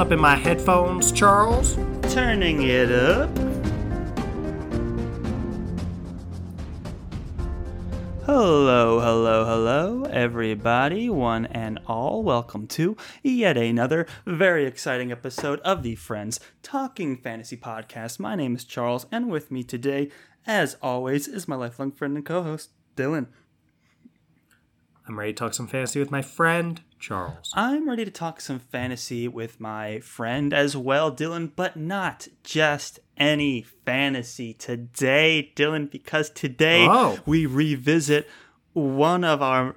Something 0.00 0.16
in 0.16 0.22
my 0.22 0.34
headphones, 0.34 1.12
Charles. 1.12 1.74
Turning 2.10 2.62
it 2.62 2.90
up. 2.90 3.28
Hello, 8.24 9.00
hello, 9.00 9.44
hello, 9.44 10.04
everybody, 10.04 11.10
one 11.10 11.44
and 11.44 11.80
all. 11.86 12.22
Welcome 12.22 12.66
to 12.68 12.96
yet 13.22 13.58
another 13.58 14.06
very 14.24 14.64
exciting 14.64 15.12
episode 15.12 15.60
of 15.60 15.82
the 15.82 15.96
Friends 15.96 16.40
Talking 16.62 17.18
Fantasy 17.18 17.58
Podcast. 17.58 18.18
My 18.18 18.34
name 18.34 18.56
is 18.56 18.64
Charles, 18.64 19.04
and 19.12 19.30
with 19.30 19.50
me 19.50 19.62
today, 19.62 20.10
as 20.46 20.78
always, 20.80 21.28
is 21.28 21.46
my 21.46 21.56
lifelong 21.56 21.92
friend 21.92 22.16
and 22.16 22.24
co 22.24 22.42
host, 22.42 22.70
Dylan. 22.96 23.26
I'm 25.10 25.18
ready 25.18 25.32
to 25.32 25.36
talk 25.36 25.54
some 25.54 25.66
fantasy 25.66 25.98
with 25.98 26.12
my 26.12 26.22
friend, 26.22 26.80
Charles. 27.00 27.50
I'm 27.56 27.88
ready 27.88 28.04
to 28.04 28.12
talk 28.12 28.40
some 28.40 28.60
fantasy 28.60 29.26
with 29.26 29.58
my 29.58 29.98
friend 29.98 30.54
as 30.54 30.76
well, 30.76 31.10
Dylan, 31.10 31.50
but 31.56 31.76
not 31.76 32.28
just 32.44 33.00
any 33.16 33.62
fantasy 33.84 34.54
today, 34.54 35.50
Dylan, 35.56 35.90
because 35.90 36.30
today 36.30 36.86
Oh. 36.88 37.18
we 37.26 37.44
revisit 37.44 38.30
one 38.72 39.24
of 39.24 39.42
our 39.42 39.74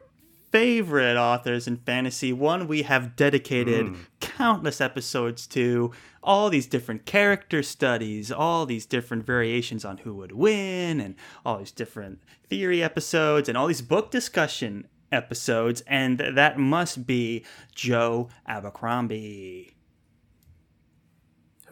favorite 0.51 1.17
authors 1.17 1.67
in 1.67 1.77
fantasy, 1.77 2.31
one 2.31 2.67
we 2.67 2.83
have 2.83 3.15
dedicated 3.15 3.87
hmm. 3.87 3.95
countless 4.19 4.79
episodes 4.79 5.47
to, 5.47 5.91
all 6.21 6.51
these 6.51 6.67
different 6.67 7.07
character 7.07 7.63
studies, 7.63 8.31
all 8.31 8.67
these 8.67 8.85
different 8.85 9.25
variations 9.25 9.83
on 9.83 9.97
who 9.97 10.13
would 10.13 10.31
win, 10.31 11.01
and 11.01 11.15
all 11.43 11.57
these 11.57 11.71
different 11.71 12.21
theory 12.47 12.83
episodes, 12.83 13.49
and 13.49 13.57
all 13.57 13.65
these 13.65 13.81
book 13.81 14.11
discussion 14.11 14.87
episodes, 15.13 15.81
and 15.87 16.19
that 16.19 16.57
must 16.57 17.05
be 17.07 17.45
Joe 17.73 18.29
Abercrombie. 18.47 19.73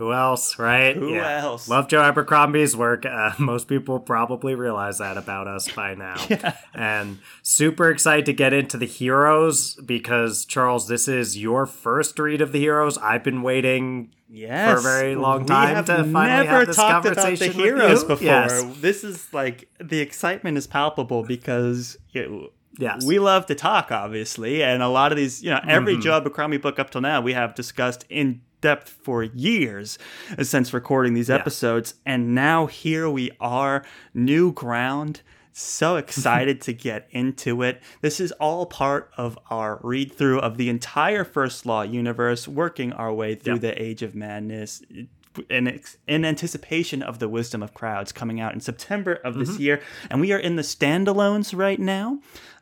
Who 0.01 0.13
else, 0.13 0.57
right? 0.57 0.95
Who 0.95 1.15
else? 1.15 1.69
Love 1.69 1.87
Joe 1.87 2.01
Abercrombie's 2.01 2.75
work. 2.75 3.05
Uh, 3.05 3.33
most 3.39 3.67
people 3.67 3.99
probably 3.99 4.55
realize 4.55 4.97
that 4.97 5.15
about 5.15 5.47
us 5.47 5.71
by 5.71 5.93
now. 5.95 6.15
yeah. 6.27 6.57
And 6.73 7.19
super 7.43 7.91
excited 7.91 8.25
to 8.25 8.33
get 8.33 8.51
into 8.51 8.77
the 8.77 8.87
heroes 8.87 9.75
because, 9.75 10.43
Charles, 10.45 10.87
this 10.87 11.07
is 11.07 11.37
your 11.37 11.67
first 11.67 12.17
read 12.17 12.41
of 12.41 12.51
the 12.51 12.57
heroes. 12.59 12.97
I've 12.97 13.23
been 13.23 13.43
waiting 13.43 14.11
Yes, 14.27 14.71
for 14.71 14.79
a 14.79 14.81
very 14.81 15.15
long 15.15 15.45
time 15.45 15.75
have 15.75 15.85
to 15.85 15.97
finally 16.05 16.45
never 16.47 16.59
have 16.59 16.67
this 16.67 16.75
talked 16.77 17.05
about 17.05 17.15
the 17.15 17.21
conversation 17.21 17.53
heroes 17.53 18.03
before. 18.03 18.25
Yes. 18.25 18.63
This 18.79 19.03
is 19.03 19.31
like 19.33 19.69
the 19.79 19.99
excitement 19.99 20.57
is 20.57 20.65
palpable 20.65 21.23
because 21.23 21.97
it, 22.13 22.27
Yes. 22.77 23.05
we 23.05 23.19
love 23.19 23.45
to 23.47 23.55
talk, 23.55 23.91
obviously, 23.91 24.63
and 24.63 24.81
a 24.81 24.87
lot 24.87 25.11
of 25.11 25.17
these, 25.17 25.43
you 25.43 25.49
know, 25.49 25.59
every 25.67 25.93
Mm-hmm. 25.93 26.01
Joe 26.01 26.17
Abercrombie 26.17 26.57
book 26.57 26.79
up 26.79 26.89
till 26.89 27.01
now 27.01 27.21
we 27.21 27.33
have 27.33 27.53
discussed 27.53 28.05
in 28.09 28.41
depth 28.61 28.89
for 28.89 29.23
years 29.23 29.99
uh, 30.37 30.43
since 30.43 30.73
recording 30.73 31.13
these 31.13 31.29
episodes, 31.29 31.95
and 32.05 32.33
now 32.33 32.67
here 32.67 33.09
we 33.09 33.31
are, 33.39 33.83
new 34.13 34.53
ground. 34.53 35.21
So 35.53 35.95
excited 35.97 36.61
to 36.61 36.73
get 36.73 37.07
into 37.11 37.61
it. 37.61 37.81
This 38.01 38.19
is 38.19 38.31
all 38.33 38.65
part 38.65 39.11
of 39.17 39.37
our 39.49 39.79
read 39.83 40.13
through 40.13 40.39
of 40.39 40.57
the 40.57 40.69
entire 40.69 41.25
First 41.25 41.65
Law 41.65 41.81
universe, 41.81 42.47
working 42.47 42.93
our 42.93 43.11
way 43.11 43.35
through 43.35 43.55
Yep. 43.55 43.61
the 43.61 43.81
Age 43.81 44.01
of 44.01 44.15
Madness 44.15 44.81
uh, 44.97 45.03
in, 45.49 45.79
in 46.07 46.25
anticipation 46.25 47.01
of 47.01 47.19
the 47.19 47.29
Wisdom 47.29 47.63
of 47.63 47.73
Crowds 47.73 48.11
coming 48.11 48.39
out 48.39 48.53
in 48.53 48.59
September 48.59 49.13
of 49.13 49.35
this 49.35 49.51
mm-hmm. 49.51 49.61
year. 49.61 49.81
And 50.09 50.21
we 50.21 50.31
are 50.33 50.39
in 50.39 50.55
the 50.55 50.61
standalones 50.61 51.57
right 51.57 51.79
now. 51.79 52.19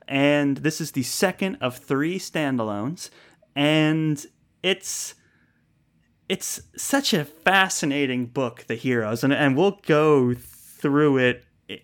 And 0.09 0.57
this 0.57 0.81
is 0.81 0.91
the 0.91 1.03
second 1.03 1.57
of 1.61 1.77
three 1.77 2.17
standalones. 2.19 3.09
And 3.55 4.25
it's 4.63 5.13
it's 6.27 6.61
such 6.77 7.13
a 7.13 7.25
fascinating 7.25 8.25
book, 8.27 8.65
The 8.67 8.75
Heroes, 8.75 9.23
and 9.23 9.31
and 9.33 9.55
we'll 9.55 9.79
go 9.85 10.33
through 10.33 11.17
it, 11.17 11.45
eh, 11.69 11.77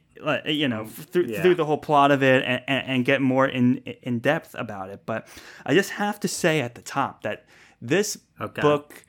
you 0.45 0.67
know, 0.67 0.85
through 0.85 1.25
Yeah. 1.27 1.41
through 1.41 1.55
the 1.55 1.65
whole 1.65 1.77
plot 1.77 2.11
of 2.11 2.23
it 2.23 2.43
and, 2.45 2.61
and, 2.67 2.87
and 2.87 3.05
get 3.05 3.21
more 3.21 3.47
in 3.47 3.77
in 4.03 4.19
depth 4.19 4.55
about 4.57 4.89
it. 4.89 5.03
But 5.05 5.27
I 5.65 5.73
just 5.73 5.91
have 5.91 6.19
to 6.21 6.27
say 6.27 6.61
at 6.61 6.75
the 6.75 6.81
top 6.81 7.21
that 7.23 7.45
this 7.81 8.17
Okay. 8.41 8.61
book 8.61 9.04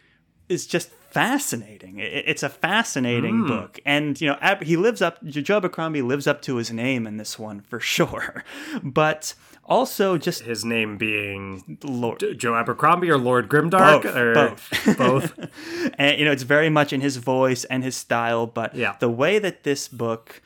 is 0.49 0.67
just 0.67 0.91
fascinating. 1.11 1.99
It's 1.99 2.43
a 2.43 2.49
fascinating 2.49 3.47
book, 3.47 3.81
and 3.87 4.21
you 4.21 4.29
know, 4.29 4.39
Ab- 4.41 4.62
he 4.62 4.77
lives 4.77 5.01
up. 5.03 5.25
Joe 5.25 5.57
Abercrombie 5.57 6.03
lives 6.03 6.27
up 6.27 6.43
to 6.43 6.57
his 6.57 6.71
name 6.71 7.07
in 7.07 7.17
this 7.17 7.39
one 7.39 7.61
for 7.61 7.81
sure. 7.95 8.45
But 8.83 9.35
also, 9.65 10.17
just 10.19 10.43
His 10.45 10.65
name 10.65 10.97
being 10.97 11.79
Lord, 11.83 12.23
Joe 12.39 12.55
Abercrombie 12.55 13.11
or 13.11 13.19
Lord 13.19 13.49
Grimdark? 13.49 14.03
Both, 14.03 14.17
or 14.17 14.35
both. 14.35 14.97
both. 14.99 15.51
and 15.99 16.19
you 16.19 16.25
know 16.25 16.31
it's 16.33 16.45
very 16.45 16.71
much 16.71 16.93
in 16.93 17.01
his 17.01 17.17
voice 17.17 17.65
and 17.65 17.83
his 17.83 17.97
style 17.97 18.47
but 18.47 18.77
Yeah. 18.77 18.95
the 19.01 19.11
way 19.11 19.41
that 19.41 19.65
this 19.65 19.89
book 19.89 20.41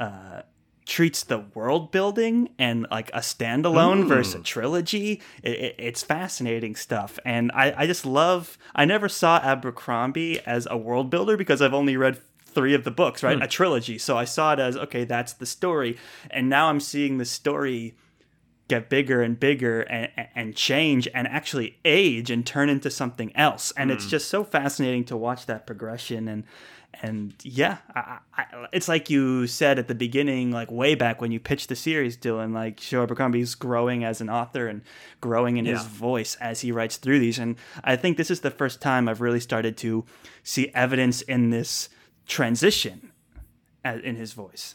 uh, 0.00 0.42
treats 0.86 1.24
the 1.24 1.40
world 1.52 1.90
building 1.90 2.48
and 2.58 2.86
like 2.92 3.10
a 3.10 3.18
standalone 3.18 4.06
versus 4.06 4.36
a 4.36 4.38
trilogy 4.42 5.20
it, 5.42 5.50
it, 5.50 5.74
it's 5.78 6.02
fascinating 6.02 6.76
stuff. 6.76 7.18
And 7.24 7.50
I, 7.52 7.74
I 7.76 7.86
just 7.86 8.06
love 8.06 8.56
i 8.74 8.84
never 8.84 9.08
saw 9.08 9.38
abercrombie 9.42 10.40
as 10.46 10.66
a 10.70 10.76
world 10.76 11.10
builder 11.10 11.36
because 11.36 11.60
i've 11.60 11.74
only 11.74 11.96
read 11.96 12.18
three 12.44 12.72
of 12.72 12.84
the 12.84 12.90
books 12.92 13.22
right? 13.22 13.36
Hmm. 13.36 13.42
A 13.42 13.48
trilogy. 13.48 13.98
So 13.98 14.16
i 14.16 14.24
saw 14.24 14.52
it 14.52 14.60
as 14.60 14.76
okay 14.76 15.04
that's 15.04 15.32
the 15.32 15.46
story. 15.46 15.98
And 16.30 16.48
now 16.48 16.68
i'm 16.68 16.80
seeing 16.80 17.18
the 17.18 17.24
story 17.24 17.96
get 18.68 18.88
bigger 18.88 19.22
and 19.22 19.38
bigger 19.38 19.82
and, 19.82 20.28
and 20.34 20.56
change 20.56 21.08
and 21.14 21.26
actually 21.28 21.78
age 21.84 22.30
and 22.30 22.44
turn 22.46 22.68
into 22.68 22.90
something 22.90 23.34
else. 23.36 23.72
And 23.76 23.90
it's 23.90 24.04
hmm. 24.04 24.10
just 24.10 24.28
so 24.28 24.44
fascinating 24.44 25.04
to 25.06 25.16
watch 25.16 25.46
that 25.46 25.66
progression. 25.66 26.28
And 26.28 26.44
and 27.02 27.34
yeah, 27.42 27.78
I, 27.94 28.18
I, 28.36 28.66
it's 28.72 28.88
like 28.88 29.10
you 29.10 29.46
said 29.46 29.78
at 29.78 29.88
the 29.88 29.94
beginning, 29.94 30.50
like 30.50 30.70
way 30.70 30.94
back 30.94 31.20
when 31.20 31.30
you 31.30 31.38
pitched 31.38 31.68
the 31.68 31.76
series, 31.76 32.16
Dylan, 32.16 32.54
like 32.54 32.78
Joe 32.78 33.02
Abercrombie's 33.02 33.54
growing 33.54 34.04
as 34.04 34.20
an 34.20 34.30
author 34.30 34.66
and 34.66 34.82
growing 35.20 35.58
in 35.58 35.66
his 35.66 35.84
voice 35.84 36.36
as 36.36 36.62
he 36.62 36.72
writes 36.72 36.96
through 36.96 37.18
these. 37.18 37.38
And 37.38 37.56
I 37.84 37.96
think 37.96 38.16
this 38.16 38.30
is 38.30 38.40
the 38.40 38.50
first 38.50 38.80
time 38.80 39.08
I've 39.08 39.20
really 39.20 39.40
started 39.40 39.76
to 39.78 40.04
see 40.42 40.70
evidence 40.74 41.22
in 41.22 41.50
this 41.50 41.88
transition 42.26 43.12
in 43.84 44.16
his 44.16 44.32
voice. 44.32 44.74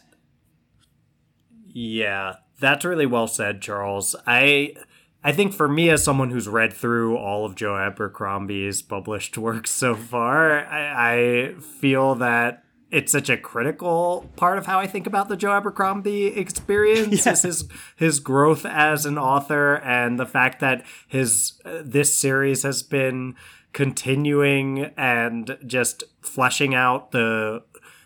Yeah, 1.67 2.35
that's 2.59 2.85
really 2.85 3.05
well 3.05 3.27
said, 3.27 3.61
Charles. 3.61 4.15
I 4.27 4.75
I 5.23 5.31
think 5.31 5.53
for 5.53 5.67
me 5.67 5.89
as 5.89 6.03
someone 6.03 6.31
who's 6.31 6.47
read 6.47 6.73
through 6.73 7.17
all 7.17 7.45
of 7.45 7.55
Joe 7.55 7.77
Abercrombie's 7.77 8.81
published 8.81 9.37
works 9.37 9.69
so 9.69 9.95
far, 9.95 10.65
I, 10.65 11.13
I 11.13 11.53
feel 11.59 12.15
that 12.15 12.63
it's 12.91 13.11
such 13.11 13.29
a 13.29 13.37
critical 13.37 14.29
part 14.35 14.57
of 14.57 14.65
how 14.65 14.79
I 14.79 14.87
think 14.87 15.07
about 15.07 15.29
the 15.29 15.37
Joe 15.37 15.53
Abercrombie 15.53 16.27
experience 16.27 17.25
is 17.25 17.41
his 17.41 17.69
his 17.95 18.19
growth 18.19 18.65
as 18.65 19.05
an 19.05 19.17
author 19.17 19.75
and 19.75 20.19
the 20.19 20.25
fact 20.25 20.59
that 20.59 20.85
his 21.07 21.53
uh, 21.63 21.81
this 21.85 22.17
series 22.17 22.63
has 22.63 22.83
been 22.83 23.35
continuing 23.71 24.91
and 24.97 25.57
just 25.65 26.03
fleshing 26.19 26.75
out 26.75 27.11
the 27.11 27.63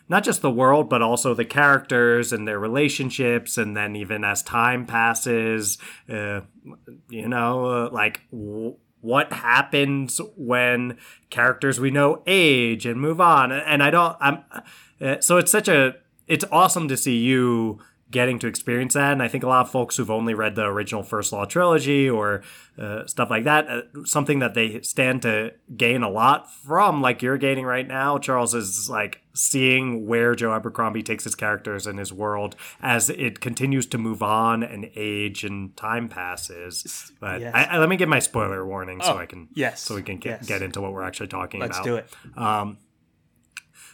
not 0.08 0.24
just 0.24 0.42
the 0.42 0.52
world, 0.52 0.90
but 0.90 1.02
also 1.02 1.34
the 1.34 1.46
characters 1.46 2.31
and 2.31 2.48
their 2.48 2.60
relationships. 2.60 3.57
And 3.57 3.75
then 3.75 3.96
even 3.96 4.24
as 4.24 4.44
time 4.44 4.86
passes, 4.86 5.78
uh, 6.10 6.42
you 7.10 7.28
know, 7.28 7.66
uh, 7.66 7.90
like 7.92 8.22
w- 8.31 8.75
what 9.02 9.31
happens 9.34 10.19
when 10.36 10.98
characters 11.30 11.80
we 11.80 11.92
know 11.92 12.22
age 12.25 12.86
and 12.86 13.00
move 13.00 13.22
on. 13.22 13.52
And 13.52 13.84
I 13.84 13.90
don't, 13.92 14.18
I'm, 14.19 14.44
uh, 15.02 15.19
so 15.19 15.38
it's 15.38 15.52
such 15.52 15.68
a, 15.68 15.96
it's 16.28 16.46
awesome 16.51 16.88
to 16.88 16.98
see 16.98 17.18
you 17.18 17.80
getting 18.15 18.39
to 18.39 18.47
experience 18.47 18.94
that. 18.94 19.12
And 19.12 19.21
I 19.21 19.27
think 19.27 19.44
a 19.44 19.47
lot 19.47 19.65
of 19.65 19.71
folks 19.71 19.97
who've 19.97 20.09
only 20.09 20.33
read 20.33 20.56
the 20.56 20.63
original 20.63 21.03
First 21.03 21.33
Law 21.33 21.44
trilogy 21.44 22.09
or 22.09 22.44
uh, 22.79 23.06
stuff 23.06 23.29
like 23.29 23.44
that, 23.44 23.67
uh, 23.69 23.81
something 24.06 24.39
that 24.39 24.53
they 24.53 24.79
stand 24.83 25.21
to 25.23 25.51
gain 25.75 26.01
a 26.01 26.09
lot 26.09 26.50
from, 26.63 27.01
like 27.01 27.21
you're 27.21 27.38
gaining 27.38 27.65
right 27.65 27.85
now, 27.85 28.17
Charles, 28.17 28.56
is 28.56 28.89
like 28.89 29.19
seeing 29.33 30.07
where 30.07 30.33
Joe 30.33 30.53
Abercrombie 30.53 31.03
takes 31.03 31.25
his 31.25 31.35
characters 31.35 31.85
and 31.85 32.00
his 32.00 32.13
world 32.13 32.56
as 32.81 33.09
it 33.09 33.41
continues 33.41 33.85
to 33.88 33.97
move 33.97 34.23
on 34.23 34.63
and 34.63 34.89
age 34.95 35.44
and 35.44 35.75
time 35.75 36.07
passes. 36.07 37.12
But 37.19 37.41
Yes. 37.41 37.51
I, 37.53 37.63
I, 37.65 37.77
let 37.79 37.89
me 37.89 37.97
give 37.97 38.07
my 38.07 38.19
spoiler 38.19 38.65
warning 38.65 39.01
so 39.01 39.13
Oh, 39.15 39.17
I 39.17 39.25
can 39.25 39.50
yes, 39.53 39.81
so 39.81 39.94
we 39.95 40.03
can 40.03 40.19
get, 40.19 40.39
yes. 40.39 40.47
get 40.47 40.62
into 40.62 40.79
what 40.79 40.94
we're 40.94 41.03
actually 41.03 41.27
talking 41.27 41.59
Let's 41.59 41.77
about. 41.79 41.83
do 41.85 41.95
it. 41.97 42.07
Um, 42.38 42.77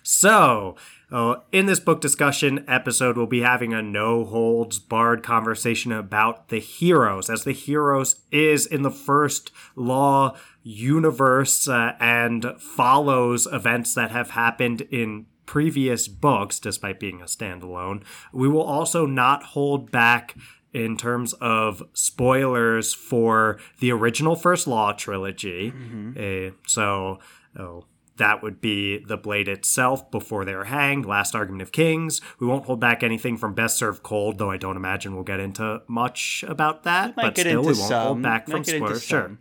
so, 0.04 0.76
uh, 1.12 1.36
in 1.52 1.66
this 1.66 1.80
book 1.80 2.00
discussion 2.00 2.64
episode, 2.68 3.18
we'll 3.18 3.26
be 3.26 3.42
having 3.42 3.74
a 3.74 3.82
no 3.82 4.24
holds 4.26 4.80
barred 4.80 5.24
conversation 5.24 5.92
about 5.92 6.50
the 6.50 6.60
heroes, 6.60 7.30
as 7.30 7.44
the 7.44 7.52
heroes 7.52 8.22
is 8.32 8.66
in 8.66 8.82
the 8.82 8.92
first 8.92 9.52
law 9.76 10.36
universe 10.64 11.68
uh, 11.68 11.94
and 12.00 12.46
follows 12.60 13.48
events 13.52 13.94
that 13.96 14.12
have 14.12 14.32
happened 14.32 14.82
in 14.90 15.26
previous 15.46 16.08
books, 16.08 16.60
despite 16.60 17.00
being 17.00 17.22
a 17.22 17.26
standalone. 17.26 18.04
We 18.32 18.48
will 18.48 18.64
also 18.64 19.06
not 19.06 19.44
hold 19.44 19.92
back 19.92 20.36
in 20.74 20.96
terms 20.96 21.34
of 21.34 21.84
spoilers 21.92 22.94
for 22.94 23.60
the 23.80 23.92
original 23.92 24.38
First 24.38 24.66
Law 24.66 24.94
trilogy. 24.94 25.74
Uh, 26.18 26.52
so, 26.66 27.20
oh, 27.60 27.84
that 28.18 28.44
would 28.44 28.62
be 28.62 28.98
the 29.00 29.18
blade 29.18 29.48
itself 29.48 30.10
before 30.12 30.46
they're 30.46 30.66
hanged, 30.66 31.06
Last 31.06 31.34
Argument 31.36 31.62
of 31.62 31.72
Kings. 31.72 32.22
We 32.40 32.48
won't 32.48 32.66
hold 32.66 32.80
back 32.80 33.04
anything 33.04 33.38
from 33.38 33.54
Best 33.54 33.78
Served 33.78 34.04
Cold, 34.04 34.38
though 34.38 34.52
I 34.52 34.58
don't 34.58 34.78
imagine 34.78 35.16
we'll 35.16 35.24
get 35.24 35.40
into 35.40 35.82
much 35.88 36.44
about 36.48 36.84
that. 36.84 37.16
But 37.16 37.38
still, 37.38 37.62
we 37.62 37.68
won't 37.68 37.78
some. 37.78 38.06
hold 38.08 38.22
back 38.22 38.48
Might 38.48 38.54
from 38.54 38.64
spoilers. 38.64 39.04
Sure 39.04 39.38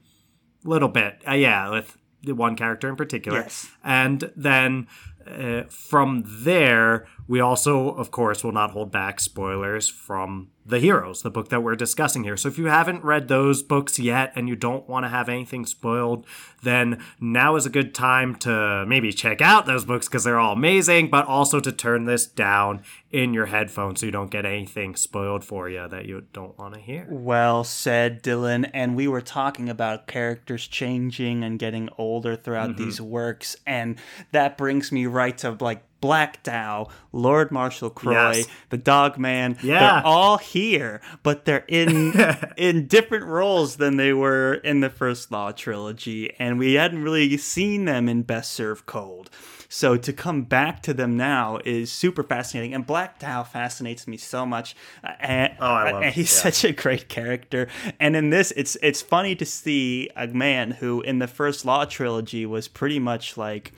little 0.64 0.88
bit 0.88 1.22
uh, 1.26 1.32
yeah 1.32 1.70
with 1.70 1.96
one 2.26 2.54
character 2.54 2.88
in 2.88 2.96
particular 2.96 3.38
Yes. 3.40 3.70
and 3.82 4.30
then 4.36 4.86
uh, 5.26 5.62
from 5.70 6.22
there 6.26 7.06
we 7.26 7.40
also 7.40 7.90
of 7.92 8.10
course 8.10 8.44
will 8.44 8.52
not 8.52 8.72
hold 8.72 8.92
back 8.92 9.20
spoilers 9.20 9.88
from 9.88 10.48
the 10.70 10.78
heroes 10.78 11.22
the 11.22 11.30
book 11.30 11.48
that 11.50 11.62
we're 11.62 11.76
discussing 11.76 12.24
here 12.24 12.36
so 12.36 12.48
if 12.48 12.56
you 12.58 12.66
haven't 12.66 13.04
read 13.04 13.28
those 13.28 13.62
books 13.62 13.98
yet 13.98 14.32
and 14.34 14.48
you 14.48 14.56
don't 14.56 14.88
want 14.88 15.04
to 15.04 15.08
have 15.08 15.28
anything 15.28 15.66
spoiled 15.66 16.24
then 16.62 17.02
now 17.20 17.56
is 17.56 17.66
a 17.66 17.70
good 17.70 17.94
time 17.94 18.34
to 18.34 18.84
maybe 18.86 19.12
check 19.12 19.40
out 19.40 19.66
those 19.66 19.84
books 19.84 20.08
because 20.08 20.24
they're 20.24 20.38
all 20.38 20.52
amazing 20.54 21.10
but 21.10 21.26
also 21.26 21.60
to 21.60 21.72
turn 21.72 22.04
this 22.04 22.26
down 22.26 22.82
in 23.10 23.34
your 23.34 23.46
headphones 23.46 24.00
so 24.00 24.06
you 24.06 24.12
don't 24.12 24.30
get 24.30 24.46
anything 24.46 24.94
spoiled 24.94 25.44
for 25.44 25.68
you 25.68 25.86
that 25.88 26.06
you 26.06 26.24
don't 26.32 26.56
want 26.58 26.74
to 26.74 26.80
hear 26.80 27.06
Well 27.10 27.64
said, 27.64 28.22
Dylan. 28.22 28.70
And 28.72 28.94
we 28.94 29.08
were 29.08 29.20
talking 29.20 29.68
about 29.68 30.06
characters 30.06 30.66
changing 30.68 31.42
and 31.42 31.58
getting 31.58 31.88
older 31.98 32.36
throughout 32.36 32.70
Mm-hmm. 32.70 32.84
these 32.84 33.00
works, 33.00 33.56
and 33.66 33.96
that 34.30 34.56
brings 34.56 34.92
me 34.92 35.06
right 35.06 35.36
to 35.38 35.56
like 35.60 35.82
Black 36.00 36.42
Dow, 36.42 36.88
Lord 37.12 37.50
Marshall 37.50 37.90
Kroy, 37.90 38.12
Yes. 38.38 38.48
the 38.70 38.78
Dog 38.78 39.18
Man. 39.18 39.56
Yeah. 39.62 39.78
They're 39.80 40.06
all 40.06 40.38
here, 40.38 41.00
but 41.22 41.44
they're 41.44 41.64
in 41.68 42.12
in 42.56 42.86
different 42.86 43.26
roles 43.26 43.76
than 43.76 43.96
they 43.96 44.12
were 44.12 44.54
in 44.54 44.80
the 44.80 44.90
first 44.90 45.30
Law 45.30 45.52
trilogy, 45.52 46.32
and 46.38 46.58
we 46.58 46.74
hadn't 46.74 47.02
really 47.02 47.36
seen 47.36 47.84
them 47.84 48.08
in 48.08 48.22
Best 48.22 48.52
Served 48.52 48.86
Cold. 48.86 49.30
So 49.72 49.96
to 49.96 50.12
come 50.12 50.42
back 50.42 50.82
to 50.82 50.92
them 50.92 51.16
now 51.16 51.60
is 51.64 51.92
super 51.92 52.24
fascinating, 52.24 52.74
and 52.74 52.84
Black 52.84 53.20
Dow 53.20 53.44
fascinates 53.44 54.08
me 54.08 54.16
so 54.16 54.44
much. 54.44 54.74
And, 55.20 55.54
Oh, 55.60 55.66
I 55.66 55.92
love- 55.92 56.02
and 56.02 56.12
he's 56.12 56.32
yeah. 56.36 56.50
such 56.50 56.64
a 56.64 56.72
great 56.72 57.08
character. 57.08 57.68
And 58.00 58.16
in 58.16 58.30
this, 58.30 58.52
it's 58.56 58.76
it's 58.82 59.00
funny 59.00 59.36
to 59.36 59.46
see 59.46 60.10
a 60.16 60.26
man 60.26 60.72
who 60.72 61.02
in 61.02 61.20
the 61.20 61.28
first 61.28 61.64
Law 61.64 61.84
trilogy 61.84 62.44
was 62.46 62.66
pretty 62.66 62.98
much 62.98 63.36
like 63.36 63.70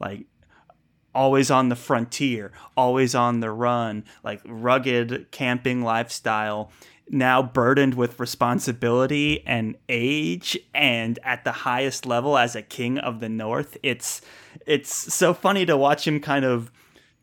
like 0.00 0.24
always 1.14 1.50
on 1.50 1.68
the 1.68 1.76
frontier, 1.76 2.52
always 2.76 3.14
on 3.14 3.40
the 3.40 3.50
run, 3.50 4.04
like 4.22 4.40
rugged 4.46 5.30
camping 5.30 5.82
lifestyle, 5.82 6.70
now 7.10 7.42
burdened 7.42 7.94
with 7.94 8.20
responsibility 8.20 9.46
and 9.46 9.76
age 9.88 10.58
and 10.74 11.18
at 11.22 11.44
the 11.44 11.52
highest 11.52 12.06
level 12.06 12.36
as 12.36 12.54
a 12.54 12.62
king 12.62 12.98
of 12.98 13.20
the 13.20 13.28
north. 13.28 13.76
It's 13.82 14.20
it's 14.66 15.14
so 15.14 15.32
funny 15.32 15.64
to 15.66 15.76
watch 15.76 16.06
him 16.06 16.20
kind 16.20 16.44
of 16.44 16.70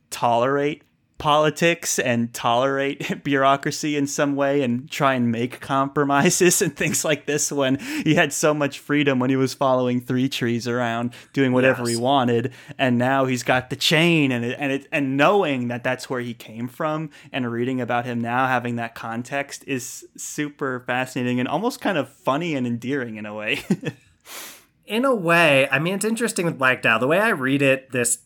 tolerate 0.10 0.84
politics 1.18 1.98
and 1.98 2.34
tolerate 2.34 3.24
bureaucracy 3.24 3.96
in 3.96 4.06
some 4.06 4.36
way 4.36 4.62
and 4.62 4.90
try 4.92 5.14
and 5.14 5.32
make 5.32 5.62
compromises 5.62 6.62
and 6.62 6.76
things 6.76 7.06
like 7.06 7.26
this 7.26 7.52
when 7.52 7.78
he 8.04 8.16
had 8.16 8.34
so 8.34 8.54
much 8.54 8.80
freedom 8.80 9.18
when 9.20 9.30
he 9.30 9.36
was 9.36 9.54
following 9.54 10.02
Threetrees 10.02 10.68
around 10.72 11.14
doing 11.34 11.54
whatever 11.54 11.84
Yes. 11.84 11.90
he 11.92 11.96
wanted 11.96 12.54
and 12.78 12.98
now 12.98 13.26
he's 13.26 13.44
got 13.44 13.70
the 13.70 13.76
chain 13.76 14.32
and 14.32 14.44
it, 14.44 14.58
and 14.60 14.72
it 14.72 14.88
and 14.92 15.16
knowing 15.16 15.70
that 15.70 15.84
that's 15.84 16.10
where 16.10 16.22
he 16.22 16.34
came 16.34 16.68
from 16.68 17.10
and 17.32 17.50
reading 17.50 17.80
about 17.80 18.06
him 18.06 18.20
now 18.20 18.48
having 18.48 18.76
that 18.76 18.94
context 18.94 19.64
is 19.66 20.06
super 20.18 20.82
fascinating 20.86 21.40
and 21.40 21.48
almost 21.48 21.80
kind 21.80 21.98
of 21.98 22.10
funny 22.10 22.56
and 22.56 22.68
endearing 22.68 23.16
in 23.16 23.26
a 23.26 23.34
way 23.34 23.64
in 24.86 25.04
a 25.06 25.16
way, 25.16 25.68
I 25.72 25.80
mean, 25.80 25.96
it's 25.96 26.06
interesting 26.06 26.46
with 26.46 26.60
Black 26.60 26.84
Dow. 26.84 27.00
The 27.00 27.08
way 27.08 27.18
I 27.20 27.30
read 27.30 27.62
it 27.64 27.92
this 27.92 28.20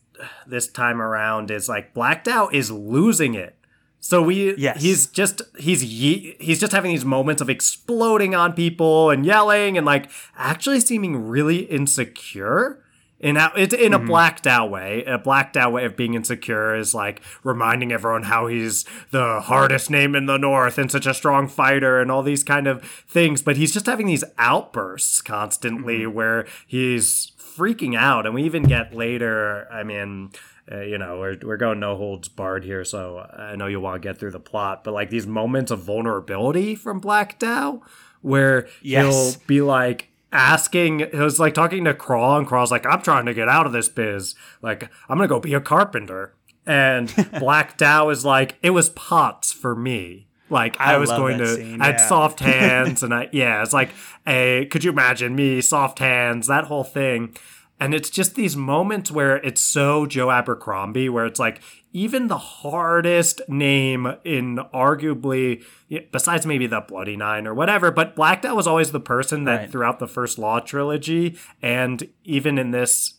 this 0.47 0.67
time 0.67 1.01
around 1.01 1.51
is 1.51 1.69
like 1.69 1.93
Black 1.93 2.23
Dow 2.23 2.49
is 2.51 2.71
losing 2.71 3.33
it. 3.33 3.55
So 4.01 4.21
we, 4.21 4.55
Yes. 4.55 4.81
he's 4.81 5.07
just 5.07 5.41
he's 5.57 5.83
ye- 5.83 6.35
he's 6.39 6.59
just 6.59 6.71
having 6.71 6.91
these 6.91 7.05
moments 7.05 7.41
of 7.41 7.49
exploding 7.49 8.33
on 8.33 8.53
people 8.53 9.09
and 9.09 9.25
yelling 9.25 9.77
and 9.77 9.85
like 9.85 10.09
actually 10.37 10.79
seeming 10.79 11.27
really 11.27 11.59
insecure. 11.59 12.83
In 13.19 13.35
a, 13.35 13.51
it's 13.57 13.73
in 13.73 13.93
a 13.93 13.97
mm-hmm. 13.97 14.07
blacked 14.07 14.47
out 14.47 14.71
way. 14.71 15.03
A 15.03 15.17
blacked 15.17 15.57
out 15.57 15.73
way 15.73 15.83
of 15.83 15.97
being 15.97 16.13
insecure 16.13 16.73
is 16.73 16.95
like 16.95 17.21
reminding 17.43 17.91
everyone 17.91 18.23
how 18.23 18.47
he's 18.47 18.85
the 19.11 19.41
hardest 19.41 19.89
name 19.89 20.15
in 20.15 20.25
the 20.25 20.37
North 20.37 20.77
and 20.77 20.89
such 20.89 21.05
a 21.05 21.13
strong 21.13 21.49
fighter 21.49 21.99
and 21.99 22.09
all 22.09 22.23
these 22.23 22.45
kind 22.45 22.65
of 22.65 22.81
things. 22.81 23.41
But 23.41 23.57
he's 23.57 23.73
just 23.73 23.87
having 23.87 24.07
these 24.07 24.23
outbursts 24.37 25.21
constantly 25.21 25.99
mm-hmm. 25.99 26.13
where 26.13 26.47
he's 26.65 27.33
freaking 27.57 27.97
out. 27.97 28.25
And 28.25 28.35
we 28.35 28.43
even 28.43 28.63
get 28.63 28.93
later, 28.93 29.67
I 29.71 29.83
mean, 29.83 30.31
uh, 30.71 30.81
you 30.81 30.97
know, 30.97 31.19
we're, 31.19 31.37
we're 31.43 31.57
going 31.57 31.79
no 31.79 31.95
holds 31.97 32.27
barred 32.29 32.63
here, 32.63 32.83
so 32.85 33.19
I 33.19 33.55
know 33.55 33.67
you 33.67 33.79
want 33.79 34.01
to 34.01 34.07
get 34.07 34.17
through 34.19 34.31
the 34.31 34.39
plot, 34.39 34.83
but 34.83 34.93
like 34.93 35.09
these 35.09 35.25
moments 35.27 35.71
of 35.71 35.79
vulnerability 35.79 36.75
from 36.75 36.99
Black 36.99 37.39
Dow 37.39 37.81
where 38.21 38.67
Yes. 38.81 39.13
he'll 39.35 39.41
be 39.47 39.61
like, 39.61 40.09
asking 40.31 40.99
he 40.99 41.17
was 41.17 41.39
like 41.39 41.55
talking 41.55 41.83
to 41.85 41.93
Craw 41.95 42.37
and 42.37 42.45
Craw's 42.45 42.69
like 42.69 42.85
I'm 42.85 43.01
trying 43.01 43.25
to 43.25 43.33
get 43.33 43.49
out 43.49 43.65
of 43.65 43.71
this 43.71 43.89
biz 43.89 44.35
like 44.61 44.83
I'm 45.09 45.17
gonna 45.17 45.27
go 45.27 45.39
be 45.39 45.55
a 45.55 45.59
carpenter 45.59 46.35
and 46.67 47.11
Black 47.39 47.77
Dow 47.77 48.09
is 48.09 48.23
like 48.25 48.55
it 48.61 48.69
was 48.69 48.89
pots 48.91 49.51
for 49.51 49.75
me 49.75 50.27
like 50.49 50.79
I, 50.79 50.95
I 50.95 50.97
was 50.97 51.09
going 51.09 51.37
to 51.39 51.55
scene, 51.55 51.81
I 51.81 51.87
had 51.87 52.01
soft 52.01 52.39
hands 52.41 53.03
and 53.03 53.13
I 53.13 53.29
yeah 53.31 53.61
it's 53.63 53.73
like 53.73 53.89
a 54.27 54.65
could 54.65 54.83
you 54.83 54.91
imagine 54.91 55.35
me 55.35 55.61
soft 55.61 55.99
hands 55.99 56.47
that 56.47 56.65
whole 56.65 56.83
thing 56.83 57.35
and 57.79 57.93
it's 57.93 58.09
just 58.09 58.35
these 58.35 58.55
moments 58.55 59.11
where 59.11 59.37
it's 59.37 59.61
so 59.61 60.05
Joe 60.05 60.31
Abercrombie 60.31 61.09
where 61.09 61.25
it's 61.25 61.39
like 61.39 61.61
even 61.93 62.27
the 62.27 62.37
hardest 62.37 63.41
name 63.47 64.05
in 64.23 64.57
arguably 64.73 65.63
besides 66.11 66.45
maybe 66.45 66.67
the 66.67 66.81
Bloody 66.81 67.15
Nine 67.17 67.47
or 67.47 67.53
whatever, 67.53 67.89
but 67.89 68.15
Black 68.15 68.41
Dow 68.43 68.55
was 68.55 68.67
always 68.67 68.91
the 68.91 68.99
person 68.99 69.45
that 69.45 69.55
Right. 69.61 69.71
throughout 69.71 69.99
the 69.99 70.07
first 70.07 70.37
Law 70.37 70.59
trilogy 70.59 71.37
and 71.61 72.07
even 72.23 72.57
in 72.57 72.71
this 72.71 73.15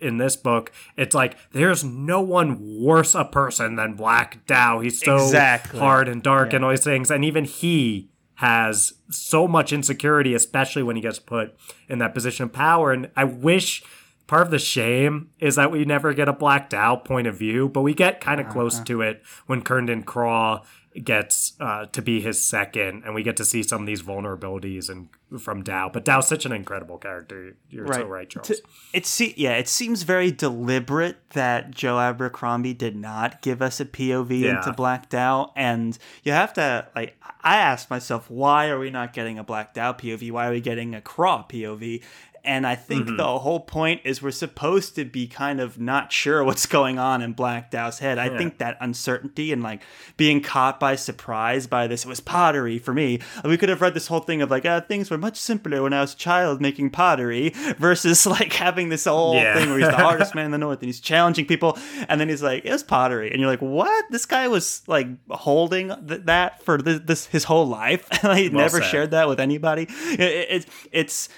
in 0.00 0.16
this 0.18 0.34
book, 0.36 0.72
it's 0.96 1.14
like 1.14 1.36
there's 1.52 1.84
no 1.84 2.20
one 2.20 2.58
worse 2.80 3.14
a 3.14 3.24
person 3.24 3.76
than 3.76 3.94
Black 3.94 4.44
Dow. 4.46 4.80
He's 4.80 5.00
so 5.00 5.14
Exactly. 5.16 5.78
hard 5.78 6.08
and 6.08 6.22
dark 6.22 6.52
and 6.52 6.64
all 6.64 6.70
these 6.72 6.82
things, 6.84 7.10
and 7.10 7.24
even 7.24 7.44
he 7.44 8.10
has 8.34 8.94
so 9.10 9.46
much 9.46 9.72
insecurity, 9.72 10.34
especially 10.34 10.82
when 10.82 10.96
he 10.96 11.02
gets 11.02 11.18
put 11.18 11.54
in 11.88 11.98
that 11.98 12.14
position 12.14 12.44
of 12.44 12.52
power. 12.52 12.90
And 12.90 13.10
I 13.14 13.24
wish 13.24 13.82
part 14.30 14.42
of 14.42 14.52
the 14.52 14.60
shame 14.60 15.28
is 15.40 15.56
that 15.56 15.72
we 15.72 15.84
never 15.84 16.14
get 16.14 16.28
a 16.28 16.32
Black 16.32 16.70
Dow 16.70 16.94
point 16.94 17.26
of 17.26 17.36
view, 17.36 17.68
but 17.68 17.82
we 17.82 17.92
get 17.94 18.20
kind 18.20 18.40
of 18.40 18.48
close 18.48 18.78
to 18.78 19.02
it 19.02 19.22
when 19.46 19.60
Curnden 19.60 20.04
Craw 20.04 20.62
gets 21.02 21.54
uh, 21.60 21.86
to 21.86 22.00
be 22.00 22.20
his 22.20 22.40
second, 22.42 23.02
and 23.04 23.12
we 23.12 23.24
get 23.24 23.36
to 23.38 23.44
see 23.44 23.62
some 23.64 23.80
of 23.82 23.86
these 23.88 24.02
vulnerabilities 24.02 24.88
and 24.88 25.08
from 25.40 25.62
Dow. 25.62 25.88
But 25.92 26.04
Dow's 26.04 26.28
such 26.28 26.44
an 26.46 26.52
incredible 26.52 26.98
character. 26.98 27.56
You're 27.68 27.92
so 27.92 28.04
right, 28.06 28.28
Charles. 28.28 28.60
It 28.92 29.06
se- 29.06 29.34
yeah, 29.36 29.52
it 29.54 29.68
seems 29.68 30.02
very 30.02 30.30
deliberate 30.30 31.16
that 31.30 31.70
Joe 31.72 31.98
Abercrombie 31.98 32.74
did 32.74 32.96
not 32.96 33.40
give 33.42 33.62
us 33.62 33.78
a 33.80 33.84
POV 33.84 34.40
Yeah. 34.40 34.58
into 34.58 34.72
Black 34.72 35.08
Dow, 35.08 35.52
and 35.56 35.98
you 36.22 36.32
have 36.32 36.52
to 36.54 36.86
like. 36.94 37.16
I 37.42 37.56
asked 37.56 37.88
myself, 37.88 38.28
why 38.30 38.68
are 38.68 38.78
we 38.78 38.90
not 38.90 39.12
getting 39.12 39.38
a 39.38 39.44
Black 39.44 39.72
Dow 39.72 39.92
POV? 39.92 40.30
Why 40.30 40.46
are 40.48 40.52
we 40.52 40.60
getting 40.60 40.94
a 40.94 41.00
Craw 41.00 41.44
POV? 41.48 42.02
And 42.44 42.66
I 42.66 42.74
think 42.74 43.06
Mm-hmm. 43.06 43.16
the 43.16 43.38
whole 43.38 43.60
point 43.60 44.00
is 44.04 44.20
we're 44.22 44.30
supposed 44.30 44.94
to 44.96 45.04
be 45.04 45.26
kind 45.26 45.60
of 45.60 45.78
not 45.78 46.12
sure 46.12 46.42
what's 46.44 46.66
going 46.66 46.98
on 46.98 47.22
in 47.22 47.32
Black 47.32 47.70
Dow's 47.70 47.98
head. 47.98 48.18
I 48.18 48.36
think 48.36 48.58
that 48.58 48.76
uncertainty 48.80 49.52
and 49.52 49.62
like 49.62 49.82
being 50.16 50.40
caught 50.42 50.78
by 50.80 50.96
surprise 50.96 51.66
by 51.66 51.86
this, 51.86 52.04
it 52.04 52.08
was 52.08 52.20
pottery 52.20 52.78
for 52.78 52.92
me. 52.94 53.20
We 53.44 53.56
could 53.56 53.68
have 53.68 53.80
read 53.80 53.94
this 53.94 54.06
whole 54.08 54.20
thing 54.20 54.42
of 54.42 54.50
like, 54.50 54.64
uh, 54.66 54.80
things 54.82 55.10
were 55.10 55.18
much 55.18 55.36
simpler 55.38 55.82
when 55.82 55.92
I 55.92 56.00
was 56.00 56.14
a 56.14 56.16
child 56.16 56.60
making 56.60 56.90
pottery 56.90 57.50
versus 57.78 58.26
like 58.26 58.52
having 58.52 58.88
this 58.88 59.04
whole 59.04 59.34
Yeah. 59.34 59.54
thing 59.54 59.70
where 59.70 59.78
he's 59.78 59.88
the 59.88 59.96
hardest 60.08 60.34
man 60.34 60.46
in 60.46 60.50
the 60.50 60.58
north 60.58 60.80
and 60.80 60.86
he's 60.88 61.00
challenging 61.00 61.46
people. 61.46 61.78
And 62.08 62.20
then 62.20 62.28
he's 62.28 62.42
like, 62.42 62.64
it 62.64 62.72
was 62.72 62.82
pottery. 62.82 63.30
And 63.30 63.40
you're 63.40 63.50
like, 63.50 63.62
what? 63.62 64.04
This 64.10 64.26
guy 64.26 64.48
was 64.48 64.82
like 64.86 65.06
holding 65.30 65.88
th- 66.06 66.22
that 66.24 66.62
for 66.62 66.78
this, 66.78 67.00
this 67.04 67.26
his 67.26 67.44
whole 67.44 67.66
life. 67.66 68.06
and 68.24 68.38
he 68.38 68.48
Well 68.48 68.62
never 68.64 68.80
said. 68.80 68.90
shared 68.90 69.10
that 69.12 69.28
with 69.28 69.40
anybody. 69.40 69.86
It, 69.90 70.20
it, 70.20 70.46
it's, 70.50 70.66
it's, 70.92 71.28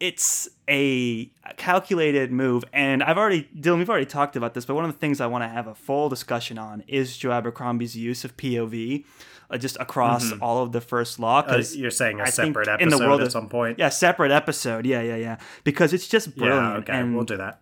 it's 0.00 0.48
a 0.68 1.30
calculated 1.56 2.32
move, 2.32 2.64
and 2.72 3.02
I've 3.02 3.18
already 3.18 3.48
Dylan, 3.56 3.78
we've 3.78 3.90
already 3.90 4.06
talked 4.06 4.34
about 4.34 4.54
this, 4.54 4.64
but 4.64 4.74
one 4.74 4.84
of 4.84 4.92
the 4.92 4.98
things 4.98 5.20
I 5.20 5.26
want 5.26 5.44
to 5.44 5.48
have 5.48 5.66
a 5.66 5.74
full 5.74 6.08
discussion 6.08 6.58
on 6.58 6.82
is 6.88 7.16
Joe 7.16 7.30
Abercrombie's 7.32 7.96
use 7.96 8.24
of 8.24 8.36
POV. 8.36 9.04
Uh, 9.52 9.58
just 9.58 9.76
across 9.80 10.30
Mm-hmm. 10.30 10.44
all 10.44 10.62
of 10.62 10.70
the 10.70 10.80
first 10.80 11.18
law, 11.18 11.40
Uh, 11.40 11.42
because 11.42 11.76
you're 11.76 11.90
saying 11.90 12.20
a 12.20 12.22
I 12.22 12.26
separate 12.30 12.68
episode 12.68 12.82
in 12.84 12.88
the 12.88 12.98
world 13.04 13.20
at 13.20 13.26
of- 13.26 13.32
some 13.32 13.48
point. 13.48 13.80
yeah, 13.80 13.88
separate 13.88 14.30
episode, 14.30 14.86
yeah, 14.86 15.02
yeah, 15.02 15.16
yeah, 15.16 15.38
because 15.64 15.92
it's 15.92 16.06
just 16.06 16.36
brilliant. 16.36 16.62
Yeah, 16.64 16.76
okay, 16.78 16.92
and 16.92 17.16
we'll 17.16 17.24
do 17.24 17.36
that. 17.36 17.60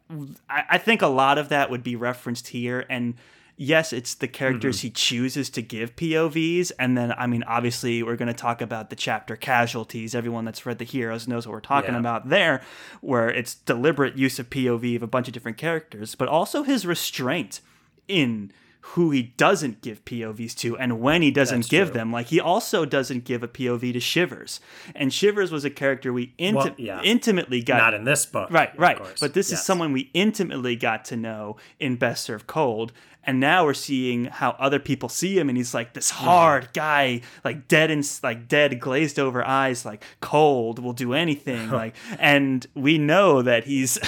I, 0.50 0.64
I 0.72 0.76
think 0.78 1.00
a 1.00 1.06
lot 1.06 1.38
of 1.38 1.48
that 1.48 1.70
would 1.70 1.82
be 1.82 1.96
referenced 1.96 2.48
here 2.48 2.84
and 2.90 3.14
yes 3.60 3.92
it's 3.92 4.14
the 4.14 4.28
characters 4.28 4.78
Mm-hmm. 4.78 4.86
he 4.86 4.90
chooses 4.92 5.50
to 5.50 5.60
give 5.60 5.94
povs 5.96 6.70
and 6.78 6.96
then 6.96 7.12
i 7.18 7.26
mean 7.26 7.42
obviously 7.42 8.02
we're 8.04 8.16
going 8.16 8.28
to 8.28 8.32
talk 8.32 8.62
about 8.62 8.88
the 8.88 8.96
chapter 8.96 9.34
casualties 9.36 10.14
everyone 10.14 10.44
that's 10.44 10.64
read 10.64 10.78
the 10.78 10.84
heroes 10.84 11.26
knows 11.28 11.46
what 11.46 11.52
we're 11.52 11.60
talking 11.60 11.94
Yeah. 11.94 12.00
about 12.00 12.28
there 12.28 12.62
where 13.00 13.28
it's 13.28 13.54
deliberate 13.56 14.16
use 14.16 14.38
of 14.38 14.48
pov 14.48 14.96
of 14.96 15.02
a 15.02 15.06
bunch 15.08 15.26
of 15.28 15.34
different 15.34 15.58
characters 15.58 16.14
but 16.14 16.28
also 16.28 16.62
his 16.62 16.86
restraint 16.86 17.60
in 18.06 18.52
who 18.92 19.10
he 19.10 19.22
doesn't 19.36 19.82
give 19.82 20.02
POVs 20.06 20.54
to 20.54 20.78
and 20.78 20.98
when 20.98 21.20
he 21.20 21.30
doesn't 21.30 21.58
That's 21.58 21.68
give 21.68 21.88
true. 21.88 21.94
them. 21.94 22.10
Like 22.10 22.28
he 22.28 22.40
also 22.40 22.86
doesn't 22.86 23.24
give 23.24 23.42
a 23.42 23.48
POV 23.48 23.92
to 23.92 24.00
Shivers. 24.00 24.60
And 24.94 25.12
Shivers 25.12 25.52
was 25.52 25.66
a 25.66 25.68
character 25.70 26.10
we 26.10 26.32
inti- 26.38 26.54
Well, 26.54 26.74
yeah. 26.78 27.02
intimately 27.02 27.60
got 27.60 27.78
Not 27.78 27.92
in 27.92 28.04
this 28.04 28.24
book. 28.24 28.50
Right, 28.50 28.70
right. 28.78 28.96
course. 28.96 29.20
But 29.20 29.34
this 29.34 29.50
Yes. 29.50 29.60
is 29.60 29.66
someone 29.66 29.92
we 29.92 30.08
intimately 30.14 30.74
got 30.74 31.04
to 31.06 31.16
know 31.18 31.56
in 31.78 31.96
Best 31.96 32.24
Served 32.24 32.46
Cold. 32.46 32.92
And 33.24 33.40
now 33.40 33.66
we're 33.66 33.74
seeing 33.74 34.24
how 34.26 34.56
other 34.58 34.78
people 34.78 35.10
see 35.10 35.38
him, 35.38 35.50
and 35.50 35.58
he's 35.58 35.74
like 35.74 35.92
this 35.92 36.08
hard 36.08 36.70
guy, 36.72 37.20
like 37.44 37.68
dead 37.68 37.90
and 37.90 38.08
like 38.22 38.48
dead, 38.48 38.80
glazed 38.80 39.18
over 39.18 39.46
eyes, 39.46 39.84
like 39.84 40.02
cold, 40.20 40.78
will 40.78 40.94
do 40.94 41.12
anything, 41.12 41.68
like. 41.82 41.94
And 42.18 42.66
we 42.74 42.96
know 42.96 43.42
that 43.42 43.64
he's 43.64 43.98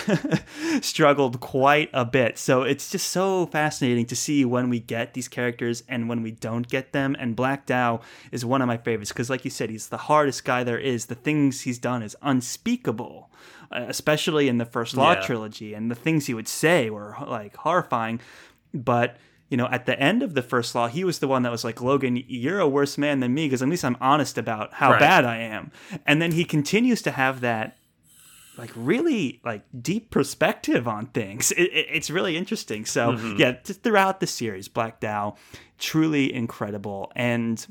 struggled 0.81 1.41
quite 1.41 1.91
a 1.93 2.05
bit. 2.05 2.39
So 2.39 2.63
it's 2.63 2.91
just 2.91 3.09
so 3.09 3.47
fascinating 3.47 4.07
to 4.07 4.17
see 4.17 4.45
when 4.45 4.71
we 4.71 4.81
get 4.81 5.15
these 5.15 5.29
characters 5.29 5.83
and 5.89 6.09
when 6.09 6.23
we 6.23 6.31
don't 6.31 6.67
get 6.69 6.93
them. 6.93 7.15
And 7.19 7.37
Black 7.37 7.67
Dow 7.67 8.01
is 8.33 8.45
one 8.45 8.63
of 8.63 8.69
my 8.69 8.77
favorites 8.79 9.13
because, 9.13 9.29
like 9.31 9.45
you 9.45 9.51
said, 9.51 9.71
he's 9.71 9.89
the 9.89 9.97
hardest 9.99 10.45
guy 10.45 10.65
there 10.65 10.79
is. 10.79 11.07
The 11.07 11.15
things 11.15 11.63
he's 11.63 11.79
done 11.79 12.03
is 12.03 12.17
unspeakable 12.23 13.29
uh, 13.73 13.85
especially 13.89 14.49
in 14.49 14.59
the 14.59 14.65
first 14.65 14.97
Law 14.97 15.13
Yeah. 15.13 15.21
trilogy, 15.21 15.75
and 15.75 15.91
the 15.91 15.95
things 15.95 16.27
he 16.27 16.35
would 16.35 16.49
say 16.49 16.91
were 16.91 17.15
like 17.25 17.55
horrifying. 17.55 18.19
But 18.75 19.17
you 19.49 19.57
know, 19.57 19.67
at 19.67 19.85
the 19.87 19.99
end 19.99 20.23
of 20.23 20.35
the 20.35 20.43
first 20.43 20.75
Law, 20.77 20.87
he 20.87 21.03
was 21.03 21.19
the 21.19 21.27
one 21.27 21.43
that 21.43 21.51
was 21.51 21.65
like, 21.65 21.77
"Logen, 21.77 22.25
you're 22.29 22.61
a 22.61 22.69
worse 22.69 22.97
man 22.97 23.19
than 23.21 23.35
me 23.35 23.47
because 23.47 23.63
at 23.63 23.69
least 23.69 23.85
I'm 23.85 23.97
honest 24.01 24.39
about 24.39 24.75
how 24.75 24.93
Right. 24.93 25.01
bad 25.01 25.25
I 25.25 25.39
am." 25.39 25.73
And 26.07 26.23
then 26.23 26.33
he 26.33 26.45
continues 26.45 27.03
to 27.03 27.11
have 27.11 27.41
that 27.41 27.77
like 28.57 28.71
really 28.77 29.41
like 29.45 29.63
deep 29.81 30.11
perspective 30.11 30.87
on 30.87 31.07
things. 31.07 31.51
It, 31.53 31.63
it- 31.73 31.87
it's 31.91 32.11
really 32.11 32.37
interesting. 32.37 32.85
So 32.85 33.13
Mm-hmm. 33.13 33.37
yeah, 33.39 33.57
just 33.65 33.83
throughout 33.83 34.21
the 34.21 34.27
series, 34.27 34.69
Black 34.69 35.01
Dow, 35.01 35.37
truly 35.79 36.33
incredible 36.33 37.11
and. 37.17 37.67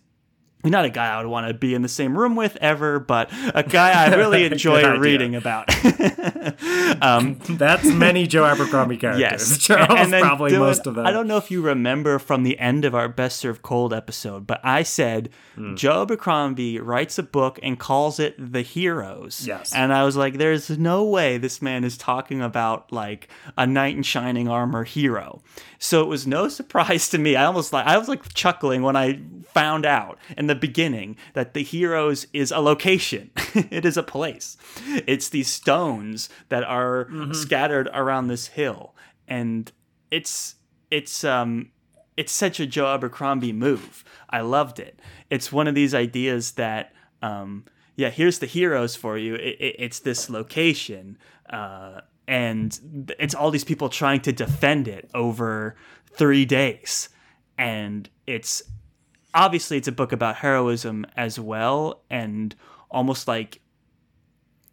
Not 0.64 0.84
a 0.84 0.90
guy 0.90 1.08
I 1.14 1.22
would 1.22 1.30
want 1.30 1.48
to 1.48 1.54
be 1.54 1.74
in 1.74 1.84
the 1.84 1.88
same 1.88 2.18
room 2.18 2.36
with 2.36 2.58
ever, 2.58 3.00
but 3.00 3.30
a 3.56 3.64
guy 3.64 3.92
I 3.92 4.14
really 4.16 4.44
enjoy 4.52 4.98
reading 4.98 5.34
about. 5.36 5.70
um, 7.02 7.36
That's 7.50 7.86
many 7.86 8.28
Joe 8.28 8.46
Abercrombie 8.46 8.98
characters. 8.98 9.22
yes, 9.22 9.58
Charles, 9.58 9.90
and 10.00 10.12
probably 10.22 10.52
Dylan, 10.52 10.60
most 10.60 10.88
of 10.88 10.96
them. 10.96 11.06
I 11.06 11.12
don't 11.12 11.28
know 11.28 11.38
if 11.38 11.50
you 11.52 11.62
remember 11.62 12.20
from 12.20 12.44
the 12.44 12.60
end 12.60 12.86
of 12.86 12.94
our 12.94 13.08
Best 13.08 13.38
Served 13.40 13.62
Cold 13.62 13.94
episode, 13.94 14.46
but 14.48 14.60
I 14.64 14.84
said 14.84 15.30
Hmm. 15.56 15.76
Joe 15.76 16.04
Abercrombie 16.04 16.80
writes 16.80 17.18
a 17.18 17.24
book 17.24 17.60
and 17.62 17.78
calls 17.78 18.18
it 18.20 18.36
The 18.38 18.62
Heroes. 18.62 19.46
Yes. 19.46 19.74
and 19.74 19.92
I 19.94 20.04
was 20.06 20.16
like, 20.16 20.38
"There's 20.38 20.70
no 20.78 21.04
way 21.04 21.38
this 21.38 21.62
man 21.62 21.84
is 21.84 21.98
talking 21.98 22.42
about 22.42 22.92
like 22.94 23.28
a 23.58 23.66
knight 23.68 23.96
in 23.96 24.04
shining 24.04 24.48
armor 24.48 24.84
hero." 24.86 25.42
So 25.80 26.02
it 26.02 26.08
was 26.08 26.28
no 26.28 26.48
surprise 26.50 27.10
to 27.10 27.18
me. 27.18 27.36
I 27.36 27.46
almost 27.46 27.74
like 27.74 27.88
I 27.88 27.98
was 27.98 28.08
like 28.08 28.34
chuckling 28.34 28.84
when 28.84 28.96
I 28.96 29.22
found 29.46 29.86
out 29.86 30.20
in 30.38 30.48
the 30.48 30.56
beginning 30.56 31.18
that 31.34 31.54
the 31.54 31.64
heroes 31.64 32.28
is 32.34 32.52
a 32.52 32.60
location. 32.60 33.32
it 33.56 33.86
is 33.86 33.98
a 33.98 34.04
place. 34.04 34.58
It's 35.08 35.30
these 35.30 35.48
stones 35.48 36.30
that 36.50 36.64
are 36.64 37.10
scattered 37.32 37.90
around 37.94 38.28
this 38.28 38.48
hill, 38.48 38.94
and 39.28 39.72
it's 40.12 40.56
it's 40.92 41.24
um 41.24 41.72
it's 42.18 42.34
such 42.34 42.60
a 42.60 42.68
Joe 42.68 42.94
Abercrombie 42.94 43.54
move. 43.54 44.04
I 44.30 44.42
loved 44.42 44.80
it. 44.80 45.00
It's 45.30 45.52
one 45.52 45.68
of 45.68 45.76
these 45.76 45.96
ideas 45.96 46.52
that 46.54 46.94
um 47.22 47.66
yeah, 47.96 48.10
here's 48.10 48.40
the 48.40 48.46
heroes 48.46 48.96
for 48.96 49.18
you. 49.18 49.36
It, 49.36 49.58
it, 49.60 49.76
it's 49.78 50.00
this 50.00 50.30
location. 50.30 51.18
Uh, 51.50 52.00
and 52.30 53.12
it's 53.18 53.34
all 53.34 53.50
these 53.50 53.64
people 53.64 53.90
trying 53.90 54.22
to 54.22 54.32
defend 54.32 54.88
it 54.88 55.10
over 55.16 55.76
three 56.14 56.46
days. 56.46 57.10
And 57.58 58.08
it's 58.28 58.62
obviously 59.34 59.78
it's 59.78 59.88
a 59.88 59.92
book 59.92 60.12
about 60.12 60.36
heroism 60.36 61.08
as 61.18 61.40
well 61.40 62.04
and 62.08 62.56
almost 62.92 63.28
like 63.28 63.62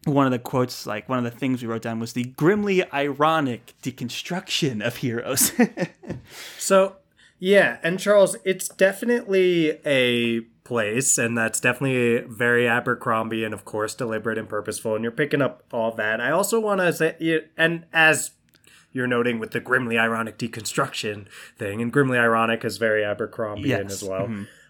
one 0.04 0.26
of 0.26 0.32
the 0.32 0.38
quotes 0.38 0.86
like 0.86 1.08
one 1.08 1.18
of 1.18 1.24
the 1.24 1.30
things 1.30 1.62
we 1.62 1.68
wrote 1.68 1.82
down 1.82 1.98
was 1.98 2.12
the 2.12 2.24
grimly 2.24 2.84
ironic 2.92 3.74
deconstruction 3.82 4.86
of 4.86 4.96
heroes. 4.96 5.52
So, 6.58 6.96
yeah, 7.38 7.78
and 7.84 8.00
Charles, 8.00 8.36
it's 8.44 8.68
definitely 8.68 9.78
a 9.86 10.40
place, 10.66 11.16
and 11.18 11.36
that's 11.38 11.60
definitely 11.60 12.26
very 12.28 12.66
Abercrombie, 12.68 13.44
and 13.44 13.54
of 13.54 13.64
course, 13.64 13.94
deliberate 13.94 14.36
and 14.38 14.48
purposeful, 14.48 14.94
and 14.94 15.02
you're 15.02 15.10
picking 15.12 15.40
up 15.40 15.62
all 15.72 15.92
that. 15.92 16.20
I 16.20 16.30
also 16.30 16.60
want 16.60 16.80
to 16.80 16.92
say, 16.92 17.44
and 17.56 17.84
as 17.92 18.32
you're 18.92 19.06
noting 19.06 19.38
with 19.38 19.50
the 19.52 19.60
grimly 19.60 19.98
ironic 19.98 20.38
deconstruction 20.38 21.26
thing, 21.56 21.80
and 21.82 21.92
grimly 21.92 22.18
ironic 22.18 22.64
is 22.64 22.78
very 22.78 23.02
Abercrombian 23.02 23.66
Yes. 23.88 24.02
as 24.02 24.08
well. 24.08 24.28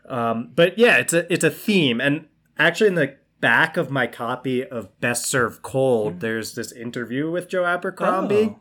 Um, 0.09 0.51
but 0.55 0.79
yeah, 0.79 0.99
it's 0.99 1.13
a 1.13 1.31
it's 1.33 1.45
a 1.45 1.51
theme, 1.51 2.01
and 2.01 2.27
actually 2.59 2.89
in 2.89 2.95
the 2.95 3.17
back 3.41 3.77
of 3.77 3.91
my 3.91 4.07
copy 4.07 4.65
of 4.65 4.99
Best 5.01 5.27
Served 5.27 5.63
Cold, 5.63 6.21
there's 6.21 6.55
this 6.55 6.73
interview 6.73 7.31
with 7.31 7.49
Joe 7.49 7.65
Abercrombie, 7.65 8.51
Oh. 8.57 8.61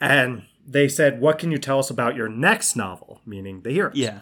and 0.00 0.42
they 0.66 0.88
said, 0.88 1.20
"What 1.20 1.38
can 1.38 1.50
you 1.52 1.58
tell 1.58 1.78
us 1.78 1.90
about 1.90 2.16
your 2.16 2.28
next 2.28 2.76
novel?" 2.76 3.20
Meaning 3.26 3.62
the 3.62 3.70
heroes. 3.72 3.94
yeah 3.94 4.20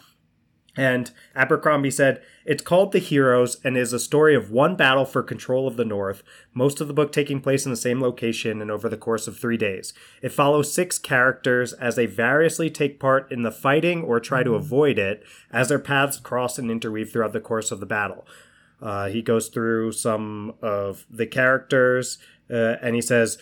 And 0.76 1.12
Abercrombie 1.36 1.90
said, 1.90 2.20
It's 2.44 2.62
called 2.62 2.90
The 2.90 2.98
Heroes 2.98 3.58
and 3.62 3.76
is 3.76 3.92
a 3.92 3.98
story 4.00 4.34
of 4.34 4.50
one 4.50 4.74
battle 4.74 5.04
for 5.04 5.22
control 5.22 5.68
of 5.68 5.76
the 5.76 5.84
North, 5.84 6.24
most 6.52 6.80
of 6.80 6.88
the 6.88 6.94
book 6.94 7.12
taking 7.12 7.40
place 7.40 7.64
in 7.64 7.70
the 7.70 7.76
same 7.76 8.00
location 8.00 8.60
and 8.60 8.70
over 8.70 8.88
the 8.88 8.96
course 8.96 9.28
of 9.28 9.38
three 9.38 9.56
days. 9.56 9.94
It 10.20 10.32
follows 10.32 10.72
six 10.72 10.98
characters 10.98 11.72
as 11.74 11.94
they 11.94 12.06
variously 12.06 12.70
take 12.70 12.98
part 12.98 13.30
in 13.30 13.42
the 13.42 13.52
fighting 13.52 14.02
or 14.02 14.18
try 14.18 14.42
to 14.42 14.56
avoid 14.56 14.98
it 14.98 15.22
as 15.52 15.68
their 15.68 15.78
paths 15.78 16.18
cross 16.18 16.58
and 16.58 16.70
interweave 16.70 17.12
throughout 17.12 17.32
the 17.32 17.40
course 17.40 17.70
of 17.70 17.78
the 17.78 17.86
battle. 17.86 18.26
Uh, 18.82 19.08
he 19.08 19.22
goes 19.22 19.48
through 19.48 19.92
some 19.92 20.54
of 20.60 21.06
the 21.08 21.26
characters 21.26 22.18
uh, 22.50 22.76
and 22.82 22.96
he 22.96 23.00
says, 23.00 23.38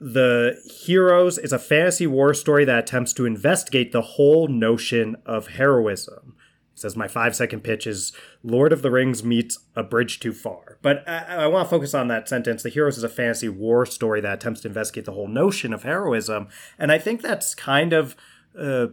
the 0.00 0.60
Heroes 0.84 1.38
is 1.38 1.52
a 1.52 1.58
fantasy 1.58 2.06
war 2.06 2.32
story 2.32 2.64
that 2.64 2.78
attempts 2.78 3.12
to 3.14 3.26
investigate 3.26 3.90
the 3.90 4.02
whole 4.02 4.46
notion 4.46 5.16
of 5.26 5.48
heroism. 5.48 6.36
Says, 6.78 6.96
My 6.96 7.08
five 7.08 7.34
second 7.36 7.60
pitch 7.62 7.86
is 7.86 8.12
Lord 8.42 8.72
of 8.72 8.82
the 8.82 8.90
Rings 8.90 9.22
meets 9.24 9.58
A 9.76 9.82
Bridge 9.82 10.20
Too 10.20 10.32
Far. 10.32 10.78
But 10.82 11.08
I, 11.08 11.44
I 11.44 11.46
want 11.46 11.66
to 11.66 11.70
focus 11.70 11.94
on 11.94 12.08
that 12.08 12.28
sentence. 12.28 12.62
The 12.62 12.68
Heroes 12.68 12.96
is 12.96 13.04
a 13.04 13.08
fantasy 13.08 13.48
war 13.48 13.86
story 13.86 14.20
that 14.20 14.34
attempts 14.34 14.60
to 14.62 14.68
investigate 14.68 15.04
the 15.04 15.12
whole 15.12 15.28
notion 15.28 15.72
of 15.72 15.82
heroism. 15.82 16.48
And 16.78 16.92
I 16.92 16.98
think 16.98 17.22
that's 17.22 17.54
kind 17.54 17.92
of. 17.92 18.16
Uh, 18.58 18.88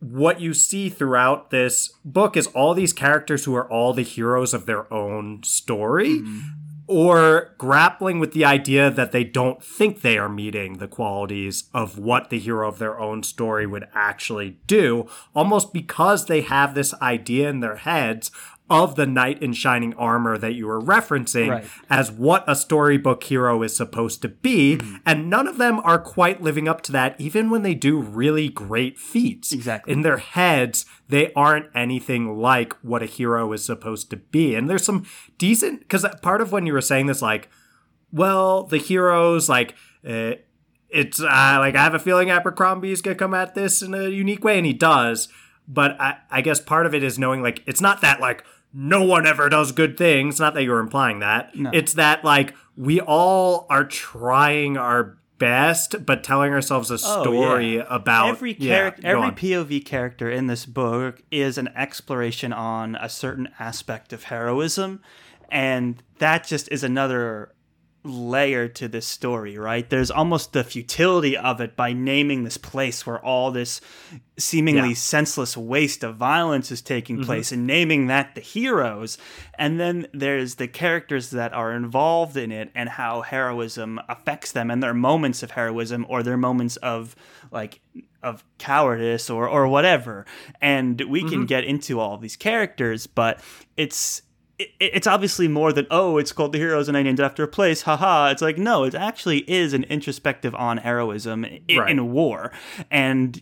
what 0.00 0.38
you 0.38 0.52
see 0.52 0.90
throughout 0.90 1.50
this 1.50 1.90
book 2.04 2.36
is 2.36 2.46
all 2.48 2.74
these 2.74 2.92
characters 2.92 3.46
who 3.46 3.54
are 3.54 3.70
all 3.70 3.94
the 3.94 4.02
heroes 4.02 4.52
of 4.52 4.66
their 4.66 4.92
own 4.92 5.42
story 5.42 6.22
or 6.86 7.54
grappling 7.56 8.18
with 8.18 8.32
the 8.32 8.44
idea 8.44 8.90
that 8.90 9.12
they 9.12 9.24
don't 9.24 9.62
think 9.62 10.00
they 10.00 10.18
are 10.18 10.28
meeting 10.28 10.78
the 10.78 10.88
qualities 10.88 11.64
of 11.72 11.98
what 11.98 12.30
the 12.30 12.38
hero 12.38 12.68
of 12.68 12.78
their 12.78 12.98
own 12.98 13.22
story 13.22 13.66
would 13.66 13.88
actually 13.94 14.58
do, 14.66 15.08
almost 15.34 15.72
because 15.72 16.26
they 16.26 16.42
have 16.42 16.74
this 16.74 16.92
idea 17.00 17.48
in 17.48 17.60
their 17.60 17.76
heads 17.76 18.30
of 18.70 18.96
the 18.96 19.04
knight 19.06 19.42
in 19.42 19.52
shining 19.52 19.92
armor 19.94 20.38
that 20.38 20.54
you 20.54 20.66
were 20.66 20.80
referencing 20.80 21.50
Right. 21.50 21.64
as 21.90 22.10
what 22.10 22.44
a 22.46 22.56
storybook 22.56 23.22
hero 23.24 23.62
is 23.62 23.76
supposed 23.76 24.22
to 24.22 24.28
be. 24.28 24.80
And 25.04 25.28
none 25.28 25.46
of 25.46 25.58
them 25.58 25.80
are 25.84 25.98
quite 25.98 26.40
living 26.42 26.66
up 26.66 26.80
to 26.82 26.92
that, 26.92 27.14
even 27.20 27.50
when 27.50 27.62
they 27.62 27.74
do 27.74 28.00
really 28.00 28.48
great 28.48 28.98
feats. 28.98 29.52
Exactly. 29.52 29.92
In 29.92 30.00
their 30.00 30.16
heads, 30.16 30.86
they 31.10 31.30
aren't 31.34 31.66
anything 31.74 32.38
like 32.38 32.72
what 32.82 33.02
a 33.02 33.06
hero 33.06 33.52
is 33.52 33.62
supposed 33.64 34.08
to 34.10 34.16
be. 34.16 34.54
And 34.54 34.68
there's 34.70 34.84
some 34.84 35.04
decent, 35.36 35.80
because 35.80 36.06
part 36.22 36.40
of 36.40 36.50
when 36.50 36.64
you 36.64 36.72
were 36.72 36.80
saying 36.80 37.04
this, 37.06 37.20
like, 37.20 37.50
well, 38.10 38.62
the 38.62 38.78
heroes, 38.78 39.46
like, 39.48 39.74
uh, 40.08 40.32
it's 40.88 41.20
uh, 41.20 41.56
like 41.58 41.74
I 41.74 41.82
have 41.82 41.94
a 41.94 41.98
feeling 41.98 42.30
Abercrombie's 42.30 43.02
gonna 43.02 43.16
come 43.16 43.34
at 43.34 43.54
this 43.54 43.82
in 43.82 43.92
a 43.92 44.08
unique 44.08 44.44
way, 44.44 44.56
and 44.56 44.64
he 44.66 44.72
does. 44.72 45.28
But 45.66 46.00
I, 46.00 46.18
I 46.30 46.40
guess 46.40 46.60
part 46.60 46.86
of 46.86 46.94
it 46.94 47.02
is 47.02 47.18
knowing, 47.18 47.42
like, 47.42 47.62
it's 47.66 47.80
not 47.80 48.00
that 48.02 48.20
like 48.20 48.44
no 48.74 49.02
one 49.02 49.26
ever 49.26 49.48
does 49.48 49.72
good 49.72 49.96
things. 49.96 50.40
Not 50.40 50.54
that 50.54 50.64
you're 50.64 50.80
implying 50.80 51.20
that. 51.20 51.50
It's 51.72 51.94
that 51.94 52.24
like 52.24 52.54
we 52.76 53.00
all 53.00 53.66
are 53.70 53.84
trying 53.84 54.76
our 54.76 55.16
best, 55.38 56.04
but 56.04 56.24
telling 56.24 56.52
ourselves 56.52 56.90
a 56.90 56.98
story 56.98 57.78
oh, 57.78 57.82
yeah. 57.82 57.86
about 57.88 58.28
every 58.28 58.54
character, 58.54 59.02
yeah, 59.02 59.08
every 59.10 59.28
on. 59.28 59.36
POV 59.36 59.84
character 59.84 60.30
in 60.30 60.46
this 60.46 60.66
book 60.66 61.22
is 61.30 61.58
an 61.58 61.68
exploration 61.76 62.52
on 62.52 62.96
a 62.96 63.08
certain 63.08 63.48
aspect 63.58 64.12
of 64.12 64.24
heroism, 64.24 65.00
and 65.50 66.02
that 66.18 66.46
just 66.46 66.68
is 66.70 66.82
another 66.82 67.53
layer 68.04 68.68
to 68.68 68.86
this 68.86 69.06
story, 69.06 69.56
right? 69.56 69.88
There's 69.88 70.10
almost 70.10 70.52
the 70.52 70.62
futility 70.62 71.36
of 71.36 71.60
it 71.60 71.74
by 71.74 71.94
naming 71.94 72.44
this 72.44 72.58
place 72.58 73.06
where 73.06 73.18
all 73.18 73.50
this 73.50 73.80
seemingly 74.36 74.90
yeah. 74.90 74.94
senseless 74.94 75.56
waste 75.56 76.04
of 76.04 76.16
violence 76.16 76.70
is 76.70 76.82
taking 76.82 77.16
mm-hmm. 77.16 77.24
place 77.24 77.50
and 77.50 77.66
naming 77.66 78.08
that 78.08 78.34
the 78.34 78.42
heroes. 78.42 79.16
And 79.58 79.80
then 79.80 80.06
there's 80.12 80.56
the 80.56 80.68
characters 80.68 81.30
that 81.30 81.54
are 81.54 81.72
involved 81.72 82.36
in 82.36 82.52
it 82.52 82.70
and 82.74 82.90
how 82.90 83.22
heroism 83.22 83.98
affects 84.08 84.52
them 84.52 84.70
and 84.70 84.82
their 84.82 84.94
moments 84.94 85.42
of 85.42 85.52
heroism 85.52 86.04
or 86.08 86.22
their 86.22 86.36
moments 86.36 86.76
of 86.76 87.16
like 87.50 87.80
of 88.22 88.44
cowardice 88.58 89.30
or 89.30 89.48
or 89.48 89.66
whatever. 89.66 90.26
And 90.60 91.00
we 91.00 91.20
mm-hmm. 91.20 91.30
can 91.30 91.46
get 91.46 91.64
into 91.64 92.00
all 92.00 92.18
these 92.18 92.36
characters, 92.36 93.06
but 93.06 93.40
it's 93.78 94.22
it, 94.80 94.90
it's 94.94 95.06
obviously 95.06 95.48
more 95.48 95.72
than 95.72 95.86
oh 95.90 96.18
it's 96.18 96.32
called 96.32 96.52
the 96.52 96.58
heroes 96.58 96.88
and 96.88 96.96
i 96.96 97.02
named 97.02 97.20
it 97.20 97.22
after 97.22 97.42
a 97.42 97.48
place 97.48 97.82
haha. 97.82 98.30
It's 98.30 98.42
like 98.42 98.58
no 98.58 98.84
it 98.84 98.94
actually 98.94 99.38
is 99.50 99.72
an 99.72 99.84
introspective 99.84 100.54
on 100.54 100.78
heroism 100.78 101.44
in, 101.44 101.78
right. 101.78 101.90
in 101.90 102.12
war. 102.12 102.52
And 102.90 103.40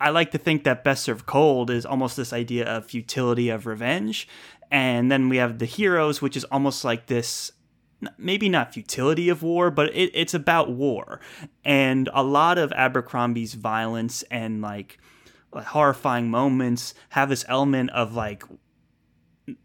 i 0.00 0.10
like 0.10 0.30
to 0.32 0.38
think 0.38 0.64
that 0.64 0.84
best 0.84 1.04
served 1.04 1.26
cold 1.26 1.70
is 1.70 1.84
almost 1.86 2.16
this 2.16 2.32
idea 2.32 2.64
of 2.66 2.86
futility 2.86 3.48
of 3.48 3.66
revenge. 3.66 4.28
And 4.70 5.10
then 5.10 5.28
we 5.28 5.36
have 5.36 5.58
the 5.58 5.66
heroes 5.66 6.20
which 6.22 6.36
is 6.36 6.44
almost 6.44 6.84
like 6.84 7.06
this 7.06 7.52
maybe 8.18 8.48
not 8.48 8.74
futility 8.74 9.28
of 9.28 9.42
war 9.42 9.70
but 9.70 9.94
it, 9.94 10.10
it's 10.14 10.34
about 10.34 10.70
war. 10.70 11.20
And 11.64 12.08
a 12.12 12.22
lot 12.22 12.58
of 12.58 12.72
abercrombie's 12.72 13.54
violence 13.54 14.22
and 14.30 14.60
like 14.60 14.98
horrifying 15.62 16.30
moments 16.30 16.94
have 17.10 17.28
this 17.28 17.44
element 17.48 17.90
of 17.90 18.14
like 18.14 18.42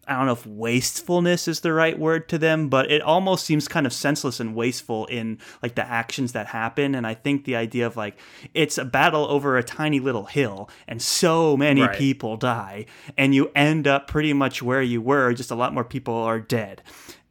I 0.07 0.17
don't 0.17 0.25
know 0.25 0.33
if 0.33 0.45
wastefulness 0.45 1.47
is 1.47 1.61
the 1.61 1.71
right 1.71 1.97
word 1.97 2.27
to 2.29 2.37
them, 2.37 2.67
but 2.67 2.91
it 2.91 3.01
almost 3.01 3.45
seems 3.45 3.69
kind 3.69 3.85
of 3.85 3.93
senseless 3.93 4.41
and 4.41 4.53
wasteful 4.53 5.05
in 5.05 5.39
like 5.63 5.75
the 5.75 5.87
actions 5.87 6.33
that 6.33 6.47
happen. 6.47 6.95
And 6.95 7.07
I 7.07 7.13
think 7.13 7.45
the 7.45 7.55
idea 7.55 7.87
of 7.87 7.95
like 7.95 8.19
it's 8.53 8.77
a 8.77 8.83
battle 8.83 9.25
over 9.25 9.57
a 9.57 9.63
tiny 9.63 10.01
little 10.01 10.25
hill 10.25 10.69
and 10.87 11.01
so 11.01 11.55
many 11.55 11.81
right. 11.81 11.97
people 11.97 12.35
die, 12.35 12.87
and 13.17 13.33
you 13.33 13.51
end 13.55 13.87
up 13.87 14.07
pretty 14.07 14.33
much 14.33 14.61
where 14.61 14.81
you 14.81 15.01
were, 15.01 15.33
just 15.33 15.51
a 15.51 15.55
lot 15.55 15.73
more 15.73 15.85
people 15.85 16.15
are 16.15 16.41
dead. 16.41 16.81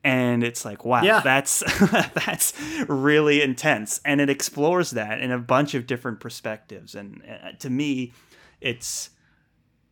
And 0.03 0.43
it's 0.43 0.65
like, 0.65 0.87
wow, 0.87 1.03
yeah. 1.03 1.21
that's 1.21 1.63
that's 2.25 2.55
really 2.89 3.43
intense, 3.43 4.01
and 4.07 4.23
it 4.23 4.31
explores 4.31 4.93
that 4.93 5.21
in 5.21 5.31
a 5.31 5.39
bunch 5.39 5.75
of 5.75 5.87
different 5.87 6.21
perspectives. 6.21 6.95
And 6.95 7.23
uh, 7.29 7.53
to 7.59 7.69
me, 7.69 8.13
it's 8.63 9.11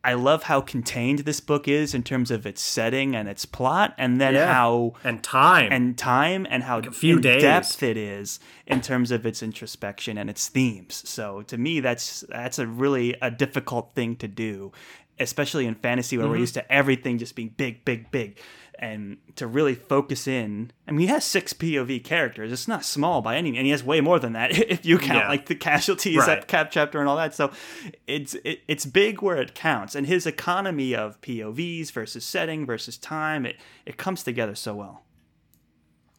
I 0.07 0.15
love 0.15 0.45
how 0.45 0.61
contained 0.61 1.21
this 1.21 1.41
book 1.41 1.67
is 1.67 1.93
in 1.93 2.05
terms 2.05 2.31
of 2.31 2.47
its 2.47 2.63
setting 2.63 3.17
and 3.17 3.29
its 3.29 3.45
plot, 3.45 3.93
and 3.99 4.21
then 4.21 4.35
yeah. 4.35 4.53
how 4.53 4.95
and 5.03 5.21
time 5.21 5.73
and 5.73 5.99
time 5.99 6.47
and 6.49 6.63
how 6.63 6.77
like 6.77 6.87
a 6.87 6.93
few 6.93 7.17
in 7.17 7.23
days. 7.23 7.43
depth 7.43 7.83
it 7.83 7.97
is 7.97 8.39
in 8.69 8.81
terms 8.81 9.11
of 9.11 9.27
its 9.27 9.43
introspection 9.43 10.17
and 10.17 10.31
its 10.31 10.49
themes. 10.49 11.03
So 11.09 11.43
to 11.43 11.59
me, 11.59 11.81
that's 11.81 12.25
that's 12.29 12.61
a 12.61 12.69
really 12.69 13.17
a 13.21 13.33
difficult 13.33 13.97
thing 13.97 14.15
to 14.19 14.29
do, 14.29 14.71
especially 15.19 15.67
in 15.67 15.75
fantasy 15.75 16.17
where 16.17 16.27
mm-hmm. 16.27 16.35
we're 16.35 16.39
used 16.39 16.55
to 16.55 16.73
everything 16.73 17.19
just 17.19 17.35
being 17.35 17.53
big, 17.57 17.85
big, 17.85 18.13
big 18.13 18.39
and 18.79 19.19
to 19.37 19.47
really 19.47 19.75
focus 19.75 20.27
in. 20.27 20.71
I 20.87 20.93
mean, 20.93 21.01
he 21.01 21.07
has 21.07 21.25
six 21.25 21.53
POV 21.53 22.05
characters. 22.05 22.53
It's 22.53 22.69
not 22.69 22.85
small 22.85 23.23
by 23.23 23.37
any, 23.37 23.57
and 23.57 23.67
he 23.67 23.71
has 23.71 23.83
way 23.83 24.01
more 24.01 24.19
than 24.19 24.33
that 24.35 24.51
if 24.71 24.85
you 24.85 24.99
count 24.99 25.25
yeah. 25.25 25.29
like 25.29 25.47
the 25.47 25.55
casualties 25.55 26.19
right. 26.19 26.39
at 26.39 26.49
cap 26.49 26.71
chapter 26.71 27.01
and 27.01 27.09
all 27.09 27.17
that. 27.17 27.35
So 27.35 27.51
it's 28.07 28.35
it, 28.45 28.61
it's 28.69 28.87
big 28.87 29.23
where 29.23 29.37
it 29.37 29.55
counts, 29.55 29.95
and 29.95 30.07
his 30.07 30.27
economy 30.27 30.95
of 30.95 31.21
POVs 31.21 31.91
versus 31.93 32.25
setting 32.25 32.67
versus 32.67 32.97
time 32.97 33.47
it 33.47 33.57
it 33.85 33.97
comes 33.97 34.23
together 34.23 34.55
so 34.55 34.75
well. 34.75 35.03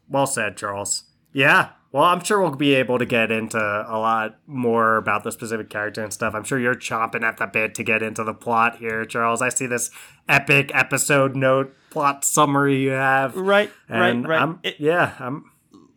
Well 0.09 0.27
said, 0.27 0.57
Charles. 0.57 1.03
Yeah, 1.33 1.69
well, 1.97 2.05
I'm 2.05 2.23
sure 2.23 2.39
we'll 2.39 2.55
be 2.55 2.75
able 2.75 2.99
to 2.99 3.07
get 3.07 3.31
into 3.31 3.57
a 3.57 3.97
lot 3.97 4.37
more 4.45 4.97
about 4.97 5.23
the 5.23 5.31
specific 5.31 5.71
character 5.71 6.03
and 6.03 6.13
stuff. 6.13 6.35
I'm 6.35 6.43
sure 6.43 6.59
you're 6.59 6.75
chomping 6.75 7.23
at 7.23 7.37
the 7.37 7.47
bit 7.47 7.73
to 7.73 7.83
get 7.83 8.03
into 8.03 8.23
the 8.23 8.35
plot 8.35 8.77
here, 8.77 9.03
Charles. 9.03 9.41
I 9.41 9.49
see 9.49 9.65
this 9.65 9.89
epic 10.29 10.69
episode 10.75 11.35
note 11.35 11.75
plot 11.89 12.23
summary 12.23 12.77
you 12.77 12.91
have. 12.91 13.35
Right, 13.35 13.71
right, 13.89 14.15
right. 14.15 14.41
I'm, 14.41 14.59
it, 14.61 14.75
yeah, 14.79 15.15
I'm. 15.17 15.49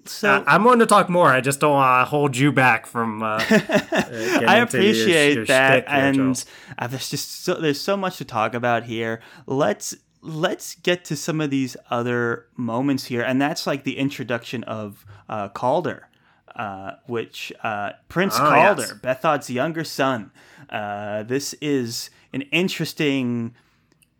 So 0.06 0.42
I, 0.46 0.54
am 0.54 0.62
going 0.62 0.78
to 0.78 0.86
talk 0.86 1.10
more. 1.10 1.28
I 1.28 1.42
just 1.42 1.60
don't 1.60 1.74
want 1.74 2.06
to 2.06 2.08
hold 2.08 2.34
you 2.34 2.50
back 2.50 2.86
from. 2.86 3.22
Uh, 3.22 3.44
I 3.50 4.60
appreciate 4.62 5.34
your, 5.34 5.36
your 5.40 5.46
that, 5.48 5.84
and 5.86 6.42
uh, 6.78 6.86
there's 6.86 7.10
just 7.10 7.44
so, 7.44 7.60
there's 7.60 7.78
so 7.78 7.98
much 7.98 8.16
to 8.16 8.24
talk 8.24 8.54
about 8.54 8.84
here. 8.84 9.20
Let's 9.46 9.94
let's 10.22 10.74
get 10.76 11.04
to 11.06 11.16
some 11.16 11.40
of 11.40 11.50
these 11.50 11.76
other 11.90 12.46
moments 12.56 13.06
here, 13.06 13.22
and 13.22 13.40
that's 13.40 13.66
like 13.66 13.84
the 13.84 13.98
introduction 13.98 14.64
of 14.64 15.04
uh, 15.28 15.48
Calder, 15.48 16.08
uh, 16.54 16.92
which 17.06 17.52
uh, 17.62 17.92
Prince 18.08 18.34
oh, 18.36 18.48
Calder, 18.48 18.82
yes. 18.82 18.92
Bethod's 18.94 19.50
younger 19.50 19.84
son. 19.84 20.30
Uh, 20.68 21.22
this 21.22 21.54
is 21.60 22.10
an 22.32 22.42
interesting 22.52 23.54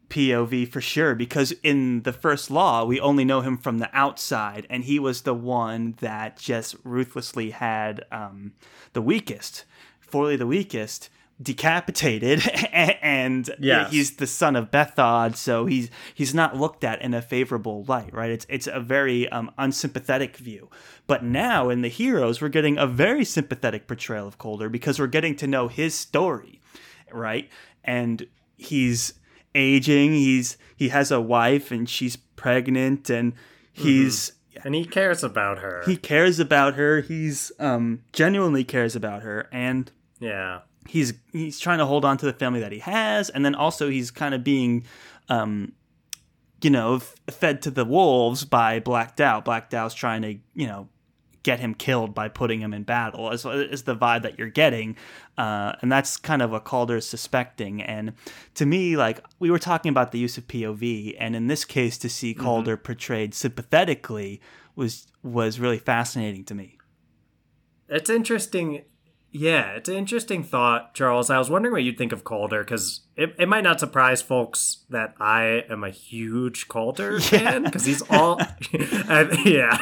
POV 0.09 0.69
for 0.69 0.81
sure 0.81 1.15
because 1.15 1.53
in 1.63 2.03
the 2.03 2.13
first 2.13 2.51
law 2.51 2.85
we 2.85 2.99
only 2.99 3.25
know 3.25 3.43
him 3.43 3.57
from 3.57 3.79
the 3.79 3.91
outside, 3.93 4.67
and 4.69 4.85
he 4.85 4.99
was 4.99 5.23
the 5.23 5.35
one 5.35 5.95
that 6.01 6.39
just 6.39 6.77
ruthlessly 6.83 7.51
had 7.51 8.05
um, 8.11 8.53
the 8.93 9.03
weakest, 9.03 9.65
Forley 10.01 10.37
the 10.37 10.47
weakest 10.47 11.09
decapitated 11.43 12.47
and 12.73 13.51
yes. 13.59 13.91
he's 13.91 14.17
the 14.17 14.27
son 14.27 14.57
of 14.57 14.71
Bethod 14.71 15.37
so 15.37 15.67
he's 15.67 15.91
he's 16.15 16.35
not 16.35 16.57
looked 16.57 16.85
at 16.85 17.01
in 17.01 17.15
a 17.15 17.23
favorable 17.23 17.85
light 17.85 18.13
right? 18.13 18.31
It's 18.31 18.47
it's 18.49 18.67
a 18.67 18.81
very 18.81 19.29
um, 19.29 19.51
unsympathetic 19.59 20.37
view. 20.37 20.69
But 21.07 21.25
now 21.25 21.71
in 21.71 21.83
the 21.83 21.89
heroes 21.89 22.41
we're 22.41 22.49
getting 22.49 22.77
a 22.77 22.87
very 22.87 23.25
sympathetic 23.25 23.87
portrayal 23.87 24.27
of 24.27 24.39
Calder 24.39 24.69
because 24.69 24.99
we're 24.99 25.07
getting 25.07 25.35
to 25.37 25.47
know 25.47 25.69
his 25.69 25.95
story 25.95 26.61
right? 27.13 27.49
And 27.83 28.27
he's 28.57 29.15
aging 29.55 30.13
he's 30.13 30.59
he 30.77 30.91
has 30.91 31.11
a 31.11 31.21
wife 31.21 31.71
and 31.71 31.89
she's 31.89 32.17
pregnant 32.17 33.11
and 33.11 33.33
he's 33.73 34.33
mm-hmm. 34.53 34.67
and 34.67 34.75
he 34.75 34.85
cares 34.85 35.25
about 35.25 35.59
her. 35.59 35.83
He 35.87 35.97
cares 35.97 36.39
about 36.39 36.75
her. 36.75 37.01
He's 37.01 37.51
um 37.59 38.03
genuinely 38.13 38.65
cares 38.65 38.95
about 38.95 39.23
her 39.23 39.49
and 39.51 39.91
yeah 40.19 40.61
he's 40.91 41.15
he's 41.33 41.61
trying 41.61 41.79
to 41.79 41.87
hold 41.87 42.05
on 42.05 42.17
to 42.19 42.27
the 42.27 42.33
family 42.33 42.61
that 42.61 42.73
he 42.73 42.81
has, 42.81 43.31
and 43.31 43.45
then 43.45 43.55
also 43.55 43.89
he's 43.89 44.11
kind 44.11 44.35
of 44.35 44.43
being, 44.43 44.85
um, 45.29 45.73
you 46.63 46.71
know, 46.71 46.97
f- 46.97 47.15
fed 47.31 47.63
to 47.63 47.71
the 47.71 47.85
wolves 47.85 48.45
by 48.45 48.81
Black 48.81 49.17
Dow. 49.17 49.41
Black 49.41 49.71
Dow's 49.71 49.95
trying 49.95 50.23
to 50.23 50.37
you 50.55 50.67
know 50.67 50.89
get 51.43 51.59
him 51.61 51.73
killed 51.73 52.15
by 52.15 52.29
putting 52.29 52.61
him 52.61 52.75
in 52.75 52.83
battle 52.83 53.31
is, 53.31 53.47
is 53.47 53.85
the 53.85 53.97
vibe 53.97 54.21
that 54.21 54.39
you're 54.39 54.51
getting 54.51 54.95
uh, 55.39 55.73
and 55.81 55.91
that's 55.91 56.19
kind 56.19 56.43
of 56.43 56.51
what 56.51 56.65
calder's 56.65 57.09
suspecting 57.09 57.81
and 57.81 58.13
to 58.55 58.67
me 58.67 58.95
like 58.95 59.25
we 59.39 59.51
were 59.51 59.59
talking 59.59 59.89
about 59.89 60.13
the 60.13 60.19
use 60.19 60.37
of 60.37 60.47
pov 60.47 61.17
and 61.19 61.35
in 61.35 61.47
this 61.47 61.65
case 61.65 61.97
to 61.97 62.11
see 62.11 62.35
mm-hmm. 62.35 62.43
calder 62.43 62.77
portrayed 62.77 63.33
sympathetically 63.33 64.39
was 64.77 65.07
was 65.23 65.59
really 65.59 65.79
fascinating 65.79 66.45
to 66.45 66.55
me 66.55 66.77
it's 67.89 68.11
interesting 68.11 68.83
yeah, 69.33 69.73
it's 69.73 69.89
an 69.89 69.97
interesting 69.97 70.43
thought, 70.43 70.95
Charles. 70.95 71.31
I 71.31 71.39
was 71.39 71.49
wondering 71.49 71.73
what 71.73 71.85
you'd 71.85 71.99
think 71.99 72.13
of 72.13 72.25
Calder 72.25 72.65
because 72.65 73.01
it, 73.17 73.35
it 73.39 73.49
might 73.49 73.63
not 73.63 73.79
surprise 73.79 74.21
folks 74.23 74.79
that 74.91 75.15
I 75.21 75.65
am 75.71 75.85
a 75.85 75.91
huge 75.91 76.67
Calder 76.69 77.13
yeah. 77.15 77.21
fan 77.21 77.65
because 77.65 77.85
he's 77.85 78.03
all, 78.11 78.41
yeah, 79.45 79.79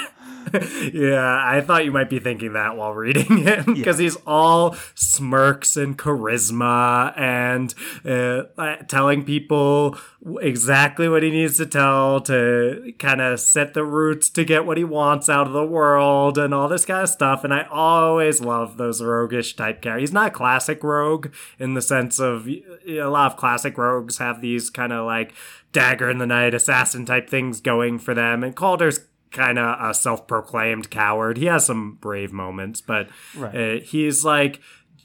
yeah, 0.92 1.40
I 1.44 1.60
thought 1.60 1.84
you 1.84 1.92
might 1.92 2.10
be 2.10 2.18
thinking 2.18 2.52
that 2.52 2.76
while 2.76 2.94
reading 2.94 3.26
it 3.46 3.66
because 3.66 3.98
yeah. 3.98 4.04
he's 4.04 4.16
all 4.26 4.76
smirks 4.94 5.76
and 5.76 5.98
charisma 5.98 7.12
and 7.18 7.74
uh, 8.04 8.76
telling 8.88 9.24
people 9.24 9.96
exactly 10.40 11.08
what 11.08 11.22
he 11.22 11.30
needs 11.30 11.56
to 11.56 11.66
tell 11.66 12.20
to 12.20 12.92
kind 12.98 13.20
of 13.20 13.38
set 13.40 13.74
the 13.74 13.84
roots 13.84 14.28
to 14.30 14.44
get 14.44 14.66
what 14.66 14.76
he 14.76 14.84
wants 14.84 15.28
out 15.28 15.46
of 15.46 15.52
the 15.52 15.64
world 15.64 16.36
and 16.38 16.52
all 16.52 16.68
this 16.68 16.84
kind 16.84 17.02
of 17.02 17.08
stuff. 17.08 17.44
And 17.44 17.54
I 17.54 17.66
always 17.70 18.40
love 18.40 18.76
those 18.76 19.02
roguish 19.02 19.54
type 19.56 19.80
characters. 19.80 20.08
He's 20.08 20.14
not 20.14 20.32
classic 20.32 20.82
rogue 20.82 21.32
in 21.58 21.74
the 21.74 21.82
sense 21.82 22.18
of 22.18 22.48
a 22.48 23.04
lot 23.04 23.32
of 23.32 23.36
classic 23.36 23.78
rogues 23.78 24.18
have 24.18 24.40
these 24.40 24.70
kind 24.70 24.92
of 24.92 25.06
like 25.06 25.34
dagger 25.72 26.10
in 26.10 26.18
the 26.18 26.26
night 26.26 26.54
assassin 26.54 27.04
type 27.04 27.28
things 27.28 27.60
going 27.60 27.98
for 27.98 28.14
them. 28.14 28.42
And 28.42 28.54
Calder's 28.54 29.00
kind 29.30 29.58
of 29.58 29.90
a 29.90 29.94
self-proclaimed 29.94 30.90
coward. 30.90 31.36
He 31.38 31.46
has 31.46 31.66
some 31.66 31.96
brave 32.00 32.32
moments, 32.32 32.80
but 32.80 33.08
right. 33.36 33.54
uh, 33.54 33.80
he's 33.84 34.24
like 34.24 34.60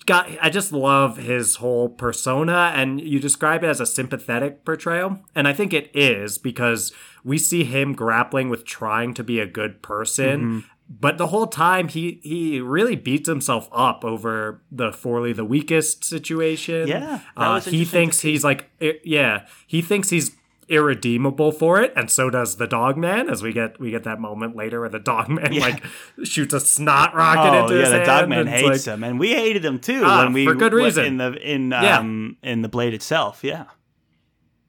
got 0.06 0.30
I 0.42 0.50
just 0.50 0.74
love 0.74 1.16
his 1.16 1.56
whole 1.58 1.88
persona 1.88 2.74
and 2.76 3.00
you 3.00 3.20
describe 3.22 3.64
it 3.64 3.68
as 3.68 3.80
a 3.80 3.86
sympathetic 3.86 4.66
portrayal 4.66 5.20
and 5.34 5.48
I 5.48 5.54
think 5.54 5.72
it 5.74 5.90
is 5.94 6.38
because 6.38 6.92
we 7.24 7.38
see 7.38 7.64
him 7.64 7.94
grappling 7.94 8.50
with 8.50 8.66
trying 8.66 9.14
to 9.14 9.24
be 9.24 9.40
a 9.40 9.46
good 9.46 9.82
person 9.82 10.42
Mm-hmm. 10.42 10.60
but 10.90 11.18
the 11.18 11.28
whole 11.28 11.48
time 11.48 11.88
he 11.88 12.20
he 12.22 12.60
really 12.60 12.98
beats 12.98 13.30
himself 13.30 13.70
up 13.72 14.04
over 14.04 14.62
the 14.70 14.92
Forley 14.92 15.32
the 15.32 15.46
weakest 15.46 16.04
situation. 16.04 16.90
Yeah, 16.90 17.22
Uh, 17.38 17.62
he 17.62 17.86
thinks 17.86 18.20
he's 18.22 18.44
like 18.44 18.70
yeah, 19.06 19.46
he 19.66 19.82
thinks 19.82 20.10
he's 20.10 20.36
irredeemable 20.70 21.52
for 21.52 21.82
it 21.82 21.92
and 21.96 22.10
so 22.10 22.30
does 22.30 22.58
the 22.58 22.68
dog 22.68 22.98
man 22.98 23.30
as 23.30 23.42
we 23.44 23.52
get 23.54 23.80
we 23.80 23.92
get 23.92 24.04
that 24.04 24.20
moment 24.20 24.56
later 24.56 24.80
where 24.80 24.90
the 24.90 25.00
dog 25.00 25.30
man 25.30 25.54
like 25.60 25.84
shoots 26.24 26.54
a 26.54 26.60
snot 26.60 27.14
rocket 27.16 27.56
Oh 27.58 27.64
into 27.64 27.76
yeah, 27.76 27.82
his 27.82 27.92
the 27.92 28.04
dog 28.06 28.30
man 28.30 28.48
hates 28.48 28.88
like- 28.88 28.96
him, 28.96 29.04
and 29.04 29.20
we 29.20 29.34
hated 29.34 29.64
him 29.66 29.80
too 29.80 30.02
Ah, 30.04 30.24
when 30.24 30.34
we 30.34 30.46
for 30.46 30.56
good 30.56 30.74
reason. 30.74 31.06
in 31.06 31.18
the 31.18 31.34
in 31.54 31.72
Yeah. 31.72 32.00
um 32.00 32.38
in 32.44 32.62
the 32.62 32.70
blade 32.70 32.94
itself. 32.94 33.44
Yeah, 33.44 33.66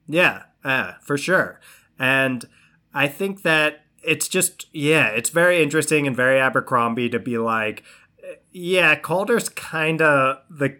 Yeah, 0.07 0.43
uh, 0.63 0.93
for 1.01 1.17
sure. 1.17 1.59
And 1.97 2.45
I 2.93 3.07
think 3.07 3.41
that 3.43 3.81
it's 4.03 4.27
just, 4.27 4.67
yeah, 4.71 5.07
it's 5.07 5.29
very 5.31 5.63
interesting 5.63 6.05
and 6.07 6.15
very 6.15 6.39
Abercrombie 6.39 7.09
to 7.09 7.19
be 7.19 7.37
like, 7.37 7.83
yeah, 8.51 8.95
Calder's 8.95 9.49
kind 9.49 10.01
of 10.01 10.37
the. 10.49 10.77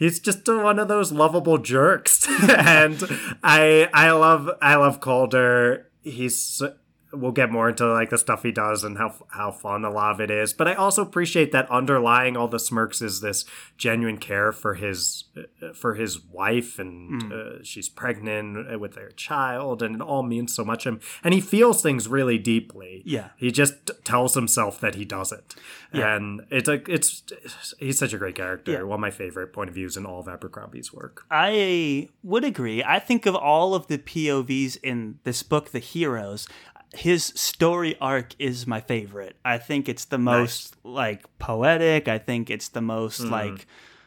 He's 0.00 0.18
just 0.18 0.48
one 0.48 0.78
of 0.78 0.88
those 0.88 1.12
lovable 1.12 1.58
jerks, 1.58 2.26
and 2.48 3.04
I 3.44 3.88
I 3.92 4.10
love 4.12 4.48
I 4.62 4.76
love 4.76 4.98
Calder. 4.98 5.88
He's 6.00 6.62
we'll 7.12 7.32
get 7.32 7.50
more 7.50 7.68
into 7.68 7.86
like 7.92 8.10
the 8.10 8.18
stuff 8.18 8.42
he 8.42 8.52
does 8.52 8.84
and 8.84 8.98
how 8.98 9.14
how 9.28 9.50
fun 9.50 9.84
a 9.84 9.90
lot 9.90 10.12
of 10.12 10.20
it 10.20 10.30
is. 10.30 10.52
But 10.52 10.68
I 10.68 10.74
also 10.74 11.02
appreciate 11.02 11.52
that 11.52 11.70
underlying 11.70 12.36
all 12.36 12.48
the 12.48 12.58
smirks 12.58 13.02
is 13.02 13.20
this 13.20 13.44
genuine 13.76 14.18
care 14.18 14.52
for 14.52 14.74
his 14.74 15.24
uh, 15.36 15.72
for 15.72 15.94
his 15.94 16.20
wife, 16.20 16.78
and 16.78 17.32
uh, 17.32 17.62
she's 17.62 17.88
pregnant 17.88 18.80
with 18.80 18.94
their 18.94 19.10
child, 19.10 19.82
and 19.82 19.96
it 19.96 20.00
all 20.00 20.22
means 20.22 20.54
so 20.54 20.64
much 20.64 20.84
to 20.84 20.90
him. 20.90 21.00
And 21.24 21.34
he 21.34 21.40
feels 21.40 21.82
things 21.82 22.08
really 22.08 22.38
deeply. 22.38 23.02
Yeah. 23.04 23.28
he 23.36 23.50
just 23.50 23.90
tells 24.04 24.34
himself 24.34 24.80
that 24.80 24.94
he 24.94 25.04
doesn't. 25.04 25.54
And 25.92 26.42
it's 26.50 26.68
like 26.68 26.88
it's 26.88 27.22
he's 27.78 27.98
such 27.98 28.12
a 28.12 28.18
great 28.18 28.36
character. 28.36 28.72
Yeah. 28.72 28.82
One 28.82 28.98
of 28.98 29.00
my 29.00 29.10
favorite 29.10 29.52
point 29.52 29.68
of 29.68 29.74
views 29.74 29.96
in 29.96 30.06
all 30.06 30.20
of 30.20 30.28
Abercrombie's 30.28 30.92
work. 30.92 31.24
I 31.30 32.08
would 32.22 32.44
agree. 32.44 32.82
I 32.84 32.98
think 33.00 33.26
of 33.26 33.34
all 33.34 33.74
of 33.74 33.88
the 33.88 33.98
POVs 33.98 34.78
in 34.82 35.18
this 35.24 35.42
book, 35.42 35.70
the 35.70 35.78
heroes. 35.80 36.46
His 36.94 37.24
story 37.36 37.96
arc 38.00 38.34
is 38.38 38.66
my 38.66 38.80
favorite. 38.80 39.36
I 39.44 39.58
think 39.58 39.88
it's 39.88 40.04
the 40.06 40.18
most 40.18 40.74
like 40.84 41.22
poetic. 41.38 42.08
I 42.08 42.18
think 42.18 42.50
it's 42.50 42.68
the 42.68 42.80
most 42.80 43.20
Mm. 43.22 43.30
like 43.30 43.66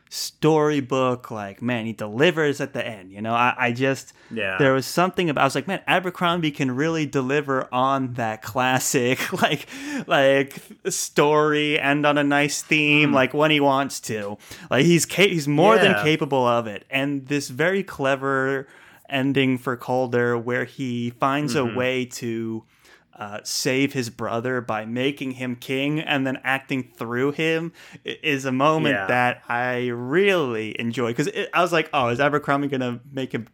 storybook. 0.09 1.31
Like 1.31 1.61
man, 1.61 1.85
he 1.85 1.93
delivers 1.93 2.61
at 2.61 2.73
the 2.73 2.85
end. 2.85 3.11
You 3.11 3.21
know, 3.21 3.33
I, 3.33 3.55
I 3.57 3.71
just 3.71 4.13
Yeah. 4.31 4.57
there 4.57 4.73
was 4.73 4.85
something 4.85 5.29
about. 5.29 5.41
I 5.41 5.45
was 5.45 5.55
like, 5.55 5.67
man, 5.67 5.81
Abercrombie 5.87 6.51
can 6.51 6.71
really 6.71 7.05
deliver 7.05 7.67
on 7.73 8.13
that 8.13 8.41
classic 8.41 9.31
like 9.41 9.67
like 10.07 10.59
story 10.89 11.79
and 11.79 12.05
on 12.05 12.17
a 12.17 12.23
nice 12.23 12.61
theme 12.61 13.11
like 13.13 13.33
when 13.33 13.51
he 13.51 13.59
wants 13.59 13.99
to. 14.01 14.37
Like 14.69 14.85
he's 14.85 15.05
ca- 15.05 15.29
he's 15.29 15.47
more 15.47 15.77
than 15.77 15.95
capable 16.03 16.45
of 16.45 16.67
it. 16.67 16.85
And 16.89 17.27
this 17.27 17.49
very 17.49 17.83
clever 17.83 18.67
ending 19.09 19.57
for 19.57 19.75
Calder 19.77 20.37
where 20.37 20.65
he 20.65 21.11
finds 21.11 21.55
Mm-hmm. 21.55 21.75
a 21.75 21.77
way 21.77 22.05
to 22.05 22.63
uh, 23.17 23.39
save 23.43 23.93
his 23.93 24.09
brother 24.09 24.59
by 24.61 24.85
making 24.85 25.31
him 25.31 25.55
king 25.55 25.99
and 25.99 26.25
then 26.25 26.39
acting 26.43 26.91
through 26.97 27.31
him 27.31 27.71
is 28.03 28.45
a 28.45 28.51
moment 28.51 28.95
Yeah. 28.95 29.07
that 29.07 29.43
I 29.47 29.87
really 29.87 30.79
enjoy 30.79 31.07
because 31.11 31.29
I 31.53 31.61
was 31.61 31.71
like, 31.71 31.89
oh, 31.93 32.07
is 32.09 32.19
Abercrombie 32.19 32.67
gonna 32.69 32.99
make 33.11 33.31
him 33.33 33.47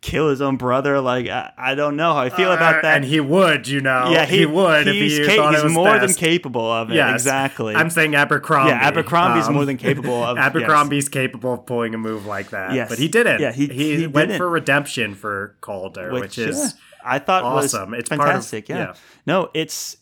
kill 0.00 0.28
his 0.30 0.40
own 0.42 0.56
brother? 0.56 1.00
Like, 1.00 1.28
I, 1.28 1.52
I 1.56 1.74
don't 1.74 1.96
know 1.96 2.12
how 2.14 2.20
I 2.20 2.30
feel 2.30 2.52
about 2.52 2.76
Uh, 2.76 2.82
that. 2.82 2.96
And 2.96 3.04
he 3.04 3.20
would, 3.20 3.68
you 3.68 3.80
know. 3.80 4.10
yeah, 4.10 4.24
he, 4.24 4.46
would 4.46 4.88
if 4.88 4.94
He's, 4.94 5.18
he 5.18 5.26
ca- 5.26 5.36
thought 5.36 5.54
he's 5.62 5.72
more 5.72 5.86
best. 5.98 6.06
than 6.18 6.28
capable 6.28 6.70
of 6.72 6.90
it. 6.90 6.94
Yes. 6.94 7.14
Exactly. 7.14 7.74
I'm 7.74 7.90
saying 7.90 8.14
Abercrombie. 8.14 8.70
Yeah, 8.70 8.86
Abercrombie's 8.88 9.46
Um, 9.46 9.54
more 9.54 9.64
than 9.64 9.76
capable 9.76 10.22
of 10.24 10.36
yes. 10.36 10.46
Abercrombie's 10.46 11.08
capable 11.08 11.54
of 11.54 11.66
pulling 11.66 11.94
a 11.94 11.98
move 11.98 12.26
like 12.26 12.50
that. 12.50 12.72
Yes. 12.74 12.88
But 12.88 12.98
he 12.98 13.08
didn't. 13.08 13.40
Yeah, 13.40 13.52
he- 13.52 13.68
he 13.68 14.06
went 14.06 14.28
didn't. 14.28 14.38
for 14.38 14.48
redemption 14.48 15.14
for 15.14 15.54
Calder, 15.60 16.12
which, 16.12 16.38
is 16.38 16.56
yeah, 16.56 16.70
I 17.04 17.18
thought 17.18 17.44
awesome. 17.44 17.90
was 17.90 18.00
It's 18.00 18.08
part 18.08 18.20
of- 18.20 18.26
fantastic. 18.26 18.68
yeah. 18.68 18.78
yeah. 18.78 18.94
no, 19.26 19.50
it's 19.54 19.96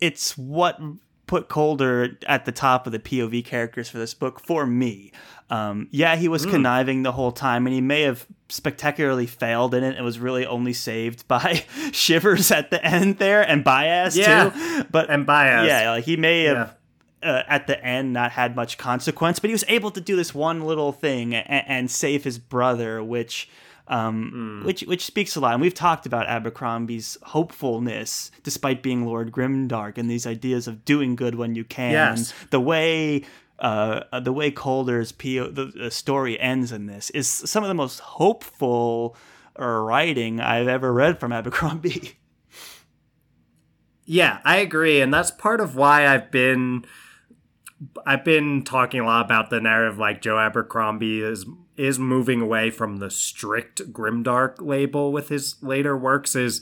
it's 0.00 0.36
what 0.36 0.78
put 1.26 1.48
Calder 1.48 2.18
at 2.26 2.44
the 2.44 2.52
top 2.52 2.86
of 2.86 2.92
the 2.92 2.98
POV 2.98 3.44
characters 3.44 3.88
for 3.88 3.98
this 3.98 4.14
book 4.14 4.40
for 4.40 4.66
me. 4.66 5.12
Um, 5.48 5.88
yeah, 5.90 6.16
he 6.16 6.28
was 6.28 6.44
conniving 6.46 7.02
the 7.02 7.12
whole 7.12 7.30
time, 7.32 7.66
and 7.66 7.74
he 7.74 7.80
may 7.80 8.02
have 8.02 8.26
spectacularly 8.48 9.26
failed 9.26 9.74
in 9.74 9.84
it. 9.84 9.96
It 9.98 10.02
was 10.02 10.18
really 10.18 10.46
only 10.46 10.72
saved 10.72 11.26
by 11.28 11.64
Shivers 11.92 12.50
at 12.50 12.70
the 12.70 12.84
end 12.84 13.18
there 13.18 13.42
and 13.42 13.64
Bayaz 13.64 14.16
Yeah. 14.16 14.50
too. 14.50 14.84
But 14.90 15.10
And 15.10 15.26
Bayaz. 15.26 15.66
yeah, 15.66 15.90
like 15.92 16.04
he 16.04 16.16
may 16.16 16.44
have 16.44 16.74
uh, 17.22 17.42
at 17.46 17.66
the 17.66 17.82
end 17.84 18.12
not 18.14 18.32
had 18.32 18.56
much 18.56 18.78
consequence, 18.78 19.38
but 19.38 19.48
he 19.48 19.52
was 19.54 19.64
able 19.68 19.90
to 19.92 20.00
do 20.00 20.16
this 20.16 20.34
one 20.34 20.62
little 20.62 20.90
thing 20.92 21.34
and, 21.34 21.64
and 21.68 21.90
save 21.90 22.24
his 22.24 22.38
brother, 22.38 23.02
which 23.04 23.48
um, 23.92 24.30
Hmm. 24.62 24.66
which 24.66 24.80
which 24.82 25.04
speaks 25.04 25.36
a 25.36 25.40
lot. 25.40 25.52
And 25.52 25.60
we've 25.60 25.74
talked 25.74 26.06
about 26.06 26.26
Abercrombie's 26.26 27.18
hopefulness, 27.22 28.30
despite 28.42 28.82
being 28.82 29.04
Lord 29.04 29.30
Grimdark, 29.32 29.98
and 29.98 30.10
these 30.10 30.26
ideas 30.26 30.66
of 30.66 30.84
doing 30.84 31.14
good 31.16 31.34
when 31.34 31.54
you 31.54 31.64
can. 31.64 31.92
Yes. 31.92 32.32
The 32.50 32.60
way. 32.60 33.22
Uh, 33.58 34.18
the 34.18 34.32
way 34.32 34.50
Calder's 34.50 35.12
PO, 35.12 35.50
the, 35.50 35.66
the 35.66 35.90
story 35.92 36.40
ends 36.40 36.72
in 36.72 36.86
this 36.86 37.10
is 37.10 37.28
some 37.28 37.62
of 37.62 37.68
the 37.68 37.74
most 37.74 38.00
hopeful 38.00 39.14
writing 39.56 40.40
I've 40.40 40.66
ever 40.66 40.92
read 40.92 41.20
from 41.20 41.30
Abercrombie. 41.32 42.18
Yeah, 44.04 44.40
I 44.44 44.56
agree, 44.56 45.00
and 45.00 45.14
that's 45.14 45.30
part 45.30 45.60
of 45.60 45.76
why 45.76 46.08
I've 46.08 46.30
been 46.32 46.84
I've 48.04 48.24
been 48.24 48.64
talking 48.64 49.00
a 49.00 49.04
lot 49.04 49.24
about 49.24 49.48
the 49.50 49.60
narrative 49.60 49.98
like 49.98 50.20
Joe 50.22 50.38
Abercrombie 50.38 51.22
is 51.22 51.46
is 51.76 51.98
moving 51.98 52.40
away 52.40 52.70
from 52.70 52.98
the 52.98 53.10
strict 53.10 53.92
grimdark 53.92 54.60
label 54.60 55.12
with 55.12 55.28
his 55.28 55.56
later 55.62 55.96
works 55.96 56.36
is 56.36 56.60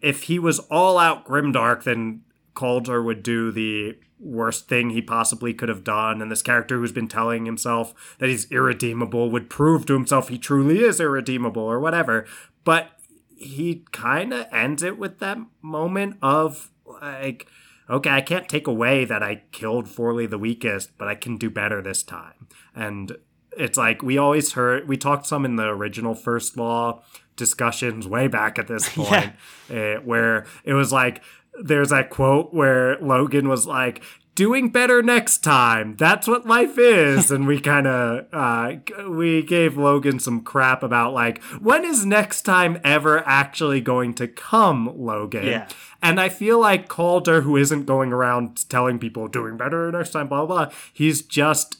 if 0.00 0.24
he 0.24 0.38
was 0.38 0.58
all 0.70 0.98
out 0.98 1.26
grimdark 1.26 1.82
then 1.84 2.22
Calder 2.58 3.00
would 3.00 3.22
do 3.22 3.52
the 3.52 3.96
worst 4.18 4.68
thing 4.68 4.90
he 4.90 5.00
possibly 5.00 5.54
could 5.54 5.68
have 5.68 5.84
done. 5.84 6.20
And 6.20 6.28
this 6.28 6.42
character 6.42 6.76
who's 6.76 6.90
been 6.90 7.06
telling 7.06 7.44
himself 7.44 8.16
that 8.18 8.28
he's 8.28 8.50
irredeemable 8.50 9.30
would 9.30 9.48
prove 9.48 9.86
to 9.86 9.92
himself 9.92 10.28
he 10.28 10.38
truly 10.38 10.80
is 10.80 10.98
irredeemable 10.98 11.62
or 11.62 11.78
whatever. 11.78 12.26
But 12.64 12.90
he 13.36 13.84
kind 13.92 14.32
of 14.34 14.46
ends 14.50 14.82
it 14.82 14.98
with 14.98 15.20
that 15.20 15.38
moment 15.62 16.16
of 16.20 16.72
like 16.84 17.46
okay 17.88 18.10
i 18.10 18.20
can't 18.20 18.48
take 18.48 18.66
away 18.66 19.04
that 19.04 19.22
i 19.22 19.42
killed 19.52 19.88
forley 19.88 20.26
the 20.26 20.36
weakest 20.36 20.90
but 20.98 21.06
i 21.06 21.14
can 21.14 21.36
do 21.36 21.48
better 21.48 21.80
this 21.80 22.02
time. 22.02 22.48
And 22.74 23.16
it's 23.58 23.76
like 23.76 24.02
we 24.02 24.16
always 24.18 24.52
heard 24.52 24.88
we 24.88 24.96
talked 24.96 25.26
some 25.26 25.44
in 25.44 25.56
the 25.56 25.66
original 25.66 26.14
first 26.14 26.56
law 26.56 27.02
discussions 27.36 28.06
way 28.06 28.28
back 28.28 28.58
at 28.58 28.66
this 28.66 28.88
point 28.94 29.32
eh, 29.70 29.96
where 29.96 30.46
it 30.64 30.74
was 30.74 30.92
like 30.92 31.22
there's 31.60 31.90
that 31.90 32.10
quote 32.10 32.54
where 32.54 32.96
Logen 32.96 33.48
was 33.48 33.66
like 33.66 34.02
doing 34.38 34.68
better 34.68 35.02
next 35.02 35.38
time. 35.38 35.96
That's 35.96 36.28
what 36.28 36.46
life 36.46 36.78
is. 36.78 37.32
And 37.32 37.44
we 37.44 37.58
kind 37.72 37.88
of 37.88 38.26
uh, 38.32 38.74
we 39.08 39.42
gave 39.42 39.72
Logen 39.72 40.20
some 40.20 40.42
crap 40.42 40.84
about 40.84 41.12
like 41.12 41.42
when 41.60 41.84
is 41.84 42.06
next 42.06 42.42
time 42.42 42.80
ever 42.84 43.26
actually 43.26 43.80
going 43.80 44.14
to 44.14 44.28
come 44.28 44.94
Logen? 44.96 45.44
Yeah. 45.44 45.68
and 46.00 46.20
I 46.20 46.28
feel 46.28 46.60
like 46.60 46.86
Calder, 46.86 47.40
who 47.40 47.56
isn't 47.56 47.86
going 47.86 48.12
around 48.12 48.68
telling 48.70 49.00
people 49.00 49.26
doing 49.26 49.56
better 49.56 49.90
next 49.90 50.10
time, 50.10 50.28
blah, 50.28 50.46
blah, 50.46 50.66
blah, 50.66 50.74
he's 50.92 51.22
just 51.22 51.78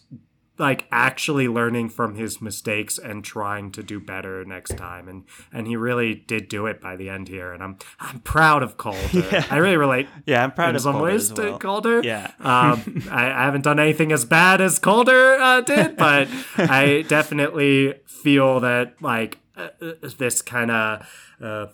like 0.59 0.87
actually 0.91 1.47
learning 1.49 1.89
from 1.89 2.17
his 2.17 2.41
mistakes 2.43 2.99
and 2.99 3.25
trying 3.25 3.71
to 3.73 3.83
do 3.83 4.01
better 4.01 4.45
next 4.45 4.77
time. 4.77 5.09
And 5.09 5.25
and 5.53 5.67
he 5.67 5.77
really 5.77 6.15
did 6.15 6.49
do 6.49 6.67
it 6.67 6.81
by 6.81 6.97
the 6.97 7.09
end 7.09 7.29
here. 7.29 7.53
And 7.53 7.63
I'm 7.63 7.79
I'm 8.01 8.21
proud 8.21 8.63
of 8.63 8.77
Calder. 8.77 9.45
I 9.51 9.57
really 9.59 9.77
relate 9.77 10.09
Yeah, 10.27 10.43
I'm 10.45 10.53
proud 10.53 10.71
in 10.71 10.77
of 10.77 10.83
some 10.83 10.95
Calder 10.95 11.05
ways 11.13 11.31
as 11.31 11.37
to 11.37 11.43
well. 11.43 11.59
Calder. 11.59 12.01
Yeah. 12.03 12.33
um, 12.41 13.05
I, 13.11 13.27
I 13.31 13.45
haven't 13.45 13.63
done 13.63 13.79
anything 13.79 14.13
as 14.13 14.25
bad 14.25 14.61
as 14.61 14.79
Calder 14.79 15.35
uh, 15.35 15.61
did, 15.61 15.97
but 15.97 16.29
I 16.57 17.05
definitely 17.09 17.95
feel 18.07 18.61
that 18.61 19.01
like 19.01 19.39
uh, 19.57 19.69
uh, 19.81 19.93
this 20.19 20.43
kind 20.43 20.71
of 20.71 21.07
uh, 21.41 21.67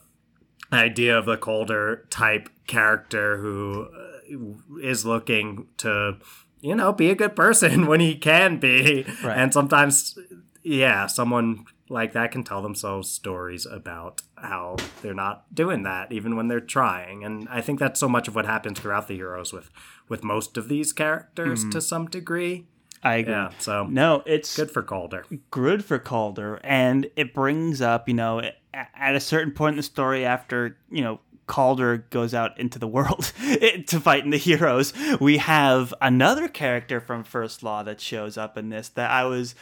idea 0.72 1.18
of 1.18 1.24
the 1.26 1.36
Calder 1.36 2.06
type 2.10 2.48
character 2.66 3.38
who 3.38 3.88
uh, 3.94 4.78
is 4.82 5.04
looking 5.04 5.68
to 5.78 6.16
you 6.64 6.74
know 6.74 6.92
be 6.92 7.10
a 7.10 7.14
good 7.14 7.36
person 7.36 7.86
when 7.90 8.00
he 8.00 8.16
can 8.16 8.58
be, 8.58 9.04
Right. 9.22 9.36
and 9.38 9.52
sometimes 9.52 10.18
yeah, 10.62 11.06
someone 11.06 11.66
like 11.90 12.14
that 12.14 12.32
can 12.32 12.42
tell 12.42 12.62
themselves 12.62 13.10
stories 13.10 13.66
about 13.66 14.22
how 14.36 14.76
they're 15.02 15.12
not 15.14 15.54
doing 15.54 15.82
that 15.82 16.10
even 16.10 16.34
when 16.36 16.48
they're 16.48 16.60
trying 16.60 17.22
and 17.24 17.46
i 17.50 17.60
think 17.60 17.78
that's 17.78 18.00
so 18.00 18.08
much 18.08 18.26
of 18.26 18.34
what 18.34 18.46
happens 18.46 18.80
throughout 18.80 19.06
the 19.06 19.14
heroes 19.14 19.52
with 19.52 19.70
with 20.08 20.24
most 20.24 20.56
of 20.56 20.68
these 20.68 20.92
characters 20.92 21.60
mm-hmm. 21.60 21.70
to 21.70 21.80
some 21.80 22.06
degree 22.06 22.66
I 23.02 23.16
agree. 23.16 23.34
Yeah, 23.34 23.50
so 23.58 23.84
no, 23.84 24.22
it's 24.24 24.56
good 24.56 24.70
for 24.70 24.82
Calder. 24.82 25.26
good 25.50 25.84
for 25.84 25.98
Calder, 25.98 26.58
and 26.64 27.06
it 27.16 27.34
brings 27.34 27.82
up, 27.82 28.08
you 28.08 28.14
know, 28.14 28.40
at 28.72 29.14
a 29.14 29.20
certain 29.20 29.52
point 29.52 29.74
in 29.74 29.76
the 29.76 29.82
story, 29.82 30.24
after 30.24 30.78
you 30.90 31.04
know 31.04 31.20
Calder 31.46 31.98
goes 32.10 32.32
out 32.34 32.58
into 32.58 32.78
the 32.78 32.88
world 32.88 33.32
eh, 33.42 33.82
to 33.86 34.00
fight 34.00 34.24
in 34.24 34.30
the 34.30 34.36
heroes, 34.36 34.92
we 35.20 35.38
have 35.38 35.92
another 36.00 36.48
character 36.48 37.00
from 37.00 37.24
First 37.24 37.62
Law 37.62 37.82
that 37.82 38.00
shows 38.00 38.36
up 38.38 38.56
in 38.56 38.70
this 38.70 38.88
that 38.90 39.10
I 39.10 39.24
was 39.24 39.54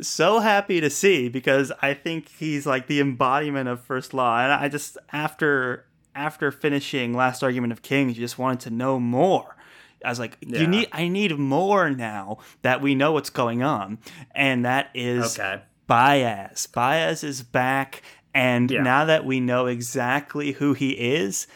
so 0.00 0.40
happy 0.40 0.80
to 0.80 0.90
see 0.90 1.28
because 1.28 1.70
I 1.80 1.94
think 1.94 2.28
he's 2.28 2.66
like 2.66 2.86
the 2.88 3.00
embodiment 3.00 3.68
of 3.68 3.80
First 3.80 4.12
Law, 4.12 4.40
and 4.40 4.52
I 4.52 4.68
just 4.68 4.98
after 5.12 5.86
after 6.16 6.50
finishing 6.52 7.12
Last 7.14 7.42
Argument 7.42 7.72
of 7.72 7.82
Kings, 7.82 8.16
you 8.16 8.24
just 8.24 8.38
wanted 8.38 8.60
to 8.60 8.70
know 8.70 9.00
more. 9.00 9.56
I 10.04 10.10
was 10.10 10.18
like, 10.18 10.36
Yeah. 10.42 10.60
you 10.60 10.66
need, 10.66 10.88
I 10.92 11.08
need 11.08 11.36
more 11.38 11.90
now 11.90 12.38
that 12.62 12.80
we 12.82 12.94
know 12.94 13.12
what's 13.12 13.30
going 13.30 13.62
on, 13.62 13.98
and 14.32 14.64
that 14.64 14.90
is 14.94 15.38
Okay. 15.38 15.62
Bayaz. 15.88 16.68
Bayaz 16.68 17.24
is 17.24 17.42
back, 17.42 18.02
and 18.34 18.70
Yeah. 18.70 18.82
now 18.82 19.04
that 19.06 19.24
we 19.24 19.40
know 19.40 19.66
exactly 19.66 20.52
who 20.52 20.74
he 20.74 20.90
is, 20.90 21.46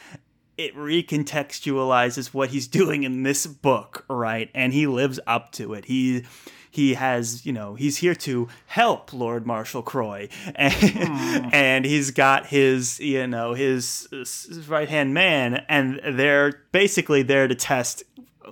it 0.57 0.75
recontextualizes 0.75 2.29
what 2.29 2.51
he's 2.51 2.67
doing 2.81 3.03
in 3.05 3.23
this 3.23 3.47
book, 3.47 4.05
right? 4.09 4.51
And 4.55 4.73
he 4.73 4.87
lives 4.87 5.21
up 5.27 5.53
to 5.53 5.75
it. 5.75 5.87
He 5.87 6.25
he 6.71 6.95
has, 6.95 7.45
you 7.47 7.53
know, 7.53 7.75
he's 7.75 7.97
here 7.97 8.15
to 8.15 8.47
help 8.67 9.13
Lord 9.13 9.47
Marshal 9.47 9.83
Kroy, 9.83 10.29
and, 10.55 10.73
hmm. 10.75 11.49
and 11.53 11.85
he's 11.85 12.11
got 12.11 12.47
his, 12.47 13.01
you 13.01 13.27
know, 13.27 13.55
his, 13.55 14.07
uh, 14.13 14.19
his 14.19 14.69
right 14.69 14.89
hand 14.89 15.15
man, 15.15 15.65
and 15.69 15.99
they're 16.05 16.63
basically 16.71 17.23
there 17.23 17.49
to 17.49 17.55
test 17.55 18.03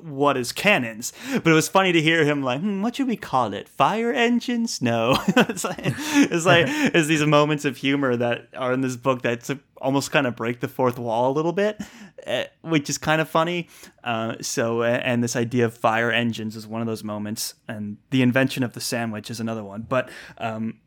what 0.03 0.37
is 0.37 0.53
cannons. 0.53 1.13
But 1.33 1.47
it 1.47 1.55
was 1.55 1.69
funny 1.69 1.93
to 1.93 2.01
hear 2.01 2.25
him 2.25 2.43
like, 2.43 2.61
hmm, 2.61 2.83
what 2.83 2.97
should 2.97 3.07
we 3.07 3.17
call 3.17 3.53
it? 3.55 3.69
Fire 3.69 4.13
engines? 4.13 4.81
No. 4.83 5.17
it's 5.29 5.65
like 5.65 5.79
it's 5.83 6.47
like 6.47 6.67
it's 6.69 7.09
these 7.09 7.25
moments 7.25 7.65
of 7.65 7.77
humor 7.77 8.17
that 8.17 8.49
are 8.57 8.73
in 8.73 8.81
this 8.81 8.97
book 8.97 9.23
that 9.23 9.49
almost 9.79 10.11
kind 10.11 10.27
of 10.27 10.37
break 10.37 10.61
the 10.61 10.69
fourth 10.69 10.99
wall 10.99 11.31
a 11.31 11.35
little 11.35 11.53
bit, 11.53 11.81
uh, 12.27 12.45
which 12.63 12.89
is 12.89 12.99
kind 12.99 13.21
of 13.21 13.29
funny. 13.29 13.69
Uh, 14.05 14.37
so 14.41 14.83
and 14.83 15.23
this 15.23 15.37
idea 15.37 15.65
of 15.65 15.77
fire 15.77 16.11
engines 16.11 16.57
is 16.57 16.67
one 16.67 16.81
of 16.81 16.87
those 16.87 17.05
moments, 17.05 17.55
and 17.69 17.99
the 18.11 18.23
invention 18.23 18.63
of 18.63 18.73
the 18.73 18.81
sandwich 18.81 19.31
is 19.31 19.41
another 19.41 19.65
one. 19.65 19.87
But 19.89 20.11
um, 20.39 20.79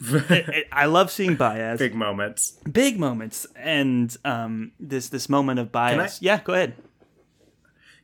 it, 0.00 0.30
it, 0.48 0.66
I 0.72 0.86
love 0.86 1.10
seeing 1.10 1.36
Bayaz 1.36 1.78
Big 1.78 1.94
moments. 1.94 2.58
big 2.70 2.98
moments 2.98 3.46
and 3.56 4.14
um, 4.24 4.72
this 4.80 5.08
this 5.08 5.28
moment 5.28 5.58
of 5.60 5.70
Bayaz. 5.70 6.18
Yeah, 6.20 6.40
go 6.42 6.54
ahead. 6.54 6.74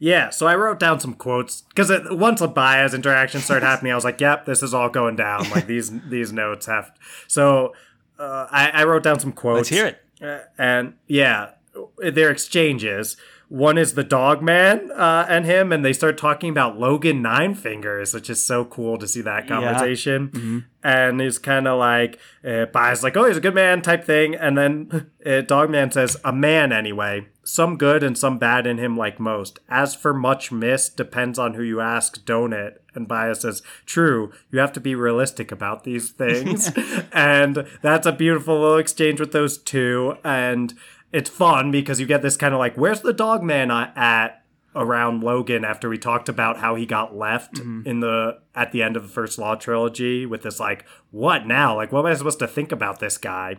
Yeah, 0.00 0.30
so 0.30 0.46
I 0.46 0.54
wrote 0.54 0.78
down 0.78 1.00
some 1.00 1.14
quotes 1.14 1.62
because 1.62 1.90
once 2.10 2.40
a 2.40 2.48
Bayaz 2.48 2.94
interaction 2.94 3.40
started 3.40 3.66
happening, 3.66 3.92
I 3.92 3.94
was 3.94 4.04
like, 4.04 4.20
"Yep, 4.20 4.46
this 4.46 4.62
is 4.62 4.72
all 4.72 4.88
going 4.88 5.16
down." 5.16 5.50
Like 5.50 5.66
these 5.66 5.90
these 6.08 6.32
notes 6.32 6.66
have. 6.66 6.92
So 7.26 7.74
uh, 8.18 8.46
I, 8.50 8.70
I 8.70 8.84
wrote 8.84 9.02
down 9.02 9.18
some 9.18 9.32
quotes. 9.32 9.56
Let's 9.56 9.68
hear 9.70 9.86
it. 9.86 10.02
Uh, 10.22 10.44
and 10.56 10.94
yeah, 11.06 11.50
their 11.98 12.30
exchanges. 12.30 13.16
One 13.48 13.78
is 13.78 13.94
the 13.94 14.04
dog 14.04 14.42
man 14.42 14.90
uh, 14.92 15.24
and 15.26 15.46
him, 15.46 15.72
and 15.72 15.82
they 15.82 15.94
start 15.94 16.18
talking 16.18 16.50
about 16.50 16.78
Logen 16.78 17.22
Ninefingers, 17.22 18.12
which 18.12 18.28
is 18.28 18.44
so 18.44 18.66
cool 18.66 18.98
to 18.98 19.08
see 19.08 19.22
that 19.22 19.48
conversation. 19.48 20.66
And 20.82 21.20
he's 21.20 21.38
kind 21.38 21.66
of 21.66 21.78
like, 21.78 22.18
uh, 22.44 22.66
like, 22.74 23.16
oh, 23.16 23.24
he's 23.24 23.38
a 23.38 23.40
good 23.40 23.54
man 23.54 23.80
type 23.80 24.04
thing. 24.04 24.34
And 24.34 24.56
then 24.58 25.10
uh, 25.26 25.40
dog 25.40 25.70
man 25.70 25.90
says, 25.90 26.18
a 26.24 26.32
man 26.32 26.72
anyway. 26.72 27.26
Some 27.42 27.78
good 27.78 28.02
and 28.02 28.18
some 28.18 28.38
bad 28.38 28.66
in 28.66 28.76
him, 28.76 28.98
like 28.98 29.18
most. 29.18 29.58
As 29.70 29.94
for 29.94 30.12
much 30.12 30.52
miss, 30.52 30.90
depends 30.90 31.38
on 31.38 31.54
who 31.54 31.62
you 31.62 31.80
ask, 31.80 32.22
don't 32.26 32.52
it? 32.52 32.82
And 32.94 33.08
Bayaz 33.08 33.38
says, 33.38 33.62
True, 33.86 34.32
you 34.50 34.58
have 34.58 34.72
to 34.74 34.80
be 34.80 34.94
realistic 34.94 35.50
about 35.50 35.84
these 35.84 36.10
things. 36.10 36.70
and 37.12 37.66
that's 37.80 38.06
a 38.06 38.12
beautiful 38.12 38.60
little 38.60 38.76
exchange 38.76 39.20
with 39.20 39.32
those 39.32 39.56
two. 39.56 40.16
And 40.22 40.74
it's 41.12 41.30
fun 41.30 41.70
because 41.70 41.98
you 42.00 42.06
get 42.06 42.22
this 42.22 42.36
kind 42.36 42.52
of 42.54 42.58
like, 42.58 42.76
Where's 42.76 43.00
the 43.00 43.12
dog 43.12 43.42
man 43.42 43.70
at? 43.70 44.42
around 44.76 45.22
Logen 45.22 45.64
after 45.64 45.88
we 45.88 45.96
talked 45.98 46.28
about 46.28 46.58
how 46.58 46.74
he 46.76 46.84
got 46.86 47.16
left 47.16 47.58
in 47.58 48.00
the 48.00 48.38
at 48.54 48.70
the 48.70 48.82
end 48.82 48.96
of 48.96 49.02
the 49.02 49.08
first 49.08 49.38
Law 49.38 49.54
trilogy 49.56 50.26
with 50.26 50.42
this 50.42 50.60
like 50.60 50.84
what 51.10 51.46
now 51.46 51.74
like 51.74 51.90
what 51.90 52.00
am 52.00 52.06
I 52.06 52.14
supposed 52.14 52.38
to 52.40 52.46
think 52.46 52.70
about 52.70 53.00
this 53.00 53.16
guy 53.18 53.56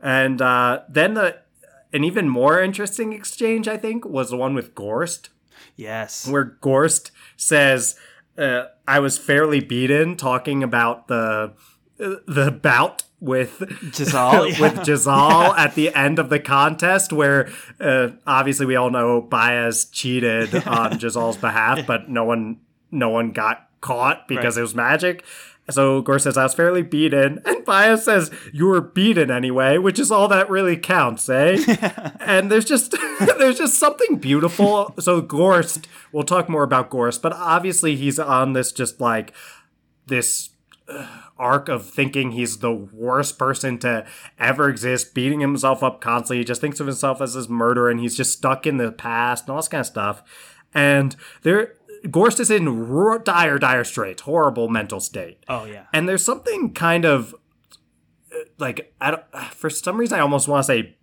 and 0.00 0.42
uh, 0.42 0.80
then 0.88 1.14
the 1.14 1.38
an 1.92 2.02
even 2.04 2.28
more 2.28 2.60
interesting 2.60 3.12
exchange 3.14 3.66
I 3.68 3.76
think 3.78 4.04
was 4.04 4.28
the 4.30 4.36
one 4.36 4.52
with 4.52 4.74
Gorst 4.74 5.30
Yes. 5.76 6.26
where 6.28 6.44
Gorst 6.60 7.12
says, 7.36 7.94
uh, 8.36 8.64
"I 8.86 8.98
was 8.98 9.16
fairly 9.16 9.60
beaten," 9.60 10.16
talking 10.16 10.62
about 10.62 11.06
the 11.06 11.52
the 11.96 12.50
bout 12.50 13.04
with 13.22 13.60
Jezal, 13.96 14.46
with 14.60 14.86
Jezal 14.86 15.54
at 15.56 15.74
the 15.76 15.94
end 15.94 16.18
of 16.18 16.28
the 16.28 16.40
contest, 16.40 17.12
where 17.12 17.48
uh, 17.80 18.08
obviously 18.26 18.66
we 18.66 18.74
all 18.76 18.90
know 18.90 19.22
Bayaz 19.22 19.90
cheated 19.92 20.54
on 20.66 20.98
Jezal's 20.98 21.36
behalf, 21.36 21.86
but 21.86 22.08
no 22.10 22.24
one 22.24 22.58
no 22.90 23.08
one 23.08 23.30
got 23.30 23.68
caught 23.80 24.26
because 24.28 24.56
Right. 24.56 24.60
it 24.60 24.62
was 24.62 24.74
magic. 24.74 25.24
So 25.70 26.02
Gore 26.02 26.18
says, 26.18 26.36
I 26.36 26.42
was 26.42 26.54
fairly 26.54 26.82
beaten. 26.82 27.40
And 27.44 27.64
Bayaz 27.64 28.00
says, 28.00 28.32
You 28.52 28.66
were 28.66 28.80
beaten 28.80 29.30
anyway, 29.30 29.78
which 29.78 30.00
is 30.00 30.10
all 30.10 30.26
that 30.28 30.50
really 30.50 30.76
counts, 30.76 31.28
eh? 31.28 31.56
and 32.20 32.50
there's 32.50 32.64
just 32.64 32.90
there's 33.38 33.58
just 33.58 33.78
something 33.78 34.16
beautiful. 34.16 34.92
So 34.98 35.20
Gorst, 35.20 35.86
we'll 36.10 36.24
talk 36.24 36.48
more 36.48 36.64
about 36.64 36.90
Gorst, 36.90 37.22
but 37.22 37.32
obviously 37.32 37.94
he's 37.94 38.18
on 38.18 38.52
this 38.54 38.72
just 38.72 39.00
like 39.00 39.32
this 40.06 40.50
uh, 40.88 41.06
arc 41.42 41.68
of 41.68 41.84
thinking 41.84 42.30
he's 42.30 42.58
the 42.58 42.72
worst 42.72 43.38
person 43.38 43.78
to 43.80 44.06
ever 44.38 44.68
exist, 44.68 45.14
beating 45.14 45.40
himself 45.40 45.82
up 45.82 46.00
constantly. 46.00 46.38
He 46.38 46.44
just 46.44 46.60
thinks 46.60 46.80
of 46.80 46.86
himself 46.86 47.20
as 47.20 47.34
this 47.34 47.48
murderer 47.48 47.90
and 47.90 48.00
he's 48.00 48.16
just 48.16 48.32
stuck 48.32 48.66
in 48.66 48.76
the 48.76 48.92
past 48.92 49.44
and 49.44 49.50
all 49.50 49.56
this 49.56 49.68
kind 49.68 49.80
of 49.80 49.86
stuff. 49.86 50.22
And 50.72 51.16
there 51.42 51.74
Gorst 52.10 52.40
is 52.40 52.50
in 52.50 52.64
dire, 53.24 53.58
dire 53.58 53.84
straits, 53.84 54.22
horrible 54.22 54.68
mental 54.68 55.00
state. 55.00 55.44
Oh 55.48 55.64
yeah. 55.64 55.84
And 55.92 56.08
there's 56.08 56.24
something 56.24 56.72
kind 56.72 57.04
of 57.04 57.34
uh, 58.32 58.38
like 58.58 58.94
I 59.00 59.10
don't, 59.10 59.24
for 59.50 59.70
some 59.70 59.98
reason 59.98 60.18
I 60.18 60.22
almost 60.22 60.48
want 60.48 60.64
to 60.64 60.66
say 60.66 60.96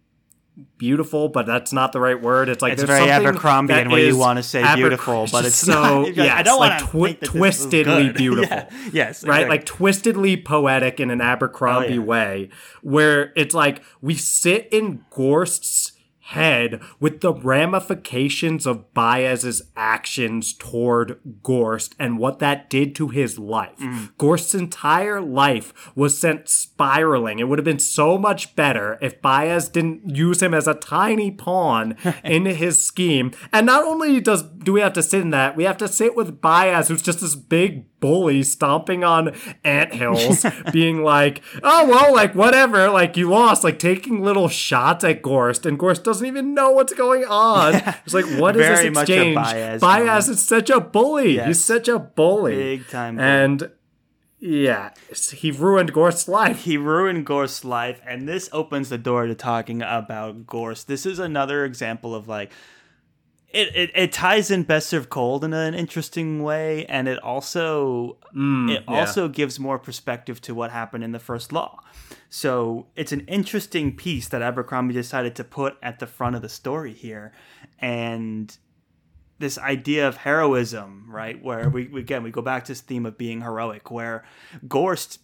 beautiful, 0.78 1.30
but 1.30 1.46
that's 1.46 1.72
not 1.74 1.92
the 1.92 2.00
right 2.00 2.20
word. 2.22 2.50
It's 2.50 2.62
like 2.62 2.74
It's 2.74 2.84
very 2.84 3.10
Abercrombie 3.10 3.74
and 3.74 3.92
where 3.92 4.06
you 4.06 4.18
wanna 4.18 4.44
say 4.44 4.62
Aber- 4.64 4.76
beautiful, 4.78 5.28
but 5.32 5.46
it's 5.46 5.56
so 5.66 6.04
not. 6.04 6.16
yes, 6.16 6.32
I 6.40 6.42
don't 6.44 6.60
like 6.60 6.80
twi- 6.82 7.14
twistedly 7.16 8.14
beautiful. 8.16 8.56
Yeah. 8.58 8.70
Yes. 8.94 9.24
Right, 9.26 9.42
exactly. 9.44 9.50
like 9.50 9.66
twistedly 9.66 10.44
poetic 10.46 11.00
in 11.00 11.12
an 11.12 11.22
Abercrombie 11.22 11.88
Oh, 11.88 11.92
yeah. 11.94 12.00
way, 12.00 12.50
where 12.82 13.34
it's 13.36 13.54
like 13.54 13.82
we 14.02 14.16
sit 14.16 14.68
in 14.72 15.04
Gorst's 15.10 15.94
head 16.30 16.80
with 17.00 17.22
the 17.22 17.34
ramifications 17.34 18.68
of 18.68 18.94
Bayaz's 18.94 19.64
actions 19.76 20.54
toward 20.54 21.20
Gorst 21.42 21.96
and 21.98 22.20
what 22.20 22.38
that 22.38 22.70
did 22.70 22.96
to 22.96 23.08
his 23.08 23.40
life. 23.40 23.80
Mm. 23.80 24.12
Gorst's 24.20 24.54
entire 24.54 25.22
life 25.22 25.74
was 25.96 26.20
sent 26.20 26.48
spiraling. 26.48 27.40
It 27.40 27.48
would 27.48 27.58
have 27.58 27.66
been 27.66 27.80
so 27.80 28.20
much 28.20 28.56
better 28.56 29.00
if 29.02 29.22
Bayaz 29.24 29.72
didn't 29.72 30.16
use 30.16 30.44
him 30.44 30.54
as 30.54 30.68
a 30.68 30.76
tiny 30.76 31.32
pawn 31.32 31.98
in 32.24 32.46
his 32.46 32.80
scheme. 32.80 33.32
And 33.52 33.66
not 33.66 33.84
only 33.84 34.22
does 34.22 34.44
do 34.44 34.74
we 34.74 34.82
have 34.82 34.94
to 34.94 35.04
sit 35.04 35.22
in 35.22 35.32
that, 35.32 35.56
we 35.56 35.64
have 35.64 35.78
to 35.78 35.88
sit 35.88 36.16
with 36.16 36.40
Bayaz, 36.40 36.90
who's 36.90 37.02
just 37.02 37.22
this 37.22 37.36
big 37.36 37.99
bully 38.00 38.44
stomping 38.44 39.04
on 39.04 39.36
anthills, 39.64 40.46
being 40.72 41.04
like, 41.04 41.42
oh, 41.64 41.88
well, 41.88 42.14
like, 42.14 42.36
whatever, 42.36 42.90
like, 42.90 43.18
you 43.18 43.30
lost, 43.30 43.64
like, 43.64 43.80
taking 43.80 44.24
little 44.24 44.48
shots 44.48 45.04
at 45.04 45.22
Gorst, 45.22 45.66
and 45.66 45.78
Gorst 45.78 46.04
doesn't 46.04 46.26
even 46.26 46.54
know 46.54 46.72
what's 46.72 46.94
going 46.94 47.26
on. 47.26 47.82
It's 48.06 48.14
like, 48.14 48.26
what 48.40 48.56
is 48.56 48.66
this 48.66 48.98
exchange? 48.98 49.38
Bayaz 49.38 49.80
Bayaz 49.80 50.30
is 50.30 50.42
such 50.42 50.70
a 50.70 50.80
bully. 50.80 51.36
Yes. 51.36 51.48
He's 51.48 51.64
such 51.64 51.88
a 51.88 52.00
bully. 52.00 52.56
Big 52.56 52.88
time 52.88 53.18
bully. 53.18 53.28
And, 53.28 53.72
yeah, 54.40 54.92
he 55.34 55.52
ruined 55.52 55.92
Gorst's 55.94 56.28
life. 56.28 56.64
he 56.64 56.78
ruined 56.78 57.26
Gorst's 57.26 57.66
life, 57.66 58.02
and 58.08 58.28
this 58.28 58.50
opens 58.54 58.90
the 58.90 58.98
door 58.98 59.28
to 59.28 59.36
talking 59.36 59.82
about 59.82 60.48
Gorst. 60.48 60.88
This 60.88 61.06
is 61.06 61.20
another 61.20 61.66
example 61.66 62.16
of 62.16 62.28
like 62.28 62.52
it, 63.52 63.76
it, 63.76 63.92
it 63.96 64.12
ties 64.12 64.52
in 64.52 64.64
Best 64.64 64.90
Served 64.90 65.10
Cold 65.10 65.44
in 65.44 65.54
an 65.54 65.74
interesting 65.74 66.44
way, 66.44 66.86
and 66.86 67.08
it 67.08 67.18
also 67.24 68.18
it 68.32 68.36
Mm, 68.38 68.70
yeah. 68.74 68.80
also 68.88 69.28
gives 69.28 69.60
more 69.60 69.80
perspective 69.80 70.40
to 70.42 70.54
what 70.54 70.70
happened 70.72 71.04
in 71.04 71.12
the 71.14 71.20
first 71.20 71.52
law. 71.52 71.80
So 72.30 72.88
it's 72.96 73.12
an 73.12 73.22
interesting 73.22 73.96
piece 73.96 74.28
that 74.28 74.42
Abercrombie 74.44 74.94
decided 74.94 75.36
to 75.36 75.44
put 75.44 75.78
at 75.82 75.98
the 76.00 76.06
front 76.08 76.36
of 76.36 76.42
the 76.44 76.50
story 76.50 76.94
here, 76.94 77.32
and 77.80 78.56
this 79.40 79.58
idea 79.58 80.08
of 80.08 80.18
heroism, 80.18 81.06
right? 81.10 81.42
Where 81.44 81.70
we 81.70 81.88
we- 81.88 82.02
again 82.02 82.24
we 82.24 82.32
go 82.32 82.42
back 82.42 82.66
to 82.66 82.72
this 82.72 82.82
theme 82.82 83.06
of 83.06 83.18
being 83.18 83.42
heroic, 83.42 83.90
where 83.90 84.24
Gorst, 84.68 85.20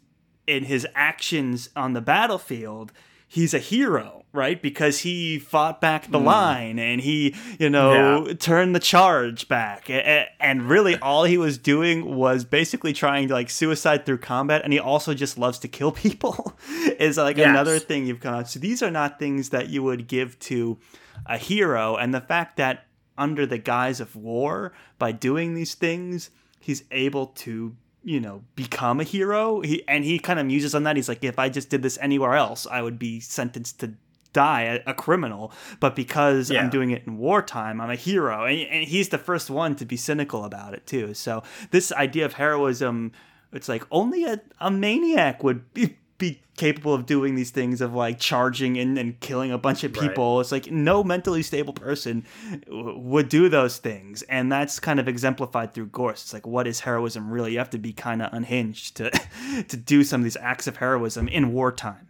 in 0.47 0.63
his 0.63 0.87
actions 0.95 1.69
on 1.75 1.93
the 1.93 2.01
battlefield, 2.01 2.91
he's 3.27 3.53
a 3.53 3.59
hero 3.59 4.25
right 4.35 4.61
because 4.61 4.99
he 4.99 5.39
fought 5.39 5.79
back 5.79 6.11
the 6.11 6.19
mm. 6.19 6.25
line 6.25 6.77
and 6.77 7.01
he 7.01 7.33
you 7.57 7.69
know 7.69 8.27
yeah. 8.27 8.33
turned 8.33 8.75
the 8.75 8.79
charge 8.79 9.47
back 9.47 9.89
and 9.89 10.69
really 10.69 10.97
all 10.97 11.23
he 11.23 11.37
was 11.37 11.57
doing 11.57 12.15
was 12.15 12.43
basically 12.43 12.93
trying 12.93 13.27
to 13.27 13.33
like 13.33 13.49
suicide 13.49 14.05
through 14.05 14.17
combat 14.17 14.61
and 14.63 14.73
he 14.73 14.79
also 14.79 15.13
just 15.13 15.37
loves 15.37 15.57
to 15.57 15.67
kill 15.67 15.91
people 16.05 16.55
is 16.99 17.17
like 17.17 17.37
yes. 17.37 17.47
another 17.47 17.79
thing 17.79 18.05
you've 18.05 18.19
got 18.19 18.49
so 18.49 18.59
these 18.59 18.83
are 18.83 18.91
not 18.91 19.17
things 19.17 19.49
that 19.49 19.69
you 19.69 19.81
would 19.81 20.07
give 20.07 20.37
to 20.39 20.77
a 21.25 21.37
hero 21.37 21.95
and 21.95 22.13
the 22.13 22.21
fact 22.21 22.57
that 22.57 22.85
under 23.17 23.45
the 23.45 23.57
guise 23.57 24.01
of 24.01 24.15
war 24.15 24.73
by 24.99 25.11
doing 25.11 25.53
these 25.53 25.73
things 25.73 26.29
he's 26.59 26.83
able 26.91 27.27
to 27.27 27.75
you 28.05 28.19
know 28.19 28.43
become 28.55 28.99
a 28.99 29.03
hero 29.03 29.61
he 29.61 29.85
and 29.87 30.05
he 30.05 30.19
kind 30.19 30.39
of 30.39 30.45
muses 30.45 30.73
on 30.75 30.83
that. 30.83 30.95
He's 30.95 31.09
like 31.09 31.23
if 31.23 31.39
i 31.39 31.49
just 31.49 31.69
did 31.69 31.81
this 31.81 31.97
anywhere 31.99 32.35
else 32.35 32.65
i 32.67 32.81
would 32.81 32.99
be 32.99 33.19
sentenced 33.19 33.79
to 33.81 33.93
die 34.31 34.63
a, 34.63 34.91
a 34.91 34.93
criminal. 34.93 35.51
But 35.79 35.95
because 35.95 36.51
yeah. 36.51 36.61
i'm 36.61 36.69
doing 36.69 36.91
it 36.91 37.03
in 37.05 37.17
wartime 37.17 37.81
i'm 37.81 37.89
a 37.89 37.95
hero. 37.95 38.45
And, 38.45 38.59
and 38.69 38.83
he's 38.87 39.09
the 39.09 39.17
first 39.17 39.49
one 39.49 39.75
to 39.77 39.85
be 39.85 39.97
cynical 39.97 40.45
about 40.45 40.73
it 40.73 40.85
too. 40.85 41.13
So 41.13 41.43
this 41.71 41.91
idea 41.91 42.25
of 42.25 42.33
heroism 42.33 43.11
it's 43.51 43.69
like 43.69 43.85
only 43.89 44.25
a, 44.25 44.41
a 44.59 44.69
maniac 44.69 45.43
would 45.43 45.73
be, 45.73 45.97
be 46.17 46.41
capable 46.55 46.93
of 46.93 47.05
doing 47.05 47.35
these 47.35 47.51
things 47.51 47.81
of 47.81 47.93
like 47.93 48.19
charging 48.19 48.77
in 48.77 48.97
and 48.97 49.19
killing 49.19 49.51
a 49.51 49.57
bunch 49.57 49.83
of 49.83 49.91
people. 49.91 50.35
Right. 50.35 50.41
It's 50.41 50.51
like 50.51 50.71
no 50.71 51.03
mentally 51.03 51.43
stable 51.43 51.73
person 51.73 52.25
w- 52.65 52.97
would 52.97 53.29
do 53.29 53.49
those 53.49 53.77
things, 53.77 54.21
and 54.23 54.51
that's 54.51 54.79
kind 54.79 54.99
of 54.99 55.07
exemplified 55.07 55.73
through 55.73 55.87
Gorst. 55.87 56.25
It's 56.25 56.33
like 56.33 56.47
what 56.47 56.67
is 56.67 56.81
heroism 56.81 57.29
really? 57.29 57.53
You 57.53 57.57
have 57.57 57.69
to 57.71 57.77
be 57.77 57.91
kind 57.91 58.21
of 58.21 58.31
unhinged 58.33 58.95
to 58.97 59.09
to 59.67 59.77
do 59.77 60.03
some 60.03 60.21
of 60.21 60.23
these 60.23 60.37
acts 60.37 60.67
of 60.67 60.77
heroism 60.77 61.27
in 61.27 61.51
wartime. 61.51 62.07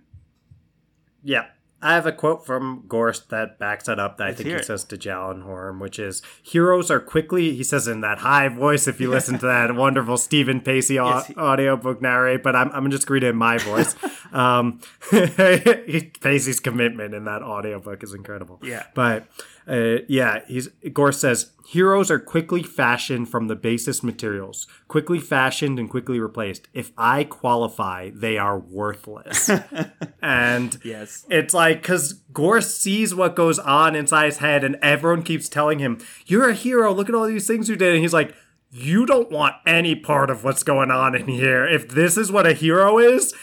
Yeah, 1.24 1.48
I 1.86 1.94
have 1.94 2.08
a 2.08 2.12
quote 2.12 2.44
from 2.44 2.84
Gorst 2.88 3.30
that 3.30 3.60
backs 3.60 3.86
that 3.86 4.00
up 4.00 4.18
that 4.18 4.30
Let's 4.30 4.42
I 4.42 4.44
think 4.44 4.58
he 4.58 4.64
says 4.64 4.84
to 4.86 4.98
Jalenhorm, 4.98 5.80
which 5.80 6.00
is 6.00 6.24
Heroes 6.42 6.90
are 6.90 7.00
quickly, 7.00 7.56
he 7.56 7.64
says 7.64 7.88
in 7.88 8.02
that 8.02 8.18
high 8.18 8.48
voice, 8.48 8.88
if 8.88 9.00
you 9.00 9.12
listen 9.12 9.38
to 9.38 9.46
that 9.46 9.76
wonderful 9.76 10.18
Steven 10.18 10.62
Pacey 10.62 10.96
yes, 10.96 11.28
he- 11.28 11.36
audiobook 11.36 12.02
narrate, 12.02 12.42
but 12.42 12.56
I'm, 12.56 12.72
I'm 12.72 12.90
just 12.90 13.08
reading 13.08 13.28
it 13.28 13.30
in 13.30 13.36
my 13.36 13.60
voice. 13.60 13.96
um, 14.34 14.82
Pacey's 15.12 16.60
commitment 16.60 17.14
in 17.14 17.26
that 17.26 17.44
audiobook 17.44 18.02
is 18.02 18.16
incredible. 18.16 18.60
Yeah. 18.64 18.88
But 18.96 19.28
uh, 19.68 19.98
yeah, 20.08 20.42
he's 20.48 20.68
Gorst 20.94 21.22
says 21.22 21.52
heroes 21.68 22.12
are 22.12 22.20
quickly 22.20 22.62
fashioned 22.62 23.30
from 23.30 23.48
the 23.48 23.56
basest 23.56 24.04
materials, 24.04 24.68
quickly 24.88 25.20
fashioned 25.20 25.80
and 25.80 25.90
quickly 25.90 26.20
replaced. 26.20 26.68
If 26.74 26.92
I 26.98 27.24
qualify, 27.24 28.12
they 28.14 28.38
are 28.38 28.60
worthless. 28.60 29.50
and 30.22 30.78
yes, 30.84 31.26
it's 31.30 31.54
like 31.54 31.82
because 31.82 32.14
Gorst 32.32 32.80
sees 32.80 33.16
what 33.16 33.36
goes 33.36 33.58
on 33.58 33.96
inside 33.96 34.26
his 34.26 34.38
head, 34.38 34.64
and 34.64 34.78
everyone 34.82 35.24
keeps 35.24 35.50
telling 35.50 35.80
him, 35.80 36.00
"You're 36.28 36.50
a 36.50 36.54
hero. 36.54 36.94
Look 36.94 37.10
at 37.10 37.16
all 37.16 37.26
these 37.26 37.48
things 37.48 37.68
you 37.70 37.76
did," 37.76 37.94
and 37.94 38.02
he's 38.02 38.14
like. 38.14 38.36
You 38.78 39.06
don't 39.06 39.32
want 39.32 39.56
any 39.66 39.96
part 39.96 40.30
of 40.30 40.44
what's 40.44 40.64
going 40.64 40.92
on 40.92 41.16
in 41.16 41.30
here. 41.30 41.66
If 41.66 41.88
this 41.88 42.18
is 42.18 42.30
what 42.30 42.46
a 42.46 42.52
hero 42.52 42.98
is, 42.98 43.34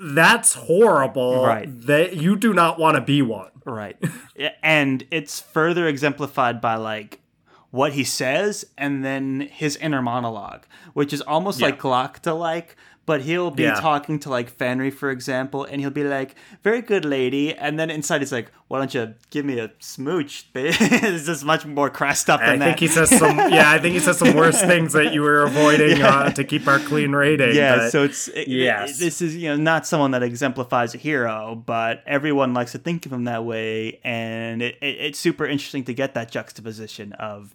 that's 0.00 0.54
horrible. 0.54 1.44
Right. 1.44 1.68
That 1.86 2.16
you 2.16 2.36
do 2.36 2.52
not 2.52 2.78
want 2.78 2.96
to 2.96 3.00
be 3.00 3.22
one. 3.22 3.50
Right. 3.64 3.96
and 4.62 5.04
it's 5.10 5.40
further 5.40 5.86
exemplified 5.86 6.60
by 6.60 6.76
like 6.76 7.20
what 7.70 7.92
he 7.92 8.04
says 8.04 8.64
and 8.78 9.04
then 9.04 9.40
his 9.40 9.76
inner 9.76 10.00
monologue, 10.00 10.64
which 10.94 11.12
is 11.12 11.20
almost 11.20 11.60
yeah. 11.60 11.66
like 11.66 11.78
Glokta 11.78 12.38
like, 12.38 12.76
but 13.08 13.22
he'll 13.22 13.50
be 13.50 13.62
yeah. 13.62 13.80
talking 13.80 14.18
to 14.18 14.28
like 14.28 14.54
Finree, 14.54 14.92
for 14.92 15.10
example, 15.10 15.64
and 15.64 15.80
he'll 15.80 15.88
be 15.88 16.04
like, 16.04 16.34
"Very 16.62 16.82
good, 16.82 17.06
lady," 17.06 17.54
and 17.54 17.80
then 17.80 17.88
inside 17.88 18.20
he's 18.20 18.32
like, 18.32 18.52
"Why 18.68 18.80
don't 18.80 18.92
you 18.92 19.14
give 19.30 19.46
me 19.46 19.58
a 19.58 19.70
smooch?" 19.78 20.44
this 20.52 21.26
is 21.26 21.42
much 21.42 21.64
more 21.64 21.88
crassed 21.88 22.28
up 22.28 22.40
than 22.40 22.50
I 22.50 22.56
that. 22.58 22.62
I 22.62 22.66
think 22.66 22.80
he 22.80 22.88
says 22.88 23.08
some. 23.08 23.38
Yeah, 23.48 23.70
I 23.70 23.78
think 23.78 23.94
he 23.94 24.00
says 24.00 24.18
some 24.18 24.36
worse 24.36 24.60
things 24.60 24.92
that 24.92 25.14
you 25.14 25.22
were 25.22 25.42
avoiding 25.42 25.96
yeah. 25.96 26.18
uh, 26.18 26.30
to 26.32 26.44
keep 26.44 26.68
our 26.68 26.78
clean 26.80 27.12
rating. 27.12 27.56
Yeah, 27.56 27.76
but, 27.76 27.92
so 27.92 28.04
it's 28.04 28.28
it, 28.28 28.46
yes. 28.46 29.00
It, 29.00 29.04
this 29.04 29.22
is 29.22 29.34
you 29.34 29.48
know 29.48 29.56
not 29.56 29.86
someone 29.86 30.10
that 30.10 30.22
exemplifies 30.22 30.94
a 30.94 30.98
hero, 30.98 31.54
but 31.54 32.02
everyone 32.06 32.52
likes 32.52 32.72
to 32.72 32.78
think 32.78 33.06
of 33.06 33.12
him 33.14 33.24
that 33.24 33.42
way, 33.46 34.00
and 34.04 34.60
it, 34.60 34.76
it's 34.82 35.18
super 35.18 35.46
interesting 35.46 35.84
to 35.84 35.94
get 35.94 36.12
that 36.12 36.30
juxtaposition 36.30 37.14
of 37.14 37.54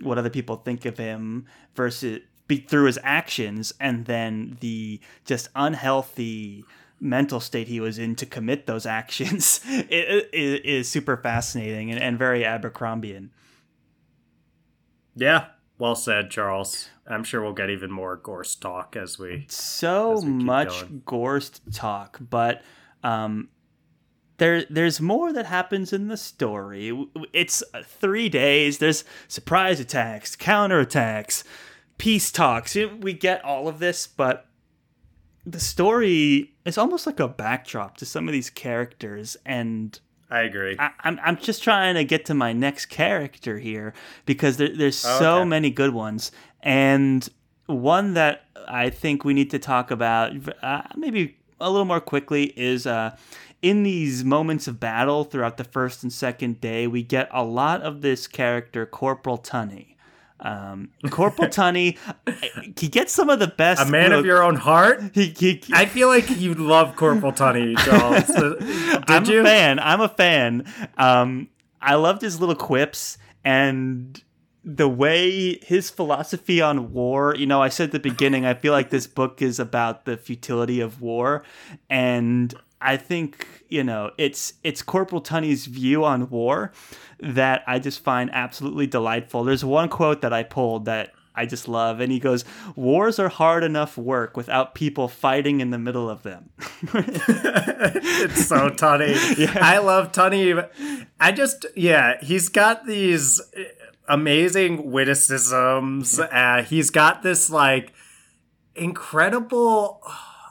what 0.00 0.18
other 0.18 0.30
people 0.30 0.56
think 0.56 0.86
of 0.86 0.98
him 0.98 1.46
versus 1.76 2.18
be, 2.48 2.58
through 2.58 2.86
his 2.86 2.98
actions 3.02 3.72
and 3.78 4.06
then 4.06 4.56
the 4.60 5.00
just 5.24 5.48
unhealthy 5.54 6.64
mental 7.00 7.38
state 7.38 7.68
he 7.68 7.78
was 7.78 7.98
in 7.98 8.16
to 8.16 8.26
commit 8.26 8.66
those 8.66 8.84
actions 8.84 9.60
it, 9.66 10.28
it 10.32 10.64
is 10.64 10.88
super 10.88 11.16
fascinating 11.16 11.92
and, 11.92 12.00
and 12.00 12.18
very 12.18 12.42
Abercrombian. 12.42 13.30
Yeah, 15.14 15.46
well 15.78 15.94
said, 15.94 16.30
Charles. 16.30 16.88
I'm 17.06 17.24
sure 17.24 17.42
we'll 17.42 17.52
get 17.52 17.70
even 17.70 17.90
more 17.90 18.16
Gorst 18.16 18.60
talk 18.60 18.96
as 18.96 19.18
we 19.18 19.46
so 19.48 20.12
as 20.12 20.24
we 20.24 20.30
much 20.30 20.80
going. 20.80 21.02
Gorst 21.06 21.60
talk, 21.72 22.18
but 22.20 22.62
um, 23.02 23.48
there 24.38 24.64
there's 24.70 25.00
more 25.00 25.32
that 25.32 25.46
happens 25.46 25.92
in 25.92 26.08
the 26.08 26.16
story. 26.16 27.06
It's 27.32 27.62
three 27.84 28.28
days. 28.28 28.78
There's 28.78 29.04
surprise 29.26 29.80
attacks, 29.80 30.36
counter 30.36 30.80
attacks, 30.80 31.44
peace 31.98 32.30
talks. 32.30 32.74
We 32.74 33.12
get 33.12 33.44
all 33.44 33.68
of 33.68 33.78
this, 33.78 34.06
but 34.06 34.46
the 35.44 35.60
story 35.60 36.54
is 36.64 36.78
almost 36.78 37.06
like 37.06 37.20
a 37.20 37.28
backdrop 37.28 37.96
to 37.98 38.06
some 38.06 38.28
of 38.28 38.32
these 38.32 38.50
characters 38.50 39.36
and 39.44 39.98
I 40.30 40.40
agree. 40.42 40.76
I, 40.78 40.86
am 40.86 40.92
I'm, 41.00 41.20
I'm 41.24 41.36
just 41.38 41.62
trying 41.62 41.94
to 41.94 42.04
get 42.04 42.26
to 42.26 42.34
my 42.34 42.52
next 42.52 42.86
character 42.86 43.58
here 43.58 43.94
because 44.26 44.58
there, 44.58 44.74
there's 44.74 45.04
oh, 45.04 45.18
so 45.18 45.36
okay. 45.36 45.48
many 45.48 45.70
good 45.70 45.94
ones, 45.94 46.32
and 46.62 47.26
one 47.64 48.14
that 48.14 48.44
I 48.68 48.90
think 48.90 49.24
we 49.24 49.32
need 49.32 49.50
to 49.52 49.58
talk 49.58 49.90
about 49.90 50.32
uh, 50.62 50.82
maybe 50.96 51.38
a 51.60 51.70
little 51.70 51.86
more 51.86 52.00
quickly 52.00 52.52
is 52.58 52.86
uh, 52.86 53.16
in 53.62 53.82
these 53.82 54.24
moments 54.24 54.68
of 54.68 54.78
battle 54.78 55.24
throughout 55.24 55.56
the 55.56 55.64
first 55.64 56.02
and 56.02 56.12
second 56.12 56.60
day, 56.60 56.86
we 56.86 57.02
get 57.02 57.28
a 57.32 57.42
lot 57.42 57.82
of 57.82 58.02
this 58.02 58.26
character 58.26 58.86
Corporal 58.86 59.38
Tunny. 59.38 59.96
Um, 60.40 60.90
Corporal 61.10 61.48
Tunny, 61.48 61.96
he 62.78 62.88
gets 62.88 63.12
some 63.12 63.28
of 63.28 63.38
the 63.38 63.48
best. 63.48 63.82
A 63.82 63.86
man 63.86 64.12
of 64.12 64.24
your 64.24 64.42
own 64.42 64.54
heart. 64.56 65.02
He, 65.12 65.34
he, 65.36 65.62
I 65.72 65.86
feel 65.86 66.08
like 66.08 66.30
you 66.38 66.54
love 66.54 66.96
Corporal 66.96 67.32
Tunny, 67.32 67.74
Charles. 67.74 68.26
Did 68.26 69.04
I'm 69.08 69.24
you? 69.24 69.40
a 69.40 69.44
fan. 69.44 69.78
I'm 69.80 70.00
a 70.00 70.08
fan. 70.08 70.64
Um, 70.96 71.48
I 71.80 71.94
loved 71.94 72.22
his 72.22 72.40
little 72.40 72.54
quips 72.54 73.18
and 73.44 74.22
the 74.64 74.88
way 74.88 75.58
his 75.64 75.90
philosophy 75.90 76.60
on 76.60 76.92
war. 76.92 77.34
You 77.34 77.46
know, 77.46 77.62
I 77.62 77.68
said 77.68 77.86
at 77.86 77.92
the 77.92 78.00
beginning, 78.00 78.44
I 78.44 78.54
feel 78.54 78.72
like 78.72 78.90
this 78.90 79.06
book 79.06 79.40
is 79.40 79.58
about 79.58 80.04
the 80.04 80.16
futility 80.16 80.80
of 80.80 81.00
war, 81.00 81.42
and 81.88 82.54
I 82.80 82.96
think 82.96 83.46
you 83.68 83.84
know 83.84 84.10
it's 84.18 84.54
it's 84.62 84.82
Corporal 84.82 85.20
Tunny's 85.20 85.66
view 85.66 86.04
on 86.04 86.30
war 86.30 86.72
that 87.20 87.62
I 87.66 87.78
just 87.78 88.00
find 88.00 88.30
absolutely 88.32 88.86
delightful. 88.86 89.44
There's 89.44 89.64
one 89.64 89.88
quote 89.88 90.22
that 90.22 90.32
I 90.32 90.42
pulled 90.42 90.84
that 90.84 91.12
I 91.34 91.46
just 91.46 91.68
love, 91.68 92.00
and 92.00 92.10
he 92.10 92.18
goes, 92.18 92.44
"Wars 92.74 93.18
are 93.18 93.28
hard 93.28 93.62
enough 93.62 93.96
work 93.96 94.36
without 94.36 94.74
people 94.74 95.06
fighting 95.06 95.60
in 95.60 95.70
the 95.70 95.78
middle 95.78 96.10
of 96.10 96.24
them." 96.24 96.50
it's 96.94 98.46
so 98.46 98.68
Tunny. 98.76 99.14
Yeah. 99.36 99.56
I 99.60 99.78
love 99.78 100.12
Tunny. 100.12 100.54
I 101.20 101.32
just 101.32 101.66
yeah, 101.76 102.18
he's 102.22 102.48
got 102.48 102.86
these 102.86 103.40
amazing 104.08 104.90
witticisms. 104.90 106.18
Uh, 106.18 106.64
he's 106.68 106.90
got 106.90 107.22
this 107.22 107.50
like 107.50 107.92
incredible 108.74 110.02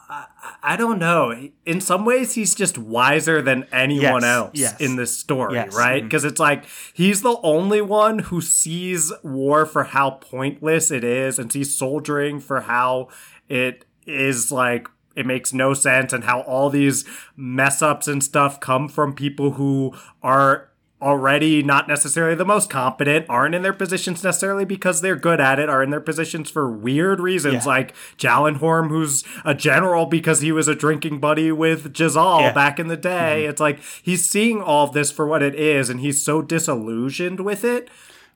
I 0.10 0.76
don't 0.78 1.00
know. 1.00 1.50
In 1.66 1.82
some 1.82 2.06
ways, 2.06 2.34
he's 2.34 2.56
just 2.56 2.78
wiser 2.78 3.42
than 3.42 3.66
anyone 3.74 4.22
yes, 4.22 4.24
else 4.24 4.52
yes. 4.54 4.80
in 4.80 4.96
this 4.96 5.16
story, 5.16 5.56
yes. 5.56 5.76
right? 5.76 6.02
Because 6.02 6.22
mm-hmm. 6.22 6.30
it's 6.30 6.40
like 6.40 6.66
he's 6.94 7.22
the 7.22 7.38
only 7.44 7.82
one 7.82 8.20
who 8.20 8.40
sees 8.40 9.12
war 9.22 9.66
for 9.66 9.86
how 9.86 10.12
pointless 10.12 10.92
it 10.92 11.04
is 11.04 11.38
and 11.38 11.52
sees 11.52 11.76
soldiering 11.76 12.40
for 12.40 12.62
how 12.62 13.10
it 13.50 13.86
is 14.06 14.52
like 14.52 14.88
it 15.16 15.26
makes 15.26 15.52
no 15.52 15.74
sense 15.74 16.14
and 16.14 16.24
how 16.24 16.42
all 16.42 16.70
these 16.70 17.04
mess 17.36 17.82
ups 17.82 18.08
and 18.08 18.24
stuff 18.24 18.60
come 18.60 18.88
from 18.88 19.14
people 19.14 19.52
who 19.52 19.94
are 20.22 20.70
already 21.02 21.62
not 21.62 21.88
necessarily 21.88 22.36
the 22.36 22.46
most 22.46 22.70
competent, 22.70 23.26
aren't 23.30 23.54
in 23.54 23.62
their 23.62 23.74
positions 23.74 24.24
necessarily 24.24 24.66
because 24.66 25.02
they're 25.02 25.16
good 25.16 25.40
at 25.40 25.60
it, 25.60 25.70
are 25.70 25.84
in 25.84 25.92
their 25.92 26.02
positions 26.02 26.50
for 26.50 26.72
weird 26.72 27.20
reasons, 27.20 27.66
yeah. 27.66 27.72
like 27.72 27.96
Jalenhorm, 28.18 28.90
who's 28.90 29.24
a 29.46 29.54
general 29.54 30.08
because 30.08 30.42
he 30.42 30.52
was 30.52 30.68
a 30.68 30.76
drinking 30.76 31.20
buddy 31.20 31.52
with 31.52 31.94
Jezal 31.94 32.42
yeah. 32.42 32.52
back 32.52 32.80
in 32.80 32.88
the 32.88 32.98
day. 32.98 33.42
Mm-hmm. 33.42 33.50
It's 33.52 33.62
like 33.62 33.80
he's 34.02 34.28
seeing 34.28 34.62
all 34.62 34.88
of 34.88 34.94
this 34.94 35.12
for 35.12 35.28
what 35.28 35.44
it 35.44 35.54
is, 35.54 35.90
and 35.90 36.00
he's 36.00 36.24
so 36.24 36.42
disillusioned 36.42 37.42
with 37.42 37.64
it. 37.64 37.90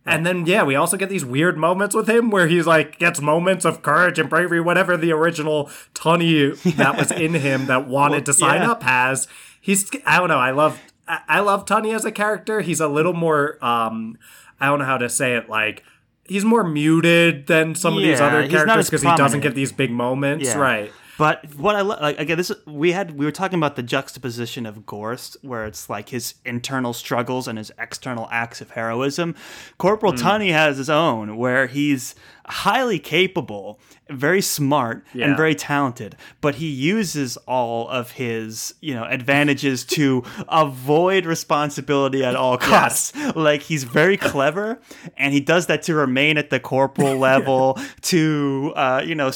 And 0.05 0.25
then 0.25 0.45
yeah, 0.45 0.63
we 0.63 0.75
also 0.75 0.97
get 0.97 1.09
these 1.09 1.25
weird 1.25 1.57
moments 1.57 1.95
with 1.95 2.09
him 2.09 2.31
where 2.31 2.47
he's 2.47 2.65
like 2.65 2.97
gets 2.97 3.21
moments 3.21 3.65
of 3.65 3.83
courage 3.83 4.17
and 4.17 4.29
bravery, 4.29 4.59
whatever 4.59 4.97
the 4.97 5.11
original 5.11 5.69
Tunny 5.93 6.49
that 6.75 6.97
was 6.97 7.11
in 7.11 7.35
him 7.35 7.67
that 7.67 7.87
wanted 7.87 8.15
well, 8.15 8.23
to 8.23 8.33
sign 8.33 8.61
yeah. 8.61 8.71
up 8.71 8.83
has 8.83 9.27
he's 9.59 9.89
I 10.05 10.17
don't 10.17 10.29
know. 10.29 10.39
I 10.39 10.51
love 10.51 10.81
I, 11.11 11.19
I 11.27 11.39
love 11.41 11.65
Tunny 11.65 11.91
as 11.93 12.05
a 12.05 12.11
character. 12.11 12.61
He's 12.61 12.79
a 12.79 12.87
little 12.87 13.13
more 13.13 13.57
um 13.63 14.17
I 14.59 14.67
don't 14.67 14.79
know 14.79 14.85
how 14.85 14.97
to 14.97 15.09
say 15.09 15.35
it 15.35 15.49
like 15.49 15.83
he's 16.25 16.45
more 16.45 16.63
muted 16.63 17.47
than 17.47 17.75
some 17.75 17.95
of 17.97 18.01
these 18.03 18.21
other 18.21 18.47
characters 18.47 18.87
because 18.89 19.01
he 19.03 19.15
doesn't 19.15 19.41
get 19.41 19.53
these 19.55 19.71
big 19.71 19.91
moments, 19.91 20.45
Yeah. 20.45 20.57
right? 20.57 20.91
But 21.17 21.53
what 21.55 21.75
I 21.75 21.81
like 21.81 22.19
again, 22.19 22.37
this 22.37 22.51
we 22.65 22.93
had 22.93 23.15
we 23.17 23.25
were 23.25 23.31
talking 23.31 23.59
about 23.59 23.75
the 23.75 23.83
juxtaposition 23.83 24.65
of 24.65 24.87
Gorst, 24.87 25.37
where 25.43 25.65
it's 25.65 25.87
like 25.87 26.09
his 26.09 26.35
internal 26.45 26.93
struggles 26.93 27.47
and 27.47 27.59
his 27.59 27.71
external 27.77 28.27
acts 28.31 28.59
of 28.61 28.71
heroism. 28.71 29.35
Corporal 29.77 30.13
Hmm. 30.13 30.17
Tunny 30.19 30.51
has 30.51 30.77
his 30.77 30.89
own, 30.89 31.37
where 31.37 31.67
he's 31.67 32.15
highly 32.47 32.97
capable, 32.97 33.79
very 34.11 34.41
smart, 34.41 35.03
Yeah. 35.13 35.25
and 35.27 35.37
very 35.37 35.55
talented, 35.55 36.15
but 36.41 36.55
he 36.55 36.67
uses 36.67 37.37
all 37.47 37.87
of 37.89 38.11
his 38.11 38.73
you 38.81 38.93
know 38.93 39.03
advantages 39.05 39.83
to 39.97 40.23
avoid 40.49 41.25
responsibility 41.25 42.23
at 42.23 42.35
all 42.35 42.57
costs. 42.57 43.13
Like 43.35 43.61
he's 43.63 43.83
very 43.83 44.17
clever, 44.17 44.79
and 45.17 45.33
he 45.33 45.39
does 45.39 45.67
that 45.67 45.83
to 45.83 45.95
remain 45.95 46.37
at 46.37 46.49
the 46.49 46.59
corporal 46.59 47.17
level, 47.29 47.79
to 48.03 48.73
uh, 48.75 49.01
you 49.05 49.15
know 49.15 49.31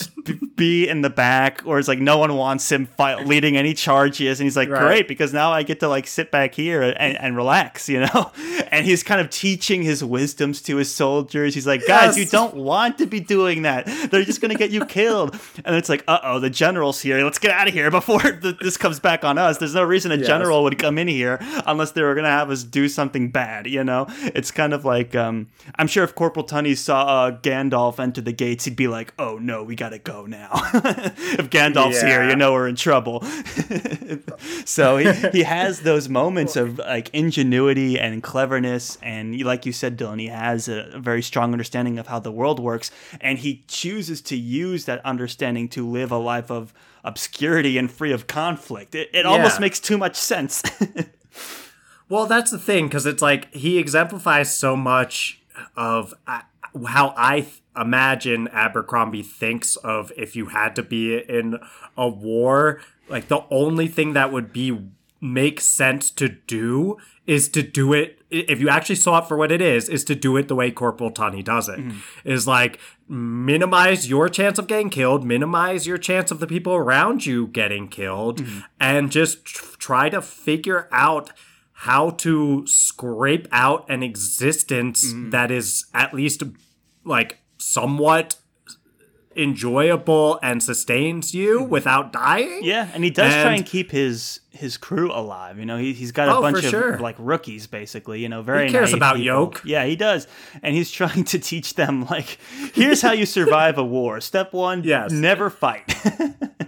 be 0.56 0.88
in 0.88 1.02
the 1.02 1.10
back, 1.10 1.62
or 1.66 1.80
it's 1.80 1.88
like 1.88 2.00
no 2.00 2.18
one 2.18 2.36
wants 2.36 2.72
him 2.72 2.86
fight, 2.86 3.26
leading 3.28 3.58
any 3.58 3.74
charges, 3.74 4.40
and 4.40 4.46
he's 4.46 4.58
like, 4.58 4.70
Right. 4.70 4.82
great, 4.82 5.08
because 5.08 5.34
now 5.34 5.52
I 5.52 5.64
get 5.64 5.80
to 5.82 5.88
like 5.88 6.08
sit 6.08 6.32
back 6.32 6.54
here 6.56 6.82
and, 6.82 7.18
and 7.18 7.36
relax, 7.36 7.88
you 7.90 8.02
know. 8.02 8.32
And 8.72 8.86
he's 8.86 9.04
kind 9.04 9.22
of 9.22 9.30
teaching 9.30 9.84
his 9.84 10.04
wisdoms 10.04 10.62
to 10.64 10.76
his 10.78 10.94
soldiers. 10.94 11.54
He's 11.54 11.68
like, 11.68 11.86
guys, 11.88 12.18
Yes. 12.18 12.18
you 12.18 12.26
don't 12.26 12.56
want 12.56 12.98
to 12.98 13.06
be 13.06 13.22
doing 13.22 13.62
that. 13.62 13.86
They're 14.12 14.24
just 14.26 14.42
gonna 14.42 14.56
get 14.56 14.65
you 14.72 14.86
killed. 14.86 15.40
And 15.64 15.76
it's 15.76 15.90
like, 15.90 16.04
uh 16.08 16.20
oh, 16.24 16.40
the 16.40 16.50
general's 16.50 17.02
here. 17.02 17.24
Let's 17.24 17.40
get 17.40 17.52
out 17.52 17.68
of 17.68 17.74
here 17.74 17.90
before 17.92 18.20
th- 18.42 18.58
this 18.62 18.78
comes 18.78 19.00
back 19.00 19.24
on 19.24 19.38
us. 19.38 19.58
There's 19.58 19.76
no 19.76 19.84
reason 19.84 20.12
a 20.12 20.16
Yes. 20.18 20.28
general 20.28 20.64
would 20.64 20.78
come 20.80 20.98
in 20.98 21.08
here 21.08 21.38
unless 21.66 21.92
they 21.92 22.02
were 22.02 22.16
gonna 22.16 22.30
have 22.30 22.50
us 22.50 22.64
do 22.64 22.88
something 22.88 23.30
bad. 23.32 23.68
You 23.68 23.84
know, 23.84 24.08
it's 24.24 24.52
kind 24.52 24.74
of 24.74 24.86
like 24.86 25.16
um, 25.16 25.48
I'm 25.76 25.88
sure 25.88 26.04
if 26.04 26.16
Corporal 26.16 26.46
Tunny 26.46 26.76
saw 26.76 27.04
uh, 27.26 27.32
Gandalf 27.40 28.00
enter 28.00 28.22
the 28.22 28.32
gates, 28.32 28.66
he'd 28.66 28.76
be 28.76 28.88
like, 28.88 29.14
oh 29.20 29.38
no, 29.38 29.64
we 29.64 29.76
gotta 29.76 30.00
go 30.00 30.26
now. 30.26 30.50
if 30.74 31.50
Gandalf's 31.50 32.02
here, 32.02 32.28
you 32.30 32.36
know 32.36 32.54
we're 32.54 32.68
in 32.68 32.76
trouble. 32.76 33.22
so 34.66 34.98
he, 34.98 35.12
he 35.32 35.44
has 35.44 35.82
those 35.82 36.10
moments 36.10 36.56
of 36.56 36.78
like 36.80 37.10
ingenuity 37.14 38.00
and 38.00 38.22
cleverness 38.24 38.98
and 39.02 39.42
like 39.44 39.66
you 39.66 39.72
said 39.72 39.98
dylan 39.98 40.20
he 40.20 40.28
has 40.28 40.68
a 40.68 40.90
very 40.98 41.22
strong 41.22 41.52
understanding 41.52 41.98
of 42.00 42.08
how 42.08 42.20
the 42.20 42.32
world 42.32 42.60
works 42.60 42.92
and 43.22 43.40
he 43.40 43.64
chooses 43.68 44.22
to 44.22 44.36
use 44.36 44.55
that 44.86 45.04
understanding 45.06 45.70
to 45.70 45.88
live 45.88 46.12
a 46.12 46.18
life 46.18 46.50
of 46.50 46.74
obscurity 47.04 47.78
and 47.78 47.92
free 47.92 48.12
of 48.12 48.28
conflict. 48.28 48.96
It, 48.96 49.10
it 49.14 49.26
almost 49.26 49.60
makes 49.60 49.80
too 49.80 49.98
much 49.98 50.16
sense. 50.16 50.64
Well, 52.08 52.28
that's 52.28 52.52
the 52.52 52.60
thing 52.60 52.86
because 52.86 53.06
it's 53.06 53.22
like 53.22 53.54
he 53.54 53.78
exemplifies 53.78 54.56
so 54.56 54.76
much 54.76 55.42
of 55.76 56.14
uh, 56.28 56.42
how 56.88 57.14
I 57.18 57.42
th- 57.42 57.62
imagine 57.76 58.48
Abercrombie 58.50 59.24
thinks 59.24 59.76
of 59.78 60.12
if 60.16 60.36
you 60.36 60.48
had 60.48 60.76
to 60.76 60.84
be 60.84 61.18
in 61.18 61.58
a 61.98 62.08
war. 62.08 62.82
Like 63.10 63.28
the 63.28 63.44
only 63.50 63.88
thing 63.88 64.14
that 64.14 64.32
would 64.32 64.54
be 64.54 64.78
make 65.34 65.60
sense 65.60 66.10
to 66.12 66.30
do 66.30 66.98
is 67.26 67.50
to 67.50 67.64
do 67.64 67.94
it 67.94 68.20
if 68.30 68.60
you 68.60 68.70
actually 68.70 68.96
saw 68.96 69.20
it 69.20 69.28
for 69.28 69.38
what 69.38 69.52
it 69.52 69.62
is 69.62 69.90
is 69.90 70.04
to 70.04 70.16
do 70.16 70.36
it 70.38 70.48
the 70.48 70.56
way 70.56 70.70
corporal 70.70 71.10
tunny 71.10 71.42
does 71.42 71.70
it. 71.70 71.80
Mm. 71.80 71.96
Is 72.24 72.48
like 72.48 72.80
minimize 73.08 74.10
your 74.10 74.30
chance 74.30 74.58
of 74.58 74.68
getting 74.68 74.90
killed 74.90 75.24
minimize 75.24 75.86
your 75.86 75.98
chance 75.98 76.32
of 76.32 76.40
the 76.40 76.48
people 76.48 76.74
around 76.74 77.26
you 77.26 77.48
getting 77.48 77.88
killed 77.88 78.42
mm. 78.42 78.64
and 78.80 79.12
just 79.12 79.46
tr- 79.46 79.78
try 79.78 80.10
to 80.10 80.22
figure 80.22 80.88
out 80.92 81.32
how 81.80 82.10
to 82.10 82.66
scrape 82.66 83.48
out 83.52 83.88
an 83.90 84.02
existence 84.02 85.14
mm. 85.14 85.30
that 85.30 85.52
is 85.52 85.86
at 85.94 86.14
least 86.14 86.42
like 87.04 87.40
somewhat 87.58 88.38
enjoyable 89.36 90.40
and 90.42 90.62
sustains 90.64 91.34
you 91.34 91.64
hmm. 91.64 91.70
without 91.70 92.14
dying. 92.14 92.60
yeah 92.64 92.90
and 92.94 93.04
he 93.04 93.10
does 93.10 93.32
try 93.34 93.42
And- 93.42 93.56
and 93.58 93.66
keep 93.66 93.92
his 93.92 94.40
his 94.52 94.78
crew 94.78 95.12
alive 95.12 95.60
you 95.60 95.66
know 95.66 95.78
he, 95.78 95.92
he's 95.94 96.14
got 96.14 96.30
a 96.30 96.36
Oh, 96.36 96.42
bunch 96.42 96.60
of 96.64 96.70
sure. 96.70 96.98
like 97.00 97.16
rookies 97.20 97.68
basically 97.68 98.22
you 98.22 98.30
know 98.30 98.42
very 98.42 98.68
He 98.68 98.72
cares 98.72 98.94
about 98.94 99.16
people. 99.18 99.26
Yoke. 99.26 99.62
yeah 99.66 99.86
he 99.86 99.96
does 99.98 100.28
and 100.64 100.74
he's 100.76 100.90
trying 101.00 101.26
to 101.26 101.40
teach 101.40 101.74
them 101.76 102.06
like 102.06 102.38
here's 102.74 103.02
how 103.02 103.12
you 103.12 103.26
survive 103.26 103.78
a 103.78 103.84
war 103.84 104.22
step 104.22 104.54
one 104.54 104.84
Yes. 104.84 105.12
never 105.12 105.50
fight 105.50 105.94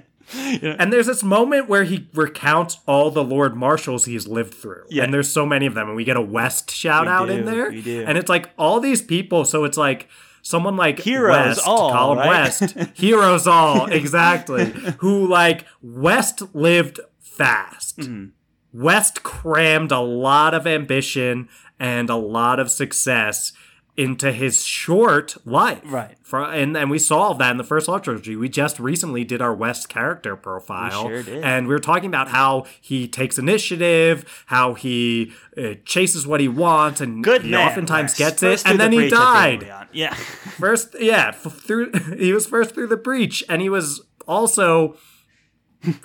And 0.61 0.91
there's 0.91 1.07
this 1.07 1.23
moment 1.23 1.69
where 1.69 1.85
he 1.85 2.09
recounts 2.13 2.79
all 2.85 3.11
the 3.11 3.23
Lord 3.23 3.55
Marshals 3.55 4.03
he's 4.03 4.27
lived 4.27 4.53
through. 4.53 4.83
Yeah. 4.89 5.03
And 5.05 5.13
there's 5.13 5.31
so 5.31 5.45
many 5.45 5.65
of 5.65 5.73
them. 5.73 5.87
And 5.87 5.95
we 5.95 6.03
get 6.03 6.17
a 6.17 6.21
West 6.21 6.69
shout 6.69 7.05
We 7.05 7.11
out 7.11 7.25
do, 7.27 7.31
in 7.31 7.45
there. 7.45 7.69
we 7.71 7.81
do. 7.81 8.03
And 8.05 8.17
it's 8.17 8.27
like 8.27 8.49
all 8.57 8.81
these 8.81 9.01
people. 9.01 9.45
So 9.45 9.63
it's 9.63 9.77
like 9.77 10.09
someone 10.47 10.77
like 10.77 10.99
Heroes 10.99 11.57
West, 11.57 11.67
all, 11.67 11.91
Colin 11.91 12.17
right? 12.19 12.27
West, 12.29 12.75
Heroes 12.95 13.47
all, 13.47 13.85
exactly. 13.87 14.65
who 14.99 15.27
like 15.27 15.65
West 15.81 16.55
lived 16.55 16.99
fast. 17.19 17.97
Mm-hmm. 17.99 18.27
West 18.73 19.23
crammed 19.23 19.91
a 19.91 19.99
lot 19.99 20.53
of 20.53 20.65
ambition 20.65 21.49
and 21.79 22.09
a 22.09 22.15
lot 22.15 22.59
of 22.59 22.71
success 22.71 23.53
into 23.97 24.31
his 24.31 24.63
short 24.63 25.35
life. 25.43 25.81
Right. 25.85 26.15
For, 26.21 26.43
and, 26.43 26.77
and 26.77 26.91
we 26.91 26.99
saw 26.99 27.33
that 27.33 27.49
in 27.51 27.57
the 27.57 27.63
first 27.63 27.87
Law 27.87 27.97
Trilogy. 27.97 28.35
We 28.35 28.47
just 28.47 28.79
recently 28.79 29.23
did 29.23 29.41
our 29.41 29.53
West 29.55 29.89
character 29.89 30.35
profile. 30.35 31.07
sure 31.09 31.23
did. 31.23 31.43
And 31.43 31.67
we 31.67 31.73
were 31.73 31.79
talking 31.79 32.05
about 32.05 32.27
how 32.29 32.65
he 32.79 33.07
takes 33.07 33.39
initiative, 33.39 34.43
how 34.45 34.75
he 34.75 35.33
uh, 35.57 35.73
chases 35.83 36.27
what 36.27 36.39
he 36.39 36.47
wants, 36.47 37.01
and 37.01 37.23
good 37.23 37.41
he 37.41 37.49
man 37.51 37.67
oftentimes 37.69 38.11
Wes. 38.11 38.17
gets 38.19 38.41
First 38.41 38.65
it. 38.67 38.69
And 38.69 38.79
then 38.79 38.91
the 38.91 38.97
he 38.97 39.01
breach 39.09 39.13
at 39.13 39.59
the 39.59 39.65
died. 39.65 39.87
Yeah 39.91 40.13
First, 40.59 40.95
yeah, 40.99 41.29
f- 41.29 41.41
through 41.53 41.91
he 42.19 42.31
was 42.33 42.45
first 42.45 42.75
through 42.75 42.87
the 42.87 42.97
breach, 42.97 43.43
and 43.49 43.61
he 43.63 43.69
was 43.69 44.01
also 44.27 44.95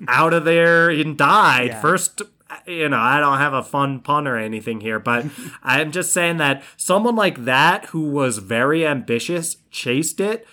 out 0.08 0.32
of 0.32 0.44
there 0.44 0.90
and 0.90 1.16
died 1.18 1.68
Yeah. 1.68 1.80
first. 1.80 2.22
You 2.66 2.88
know, 2.88 2.98
I 2.98 3.20
don't 3.20 3.38
have 3.38 3.54
a 3.54 3.62
fun 3.62 4.00
pun 4.00 4.26
or 4.26 4.36
anything 4.36 4.80
here, 4.80 4.98
but 4.98 5.26
I'm 5.62 5.92
just 5.92 6.12
saying 6.12 6.36
that 6.38 6.62
someone 6.76 7.16
like 7.16 7.44
that 7.44 7.86
who 7.86 8.10
was 8.10 8.38
very 8.38 8.86
ambitious 8.86 9.56
chased 9.70 10.20
it. 10.20 10.46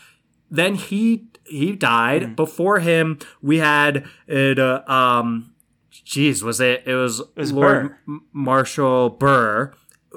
Then 0.51 0.75
he 0.75 1.27
he 1.45 1.75
died. 1.75 2.21
Mm-hmm. 2.21 2.33
Before 2.35 2.79
him, 2.79 3.19
we 3.41 3.57
had 3.57 4.05
it. 4.27 4.59
Uh, 4.59 4.83
um, 4.87 5.53
jeez, 5.91 6.41
was 6.43 6.59
it? 6.59 6.83
It 6.85 6.95
was, 6.95 7.21
was 7.35 7.51
Lord 7.51 7.89
Burr. 7.89 7.97
M- 8.07 8.25
Marshal 8.33 9.09
Burr. 9.09 9.73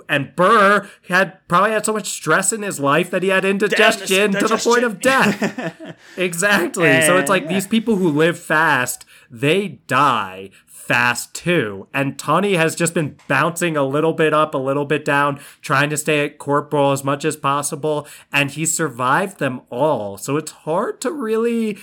And 0.09 0.35
Burr 0.35 0.89
had 1.09 1.47
probably 1.49 1.73
had 1.73 1.85
so 1.85 1.93
much 1.93 2.09
stress 2.09 2.51
in 2.53 2.63
his 2.63 2.81
life 2.81 3.11
that 3.11 3.23
he 3.23 3.29
had 3.29 3.45
indigestion 3.45 4.33
to 4.33 4.49
the 4.49 4.57
point 4.57 4.85
of 4.85 5.01
death. 5.01 5.97
exactly. 6.17 7.03
so 7.03 7.19
it's 7.19 7.29
like 7.29 7.43
And- 7.43 7.51
these 7.55 7.67
people 7.67 7.97
who 7.97 8.09
live 8.09 8.39
fast, 8.39 9.05
they 9.31 9.81
die 9.87 10.51
fast 10.93 11.33
too. 11.33 11.89
And 11.95 12.19
Tunny 12.19 12.53
has 12.57 12.77
just 12.77 12.93
been 12.93 13.17
bouncing 13.27 13.79
a 13.79 13.83
little 13.83 14.13
bit 14.13 14.35
up, 14.35 14.53
a 14.53 14.59
little 14.59 14.85
bit 14.85 15.07
down, 15.07 15.41
trying 15.63 15.89
to 15.89 15.97
stay 15.97 16.23
at 16.23 16.37
corporal 16.37 16.93
as 16.93 17.03
much 17.03 17.25
as 17.25 17.35
possible, 17.35 18.07
and 18.31 18.51
he 18.51 18.67
survived 18.67 19.39
them 19.39 19.63
all. 19.71 20.19
So 20.19 20.37
it's 20.37 20.53
hard 20.53 21.01
to 21.01 21.11
really 21.11 21.79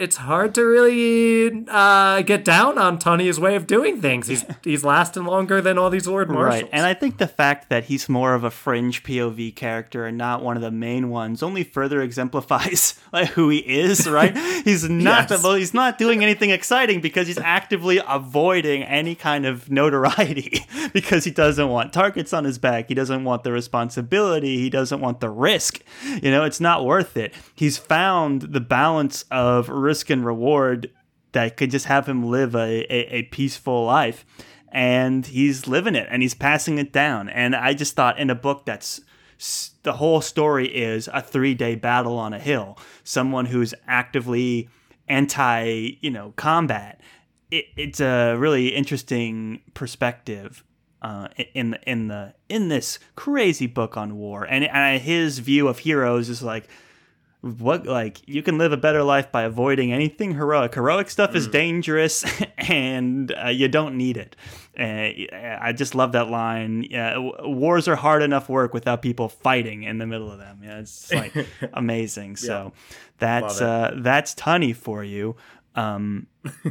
it's 0.00 0.16
hard 0.16 0.54
to 0.54 0.62
really 0.64 1.64
uh, 1.68 2.22
get 2.22 2.44
down 2.44 2.78
on 2.78 2.98
Tunny's 2.98 3.38
way 3.38 3.54
of 3.54 3.66
doing 3.66 4.00
things. 4.00 4.26
He's 4.28 4.44
he's 4.64 4.82
lasting 4.84 5.24
longer 5.24 5.60
than 5.60 5.78
all 5.78 5.90
these 5.90 6.06
Lord 6.06 6.30
Marshals. 6.30 6.62
Right, 6.62 6.70
and 6.72 6.86
I 6.86 6.94
think 6.94 7.18
the 7.18 7.28
fact 7.28 7.68
that 7.68 7.84
he's 7.84 8.08
more 8.08 8.34
of 8.34 8.42
a 8.42 8.50
fringe 8.50 9.02
POV 9.02 9.54
character 9.54 10.06
and 10.06 10.16
not 10.16 10.42
one 10.42 10.56
of 10.56 10.62
the 10.62 10.70
main 10.70 11.10
ones 11.10 11.42
only 11.42 11.62
further 11.64 12.00
exemplifies 12.02 12.98
like 13.12 13.28
who 13.30 13.48
he 13.50 13.58
is. 13.58 14.08
Right, 14.08 14.36
he's 14.64 14.88
not 14.88 15.30
Yes. 15.30 15.42
the 15.42 15.52
he's 15.54 15.74
not 15.74 15.98
doing 15.98 16.22
anything 16.22 16.50
exciting 16.50 17.00
because 17.00 17.26
he's 17.26 17.38
actively 17.38 18.00
avoiding 18.08 18.82
any 18.82 19.14
kind 19.14 19.44
of 19.44 19.70
notoriety 19.70 20.64
because 20.92 21.24
he 21.24 21.30
doesn't 21.30 21.68
want 21.68 21.92
targets 21.92 22.32
on 22.32 22.44
his 22.44 22.58
back. 22.58 22.88
He 22.88 22.94
doesn't 22.94 23.24
want 23.24 23.44
the 23.44 23.52
responsibility. 23.52 24.56
He 24.58 24.70
doesn't 24.70 25.00
want 25.00 25.20
the 25.20 25.28
risk. 25.28 25.80
You 26.22 26.30
know, 26.30 26.44
it's 26.44 26.60
not 26.60 26.84
worth 26.84 27.16
it. 27.16 27.34
He's 27.54 27.76
found 27.76 28.42
the 28.42 28.60
balance 28.60 29.24
of 29.30 29.68
risk 29.90 30.08
and 30.08 30.24
reward 30.24 30.88
that 31.32 31.56
could 31.56 31.70
just 31.72 31.86
have 31.86 32.08
him 32.08 32.30
live 32.30 32.54
a, 32.54 32.86
a, 32.92 33.16
a 33.18 33.22
peaceful 33.24 33.84
life. 33.86 34.24
And 34.70 35.26
he's 35.26 35.66
living 35.66 35.96
it 35.96 36.06
and 36.12 36.22
he's 36.22 36.34
passing 36.34 36.78
it 36.78 36.92
down. 36.92 37.28
And 37.28 37.56
i 37.56 37.74
just 37.74 37.96
thought 37.96 38.20
in 38.20 38.30
a 38.30 38.36
book 38.36 38.64
that's 38.64 39.00
the 39.82 39.94
whole 39.94 40.20
story 40.20 40.68
is 40.68 41.08
a 41.12 41.20
three 41.20 41.54
day 41.54 41.74
battle 41.74 42.16
on 42.18 42.32
a 42.32 42.38
hill. 42.38 42.78
Someone 43.02 43.46
who's 43.46 43.74
actively 43.88 44.68
anti 45.08 45.98
you 46.00 46.10
know 46.10 46.32
combat. 46.36 47.00
It, 47.50 47.64
it's 47.76 48.00
a 48.00 48.36
really 48.36 48.68
interesting 48.68 49.60
perspective 49.74 50.62
uh, 51.02 51.28
in 51.52 51.76
in 51.84 52.06
the 52.06 52.34
in 52.48 52.68
this 52.68 53.00
crazy 53.16 53.66
book 53.66 53.96
on 53.96 54.16
war. 54.16 54.44
And, 54.44 54.64
and 54.64 55.02
his 55.02 55.40
view 55.40 55.66
of 55.66 55.80
heroes 55.80 56.28
is 56.28 56.44
like 56.44 56.68
what 57.42 57.86
like 57.86 58.26
you 58.28 58.42
can 58.42 58.58
live 58.58 58.72
a 58.72 58.76
better 58.76 59.02
life 59.02 59.32
by 59.32 59.42
avoiding 59.42 59.92
anything 59.92 60.34
heroic. 60.34 60.74
Heroic 60.74 61.08
stuff 61.08 61.34
is 61.34 61.46
dangerous, 61.46 62.24
and 62.58 63.34
uh, 63.42 63.48
you 63.48 63.68
don't 63.68 63.96
need 63.96 64.16
it. 64.16 64.36
Uh, 64.78 65.08
I 65.60 65.72
just 65.74 65.94
love 65.94 66.12
that 66.12 66.28
line. 66.28 66.86
Yeah, 66.90 67.18
wars 67.18 67.88
are 67.88 67.96
hard 67.96 68.22
enough 68.22 68.48
work 68.48 68.74
without 68.74 69.00
people 69.00 69.28
fighting 69.28 69.84
in 69.84 69.98
the 69.98 70.06
middle 70.06 70.30
of 70.30 70.38
them. 70.38 70.60
Yeah, 70.62 70.80
it's 70.80 71.12
like 71.12 71.34
amazing. 71.72 72.36
So 72.36 72.72
that's 73.18 73.60
uh, 73.60 73.94
that's 73.96 74.34
Tunny 74.34 74.74
for 74.74 75.02
you. 75.02 75.36
Um, 75.74 76.26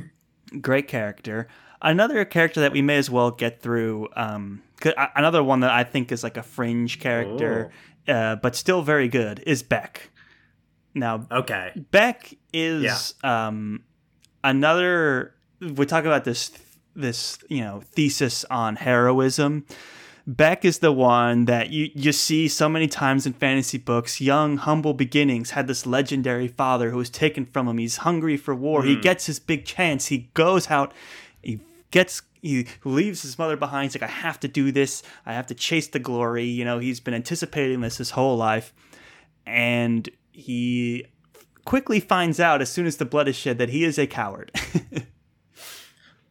great 0.61 0.87
character. 0.87 1.47
Another 1.81 2.25
character 2.25 2.59
that 2.59 2.73
we 2.73 2.81
may 2.81 2.97
as 2.97 3.09
well 3.09 3.31
get 3.31 3.61
through. 3.61 4.09
Um, 4.15 4.61
another 5.15 5.41
one 5.41 5.61
that 5.61 5.71
I 5.71 5.83
think 5.83 6.11
is 6.11 6.23
like 6.23 6.37
a 6.37 6.43
fringe 6.43 6.99
character, 6.99 7.71
uh, 8.07 8.35
but 8.35 8.55
still 8.55 8.81
very 8.81 9.07
good 9.07 9.41
is 9.47 9.63
Beck. 9.63 10.11
Now, 10.99 11.25
Okay. 11.31 11.71
Beck 11.91 12.33
is 12.53 13.13
um, 13.23 13.83
another. 14.43 15.33
We 15.61 15.85
talk 15.85 16.05
about 16.05 16.23
this 16.23 16.51
this 16.95 17.37
you 17.49 17.61
know 17.61 17.81
thesis 17.91 18.45
on 18.45 18.75
heroism. 18.75 19.65
Beck 20.27 20.63
is 20.63 20.79
the 20.79 20.91
one 20.91 21.45
that 21.45 21.71
you 21.71 21.89
you 21.95 22.11
see 22.11 22.47
so 22.47 22.69
many 22.69 22.87
times 22.87 23.25
in 23.25 23.33
fantasy 23.33 23.77
books. 23.79 24.21
Young, 24.21 24.57
humble 24.57 24.93
beginnings 24.93 25.51
had 25.51 25.67
this 25.67 25.85
legendary 25.85 26.47
father 26.47 26.91
who 26.91 26.97
was 26.97 27.09
taken 27.09 27.45
from 27.45 27.67
him. 27.67 27.77
He's 27.79 27.97
hungry 27.97 28.37
for 28.37 28.53
war. 28.53 28.83
He 28.83 28.95
gets 28.95 29.25
his 29.25 29.39
big 29.39 29.65
chance. 29.65 30.07
He 30.07 30.29
goes 30.35 30.69
out. 30.69 30.93
He 31.41 31.61
gets 31.91 32.21
he 32.41 32.67
leaves 32.85 33.23
his 33.23 33.37
mother 33.39 33.57
behind. 33.57 33.85
He's 33.91 33.99
like, 33.99 34.09
I 34.09 34.13
have 34.13 34.39
to 34.41 34.47
do 34.47 34.71
this. 34.71 35.03
I 35.25 35.33
have 35.33 35.47
to 35.47 35.55
chase 35.55 35.87
the 35.87 35.99
glory. 35.99 36.45
You 36.45 36.63
know, 36.63 36.79
he's 36.79 36.99
been 36.99 37.13
anticipating 37.13 37.81
this 37.81 37.97
his 37.97 38.11
whole 38.11 38.37
life, 38.37 38.71
and 39.47 40.07
he 40.39 41.05
quickly 41.65 41.99
finds 41.99 42.39
out 42.39 42.61
as 42.61 42.69
soon 42.71 42.85
as 42.87 42.97
the 42.97 43.05
blood 43.05 43.27
is 43.27 43.35
shed 43.35 43.57
that 43.59 43.69
he 43.69 43.83
is 43.83 43.97
a 43.99 44.07
coward. 44.07 44.51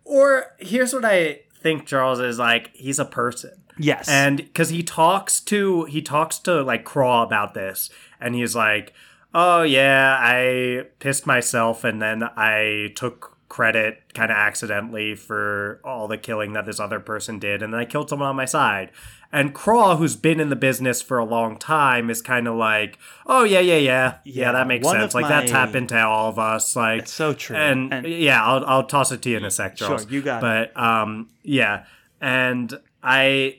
Or 0.04 0.54
here's 0.59 0.94
what 0.94 1.04
I 1.04 1.40
think 1.61 1.86
Charles 1.86 2.18
is 2.18 2.38
like 2.38 2.70
he's 2.74 2.98
a 2.98 3.04
person. 3.04 3.62
yes, 3.78 4.09
And 4.09 4.38
because 4.38 4.70
he 4.70 4.82
talks 4.82 5.40
to 5.42 5.84
he 5.84 6.00
talks 6.00 6.38
to 6.40 6.62
like 6.62 6.84
Craw 6.84 7.22
about 7.22 7.52
this, 7.54 7.90
and 8.20 8.34
he's 8.34 8.56
like, 8.56 8.94
"Oh 9.34 9.62
yeah, 9.62 10.16
I 10.18 10.86
pissed 10.98 11.26
myself, 11.26 11.84
and 11.84 12.00
then 12.00 12.22
I 12.22 12.92
took 12.96 13.36
credit 13.49 14.12
kind 14.14 14.30
of 14.30 14.36
accidentally 14.36 15.14
for 15.14 15.80
all 15.84 16.07
the 16.09 16.18
killing 16.18 16.53
that 16.53 16.66
this 16.66 16.78
other 16.80 17.01
person 17.01 17.38
did, 17.38 17.62
and 17.62 17.72
then 17.72 17.80
I 17.80 17.84
killed 17.84 18.09
someone 18.11 18.28
on 18.28 18.36
my 18.36 18.44
side." 18.44 18.90
And 19.30 19.53
Craw, 19.55 19.96
who's 19.96 20.16
been 20.16 20.40
in 20.40 20.49
the 20.49 20.57
business 20.57 21.03
for 21.03 21.18
a 21.18 21.24
long 21.24 21.59
time, 21.59 22.09
is 22.09 22.22
kind 22.22 22.49
of 22.49 22.55
like, 22.57 22.99
"Oh 23.26 23.44
yeah, 23.44 23.61
yeah, 23.61 23.76
yeah, 23.76 24.14
yeah, 24.24 24.44
Yeah, 24.44 24.53
that 24.53 24.66
makes 24.66 24.86
one 24.86 24.99
sense. 24.99 25.14
Like 25.14 25.28
that's 25.28 25.51
happened 25.51 25.90
to 25.90 26.01
all 26.01 26.30
of 26.30 26.38
us. 26.38 26.74
Like 26.74 27.03
It's 27.03 27.12
so 27.12 27.34
true. 27.34 27.55
And, 27.57 27.92
And- 27.92 28.07
yeah, 28.07 28.42
I'll 28.42 28.64
I'll 28.64 28.86
toss 28.86 29.12
it 29.12 29.20
to 29.22 29.30
you 29.30 29.36
in 29.36 29.44
a 29.44 29.51
sec, 29.51 29.76
Charles. 29.76 30.11
you 30.11 30.22
got 30.22 30.42
it. 30.42 30.72
but 30.74 30.82
um, 30.82 31.28
yeah, 31.42 31.84
and 32.20 32.78
I 33.03 33.59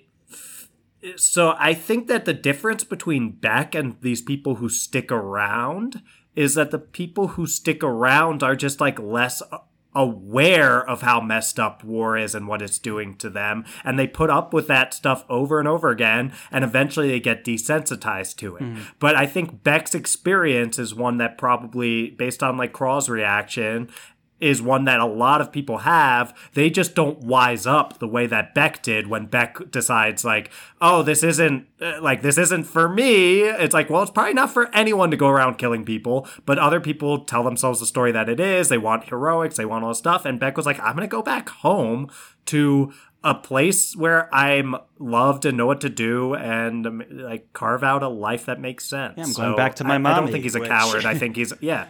so 1.16 1.56
I 1.58 1.74
think 1.74 2.08
that 2.08 2.26
the 2.26 2.34
difference 2.34 2.84
between 2.84 3.32
Beck 3.32 3.76
and 3.76 3.96
these 4.02 4.22
people 4.22 4.56
who 4.56 4.70
stick 4.70 5.12
around 5.12 6.02
is 6.36 6.56
that 6.56 6.72
the 6.72 6.80
people 6.80 7.30
who 7.30 7.46
stick 7.48 7.84
around 7.84 8.44
are 8.44 8.56
just 8.56 8.82
like 8.82 9.00
less 9.00 9.42
aware 9.96 10.88
of 10.88 11.02
how 11.02 11.20
messed 11.20 11.60
up 11.60 11.84
war 11.84 12.18
is 12.18 12.36
and 12.36 12.48
what 12.48 12.62
it's 12.62 12.80
doing 12.80 13.16
to 13.16 13.30
them. 13.30 13.66
And 13.84 13.98
they 13.98 14.08
put 14.08 14.30
up 14.30 14.54
with 14.54 14.68
that 14.68 14.94
stuff 14.94 15.26
over 15.30 15.60
and 15.60 15.68
over 15.68 15.90
again 15.90 16.34
and 16.52 16.64
eventually 16.64 17.10
they 17.10 17.20
get 17.20 17.44
desensitized 17.44 18.38
to 18.38 18.56
it. 18.56 18.64
Hmm. 18.64 18.80
But 19.00 19.16
i 19.16 19.26
think 19.26 19.64
beck's 19.64 19.96
experience 19.96 20.80
is 20.80 20.94
one 20.96 21.18
that 21.18 21.38
probably 21.38 22.12
based 22.12 22.44
on 22.44 22.58
like 22.58 22.74
craw's 22.74 23.10
reaction 23.10 23.90
is 24.40 24.62
one 24.62 24.86
that 24.86 25.00
a 25.00 25.06
lot 25.06 25.42
of 25.42 25.52
people 25.52 25.80
have. 25.80 26.34
They 26.54 26.70
just 26.70 26.96
don't 26.96 27.20
wise 27.20 27.66
up 27.68 28.00
the 28.00 28.08
way 28.08 28.26
that 28.28 28.54
Beck 28.54 28.82
did 28.82 29.08
when 29.08 29.26
Beck 29.26 29.70
decides 29.72 30.24
like, 30.24 30.50
"Oh, 30.82 31.04
this 31.04 31.24
isn't 31.24 31.68
uh, 31.82 32.00
like 32.02 32.22
this 32.22 32.38
isn't 32.38 32.64
for 32.64 32.88
me." 32.88 33.42
It's 33.42 33.74
like, 33.74 33.90
well, 33.90 34.02
it's 34.02 34.12
probably 34.12 34.34
not 34.34 34.52
for 34.52 34.74
anyone 34.74 35.12
to 35.12 35.18
go 35.18 35.28
around 35.28 35.58
killing 35.58 35.84
people, 35.86 36.28
but 36.46 36.58
other 36.58 36.80
people 36.80 37.26
tell 37.26 37.44
themselves 37.44 37.80
the 37.80 37.86
story 37.86 38.12
that 38.14 38.30
it 38.30 38.40
is. 38.40 38.70
They 38.70 38.78
want 38.78 39.06
heroics, 39.10 39.58
they 39.58 39.66
want 39.66 39.84
all 39.84 39.90
this 39.92 39.98
stuff, 40.00 40.26
and 40.26 40.40
Beck 40.40 40.56
was 40.58 40.66
like, 40.66 40.80
"I'm 40.80 40.96
going 40.96 41.08
to 41.08 41.12
go 41.12 41.22
back 41.22 41.50
home 41.50 42.10
to 42.46 42.94
a 43.22 43.36
place 43.36 43.98
where 43.98 44.34
I'm 44.34 44.76
loved 44.98 45.44
and 45.46 45.58
know 45.58 45.66
what 45.66 45.82
to 45.82 45.90
do 45.90 46.34
and 46.36 46.88
um, 46.88 47.04
like 47.12 47.52
carve 47.52 47.84
out 47.84 48.02
a 48.02 48.08
life 48.08 48.46
that 48.46 48.62
makes 48.62 48.86
sense." 48.86 49.18
I'm 49.18 49.24
going 49.34 49.34
So 49.34 49.56
back 49.58 49.76
to 49.76 49.84
my 49.84 49.98
mom. 49.98 50.14
I 50.14 50.20
don't 50.22 50.32
think 50.32 50.44
he's 50.46 50.56
a 50.56 50.62
which- 50.62 50.70
coward. 50.70 51.06
I 51.06 51.14
think 51.20 51.36
he's 51.36 51.52
yeah. 51.60 51.88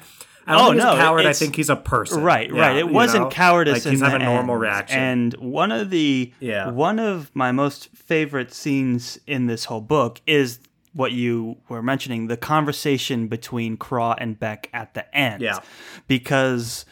I 0.50 0.54
don't 0.54 0.62
Oh, 0.62 0.66
think 0.72 0.76
he's 0.82 0.84
no, 0.84 0.96
coward. 0.96 1.26
I 1.26 1.34
think 1.34 1.56
he's 1.56 1.70
a 1.70 1.76
person. 1.76 2.24
Right, 2.24 2.52
Yeah, 2.52 2.60
right. 2.62 2.76
It 2.78 2.90
wasn't 2.90 3.26
know? 3.26 3.30
cowardice 3.30 3.86
Like, 3.86 3.92
he's 3.92 4.02
having 4.02 4.22
a 4.22 4.26
normal 4.26 4.56
end. 4.56 4.62
reaction. 4.64 5.00
And 5.00 5.34
one 5.36 5.72
of 5.72 5.90
the 5.92 6.34
Yeah. 6.40 6.72
one 6.72 7.00
of 7.00 7.30
my 7.34 7.52
most 7.52 7.90
favorite 7.96 8.54
scenes 8.54 9.20
in 9.28 9.46
this 9.48 9.66
whole 9.66 9.82
book 9.82 10.22
is 10.26 10.60
what 10.94 11.12
you 11.12 11.58
were 11.70 11.84
mentioning, 11.84 12.28
the 12.28 12.36
conversation 12.38 13.28
between 13.28 13.78
Craw 13.78 14.16
and 14.18 14.40
Beck 14.40 14.70
at 14.74 14.96
the 14.96 15.16
end. 15.16 15.42
Yeah. 15.44 15.60
Because 16.08 16.84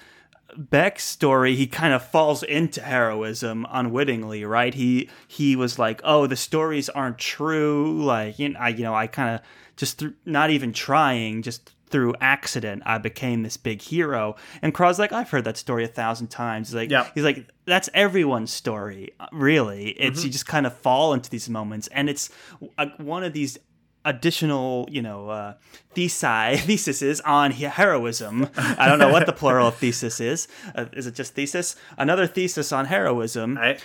Beck's 0.55 1.03
story, 1.03 1.55
he 1.55 1.67
kind 1.67 1.93
of 1.93 2.03
falls 2.03 2.41
into 2.43 2.81
heroism 2.81 3.65
unwittingly, 3.71 4.45
right? 4.45 4.73
He 4.73 5.09
he 5.27 5.55
was 5.55 5.77
like, 5.77 5.99
"Oh, 6.03 6.25
the 6.27 6.35
stories 6.35 6.89
aren't 6.89 7.17
true." 7.17 8.03
Like, 8.03 8.39
you 8.39 8.49
know, 8.49 8.59
I 8.59 8.69
you 8.69 8.83
know, 8.83 8.93
I 8.95 9.07
kind 9.07 9.35
of 9.35 9.41
just 9.75 9.97
through 9.97 10.13
not 10.25 10.49
even 10.51 10.73
trying, 10.73 11.41
just 11.41 11.73
through 11.89 12.13
accident, 12.21 12.83
I 12.85 12.97
became 12.97 13.43
this 13.43 13.57
big 13.57 13.81
hero. 13.81 14.35
And 14.61 14.73
Craw's 14.73 14.99
like, 14.99 15.11
"I've 15.13 15.29
heard 15.29 15.45
that 15.45 15.57
story 15.57 15.83
a 15.83 15.87
thousand 15.87 16.27
times." 16.27 16.69
He's 16.69 16.75
like, 16.75 16.89
Yeah. 16.91 17.07
he's 17.15 17.23
like, 17.23 17.47
"That's 17.65 17.89
everyone's 17.93 18.51
story, 18.51 19.11
really. 19.31 19.89
It's 19.91 20.19
Mm-hmm. 20.19 20.25
you 20.27 20.31
just 20.31 20.45
kind 20.47 20.65
of 20.67 20.75
fall 20.77 21.13
into 21.13 21.29
these 21.29 21.49
moments, 21.49 21.87
and 21.87 22.09
it's 22.09 22.29
uh, 22.77 22.87
one 22.97 23.23
of 23.23 23.33
these." 23.33 23.57
additional, 24.05 24.87
you 24.89 25.01
know, 25.01 25.29
uh, 25.29 25.53
thesi 25.93 26.57
theses 26.65 27.19
on 27.21 27.51
heroism. 27.51 28.47
I 28.55 28.87
don't 28.87 28.99
know 28.99 29.09
what 29.11 29.25
the 29.25 29.33
plural 29.33 29.67
of 29.67 29.75
thesis 29.75 30.21
is. 30.21 30.47
Uh, 30.73 30.85
is 30.93 31.07
it 31.07 31.13
just 31.13 31.33
thesis? 31.33 31.75
Another 31.97 32.25
thesis 32.25 32.71
on 32.71 32.85
heroism. 32.85 33.57
I, 33.57 33.79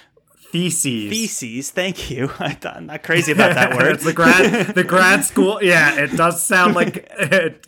theses. 0.53 1.11
Theses. 1.11 1.71
Thank 1.71 2.11
you. 2.11 2.31
I 2.39 2.53
thought, 2.53 2.77
I'm 2.77 2.87
not 2.87 3.03
crazy 3.03 3.33
about 3.33 3.55
that 3.55 3.75
word. 3.77 3.99
the 4.01 4.13
grad 4.13 4.75
the 4.75 4.85
grad 4.85 5.25
school. 5.31 5.59
Yeah, 5.63 5.99
it 5.99 6.17
does 6.17 6.45
sound 6.47 6.75
like 6.75 7.09
it, 7.19 7.67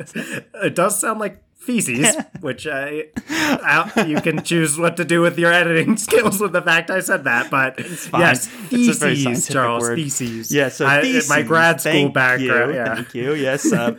it 0.63 0.75
does 0.75 1.01
sound 1.01 1.19
like 1.19 1.43
feces, 1.65 2.17
which 2.41 2.67
I, 2.67 3.07
I 3.29 4.05
you 4.07 4.21
can 4.21 4.43
choose 4.43 4.79
what 4.79 4.97
to 4.99 5.05
do 5.05 5.21
with 5.21 5.39
your 5.39 5.53
editing 5.53 5.97
skills 6.07 6.41
with 6.41 6.53
the 6.53 6.63
fact 6.63 6.91
I 6.91 7.01
said 7.01 7.25
that. 7.25 7.51
But 7.51 7.81
fine. 7.81 8.21
yes, 8.21 8.49
It's 8.71 8.97
a 8.97 9.01
very 9.01 9.37
Charles, 9.41 9.83
word. 9.83 9.97
theses. 9.97 10.53
Yeah, 10.53 10.69
so 10.69 10.87
I, 10.87 11.01
theses, 11.01 11.29
my 11.29 11.43
grad 11.43 11.81
school 11.81 11.93
thank 11.93 12.15
background. 12.15 12.71
You, 12.73 12.77
yeah. 12.77 12.95
Thank 12.95 13.15
you. 13.15 13.35
Yes, 13.35 13.73
uh, 13.73 13.97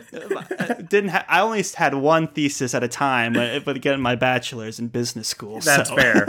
I 0.58 0.82
didn't. 0.88 1.10
Ha- 1.10 1.26
I 1.28 1.40
only 1.40 1.62
had 1.76 1.94
one 1.94 2.28
thesis 2.28 2.74
at 2.74 2.82
a 2.84 2.88
time, 2.88 3.36
uh, 3.36 3.58
but 3.60 3.80
getting 3.80 4.00
my 4.02 4.14
bachelor's 4.14 4.78
in 4.78 4.88
business 4.88 5.28
school. 5.28 5.60
That's 5.60 5.88
so. 5.88 5.96
fair. 5.96 6.26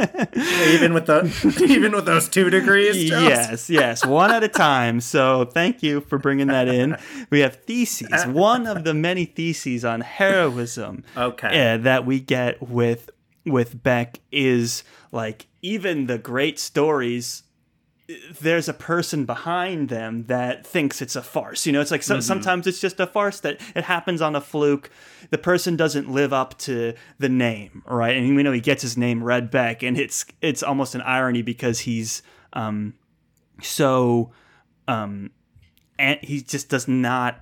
even 0.73 0.93
with 0.93 1.05
the 1.05 1.27
even 1.69 1.91
with 1.91 2.05
those 2.05 2.27
two 2.27 2.49
degrees. 2.49 3.09
Charles? 3.09 3.23
Yes, 3.29 3.69
yes, 3.69 4.05
one 4.05 4.31
at 4.31 4.43
a 4.43 4.47
time. 4.47 4.99
So 5.01 5.45
thank 5.45 5.83
you 5.83 6.01
for 6.01 6.17
bringing 6.17 6.47
that 6.47 6.67
in. 6.67 6.97
We 7.29 7.41
have 7.41 7.55
theses, 7.55 8.25
one 8.25 8.65
of 8.67 8.83
the 8.83 8.93
many 8.93 9.25
theses 9.25 9.85
on 9.85 10.01
heroism. 10.01 11.03
Okay. 11.28 11.73
uh, 11.73 11.78
that 11.78 12.05
we 12.05 12.19
get 12.19 12.61
with 12.61 13.09
with 13.45 13.82
Beck 13.82 14.19
is 14.32 14.84
like 15.11 15.47
even 15.61 16.07
the 16.07 16.17
great 16.17 16.59
stories. 16.59 17.43
There's 18.39 18.69
a 18.69 18.73
person 18.73 19.25
behind 19.25 19.89
them 19.89 20.25
that 20.28 20.65
thinks 20.65 21.01
it's 21.01 21.15
a 21.15 21.21
farce. 21.21 21.65
You 21.65 21.73
know, 21.73 21.82
it's 21.82 21.91
like 21.91 22.03
so, 22.03 22.21
sometimes 22.21 22.65
it's 22.65 22.80
just 22.80 22.99
a 23.01 23.07
farce 23.07 23.41
that 23.41 23.59
it 23.75 23.84
happens 23.84 24.21
on 24.21 24.36
a 24.36 24.39
fluke. 24.41 24.89
The 25.30 25.38
person 25.38 25.75
doesn't 25.75 26.09
live 26.09 26.32
up 26.32 26.57
to 26.59 26.93
the 27.19 27.28
name, 27.28 27.84
right? 27.86 28.15
And 28.15 28.36
we 28.36 28.43
know 28.43 28.53
he 28.53 28.61
gets 28.61 28.82
his 28.82 28.97
name 28.97 29.23
Red 29.23 29.51
Beck, 29.51 29.84
and 29.84 29.97
it's 29.97 30.25
it's 30.41 30.63
almost 30.63 30.95
an 30.95 31.01
irony 31.01 31.41
because 31.41 31.80
he's 31.80 32.21
um, 32.53 32.93
so 33.61 34.32
um, 34.88 35.32
and 35.99 36.19
he 36.21 36.41
just 36.41 36.69
does 36.69 36.88
not 36.88 37.41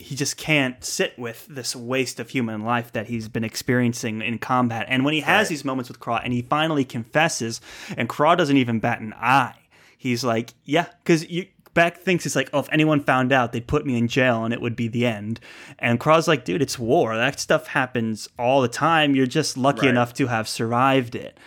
he 0.00 0.16
just 0.16 0.36
can't 0.36 0.82
sit 0.84 1.18
with 1.18 1.46
this 1.48 1.76
waste 1.76 2.18
of 2.18 2.30
human 2.30 2.62
life 2.62 2.92
that 2.92 3.06
he's 3.08 3.28
been 3.28 3.44
experiencing 3.44 4.22
in 4.22 4.38
combat. 4.38 4.86
And 4.88 5.04
when 5.04 5.14
he 5.14 5.20
has 5.20 5.44
Right. 5.44 5.48
these 5.50 5.64
moments 5.64 5.88
with 5.88 6.00
Craw 6.00 6.20
and 6.22 6.32
he 6.32 6.42
finally 6.42 6.84
confesses, 6.84 7.60
and 7.96 8.08
Craw 8.08 8.34
doesn't 8.34 8.56
even 8.56 8.80
bat 8.80 9.00
an 9.00 9.12
eye. 9.14 9.54
He's 9.98 10.24
like, 10.24 10.54
yeah, 10.64 10.86
because 11.04 11.28
you 11.30 11.46
Beck 11.72 11.98
thinks 11.98 12.26
it's 12.26 12.34
like, 12.34 12.50
oh, 12.52 12.58
if 12.58 12.68
anyone 12.72 13.00
found 13.00 13.32
out, 13.32 13.52
they'd 13.52 13.66
put 13.68 13.86
me 13.86 13.96
in 13.96 14.08
jail 14.08 14.44
and 14.44 14.52
it 14.52 14.60
would 14.60 14.74
be 14.74 14.88
the 14.88 15.06
end. 15.06 15.38
And 15.78 16.00
Craw's 16.00 16.26
like, 16.26 16.44
dude, 16.44 16.60
it's 16.62 16.80
war. 16.80 17.16
That 17.16 17.38
stuff 17.38 17.68
happens 17.68 18.28
all 18.36 18.60
the 18.60 18.66
time. 18.68 19.14
You're 19.14 19.26
just 19.26 19.56
lucky 19.56 19.82
Right. 19.86 19.90
enough 19.90 20.12
to 20.14 20.26
have 20.26 20.48
survived 20.48 21.14
it. 21.14 21.38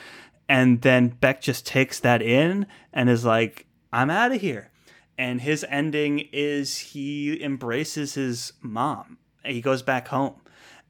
And 0.47 0.81
then 0.81 1.09
Beck 1.09 1.41
just 1.41 1.65
takes 1.67 1.99
that 1.99 2.21
in 2.21 2.67
and 2.93 3.09
is 3.09 3.25
like, 3.25 3.65
I'm 3.91 4.09
out 4.09 4.31
of 4.31 4.39
here. 4.39 4.69
And 5.18 5.41
his 5.41 5.66
ending 5.70 6.28
is 6.32 6.78
he 6.80 7.41
embraces 7.43 8.16
his 8.16 8.53
mom. 8.61 9.18
He 9.45 9.61
goes 9.61 9.82
back 9.82 10.07
home. 10.09 10.36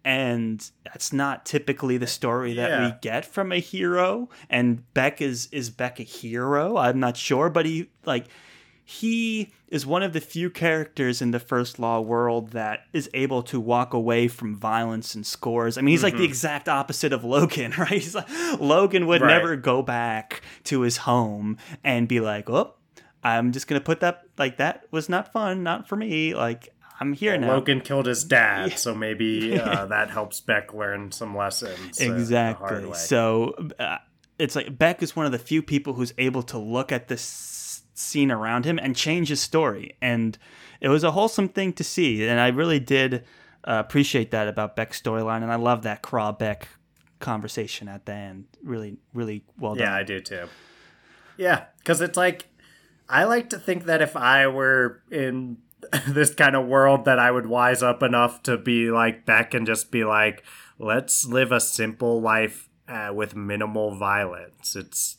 and 0.06 0.70
that's 0.84 1.14
not 1.14 1.46
typically 1.46 1.96
the 1.98 2.08
story 2.08 2.54
that 2.56 2.70
Yeah. 2.70 2.86
we 2.88 2.94
get 3.02 3.26
from 3.26 3.54
a 3.54 3.60
hero. 3.60 4.28
And 4.50 4.84
Beck 4.94 5.22
is 5.22 5.48
is 5.54 5.70
Beck 5.70 5.98
a 5.98 6.04
hero? 6.04 6.76
I'm 6.76 7.00
not 7.00 7.16
sure, 7.16 7.50
but 7.50 7.66
he 7.66 7.88
like 8.06 8.26
he 8.84 9.50
is 9.70 9.86
one 9.86 10.04
of 10.04 10.12
the 10.12 10.20
few 10.20 10.50
characters 10.50 11.22
in 11.22 11.32
the 11.32 11.40
first 11.40 11.80
law 11.80 12.02
world 12.02 12.50
that 12.50 12.82
is 12.92 13.10
able 13.14 13.42
to 13.44 13.60
walk 13.62 13.94
away 13.94 14.28
from 14.28 14.56
violence 14.58 15.16
and 15.16 15.26
scores. 15.26 15.78
I 15.78 15.82
mean, 15.82 15.94
he's 15.94 16.04
like 16.04 16.14
the 16.16 16.20
mm-hmm. 16.20 16.26
exact 16.26 16.68
opposite 16.68 17.14
of 17.14 17.22
Logen, 17.22 17.78
right? 17.78 17.90
He's 17.92 18.14
like, 18.14 18.28
Logen 18.28 19.08
would 19.08 19.22
Right. 19.22 19.30
never 19.38 19.56
go 19.56 19.82
back 19.82 20.42
to 20.66 20.82
his 20.82 20.98
home 20.98 21.58
and 21.82 22.10
be 22.10 22.20
like, 22.20 22.50
"Oh, 22.50 22.74
I'm 23.24 23.52
just 23.52 23.68
gonna 23.68 23.82
put 23.82 24.00
that 24.02 24.24
like 24.38 24.58
that 24.58 24.86
was 24.92 25.10
not 25.10 25.32
fun, 25.32 25.64
not 25.64 25.88
for 25.88 25.96
me." 25.96 26.36
Like 26.36 26.74
I'm 27.00 27.14
here 27.14 27.38
now. 27.38 27.60
Logen 27.60 27.84
killed 27.84 28.06
his 28.06 28.24
dad, 28.24 28.78
so 28.78 28.94
maybe 28.94 29.60
uh, 29.60 29.86
that 29.88 30.10
helps 30.10 30.42
Beck 30.42 30.74
learn 30.74 31.12
some 31.12 31.36
lessons. 31.36 32.00
uh, 32.02 32.14
exactly. 32.14 32.86
way. 32.86 32.94
So 32.94 33.56
uh, 33.80 33.98
it's 34.40 34.56
like 34.56 34.78
Beck 34.78 35.02
is 35.04 35.16
one 35.16 35.26
of 35.26 35.32
the 35.32 35.40
few 35.40 35.62
people 35.62 35.94
who's 35.94 36.14
able 36.18 36.44
to 36.44 36.58
look 36.58 36.92
at 36.92 37.08
this 37.08 37.84
scene 37.94 38.32
around 38.32 38.66
him 38.66 38.80
and 38.80 38.96
change 38.96 39.30
his 39.30 39.42
story, 39.42 39.98
and 40.02 40.38
it 40.82 40.90
was 40.90 41.04
a 41.04 41.12
wholesome 41.12 41.50
thing 41.50 41.74
to 41.74 41.84
see, 41.84 42.28
and 42.28 42.40
I 42.40 42.50
really 42.50 42.80
did 42.80 43.24
uh, 43.66 43.82
appreciate 43.86 44.32
that 44.32 44.48
about 44.48 44.76
Beck's 44.76 45.02
storyline, 45.02 45.44
and 45.44 45.52
I 45.52 45.56
love 45.56 45.84
that 45.84 46.02
Craw 46.02 46.32
Beck 46.32 46.68
conversation 47.20 47.88
at 47.88 48.06
the 48.06 48.14
end. 48.14 48.46
Really, 48.64 48.98
really 49.14 49.44
well 49.58 49.76
done. 49.76 49.88
Yeah, 49.88 49.96
I 49.96 50.04
do 50.04 50.20
too. 50.20 50.48
Yeah, 51.38 51.66
because 51.80 52.02
it's 52.02 52.18
like 52.18 52.48
I 53.10 53.26
like 53.26 53.49
to 53.51 53.60
think 53.60 53.86
that 53.86 54.01
if 54.01 54.16
I 54.16 54.47
were 54.47 55.01
in 55.12 55.58
this 56.08 56.34
kind 56.34 56.56
of 56.56 56.68
world, 56.68 57.06
that 57.06 57.20
I 57.20 57.32
would 57.32 57.47
wise 57.47 57.84
up 57.84 58.04
enough 58.04 58.43
to 58.43 58.58
be 58.58 58.89
like 58.91 59.26
Beck 59.26 59.54
and 59.54 59.68
just 59.68 59.91
be 59.91 60.04
like, 60.04 60.43
let's 60.80 61.26
live 61.26 61.51
a 61.51 61.60
simple 61.60 62.22
life 62.22 62.70
uh, 62.88 63.12
with 63.14 63.36
minimal 63.36 63.95
violence. 63.95 64.76
It's 64.76 65.18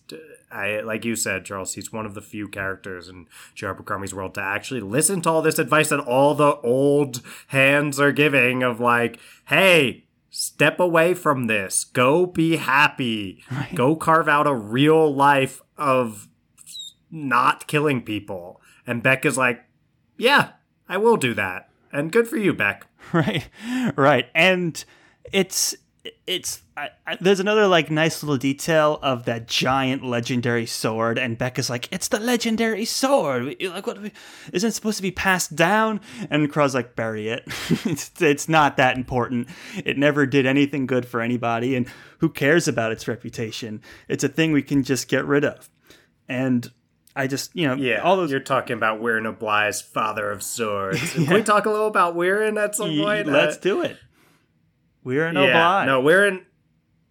I 0.50 0.80
like 0.80 1.04
you 1.04 1.16
said, 1.16 1.44
Charles. 1.44 1.74
He's 1.74 1.92
one 1.92 2.06
of 2.06 2.14
the 2.14 2.20
few 2.20 2.48
characters 2.48 3.08
in 3.08 3.26
Joe 3.54 3.70
Abercrombie's 3.70 4.14
world 4.14 4.34
to 4.34 4.42
actually 4.42 4.80
listen 4.80 5.20
to 5.22 5.30
all 5.30 5.42
this 5.42 5.58
advice 5.58 5.88
that 5.88 6.00
all 6.00 6.34
the 6.34 6.56
old 6.56 7.22
hands 7.48 7.98
are 7.98 8.12
giving 8.12 8.62
of 8.62 8.80
like, 8.80 9.18
hey. 9.46 10.02
Step 10.36 10.80
away 10.80 11.14
from 11.14 11.46
this. 11.46 11.84
Go 11.84 12.26
be 12.26 12.56
happy. 12.56 13.44
Go 13.72 13.94
carve 13.94 14.28
out 14.28 14.48
a 14.48 14.54
real 14.54 15.14
life 15.14 15.62
of 15.78 16.28
not 17.14 17.66
killing 17.66 18.02
people. 18.02 18.60
And 18.86 19.02
Beck 19.02 19.24
is 19.24 19.38
like, 19.38 19.64
yeah, 20.18 20.52
I 20.88 20.96
will 20.98 21.16
do 21.16 21.32
that. 21.34 21.70
And 21.92 22.12
good 22.12 22.28
for 22.28 22.36
you, 22.36 22.52
Beck. 22.52 22.86
right 23.12 23.48
right. 23.96 24.26
And 24.34 24.84
it's 25.32 25.76
it's 26.26 26.62
I, 26.76 26.90
I, 27.06 27.16
there's 27.20 27.40
another 27.40 27.66
like 27.66 27.90
nice 27.90 28.22
little 28.22 28.36
detail 28.36 28.98
of 29.00 29.26
that 29.26 29.46
giant 29.46 30.04
legendary 30.04 30.66
sword. 30.66 31.18
And 31.18 31.38
becca's 31.38 31.70
like 31.70 31.88
it's 31.92 32.08
the 32.08 32.18
legendary 32.18 32.84
sword. 32.84 33.56
Like 33.60 33.86
what 33.86 33.98
isn't 34.52 34.68
it 34.68 34.72
supposed 34.72 34.96
to 34.96 35.02
be 35.02 35.12
passed 35.12 35.54
down? 35.54 36.00
And 36.30 36.50
Craw's 36.50 36.74
like 36.74 36.96
bury 36.96 37.28
it. 37.28 37.44
It's, 37.86 38.10
it's 38.20 38.48
not 38.48 38.76
that 38.76 38.96
important. 38.96 39.48
It 39.84 39.96
never 39.98 40.26
did 40.26 40.46
anything 40.46 40.86
good 40.86 41.06
for 41.06 41.20
anybody. 41.20 41.76
And 41.76 41.86
who 42.18 42.28
cares 42.28 42.66
about 42.66 42.92
its 42.92 43.06
reputation? 43.06 43.82
It's 44.08 44.24
a 44.24 44.28
thing 44.28 44.52
we 44.52 44.62
can 44.62 44.82
just 44.82 45.08
get 45.08 45.24
rid 45.24 45.44
of. 45.44 45.70
And 46.28 46.72
i 47.16 47.26
just 47.26 47.54
you 47.54 47.66
know 47.68 47.74
Yeah, 47.74 48.00
all 48.02 48.16
those 48.16 48.30
you're 48.30 48.40
talking 48.40 48.76
about 48.76 49.00
Whirrun 49.00 49.26
of 49.26 49.38
Bligh's 49.38 49.80
father 49.82 50.30
of 50.30 50.42
swords. 50.42 51.12
Can 51.14 51.32
we 51.32 51.42
talk 51.42 51.66
a 51.66 51.70
little 51.70 51.86
about 51.86 52.14
Whirrun 52.16 52.58
at 52.58 52.74
some 52.74 52.96
point? 52.96 53.26
let's 53.26 53.56
Uh, 53.56 53.60
do 53.60 53.82
it 53.82 53.96
we're 55.02 55.26
an 55.26 55.36
yeah, 55.36 55.42
oblige 55.48 55.86
no, 55.86 56.00
Whirrun 56.00 56.46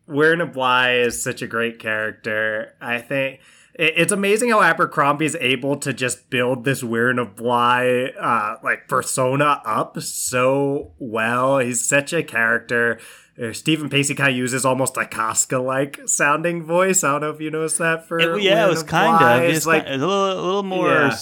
Weirin 0.09 0.41
Obly 0.41 0.99
is 0.99 1.23
such 1.23 1.41
a 1.41 1.47
great 1.47 1.79
character. 1.79 2.73
I 2.81 2.99
think 2.99 3.39
it- 3.73 3.93
it's 3.95 4.11
amazing 4.11 4.49
how 4.49 4.61
Abercrombie 4.61 5.25
is 5.25 5.37
able 5.39 5.77
to 5.77 5.93
just 5.93 6.29
build 6.29 6.65
this 6.65 6.83
Whirrun 6.83 7.19
of 7.19 7.37
Bligh 7.37 8.11
uh, 8.19 8.57
like 8.63 8.89
persona 8.89 9.61
up 9.65 10.01
so 10.01 10.91
well. 10.99 11.59
He's 11.59 11.87
such 11.87 12.11
a 12.11 12.21
character. 12.21 12.99
Uh, 13.41 13.51
Steven 13.51 13.89
Pacey 13.89 14.13
kind 14.13 14.29
of 14.31 14.37
uses 14.37 14.63
almost 14.63 14.95
a 14.95 15.05
Cosca-like 15.05 16.01
sounding 16.05 16.61
voice. 16.63 17.03
I 17.03 17.13
don't 17.13 17.21
know 17.21 17.29
if 17.31 17.41
you 17.41 17.49
noticed 17.49 17.79
that 17.79 18.07
for 18.07 18.19
It- 18.19 18.43
yeah, 18.43 18.65
it 18.65 18.69
was 18.69 18.83
kind 18.83 19.23
of. 19.43 19.49
It's 19.49 19.65
like 19.65 19.85
like 19.85 19.93
a 19.93 19.97
little, 19.97 20.31
a 20.33 20.41
little 20.45 20.63
more 20.63 20.89
Yeah. 20.89 21.15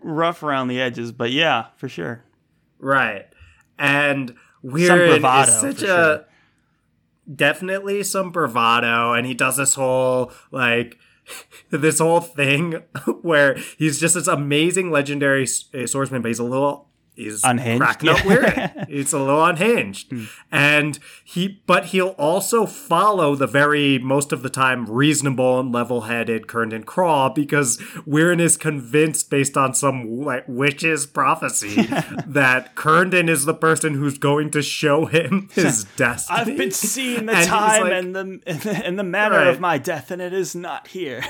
rough 0.00 0.42
around 0.44 0.68
the 0.68 0.80
edges, 0.80 1.10
but 1.10 1.32
yeah, 1.32 1.66
for 1.76 1.88
sure. 1.88 2.22
Right. 2.78 3.26
And 3.76 4.34
bravado, 4.62 5.50
is 5.52 5.60
such 5.60 5.82
a 5.82 5.86
sure. 5.86 6.24
definitely 7.32 8.02
some 8.02 8.30
bravado 8.30 9.12
and 9.12 9.26
he 9.26 9.34
does 9.34 9.56
this 9.56 9.74
whole 9.74 10.32
like 10.50 10.98
this 11.70 11.98
whole 11.98 12.20
thing 12.20 12.72
where 13.22 13.56
he's 13.76 14.00
just 14.00 14.14
this 14.14 14.26
amazing 14.26 14.90
legendary 14.90 15.46
uh, 15.74 15.86
swordsman 15.86 16.22
but 16.22 16.28
he's 16.28 16.38
a 16.38 16.44
little 16.44 16.87
he's 17.18 17.42
Unhinged, 17.44 17.80
cracking 17.82 18.08
up 18.08 18.16
yeah. 18.18 18.22
Hmm. 18.22 18.28
Whirrun. 18.28 18.86
He's 18.88 19.12
a 19.12 19.18
little 19.18 19.44
unhinged. 19.44 20.12
And 20.52 20.98
he 21.24 21.60
but 21.66 21.86
he'll 21.86 22.14
also 22.18 22.64
follow 22.64 23.34
the 23.34 23.46
very 23.46 23.98
most 23.98 24.32
of 24.32 24.42
the 24.42 24.48
time 24.50 24.86
reasonable 24.86 25.60
and 25.60 25.72
level-headed 25.72 26.46
Curnden 26.46 26.84
Craw 26.84 27.28
because 27.28 27.78
Whirrun 28.06 28.40
is 28.40 28.56
convinced 28.56 29.28
based 29.30 29.56
on 29.56 29.74
some 29.74 30.20
like 30.20 30.44
witch's 30.46 31.04
prophecy 31.06 31.82
that 32.26 32.74
Curnden 32.74 33.28
is 33.28 33.44
the 33.44 33.54
person 33.54 33.94
who's 33.94 34.16
going 34.18 34.50
to 34.52 34.62
show 34.62 35.06
him 35.06 35.48
his 35.54 35.84
destiny. 35.96 36.38
I've 36.38 36.56
been 36.56 36.70
seeing 36.70 37.26
the 37.26 37.32
And 37.36 37.46
time 37.48 37.82
like- 37.82 37.92
and 37.92 38.14
the 38.16 38.82
and 38.84 38.98
the 38.98 39.02
manner 39.04 39.36
Right. 39.36 39.46
of 39.48 39.60
my 39.60 39.76
death, 39.78 40.10
and 40.10 40.22
it 40.22 40.32
is 40.32 40.54
not 40.54 40.88
here. 40.88 41.22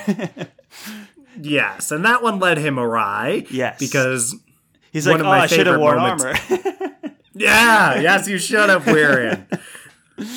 Yes, 1.39 1.91
and 1.91 2.03
that 2.05 2.21
one 2.21 2.39
led 2.39 2.57
him 2.57 2.77
awry. 2.79 3.45
Yes. 3.49 3.79
Because 3.79 4.35
He's 4.91 5.07
One 5.07 5.17
like, 5.19 5.25
"Oh, 5.25 5.29
my 5.29 5.39
I 5.41 5.47
should 5.47 5.67
have 5.67 5.79
worn 5.79 5.97
moments- 5.97 6.23
armor." 6.23 6.95
Yeah, 7.33 7.99
yes, 8.01 8.27
you 8.27 8.37
should 8.37 8.69
have, 8.69 8.85
Whirrun. 8.85 9.47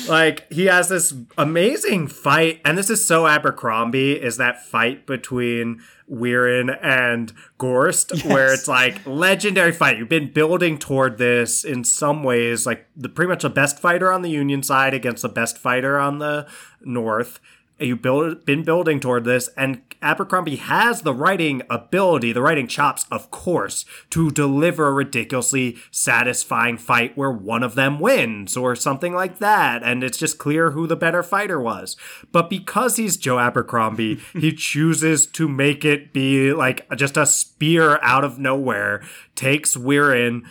like, 0.07 0.49
he 0.53 0.65
has 0.67 0.87
this 0.87 1.13
amazing 1.37 2.07
fight, 2.07 2.61
and 2.63 2.77
this 2.77 2.89
is 2.89 3.05
so 3.05 3.27
Abercrombie, 3.27 4.13
is 4.13 4.37
that 4.37 4.63
fight 4.65 5.05
between 5.05 5.81
Whirrun 6.07 6.69
and 6.69 7.33
Gorst, 7.57 8.23
where 8.23 8.53
it's 8.53 8.69
like 8.69 9.05
legendary 9.05 9.73
fight. 9.73 9.97
You've 9.97 10.07
been 10.07 10.31
building 10.31 10.77
toward 10.77 11.17
this 11.17 11.65
in 11.65 11.83
some 11.83 12.23
ways, 12.23 12.65
like 12.65 12.87
the 12.95 13.09
pretty 13.09 13.27
much 13.29 13.41
the 13.41 13.49
best 13.49 13.79
fighter 13.79 14.09
on 14.11 14.21
the 14.21 14.29
Union 14.29 14.63
side 14.63 14.93
against 14.93 15.23
the 15.23 15.29
best 15.29 15.57
fighter 15.57 15.99
on 15.99 16.19
the 16.19 16.47
North. 16.81 17.41
You've 17.79 18.01
build, 18.01 18.45
been 18.45 18.63
building 18.63 19.01
toward 19.01 19.25
this, 19.25 19.49
and 19.57 19.81
Abercrombie 20.03 20.57
has 20.57 21.01
the 21.01 21.13
writing 21.13 21.61
ability, 21.69 22.33
the 22.33 22.41
writing 22.41 22.67
chops, 22.67 23.05
of 23.09 23.31
course, 23.31 23.85
to 24.11 24.29
deliver 24.29 24.87
a 24.87 24.93
ridiculously 24.93 25.77
satisfying 25.91 26.77
fight 26.77 27.17
where 27.17 27.31
one 27.31 27.63
of 27.63 27.75
them 27.75 27.99
wins 27.99 28.57
or 28.57 28.75
something 28.75 29.13
like 29.13 29.39
that. 29.39 29.81
And 29.81 30.03
it's 30.03 30.17
just 30.17 30.37
clear 30.37 30.71
who 30.71 30.85
the 30.85 30.95
better 30.95 31.23
fighter 31.23 31.59
was. 31.59 31.95
But 32.31 32.49
because 32.49 32.97
he's 32.97 33.17
Joe 33.17 33.39
Abercrombie, 33.39 34.19
he 34.33 34.51
chooses 34.51 35.25
to 35.27 35.47
make 35.47 35.85
it 35.85 36.13
be 36.13 36.53
like 36.53 36.87
just 36.95 37.17
a 37.17 37.25
spear 37.25 37.99
out 38.01 38.23
of 38.23 38.37
nowhere, 38.37 39.03
takes 39.35 39.75
Whirrun 39.75 40.43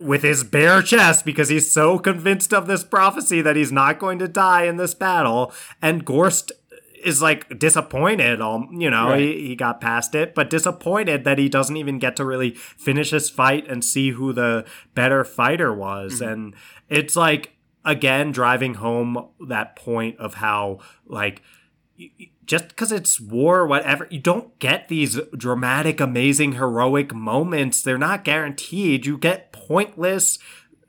with 0.00 0.22
his 0.22 0.44
bare 0.44 0.82
chest 0.82 1.24
because 1.24 1.48
he's 1.48 1.72
so 1.72 1.98
convinced 1.98 2.54
of 2.54 2.66
this 2.66 2.84
prophecy 2.84 3.42
that 3.42 3.56
he's 3.56 3.72
not 3.72 3.98
going 3.98 4.18
to 4.18 4.28
die 4.28 4.64
in 4.64 4.76
this 4.76 4.94
battle. 4.94 5.52
And 5.82 6.04
Gorst 6.04 6.52
is 7.04 7.20
like 7.22 7.58
disappointed. 7.58 8.40
Um, 8.40 8.68
you 8.72 8.90
know, 8.90 9.10
Right. 9.10 9.20
he, 9.20 9.48
he 9.48 9.56
got 9.56 9.80
past 9.80 10.14
it, 10.14 10.34
but 10.34 10.50
disappointed 10.50 11.24
that 11.24 11.38
he 11.38 11.48
doesn't 11.48 11.76
even 11.76 11.98
get 11.98 12.16
to 12.16 12.24
really 12.24 12.50
finish 12.50 13.10
his 13.10 13.30
fight 13.30 13.66
and 13.68 13.84
see 13.84 14.10
who 14.10 14.32
the 14.32 14.64
better 14.94 15.24
fighter 15.24 15.72
was. 15.74 16.20
And 16.20 16.54
it's 16.88 17.16
like 17.16 17.56
again 17.84 18.32
driving 18.32 18.74
home 18.74 19.28
that 19.48 19.76
point 19.76 20.18
of 20.18 20.34
how 20.34 20.78
like 21.06 21.42
just 22.44 22.68
because 22.68 22.92
it's 22.92 23.20
war 23.20 23.66
whatever, 23.66 24.06
you 24.10 24.20
don't 24.20 24.58
get 24.58 24.88
these 24.88 25.18
dramatic, 25.36 26.00
amazing, 26.00 26.52
heroic 26.52 27.14
moments. 27.14 27.82
They're 27.82 27.98
not 27.98 28.24
guaranteed. 28.24 29.04
You 29.04 29.18
get 29.18 29.52
pointless 29.52 30.38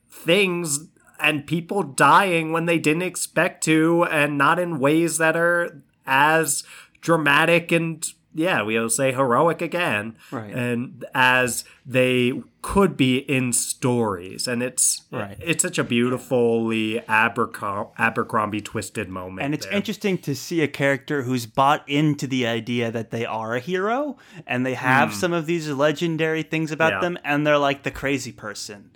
things 0.10 0.88
and 1.20 1.45
people 1.45 1.84
dying 1.84 2.53
when 2.53 2.66
they 2.66 2.80
didn't 2.80 3.01
expect 3.01 3.64
to, 3.66 4.05
and 4.05 4.38
not 4.38 4.57
in 4.57 4.80
ways 4.80 5.18
that 5.18 5.36
are 5.36 5.84
as 6.10 6.64
dramatic 7.01 7.72
and 7.72 8.05
yeah, 8.36 8.62
we'll 8.62 8.89
say 8.89 9.12
heroic 9.12 9.60
again, 9.60 10.16
Right. 10.32 10.53
and 10.53 11.03
as 11.16 11.64
they 11.84 12.43
could 12.62 12.95
be 12.95 13.18
in 13.18 13.51
stories, 13.53 14.47
and 14.47 14.62
it's 14.62 15.01
Right. 15.12 15.36
it's 15.41 15.64
such 15.64 15.80
a 15.80 15.84
beautifully 15.84 17.01
Abercrom- 17.10 17.89
Abercrombie 17.97 18.62
twisted 18.62 19.10
moment, 19.10 19.45
And 19.45 19.53
it's 19.55 19.66
there. 19.66 19.76
interesting 19.76 20.20
to 20.20 20.36
see 20.36 20.62
a 20.62 20.68
character 20.68 21.24
who's 21.24 21.47
bought 21.47 21.84
into 21.89 22.28
the 22.28 22.45
idea 22.45 22.91
that 22.91 23.10
they 23.10 23.26
are 23.26 23.55
a 23.55 23.60
hero 23.60 24.18
and 24.45 24.64
they 24.64 24.76
have 24.76 25.10
hmm. 25.10 25.16
some 25.16 25.34
of 25.34 25.47
these 25.47 25.68
legendary 25.70 26.43
things 26.43 26.72
about. 26.72 26.93
Yeah. 26.93 27.01
them 27.01 27.18
and 27.24 27.47
they're 27.47 27.57
like 27.57 27.82
the 27.84 27.91
crazy 27.91 28.32
person. 28.32 28.91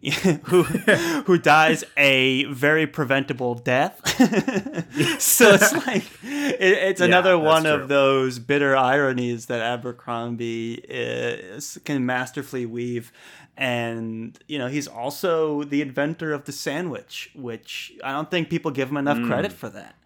who 0.44 0.62
who 0.62 1.38
dies 1.38 1.84
a 1.96 2.44
very 2.44 2.86
preventable 2.86 3.54
death. 3.54 4.00
so 5.20 5.54
it's 5.54 5.72
like 5.86 6.04
it, 6.22 6.60
it's 6.60 7.00
Yeah, 7.00 7.06
another 7.06 7.36
one 7.36 7.62
true. 7.62 7.72
of 7.72 7.88
those 7.88 8.38
bitter 8.38 8.76
ironies 8.76 9.46
that 9.46 9.60
Abercrombie 9.60 10.74
is, 10.88 11.78
can 11.84 12.06
masterfully 12.06 12.64
weave. 12.64 13.12
And 13.56 14.38
you 14.46 14.58
know 14.58 14.68
he's 14.68 14.86
also 14.86 15.64
the 15.64 15.82
inventor 15.82 16.32
of 16.32 16.44
the 16.44 16.52
sandwich, 16.52 17.30
which 17.34 17.92
I 18.04 18.12
don't 18.12 18.30
think 18.30 18.50
people 18.50 18.70
give 18.70 18.90
him 18.90 18.96
enough 18.96 19.18
hmm. 19.18 19.26
credit 19.26 19.52
for 19.52 19.68
that. 19.70 19.96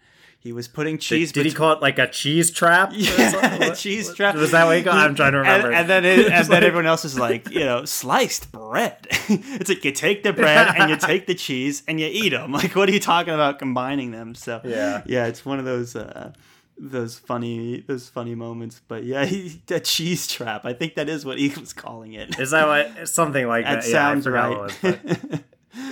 He 0.43 0.53
was 0.53 0.67
putting 0.67 0.99
cheese. 0.99 1.31
Mm. 1.31 1.35
Did 1.35 1.47
he 1.47 1.53
call 1.53 1.73
it 1.75 1.81
like 1.81 2.01
a 2.01 2.09
cheese 2.09 2.51
trap? 2.51 2.91
yeah. 2.97 3.59
What- 3.59 3.77
cheese 3.79 4.09
what- 4.09 4.17
trap. 4.17 4.35
Was 4.35 4.51
that 4.51 4.65
what 4.67 4.77
he 4.77 4.83
called? 4.83 4.97
I'm 4.97 5.15
trying 5.15 5.33
to 5.33 5.39
remember. 5.39 5.69
And, 5.69 5.77
and 5.77 5.89
then 5.89 6.05
it, 6.05 6.27
and 6.33 6.47
then 6.49 6.65
everyone 6.65 6.87
else 6.87 7.05
is 7.05 7.17
like, 7.17 7.49
you 7.51 7.61
know, 7.61 7.85
sliced 7.85 8.51
bread. 8.51 9.07
it's 9.29 9.69
like 9.69 9.85
you 9.85 9.93
take 9.93 10.25
the 10.25 10.33
bread 10.33 10.75
and 10.77 10.91
you 10.91 10.97
take 10.97 11.29
the 11.29 11.35
cheese 11.37 11.85
and 11.87 12.01
you 12.01 12.09
eat 12.11 12.31
them. 12.31 12.51
Like, 12.53 12.75
what 12.75 12.89
are 12.89 12.93
you 12.93 12.99
talking 12.99 13.33
about 13.35 13.61
combining 13.61 14.11
them? 14.11 14.35
So 14.35 14.61
Yeah. 14.65 15.03
yeah, 15.07 15.27
it's 15.27 15.45
one 15.47 15.61
of 15.61 15.65
those 15.65 15.95
uh, 15.95 16.33
those 16.77 17.19
funny 17.21 17.85
those 17.87 18.09
funny 18.09 18.35
moments. 18.35 18.81
But 18.89 19.05
yeah, 19.05 19.25
he, 19.25 19.63
a 19.71 19.79
cheese 19.79 20.27
trap. 20.27 20.65
I 20.65 20.73
think 20.73 20.97
that 20.97 21.09
is 21.09 21.25
what 21.25 21.39
he 21.39 21.51
was 21.51 21.73
calling 21.73 22.15
it. 22.15 22.37
Is 22.41 22.51
that 22.51 22.67
what 22.67 23.09
something 23.09 23.47
like 23.47 23.65
that 23.65 23.83
that? 23.83 23.85
sounds 23.85 24.27
right. 24.27 24.59
was, 24.59 24.77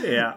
yeah. 0.03 0.34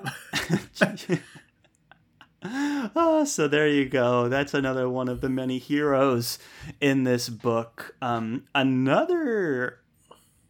oh, 2.95 3.23
so 3.25 3.47
there 3.47 3.67
you 3.67 3.85
go. 3.87 4.27
That's 4.29 4.53
another 4.53 4.89
one 4.89 5.07
of 5.09 5.21
the 5.21 5.29
many 5.29 5.57
heroes 5.59 6.39
in 6.81 7.03
this 7.03 7.29
book. 7.29 7.95
Um, 8.01 8.45
another, 8.53 9.79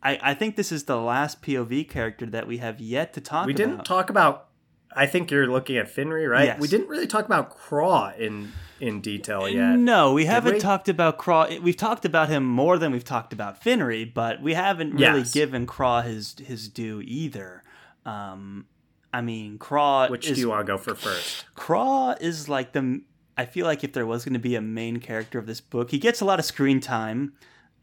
I, 0.01 0.19
I 0.21 0.33
think 0.33 0.55
this 0.55 0.71
is 0.71 0.85
the 0.85 0.97
last 0.97 1.41
POV 1.41 1.87
character 1.89 2.25
that 2.27 2.47
we 2.47 2.57
have 2.57 2.79
yet 2.81 3.13
to 3.13 3.21
talk 3.21 3.45
We 3.47 3.53
about. 3.53 3.63
We 3.63 3.71
didn't 3.71 3.85
talk 3.85 4.09
about. 4.09 4.49
I 4.95 5.07
think 5.07 5.31
you're 5.31 5.47
looking 5.47 5.77
at 5.77 5.87
Finree, 5.93 6.29
right? 6.29 6.45
Yes. 6.45 6.59
We 6.59 6.67
didn't 6.67 6.87
really 6.87 7.07
talk 7.07 7.25
about 7.25 7.49
Craw 7.49 8.11
in 8.17 8.51
in 8.79 9.01
detail 9.01 9.47
yet. 9.49 9.75
No, 9.77 10.13
we 10.13 10.25
haven't 10.25 10.53
we? 10.55 10.59
talked 10.59 10.87
about 10.89 11.17
Craw. 11.17 11.47
We've 11.61 11.77
talked 11.77 12.05
about 12.05 12.29
him 12.29 12.43
more 12.45 12.77
than 12.77 12.91
we've 12.91 13.03
talked 13.03 13.33
about 13.33 13.59
Finree, 13.63 14.13
but 14.13 14.41
we 14.41 14.53
haven't 14.53 14.93
really 14.93 15.19
Yes. 15.19 15.33
given 15.33 15.65
Craw 15.65 16.01
his 16.01 16.35
his 16.45 16.67
due 16.69 17.01
either. 17.05 17.63
Um, 18.05 18.65
I 19.13 19.21
mean, 19.21 19.59
Craw 19.59 20.07
Which 20.09 20.27
is 20.27 20.35
do 20.35 20.41
you 20.41 20.49
want 20.49 20.65
to 20.65 20.71
go 20.73 20.77
for 20.77 20.95
first? 20.95 21.45
Craw 21.55 22.15
is 22.19 22.49
like 22.49 22.73
the. 22.73 23.01
I 23.37 23.45
feel 23.45 23.65
like 23.65 23.83
if 23.83 23.93
there 23.93 24.05
was 24.05 24.25
going 24.25 24.33
to 24.33 24.39
be 24.39 24.55
a 24.55 24.61
main 24.61 24.97
character 24.99 25.37
of 25.39 25.45
this 25.45 25.61
book, 25.61 25.91
he 25.91 25.99
gets 25.99 26.19
a 26.21 26.25
lot 26.25 26.39
of 26.39 26.45
screen 26.45 26.79
time. 26.79 27.33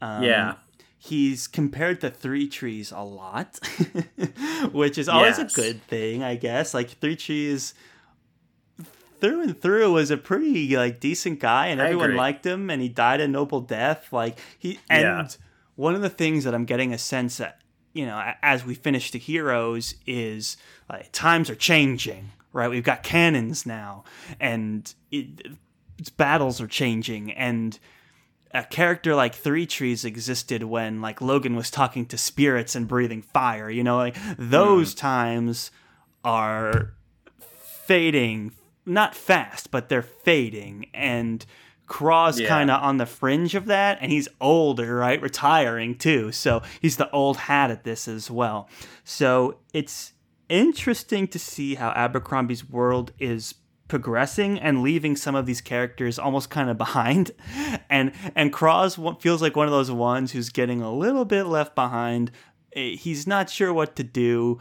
Um, 0.01 0.23
Yeah. 0.23 0.55
He's 0.97 1.47
compared 1.47 1.99
to 2.01 2.11
Threetrees 2.11 2.95
a 2.95 3.01
lot, 3.03 3.59
which 4.71 4.97
is 4.99 5.09
always 5.09 5.39
Yes. 5.39 5.51
a 5.57 5.61
good 5.61 5.81
thing, 5.87 6.21
I 6.21 6.35
guess. 6.35 6.73
Like 6.75 6.99
Threetrees, 6.99 7.73
through 9.19 9.41
and 9.41 9.59
through, 9.59 9.93
was 9.93 10.11
a 10.11 10.17
pretty 10.17 10.75
like 10.77 10.99
decent 10.99 11.39
guy, 11.39 11.67
and 11.67 11.81
everyone 11.81 12.15
liked 12.15 12.45
him, 12.45 12.69
and 12.69 12.81
he 12.81 12.87
died 12.89 13.19
a 13.21 13.27
noble 13.27 13.61
death. 13.61 14.11
Like 14.13 14.37
he 14.59 14.79
and 14.89 15.01
Yeah. 15.01 15.27
one 15.75 15.95
of 15.95 16.01
the 16.01 16.09
things 16.09 16.43
that 16.43 16.53
I'm 16.53 16.65
getting 16.65 16.93
a 16.93 16.97
sense 16.97 17.37
that 17.37 17.59
you 17.93 18.05
know 18.05 18.33
as 18.41 18.65
we 18.65 18.73
finish 18.73 19.11
the 19.11 19.19
heroes 19.19 19.95
is 20.05 20.57
like 20.89 21.11
times 21.11 21.49
are 21.49 21.55
changing 21.55 22.31
right? 22.53 22.69
We've 22.69 22.83
got 22.83 23.03
cannons 23.03 23.65
now 23.65 24.03
and 24.39 24.93
it, 25.11 25.27
it's, 25.97 26.09
battles 26.09 26.59
are 26.61 26.67
changing 26.67 27.31
and 27.33 27.77
a 28.53 28.63
character 28.63 29.15
like 29.15 29.35
threetrees 29.35 30.03
existed 30.03 30.63
when 30.63 31.01
like 31.01 31.19
logen 31.19 31.55
was 31.55 31.71
talking 31.71 32.05
to 32.07 32.17
spirits 32.17 32.75
and 32.75 32.87
breathing 32.87 33.21
fire 33.21 33.69
you 33.69 33.83
know? 33.83 33.97
Like 33.97 34.17
those 34.37 34.93
hmm. 34.93 34.99
times 34.99 35.71
are 36.23 36.93
fading 37.39 38.53
not 38.85 39.15
fast 39.15 39.71
but 39.71 39.89
they're 39.89 40.01
fading 40.01 40.87
and 40.93 41.45
Craw's 41.87 42.39
Yeah. 42.39 42.47
kind 42.47 42.71
of 42.71 42.81
on 42.81 42.97
the 42.97 43.05
fringe 43.05 43.53
of 43.55 43.65
that, 43.65 43.97
and 44.01 44.11
he's 44.11 44.27
older, 44.39 44.95
right? 44.95 45.21
Retiring 45.21 45.95
too. 45.97 46.31
So 46.31 46.61
he's 46.81 46.97
the 46.97 47.09
old 47.11 47.37
hat 47.37 47.69
at 47.71 47.83
this 47.83 48.07
as 48.07 48.31
well. 48.31 48.69
So 49.03 49.57
it's 49.73 50.13
interesting 50.47 51.27
to 51.29 51.39
see 51.39 51.75
how 51.75 51.91
Abercrombie's 51.91 52.67
world 52.69 53.11
is 53.19 53.55
progressing 53.87 54.57
and 54.57 54.81
leaving 54.81 55.17
some 55.17 55.35
of 55.35 55.45
these 55.45 55.59
characters 55.59 56.17
almost 56.17 56.49
kind 56.49 56.69
of 56.69 56.77
behind. 56.77 57.31
And 57.89 58.13
and 58.35 58.53
Craw's 58.53 58.97
feels 59.19 59.41
like 59.41 59.57
one 59.57 59.65
of 59.67 59.71
those 59.73 59.91
ones 59.91 60.31
who's 60.31 60.49
getting 60.49 60.81
a 60.81 60.93
little 60.93 61.25
bit 61.25 61.43
left 61.43 61.75
behind. 61.75 62.31
Eh, 62.73 62.95
He's 62.95 63.27
not 63.27 63.49
sure 63.49 63.73
what 63.73 63.97
to 63.97 64.03
do. 64.03 64.59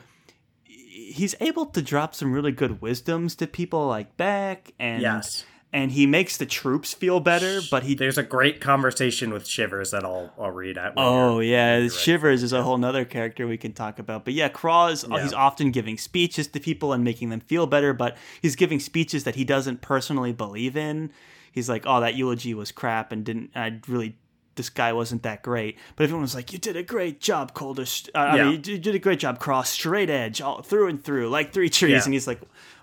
He's 0.65 1.35
able 1.41 1.67
to 1.67 1.81
drop 1.83 2.15
some 2.17 2.33
really 2.33 2.51
good 2.53 2.81
wisdoms 2.83 3.37
to 3.37 3.47
people 3.47 3.87
like 3.87 4.17
Beck 4.17 4.73
and 4.81 5.01
Yes. 5.03 5.45
And 5.73 5.93
he 5.93 6.05
makes 6.05 6.37
the 6.37 6.47
troops 6.47 6.95
feel 6.95 7.21
better, 7.21 7.61
but 7.71 7.85
he 7.85 7.95
There's 7.95 8.19
a 8.19 8.25
great 8.25 8.61
conversation 8.61 9.33
with 9.33 9.47
Shivers 9.47 9.93
that 9.93 10.05
I'll 10.05 10.33
I'll 10.37 10.51
read 10.51 10.77
at. 10.77 10.97
when 10.97 11.05
Oh 11.07 11.39
yeah, 11.39 11.75
when 11.75 11.83
you're. 11.83 11.91
Shivers 11.91 12.43
is 12.43 12.53
a 12.53 12.65
whole 12.65 12.77
nother 12.77 13.05
character 13.05 13.47
we 13.47 13.57
can 13.57 13.73
talk 13.73 14.01
about. 14.01 14.25
But 14.25 14.35
yeah, 14.35 14.49
Craw 14.49 14.89
is 14.89 15.05
Yeah. 15.09 15.23
he's 15.23 15.33
often 15.33 15.71
giving 15.71 15.97
speeches 15.97 16.49
to 16.49 16.59
people 16.59 16.93
and 16.93 17.05
making 17.05 17.29
them 17.29 17.39
feel 17.39 17.69
better, 17.69 17.93
but 17.93 18.17
he's 18.43 18.57
giving 18.57 18.81
speeches 18.81 19.23
that 19.23 19.37
he 19.37 19.45
doesn't 19.45 19.81
personally 19.81 20.33
believe 20.33 20.77
in. 20.77 21.13
He's 21.53 21.69
like, 21.69 21.85
"Oh, 21.87 22.01
that 22.01 22.17
eulogy 22.17 22.53
was 22.53 22.73
crap 22.73 23.13
and 23.13 23.25
didn't 23.25 23.51
I 23.55 23.79
really 23.87 24.17
this 24.57 24.71
guy 24.71 24.93
wasn't 24.93 25.23
that 25.23 25.43
great." 25.45 25.79
But 25.95 26.03
everyone 26.03 26.23
was 26.23 26.35
like, 26.35 26.53
"You 26.53 26.59
did 26.59 26.75
a 26.77 26.83
great 26.83 27.21
job, 27.21 27.55
Calder. 27.55 27.85
Uh, 28.13 28.19
I 28.19 28.43
mean, 28.43 28.63
you 28.65 28.77
did- 28.79 28.95
a 28.97 28.99
great 28.99 29.21
job, 29.21 29.39
Craw. 29.39 29.63
Straight 29.63 30.11
edge, 30.11 30.41
all 30.41 30.63
through 30.63 30.89
and 30.89 31.03
through, 31.05 31.29
like 31.29 31.53
threetrees." 31.53 31.89
Yeah. 31.91 32.05
And 32.05 32.13
he's 32.13 32.27
like, 32.27 32.41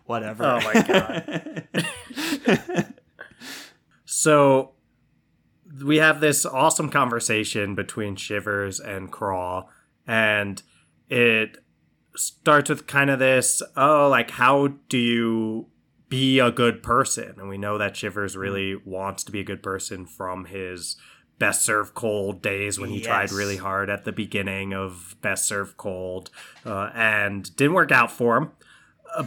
"Whatever." 0.08 0.43
Oh 0.43 0.60
my 0.62 0.82
god. 0.82 2.88
So 4.10 4.72
we 5.84 5.97
have 5.97 6.22
this 6.22 6.45
awesome 6.45 6.89
conversation 6.89 7.76
between 7.76 8.16
Shivers 8.16 8.80
and 8.80 9.12
Craw, 9.12 9.68
and 10.08 10.62
it 11.10 11.58
starts 12.16 12.70
with 12.70 12.88
kind 12.88 13.10
of 13.10 13.20
this 13.20 13.62
oh, 13.76 14.08
like, 14.10 14.32
how 14.32 14.70
do 14.89 14.97
you 14.97 15.68
be 16.10 16.39
a 16.39 16.51
good 16.51 16.82
person? 16.82 17.36
And 17.38 17.47
we 17.47 17.58
know 17.58 17.78
that 17.78 17.95
Shivers 17.95 18.36
really 18.36 18.76
wants 18.76 19.24
to 19.26 19.32
be 19.32 19.41
a 19.41 19.43
good 19.43 19.62
person 19.62 20.05
from 20.05 20.45
his 20.45 20.95
Best 21.38 21.64
Served 21.64 21.93
Cold 21.93 22.41
days 22.41 22.80
when 22.80 22.89
he 22.89 23.01
tried 23.01 23.32
really 23.32 23.58
hard 23.58 23.91
at 23.91 24.05
the 24.05 24.12
beginning 24.12 24.74
of 24.74 25.16
Best 25.22 25.47
Served 25.47 25.78
Cold 25.78 26.32
uh, 26.66 26.89
and 26.95 27.55
didn't 27.55 27.76
work 27.76 27.91
out 27.91 28.12
for 28.12 28.38
him. 28.38 28.51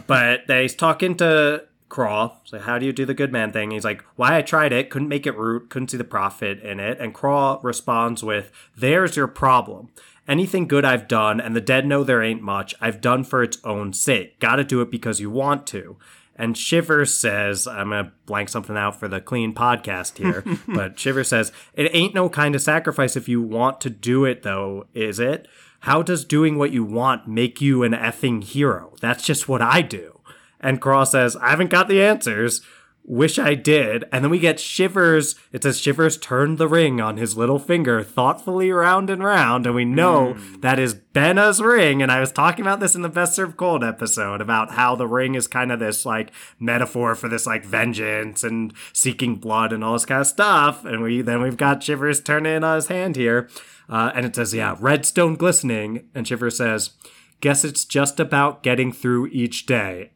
But 0.07 0.43
he's 0.47 0.75
talking 0.75 1.15
to 1.17 1.65
Craw. 1.91 2.37
So 2.45 2.57
how 2.57 2.79
do 2.79 2.85
you 2.85 2.93
do 2.93 3.05
the 3.05 3.13
good 3.13 3.31
man 3.31 3.51
thing? 3.51 3.71
He's 3.71 3.83
like, 3.83 4.03
why 4.15 4.37
I 4.37 4.41
tried 4.41 4.71
it, 4.71 4.89
couldn't 4.89 5.09
make 5.09 5.27
it 5.27 5.37
root, 5.37 5.69
couldn't 5.69 5.91
see 5.91 5.97
the 5.97 6.03
profit 6.03 6.61
in 6.61 6.79
it. 6.79 6.99
And 6.99 7.13
Craw 7.13 7.59
responds 7.61 8.23
with, 8.23 8.51
there's 8.75 9.17
your 9.17 9.27
problem. 9.27 9.89
Anything 10.27 10.67
good 10.67 10.85
I've 10.85 11.09
done, 11.09 11.41
and 11.41 11.55
the 11.55 11.61
dead 11.61 11.85
know 11.85 12.03
there 12.03 12.23
ain't 12.23 12.41
much, 12.41 12.73
I've 12.79 13.01
done 13.01 13.25
for 13.25 13.43
its 13.43 13.57
own 13.65 13.91
sake. 13.91 14.39
Gotta 14.39 14.63
do 14.63 14.79
it 14.81 14.89
because 14.89 15.19
you 15.19 15.29
want 15.29 15.67
to. 15.67 15.97
And 16.35 16.57
Shiver 16.57 17.05
says, 17.05 17.67
I'm 17.67 17.89
gonna 17.89 18.13
blank 18.25 18.49
something 18.49 18.77
out 18.77 18.97
for 18.97 19.07
the 19.07 19.19
clean 19.19 19.53
podcast 19.53 20.17
here, 20.17 20.45
but 20.67 20.97
Shiver 20.97 21.23
says, 21.25 21.51
It 21.73 21.93
ain't 21.93 22.15
no 22.15 22.29
kind 22.29 22.55
of 22.55 22.61
sacrifice 22.61 23.17
if 23.17 23.27
you 23.27 23.41
want 23.41 23.81
to 23.81 23.89
do 23.89 24.23
it, 24.23 24.43
though, 24.43 24.87
is 24.93 25.19
it? 25.19 25.47
How 25.81 26.03
does 26.03 26.25
doing 26.25 26.57
what 26.57 26.71
you 26.71 26.83
want 26.83 27.27
make 27.27 27.59
you 27.59 27.81
an 27.81 27.93
effing 27.93 28.43
hero? 28.43 28.93
That's 29.01 29.25
just 29.25 29.49
what 29.49 29.63
I 29.63 29.81
do. 29.81 30.19
And 30.59 30.79
Craw 30.79 31.05
says, 31.05 31.35
I 31.37 31.49
haven't 31.49 31.71
got 31.71 31.87
the 31.87 32.03
answers. 32.03 32.61
Wish 33.03 33.39
I 33.39 33.55
did. 33.55 34.05
And 34.11 34.23
then 34.23 34.29
we 34.29 34.37
get 34.37 34.59
Shivers. 34.59 35.33
It 35.51 35.63
says 35.63 35.79
Shivers 35.79 36.17
turned 36.17 36.59
the 36.59 36.67
ring 36.67 37.01
on 37.01 37.17
his 37.17 37.35
little 37.35 37.57
finger 37.57 38.03
thoughtfully 38.03 38.71
round 38.71 39.09
and 39.09 39.23
round. 39.23 39.65
And 39.65 39.73
we 39.73 39.85
know 39.85 40.33
hmm. 40.33 40.59
that 40.59 40.77
is 40.77 40.93
Benna's 40.93 41.59
ring. 41.59 42.03
And 42.03 42.11
I 42.11 42.19
was 42.19 42.31
talking 42.31 42.61
about 42.63 42.79
this 42.79 42.93
in 42.93 43.01
the 43.01 43.09
Best 43.09 43.33
Served 43.33 43.57
Cold 43.57 43.83
episode 43.83 44.39
about 44.39 44.73
how 44.73 44.95
the 44.95 45.07
ring 45.07 45.33
is 45.33 45.47
kind 45.47 45.71
of 45.71 45.79
this 45.79 46.05
like 46.05 46.31
metaphor 46.59 47.15
for 47.15 47.27
this 47.27 47.47
like 47.47 47.65
vengeance 47.65 48.43
and 48.43 48.71
seeking 48.93 49.37
blood 49.37 49.73
and 49.73 49.83
all 49.83 49.93
this 49.93 50.05
kind 50.05 50.21
of 50.21 50.27
stuff. 50.27 50.85
And 50.85 51.01
we 51.01 51.23
then 51.23 51.41
we've 51.41 51.57
got 51.57 51.81
Shivers 51.81 52.21
turning 52.21 52.63
on 52.63 52.75
his 52.75 52.87
hand 52.87 53.15
here. 53.15 53.49
Uh, 53.91 54.11
and 54.15 54.25
it 54.25 54.35
says, 54.35 54.53
yeah, 54.53 54.75
redstone 54.79 55.35
glistening. 55.35 56.09
And 56.15 56.27
Shiver 56.27 56.49
says, 56.49 56.91
guess 57.41 57.63
it's 57.63 57.85
just 57.85 58.19
about 58.19 58.63
getting 58.63 58.91
through 58.91 59.27
each 59.27 59.65
day. 59.65 60.13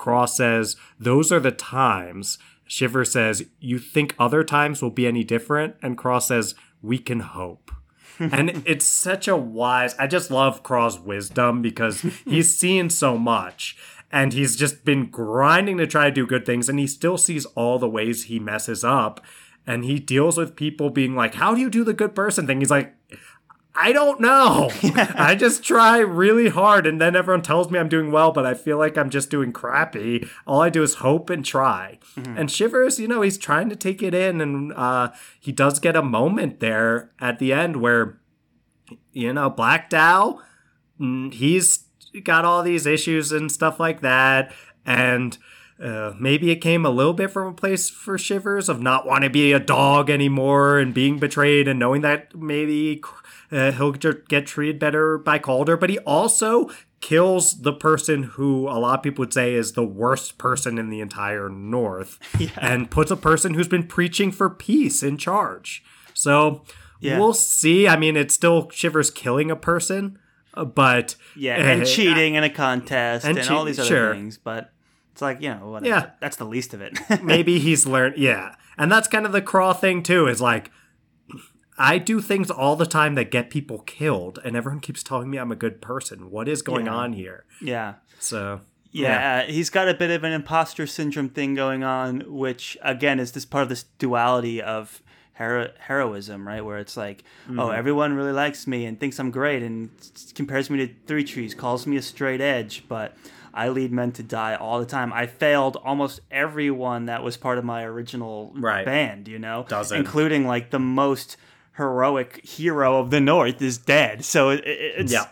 Craw 0.00 0.24
says, 0.24 0.76
Those 0.98 1.30
are 1.30 1.40
the 1.40 1.50
times. 1.50 2.38
Shiver 2.66 3.04
says, 3.04 3.44
You 3.60 3.78
think 3.78 4.14
other 4.18 4.42
times 4.42 4.80
will 4.80 4.90
be 4.90 5.06
any 5.06 5.24
different? 5.24 5.76
And 5.82 5.98
Craw 5.98 6.20
says, 6.20 6.54
We 6.80 6.98
can 6.98 7.20
hope. 7.20 7.70
and 8.18 8.62
it's 8.64 8.86
such 8.86 9.28
a 9.28 9.36
wise, 9.36 9.94
I 9.98 10.06
just 10.06 10.30
love 10.30 10.62
Craw's 10.62 10.98
wisdom 10.98 11.60
because 11.60 12.00
he's 12.24 12.56
seen 12.56 12.88
so 12.88 13.18
much 13.18 13.76
and 14.10 14.32
he's 14.32 14.56
just 14.56 14.84
been 14.84 15.10
grinding 15.10 15.76
to 15.78 15.86
try 15.86 16.06
to 16.06 16.10
do 16.10 16.26
good 16.26 16.46
things 16.46 16.68
and 16.68 16.78
he 16.78 16.86
still 16.86 17.18
sees 17.18 17.44
all 17.46 17.78
the 17.78 17.88
ways 17.88 18.24
he 18.24 18.38
messes 18.38 18.84
up. 18.84 19.20
And 19.66 19.84
he 19.84 19.98
deals 19.98 20.36
with 20.36 20.56
people 20.56 20.90
being 20.90 21.14
like, 21.14 21.34
How 21.34 21.54
do 21.54 21.60
you 21.60 21.70
do 21.70 21.84
the 21.84 21.94
good 21.94 22.14
person 22.14 22.46
thing? 22.46 22.60
He's 22.60 22.70
like, 22.70 22.94
I 23.74 23.92
don't 23.92 24.20
know. 24.20 24.70
I 24.94 25.34
just 25.34 25.62
try 25.62 25.98
really 25.98 26.48
hard 26.48 26.86
and 26.86 27.00
then 27.00 27.16
everyone 27.16 27.42
tells 27.42 27.70
me 27.70 27.78
I'm 27.78 27.88
doing 27.88 28.10
well, 28.10 28.32
but 28.32 28.46
I 28.46 28.54
feel 28.54 28.78
like 28.78 28.98
I'm 28.98 29.10
just 29.10 29.30
doing 29.30 29.52
crappy. 29.52 30.28
All 30.46 30.60
I 30.60 30.70
do 30.70 30.82
is 30.82 30.96
hope 30.96 31.30
and 31.30 31.44
try. 31.44 31.98
Mm-hmm. 32.16 32.36
And 32.36 32.50
Shivers, 32.50 32.98
you 32.98 33.08
know, 33.08 33.22
he's 33.22 33.38
trying 33.38 33.68
to 33.70 33.76
take 33.76 34.02
it 34.02 34.14
in 34.14 34.40
and 34.40 34.72
uh, 34.72 35.10
he 35.38 35.52
does 35.52 35.78
get 35.78 35.96
a 35.96 36.02
moment 36.02 36.60
there 36.60 37.10
at 37.20 37.38
the 37.38 37.52
end 37.52 37.76
where, 37.76 38.20
you 39.12 39.32
know, 39.32 39.48
Black 39.48 39.88
Dow, 39.88 40.40
mm, 41.00 41.32
he's 41.32 41.84
got 42.24 42.44
all 42.44 42.62
these 42.62 42.86
issues 42.86 43.30
and 43.30 43.52
stuff 43.52 43.78
like 43.78 44.00
that. 44.00 44.52
And 44.84 45.38
uh, 45.82 46.12
maybe 46.18 46.50
it 46.50 46.56
came 46.56 46.84
a 46.84 46.90
little 46.90 47.14
bit 47.14 47.30
from 47.30 47.48
a 47.48 47.54
place 47.54 47.88
for 47.88 48.18
Shivers 48.18 48.68
of 48.68 48.82
not 48.82 49.06
wanting 49.06 49.28
to 49.28 49.32
be 49.32 49.52
a 49.52 49.58
dog 49.58 50.10
anymore 50.10 50.78
and 50.78 50.92
being 50.92 51.18
betrayed 51.18 51.66
and 51.68 51.78
knowing 51.78 52.02
that 52.02 52.34
maybe 52.34 53.02
uh, 53.50 53.72
he'll 53.72 53.92
get 53.92 54.46
treated 54.46 54.78
better 54.78 55.16
by 55.16 55.38
Calder. 55.38 55.78
But 55.78 55.88
he 55.88 55.98
also 56.00 56.70
kills 57.00 57.62
the 57.62 57.72
person 57.72 58.24
who 58.24 58.68
a 58.68 58.76
lot 58.78 58.98
of 58.98 59.02
people 59.02 59.22
would 59.22 59.32
say 59.32 59.54
is 59.54 59.72
the 59.72 59.84
worst 59.84 60.36
person 60.36 60.76
in 60.76 60.90
the 60.90 61.00
entire 61.00 61.48
North 61.48 62.18
yeah. 62.38 62.50
and 62.60 62.90
puts 62.90 63.10
a 63.10 63.16
person 63.16 63.54
who's 63.54 63.68
been 63.68 63.86
preaching 63.86 64.30
for 64.30 64.50
peace 64.50 65.02
in 65.02 65.16
charge. 65.16 65.82
So 66.12 66.62
yeah. 67.00 67.18
we'll 67.18 67.32
see. 67.32 67.88
I 67.88 67.96
mean, 67.96 68.16
it's 68.16 68.34
still 68.34 68.68
Shivers 68.68 69.10
killing 69.10 69.50
a 69.50 69.56
person, 69.56 70.18
uh, 70.52 70.66
but. 70.66 71.16
Yeah, 71.34 71.56
and 71.56 71.82
uh, 71.82 71.84
cheating 71.86 72.34
in 72.34 72.44
a 72.44 72.50
contest 72.50 73.24
and, 73.24 73.38
and 73.38 73.48
che- 73.48 73.54
all 73.54 73.64
these 73.64 73.78
other 73.78 73.88
sure. 73.88 74.14
things. 74.14 74.36
But 74.36 74.70
it's 75.20 75.22
like, 75.22 75.42
you 75.42 75.50
know, 75.50 75.72
whatever. 75.72 75.86
Yeah. 75.86 76.10
That's 76.20 76.36
the 76.36 76.46
least 76.46 76.72
of 76.72 76.80
it. 76.80 76.98
Maybe 77.22 77.58
he's 77.58 77.86
learned. 77.86 78.16
Yeah. 78.16 78.54
And 78.78 78.90
that's 78.90 79.06
kind 79.06 79.26
of 79.26 79.32
the 79.32 79.42
craw 79.42 79.74
thing, 79.74 80.02
too, 80.02 80.26
is 80.26 80.40
like, 80.40 80.70
I 81.76 81.98
do 81.98 82.22
things 82.22 82.50
all 82.50 82.74
the 82.74 82.86
time 82.86 83.16
that 83.16 83.30
get 83.30 83.50
people 83.50 83.80
killed, 83.80 84.38
and 84.42 84.56
everyone 84.56 84.80
keeps 84.80 85.02
telling 85.02 85.30
me 85.30 85.36
I'm 85.36 85.52
a 85.52 85.56
good 85.56 85.82
person. 85.82 86.30
What 86.30 86.48
is 86.48 86.62
going 86.62 86.86
yeah. 86.86 86.94
on 86.94 87.12
here? 87.12 87.44
Yeah. 87.60 87.94
So. 88.18 88.62
Yeah, 88.92 89.42
yeah, 89.42 89.52
he's 89.52 89.70
got 89.70 89.88
a 89.88 89.94
bit 89.94 90.10
of 90.10 90.24
an 90.24 90.32
imposter 90.32 90.86
syndrome 90.86 91.28
thing 91.28 91.54
going 91.54 91.84
on, 91.84 92.22
which 92.26 92.76
again 92.82 93.20
is 93.20 93.30
this 93.30 93.44
part 93.44 93.62
of 93.62 93.68
this 93.68 93.84
duality 94.00 94.60
of 94.60 95.00
hero- 95.38 95.70
heroism, 95.78 96.44
right? 96.44 96.64
Where 96.64 96.78
it's 96.78 96.96
like, 96.96 97.22
oh, 97.22 97.50
mm-hmm. 97.50 97.60
oh, 97.60 97.70
everyone 97.70 98.14
really 98.14 98.32
likes 98.32 98.66
me 98.66 98.86
and 98.86 98.98
thinks 98.98 99.20
I'm 99.20 99.30
great 99.30 99.62
and 99.62 99.90
compares 100.34 100.70
me 100.70 100.84
to 100.84 100.92
Threetrees, 101.06 101.56
calls 101.56 101.86
me 101.86 101.98
a 101.98 102.02
straight 102.02 102.40
edge, 102.40 102.84
but 102.88 103.14
I 103.52 103.68
lead 103.68 103.92
men 103.92 104.12
to 104.12 104.22
die 104.22 104.54
all 104.54 104.78
the 104.78 104.86
time. 104.86 105.12
I 105.12 105.26
failed 105.26 105.76
almost 105.76 106.20
everyone 106.30 107.06
that 107.06 107.22
was 107.22 107.36
part 107.36 107.58
of 107.58 107.64
my 107.64 107.84
original 107.84 108.52
right. 108.54 108.84
band, 108.84 109.28
you 109.28 109.38
know, 109.38 109.66
Doesn't. 109.68 109.96
including 109.96 110.46
like 110.46 110.70
the 110.70 110.78
most 110.78 111.36
heroic 111.76 112.44
hero 112.44 113.00
of 113.00 113.10
the 113.10 113.20
North 113.20 113.60
is 113.62 113.78
dead. 113.78 114.24
So 114.24 114.50
it, 114.50 114.62
it's 114.64 115.12
yeah. 115.12 115.28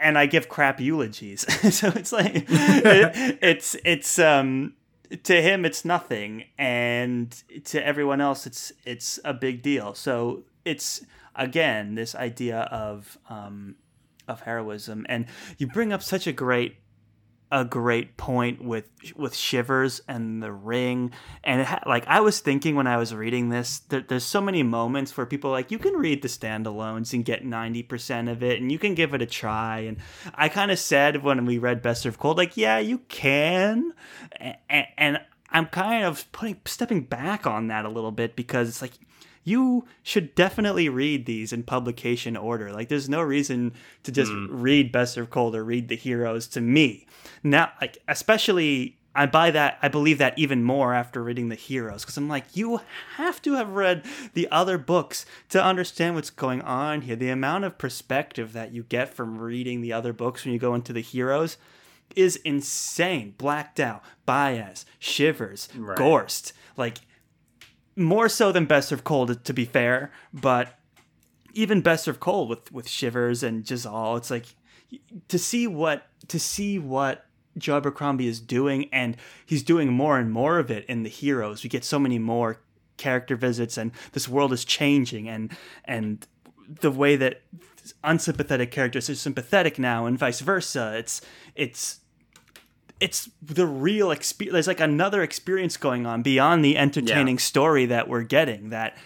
And 0.00 0.18
I 0.18 0.26
give 0.26 0.48
crap 0.48 0.80
eulogies, 0.80 1.42
so 1.74 1.92
it's 1.94 2.10
like 2.10 2.32
it, 2.34 2.46
it's 3.42 3.76
it's 3.84 4.18
um 4.18 4.74
to 5.22 5.40
him 5.40 5.64
it's 5.64 5.84
nothing, 5.84 6.44
and 6.58 7.30
to 7.66 7.86
everyone 7.86 8.20
else 8.20 8.44
it's 8.44 8.72
it's 8.84 9.20
a 9.24 9.32
big 9.32 9.62
deal. 9.62 9.94
So 9.94 10.42
it's 10.64 11.02
again 11.36 11.94
this 11.94 12.16
idea 12.16 12.62
of 12.72 13.18
um, 13.30 13.76
of 14.26 14.40
heroism, 14.40 15.06
and 15.08 15.26
you 15.58 15.68
bring 15.68 15.92
up 15.92 16.02
such 16.02 16.26
a 16.26 16.32
great 16.32 16.76
a 17.50 17.64
great 17.64 18.16
point 18.16 18.62
with 18.62 18.88
with 19.16 19.34
Shivers 19.34 20.00
and 20.06 20.42
the 20.42 20.52
ring, 20.52 21.12
and 21.42 21.64
ha- 21.64 21.82
like 21.86 22.06
I 22.06 22.20
was 22.20 22.40
thinking 22.40 22.74
when 22.74 22.86
I 22.86 22.96
was 22.96 23.14
reading 23.14 23.48
this, 23.48 23.78
there, 23.88 24.04
there's 24.06 24.24
so 24.24 24.40
many 24.40 24.62
moments 24.62 25.16
where 25.16 25.26
people 25.26 25.50
like 25.50 25.70
you 25.70 25.78
can 25.78 25.94
read 25.94 26.22
the 26.22 26.28
standalones 26.28 27.12
and 27.12 27.24
get 27.24 27.44
ninety 27.44 27.82
percent 27.82 28.28
of 28.28 28.42
it, 28.42 28.60
and 28.60 28.70
you 28.70 28.78
can 28.78 28.94
give 28.94 29.14
it 29.14 29.22
a 29.22 29.26
try. 29.26 29.80
And 29.80 29.98
I 30.34 30.48
kind 30.48 30.70
of 30.70 30.78
said 30.78 31.22
when 31.22 31.46
we 31.46 31.58
read 31.58 31.82
Best 31.82 32.02
Served 32.02 32.18
Cold, 32.18 32.36
like 32.36 32.56
yeah, 32.56 32.78
you 32.78 32.98
can, 33.08 33.92
and, 34.68 34.86
and 34.96 35.20
I'm 35.50 35.66
kind 35.66 36.04
of 36.04 36.30
putting 36.32 36.60
stepping 36.64 37.02
back 37.02 37.46
on 37.46 37.68
that 37.68 37.84
a 37.84 37.88
little 37.88 38.12
bit 38.12 38.36
because 38.36 38.68
it's 38.68 38.82
like 38.82 38.92
you 39.48 39.86
should 40.02 40.34
definitely 40.34 40.90
read 40.90 41.24
these 41.24 41.54
in 41.54 41.62
publication 41.62 42.36
order. 42.36 42.70
Like, 42.70 42.88
there's 42.88 43.08
no 43.08 43.22
reason 43.22 43.72
to 44.02 44.12
just 44.12 44.30
mm. 44.30 44.46
read 44.50 44.92
Best 44.92 45.14
Served 45.14 45.30
Cold 45.30 45.56
or 45.56 45.64
read 45.64 45.88
the 45.88 45.96
heroes 45.96 46.46
to 46.48 46.60
me. 46.60 47.06
Now, 47.42 47.72
like, 47.80 47.96
especially, 48.06 48.98
I 49.14 49.24
buy 49.24 49.50
that, 49.52 49.78
I 49.80 49.88
believe 49.88 50.18
that 50.18 50.38
even 50.38 50.62
more 50.62 50.92
after 50.92 51.22
reading 51.22 51.48
the 51.48 51.54
heroes, 51.54 52.02
because 52.02 52.18
I'm 52.18 52.28
like, 52.28 52.56
you 52.56 52.80
have 53.16 53.40
to 53.42 53.54
have 53.54 53.70
read 53.70 54.04
the 54.34 54.48
other 54.50 54.76
books 54.76 55.24
to 55.48 55.64
understand 55.64 56.14
what's 56.14 56.30
going 56.30 56.60
on 56.60 57.00
here. 57.02 57.16
The 57.16 57.30
amount 57.30 57.64
of 57.64 57.78
perspective 57.78 58.52
that 58.52 58.74
you 58.74 58.82
get 58.82 59.14
from 59.14 59.38
reading 59.38 59.80
the 59.80 59.94
other 59.94 60.12
books 60.12 60.44
when 60.44 60.52
you 60.52 60.60
go 60.60 60.74
into 60.74 60.92
the 60.92 61.00
heroes 61.00 61.56
is 62.16 62.36
insane. 62.36 63.34
Black 63.38 63.74
Dow, 63.74 64.00
Bayaz, 64.26 64.84
Shivers, 64.98 65.68
right. 65.76 65.96
Gorst. 65.96 66.52
Like, 66.76 66.98
more 67.96 68.28
so 68.28 68.52
than 68.52 68.64
Best 68.64 68.88
Served 68.88 69.04
Cold, 69.04 69.44
to 69.44 69.52
be 69.52 69.64
fair. 69.64 70.12
But 70.32 70.78
even 71.54 71.80
Best 71.80 72.04
Served 72.04 72.20
Cold 72.20 72.48
with 72.48 72.70
with 72.72 72.88
Shivers 72.88 73.42
and 73.42 73.68
Jezal, 73.68 74.16
it's 74.16 74.30
like 74.30 74.46
to 75.28 75.38
see 75.38 75.66
what 75.66 76.06
to 76.28 76.38
see 76.38 76.78
what 76.78 77.26
Joe 77.56 77.76
Abercrombie 77.78 78.28
is 78.28 78.40
doing, 78.40 78.88
and 78.92 79.16
he's 79.44 79.62
doing 79.62 79.92
more 79.92 80.18
and 80.18 80.30
more 80.30 80.58
of 80.58 80.70
it 80.70 80.84
in 80.86 81.02
the 81.02 81.08
heroes. 81.08 81.62
We 81.62 81.68
get 81.68 81.84
so 81.84 81.98
many 81.98 82.18
more 82.18 82.60
character 82.96 83.36
visits, 83.36 83.76
and 83.76 83.92
this 84.12 84.28
world 84.28 84.52
is 84.52 84.64
changing, 84.64 85.28
and 85.28 85.56
and 85.84 86.26
the 86.80 86.90
way 86.90 87.16
that 87.16 87.42
unsympathetic 88.04 88.70
characters 88.70 89.08
are 89.08 89.14
sympathetic 89.14 89.78
now, 89.78 90.06
and 90.06 90.18
vice 90.18 90.40
versa. 90.40 90.94
It's 90.96 91.20
it's 91.58 92.00
it's 93.00 93.28
the 93.42 93.66
real 93.66 94.10
experience. 94.10 94.54
There's 94.54 94.66
like 94.66 94.80
another 94.80 95.22
experience 95.22 95.76
going 95.76 96.06
on 96.06 96.22
beyond 96.22 96.64
the 96.64 96.78
entertaining 96.78 97.36
yeah. 97.36 97.40
story 97.40 97.86
that 97.86 98.08
we're 98.08 98.22
getting. 98.22 98.70
That 98.70 98.96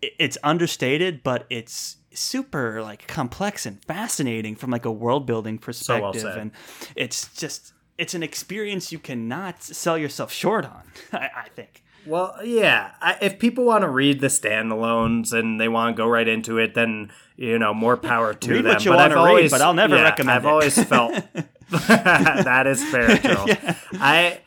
it's 0.00 0.38
understated, 0.44 1.22
but 1.22 1.46
it's 1.50 1.96
super 2.12 2.82
like 2.82 3.06
complex 3.08 3.66
and 3.66 3.82
fascinating 3.84 4.54
from 4.54 4.70
like 4.70 4.84
a 4.84 4.92
world 4.92 5.26
building 5.26 5.58
perspective, 5.58 6.20
so 6.20 6.28
well 6.28 6.38
and 6.38 6.50
it's 6.94 7.32
just 7.34 7.72
it's 7.98 8.14
an 8.14 8.22
experience 8.22 8.92
you 8.92 8.98
cannot 8.98 9.62
sell 9.62 9.96
yourself 9.98 10.32
short 10.32 10.64
on. 10.64 10.82
I, 11.12 11.28
I 11.36 11.48
think. 11.54 11.82
Well, 12.04 12.34
yeah. 12.42 12.92
I, 13.00 13.16
if 13.20 13.38
people 13.38 13.64
want 13.64 13.82
to 13.82 13.88
read 13.88 14.20
the 14.20 14.26
standalones 14.26 15.32
and 15.32 15.60
they 15.60 15.68
want 15.68 15.94
to 15.94 16.00
go 16.00 16.08
right 16.08 16.26
into 16.26 16.58
it, 16.58 16.74
then 16.74 17.12
you 17.36 17.58
know 17.58 17.72
more 17.72 17.96
power 17.96 18.34
to 18.34 18.50
read 18.50 18.64
them. 18.64 18.72
What 18.72 18.84
you 18.84 18.90
but 18.90 19.00
I've 19.00 19.12
to 19.12 19.18
always, 19.18 19.42
read, 19.44 19.50
but 19.52 19.60
I'll 19.60 19.74
never 19.74 19.96
yeah, 19.96 20.02
recommend. 20.02 20.36
I've 20.36 20.44
it. 20.44 20.48
always 20.48 20.82
felt 20.84 21.22
that 21.88 22.66
is 22.66 22.84
fair, 22.84 23.16
Joel. 23.18 23.48
yeah. 23.48 23.76
I 23.94 24.40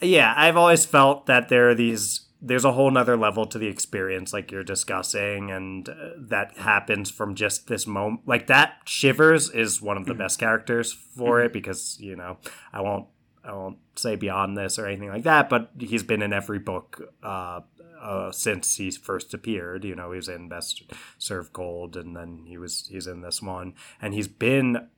yeah, 0.00 0.32
I've 0.36 0.56
always 0.56 0.84
felt 0.84 1.26
that 1.26 1.48
there 1.48 1.70
are 1.70 1.74
these 1.74 2.26
there's 2.42 2.64
a 2.64 2.72
whole 2.72 2.90
nother 2.90 3.16
level 3.16 3.44
to 3.46 3.58
the 3.58 3.66
experience 3.66 4.32
like 4.32 4.50
you're 4.50 4.64
discussing 4.64 5.50
and 5.50 5.88
uh, 5.88 5.94
that 6.16 6.56
happens 6.56 7.10
from 7.10 7.34
just 7.34 7.66
this 7.68 7.86
moment 7.86 8.22
like 8.26 8.46
that 8.46 8.76
shivers 8.84 9.50
is 9.50 9.82
one 9.82 9.96
of 9.96 10.06
the 10.06 10.12
mm-hmm. 10.12 10.22
best 10.22 10.38
characters 10.38 10.92
for 10.92 11.36
mm-hmm. 11.36 11.46
it 11.46 11.52
because 11.52 11.98
you 12.00 12.16
know 12.16 12.38
i 12.72 12.80
won't 12.80 13.06
i 13.44 13.52
won't 13.52 13.76
say 13.94 14.16
beyond 14.16 14.56
this 14.56 14.78
or 14.78 14.86
anything 14.86 15.10
like 15.10 15.24
that 15.24 15.50
but 15.50 15.70
he's 15.78 16.02
been 16.02 16.22
in 16.22 16.32
every 16.32 16.58
book 16.58 17.12
uh, 17.22 17.60
uh, 18.00 18.32
since 18.32 18.76
he 18.76 18.90
first 18.90 19.34
appeared 19.34 19.84
you 19.84 19.94
know 19.94 20.10
he 20.10 20.16
was 20.16 20.28
in 20.28 20.48
best 20.48 20.82
served 21.18 21.52
cold 21.52 21.96
and 21.96 22.16
then 22.16 22.44
he 22.46 22.56
was 22.56 22.88
he's 22.90 23.06
in 23.06 23.20
this 23.20 23.42
one 23.42 23.74
and 24.00 24.14
he's 24.14 24.28
been 24.28 24.88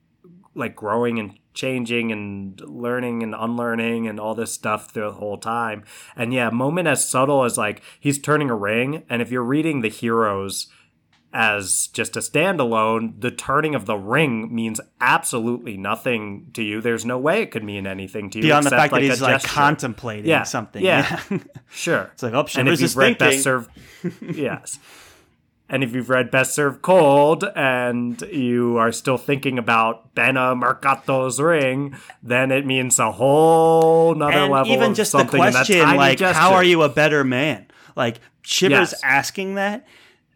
like 0.55 0.77
growing 0.77 1.19
and 1.19 1.39
changing 1.55 2.11
and 2.13 2.61
learning 2.63 3.23
and 3.23 3.35
unlearning 3.35 4.07
and 4.09 4.19
all 4.19 4.35
this 4.35 4.53
stuff 4.53 4.93
the 4.93 5.13
whole 5.13 5.39
time. 5.39 5.85
And 6.17 6.33
yeah, 6.33 6.51
moment 6.51 6.89
as 6.89 7.09
subtle 7.09 7.45
as 7.45 7.59
like 7.59 7.83
he's 8.01 8.19
turning 8.19 8.51
a 8.51 8.55
ring. 8.55 9.05
And 9.09 9.23
if 9.23 9.31
you're 9.31 9.43
reading 9.43 9.81
the 9.81 9.89
heroes 9.89 10.69
as 11.33 11.89
just 11.89 12.17
a 12.17 12.21
standalone, 12.21 13.21
the 13.21 13.31
turning 13.31 13.75
of 13.75 13.87
the 13.87 13.97
ring 13.97 14.55
means 14.55 14.81
absolutely 15.01 15.77
nothing 15.77 16.51
to 16.53 16.63
you. 16.63 16.81
There's 16.81 17.07
no 17.07 17.19
way 17.19 17.43
it 17.43 17.51
could 17.51 17.65
mean 17.65 17.87
anything 17.87 18.29
to 18.31 18.39
you 18.39 18.43
beyond 18.43 18.67
the 18.67 18.71
fact 18.71 18.93
like 18.93 19.03
that 19.03 19.09
he's 19.09 19.23
like 19.23 19.43
contemplating 19.43 20.29
yeah. 20.29 20.43
something. 20.43 20.85
Yeah, 20.85 21.21
yeah. 21.31 21.39
sure. 21.71 22.11
It's 22.13 22.23
like 22.23 22.35
oh, 22.35 22.47
and 22.57 22.69
if 22.69 22.81
you've 22.81 22.97
read 22.97 23.19
thinking. 23.19 23.37
Best 23.37 23.45
Served, 23.45 23.71
yes. 24.21 24.79
And 25.69 25.83
if 25.83 25.95
you've 25.95 26.11
read 26.11 26.31
Best 26.31 26.55
Served 26.55 26.83
Cold 26.83 27.45
and 27.57 28.21
you 28.23 28.77
are 28.77 28.93
still 28.93 29.17
thinking 29.17 29.59
about 29.59 30.15
Benna 30.15 30.55
Murcatto's 30.55 31.41
ring, 31.41 31.97
then 32.23 32.51
it 32.51 32.67
means 32.67 32.99
a 32.99 33.13
whole 33.13 34.15
nother 34.15 34.33
and 34.33 34.53
level 34.53 34.73
even 34.73 34.95
just 34.95 35.13
the 35.13 35.25
question, 35.25 35.97
like, 35.97 36.19
gesture. 36.19 36.39
how 36.39 36.53
are 36.53 36.65
you 36.65 36.83
a 36.83 36.91
better 36.91 37.25
man? 37.25 37.67
Like, 37.97 38.21
Shivers 38.43 38.93
yes. 38.93 39.01
asking 39.03 39.55
that. 39.55 39.87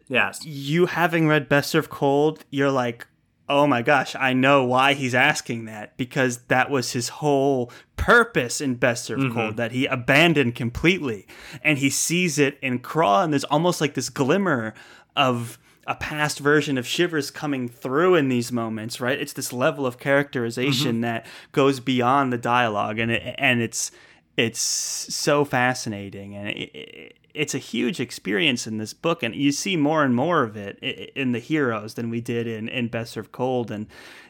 Yes. 0.07 0.43
You 0.45 0.85
having 0.85 1.27
read 1.27 1.49
Best 1.49 1.69
Served 1.69 1.89
Cold, 1.89 2.45
you're 2.49 2.71
like, 2.71 3.05
oh 3.49 3.67
my 3.67 3.81
gosh, 3.81 4.15
I 4.15 4.33
know 4.33 4.65
why 4.65 4.93
he's 4.93 5.15
asking 5.15 5.65
that 5.65 5.95
because 5.97 6.39
that 6.47 6.69
was 6.69 6.91
his 6.91 7.09
whole 7.09 7.71
purpose 7.95 8.59
in 8.61 8.75
Best 8.75 9.05
Served 9.05 9.23
mm-hmm. 9.23 9.33
Cold 9.33 9.57
that 9.57 9.71
he 9.71 9.85
abandoned 9.85 10.55
completely. 10.55 11.27
And 11.63 11.77
he 11.77 11.89
sees 11.89 12.39
it 12.39 12.57
in 12.61 12.79
Craw, 12.79 13.23
and 13.23 13.33
there's 13.33 13.43
almost 13.45 13.81
like 13.81 13.93
this 13.93 14.09
glimmer 14.09 14.73
of 15.17 15.59
a 15.87 15.95
past 15.95 16.39
version 16.39 16.77
of 16.77 16.85
Shivers 16.85 17.31
coming 17.31 17.67
through 17.67 18.15
in 18.15 18.27
these 18.27 18.51
moments, 18.51 19.01
right? 19.01 19.19
It's 19.19 19.33
this 19.33 19.53
level 19.53 19.85
of 19.85 19.99
characterization 19.99 20.93
mm-hmm. 20.93 21.01
that 21.01 21.25
goes 21.53 21.79
beyond 21.79 22.31
the 22.31 22.37
dialogue, 22.37 22.99
and 22.99 23.11
it, 23.11 23.35
and 23.37 23.61
it's 23.61 23.91
it's 24.35 24.59
so 24.59 25.43
fascinating, 25.43 26.35
and 26.35 26.49
it, 26.49 26.75
it, 26.75 27.19
it's 27.33 27.55
a 27.55 27.59
huge 27.59 27.99
experience 27.99 28.67
in 28.67 28.77
this 28.77 28.93
book, 28.93 29.23
and 29.23 29.33
you 29.33 29.51
see 29.51 29.77
more 29.77 30.03
and 30.03 30.13
more 30.15 30.43
of 30.43 30.57
it 30.57 30.77
in 31.15 31.31
the 31.31 31.39
heroes 31.39 31.95
than 31.95 32.09
we 32.09 32.21
did 32.21 32.47
in 32.47 32.67
in 32.67 32.89
Best 32.89 33.13
Served 33.13 33.31
Cold, 33.31 33.71
and 33.71 33.87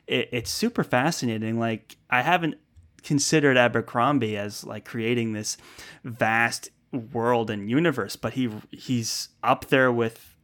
it's 0.07 0.51
super 0.51 0.83
fascinating. 0.83 1.59
Like 1.59 1.97
I 2.09 2.21
haven't 2.21 2.55
considered 3.03 3.57
Abercrombie 3.57 4.38
as 4.38 4.63
like 4.63 4.85
creating 4.85 5.33
this 5.33 5.57
vast 6.03 6.69
world 6.91 7.49
and 7.49 7.69
universe, 7.69 8.15
but 8.15 8.33
he 8.33 8.49
he's 8.71 9.29
up 9.43 9.65
there 9.65 9.91
with 9.91 10.36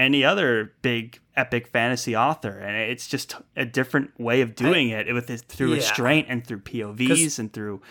any 0.00 0.24
other 0.24 0.72
big 0.82 1.20
epic 1.36 1.68
fantasy 1.68 2.16
author, 2.16 2.58
and 2.58 2.76
it's 2.76 3.06
just 3.06 3.34
a 3.54 3.64
different 3.64 4.18
way 4.18 4.40
of 4.40 4.54
doing 4.54 4.94
I, 4.94 5.00
it 5.00 5.12
with 5.12 5.30
it 5.30 5.42
through 5.42 5.70
yeah. 5.70 5.76
restraint 5.76 6.26
and 6.28 6.44
through 6.44 6.60
POVs 6.60 7.38
and 7.38 7.52
through 7.52 7.82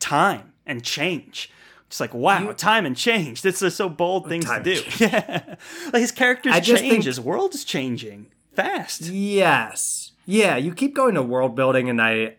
time 0.00 0.52
and 0.66 0.82
change. 0.82 1.52
It's 1.86 2.00
like 2.00 2.14
wow, 2.14 2.40
you, 2.40 2.52
time 2.54 2.86
and 2.86 2.96
change. 2.96 3.42
This 3.42 3.60
is 3.62 3.76
so 3.76 3.88
bold 3.88 4.26
things 4.26 4.46
to 4.46 4.62
do. 4.62 4.82
Yeah, 4.98 5.56
like 5.92 6.00
his 6.00 6.12
characters 6.12 6.54
change, 6.60 6.80
think, 6.80 7.04
his 7.04 7.20
world 7.20 7.54
is 7.54 7.64
changing 7.64 8.26
fast. 8.54 9.02
Yes, 9.02 10.12
yeah. 10.24 10.56
You 10.56 10.74
keep 10.74 10.94
going 10.94 11.14
to 11.14 11.22
world 11.22 11.54
building, 11.54 11.90
and 11.90 12.00
I 12.00 12.36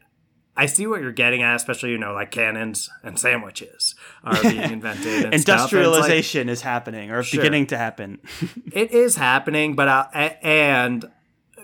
I 0.58 0.68
see 0.68 0.88
what 0.88 1.02
you're 1.02 1.12
getting 1.12 1.44
at, 1.44 1.56
especially 1.56 1.92
you 1.92 1.98
know 1.98 2.14
like 2.14 2.32
cannons 2.32 2.90
and 3.04 3.20
sandwiches 3.20 3.96
are 4.24 4.42
being 4.42 4.60
invented. 4.72 5.34
Industrialization 5.34 6.48
like, 6.48 6.54
is 6.54 6.62
happening 6.62 7.12
or 7.12 7.24
sure, 7.24 7.42
beginning 7.42 7.68
to 7.68 7.78
happen. 7.78 8.20
it 8.72 8.92
is 8.92 9.18
happening, 9.18 9.76
but 9.76 9.88
uh, 9.88 10.08
and 10.14 11.12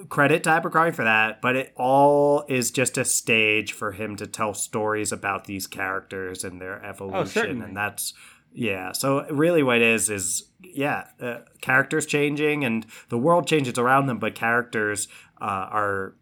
credit 0.10 0.44
to 0.44 0.50
Abercrombie 0.50 0.92
for 0.92 1.06
that. 1.06 1.42
But 1.42 1.56
it 1.56 1.74
all 1.76 2.44
is 2.50 2.72
just 2.72 2.98
a 2.98 3.06
stage 3.06 3.72
for 3.72 3.94
him 3.94 4.16
to 4.18 4.28
tell 4.28 4.54
stories 4.54 5.12
about 5.12 5.46
these 5.46 5.68
characters 5.68 6.44
and 6.44 6.60
their 6.60 6.84
evolution, 6.84 7.62
oh, 7.62 7.66
and 7.66 7.78
that's 7.78 8.14
yeah. 8.54 8.92
So 8.92 9.26
really, 9.30 9.64
what 9.64 9.78
it 9.78 9.84
is 9.84 10.10
is 10.10 10.44
yeah, 10.62 11.06
uh, 11.22 11.40
characters 11.62 12.06
changing 12.06 12.66
and 12.66 12.86
the 13.10 13.18
world 13.18 13.48
changes 13.48 13.78
around 13.78 14.08
them, 14.08 14.20
but 14.20 14.36
characters 14.36 15.08
uh, 15.40 15.68
are 15.72 16.16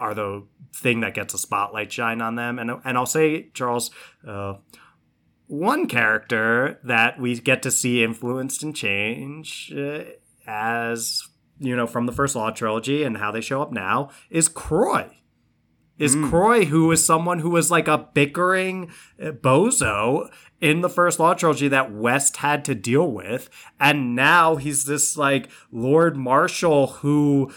are 0.00 0.14
the 0.14 0.44
thing 0.74 1.00
that 1.00 1.14
gets 1.14 1.34
a 1.34 1.38
spotlight 1.38 1.92
shine 1.92 2.20
on 2.20 2.34
them. 2.34 2.58
And 2.58 2.70
and 2.84 2.98
I'll 2.98 3.06
say, 3.06 3.50
Charles, 3.54 3.90
uh, 4.26 4.54
one 5.46 5.86
character 5.86 6.80
that 6.84 7.20
we 7.20 7.38
get 7.38 7.62
to 7.62 7.70
see 7.70 8.02
influenced 8.02 8.62
and 8.62 8.74
change 8.74 9.72
uh, 9.76 10.04
as 10.46 11.28
you 11.58 11.76
know 11.76 11.86
from 11.86 12.06
the 12.06 12.12
first 12.12 12.34
Law 12.36 12.50
trilogy 12.50 13.02
and 13.02 13.18
how 13.18 13.30
they 13.30 13.40
show 13.40 13.62
up 13.62 13.72
now 13.72 14.10
is 14.30 14.48
Kroy. 14.48 15.08
Is 15.96 16.16
mm. 16.16 16.28
Kroy, 16.28 16.64
who 16.64 16.90
is 16.90 17.06
someone 17.06 17.38
who 17.38 17.50
was 17.50 17.70
like 17.70 17.86
a 17.86 18.08
bickering 18.14 18.90
uh, 19.22 19.30
bozo 19.30 20.28
in 20.60 20.80
the 20.80 20.88
first 20.88 21.20
Law 21.20 21.34
trilogy 21.34 21.68
that 21.68 21.92
West 21.92 22.38
had 22.38 22.64
to 22.64 22.74
deal 22.74 23.08
with, 23.12 23.48
and 23.78 24.16
now 24.16 24.56
he's 24.56 24.86
this 24.86 25.16
like 25.16 25.48
Lord 25.70 26.16
Marshal 26.16 26.88
who 26.88 27.52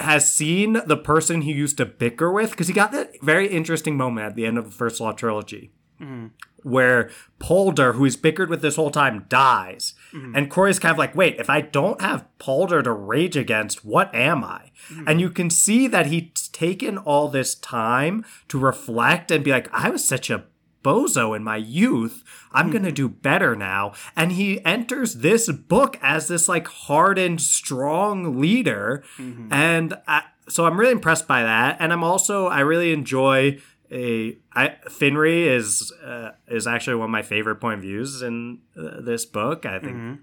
has 0.00 0.32
seen 0.32 0.80
the 0.86 0.96
person 0.96 1.42
he 1.42 1.52
used 1.52 1.76
to 1.78 1.86
bicker 1.86 2.32
with 2.32 2.50
because 2.50 2.68
he 2.68 2.74
got 2.74 2.92
that 2.92 3.12
very 3.22 3.48
interesting 3.48 3.96
moment 3.96 4.26
at 4.26 4.34
the 4.36 4.46
end 4.46 4.58
of 4.58 4.64
the 4.64 4.70
first 4.70 5.00
Law 5.00 5.12
trilogy. 5.12 5.72
Mm-hmm. 6.00 6.28
Where 6.62 7.10
Poulder, 7.38 7.94
who 7.94 8.04
he's 8.04 8.16
bickered 8.16 8.50
with 8.50 8.60
this 8.60 8.76
whole 8.76 8.90
time, 8.90 9.24
dies. 9.28 9.94
Mm-hmm. 10.12 10.36
And 10.36 10.50
Kroy's 10.50 10.78
kind 10.78 10.92
of 10.92 10.98
like, 10.98 11.14
wait, 11.14 11.36
if 11.38 11.48
I 11.48 11.62
don't 11.62 12.00
have 12.02 12.26
Poulder 12.38 12.82
to 12.82 12.92
rage 12.92 13.36
against, 13.36 13.84
what 13.84 14.14
am 14.14 14.44
I? 14.44 14.70
Mm-hmm. 14.90 15.08
And 15.08 15.20
you 15.20 15.30
can 15.30 15.48
see 15.48 15.86
that 15.86 16.06
he's 16.06 16.48
taken 16.48 16.98
all 16.98 17.28
this 17.28 17.54
time 17.54 18.24
to 18.48 18.58
reflect 18.58 19.30
and 19.30 19.42
be 19.42 19.50
like, 19.50 19.68
I 19.72 19.88
was 19.88 20.06
such 20.06 20.28
a 20.28 20.44
bozo 20.82 21.36
in 21.36 21.44
my 21.44 21.56
youth. 21.56 22.24
I'm 22.52 22.68
mm. 22.68 22.72
going 22.72 22.84
to 22.84 22.92
do 22.92 23.08
better 23.08 23.54
now. 23.54 23.92
And 24.16 24.32
he 24.32 24.64
enters 24.64 25.16
this 25.16 25.50
book 25.50 25.98
as 26.02 26.28
this 26.28 26.48
like 26.48 26.68
hardened, 26.68 27.40
strong 27.40 28.40
leader. 28.40 29.04
Mm-hmm. 29.18 29.52
And 29.52 29.94
I, 30.06 30.24
so 30.48 30.66
I'm 30.66 30.78
really 30.78 30.92
impressed 30.92 31.28
by 31.28 31.42
that. 31.42 31.76
And 31.80 31.92
I'm 31.92 32.04
also, 32.04 32.46
I 32.46 32.60
really 32.60 32.92
enjoy 32.92 33.60
a 33.90 34.38
I, 34.52 34.76
Finree 34.86 35.46
is 35.46 35.92
uh, 36.04 36.30
is 36.48 36.66
actually 36.66 36.96
one 36.96 37.06
of 37.06 37.10
my 37.10 37.22
favorite 37.22 37.56
point 37.56 37.76
of 37.76 37.80
views 37.82 38.22
in 38.22 38.60
uh, 38.76 39.00
this 39.00 39.24
book. 39.26 39.66
I 39.66 39.78
think 39.78 39.96
mm-hmm. 39.96 40.14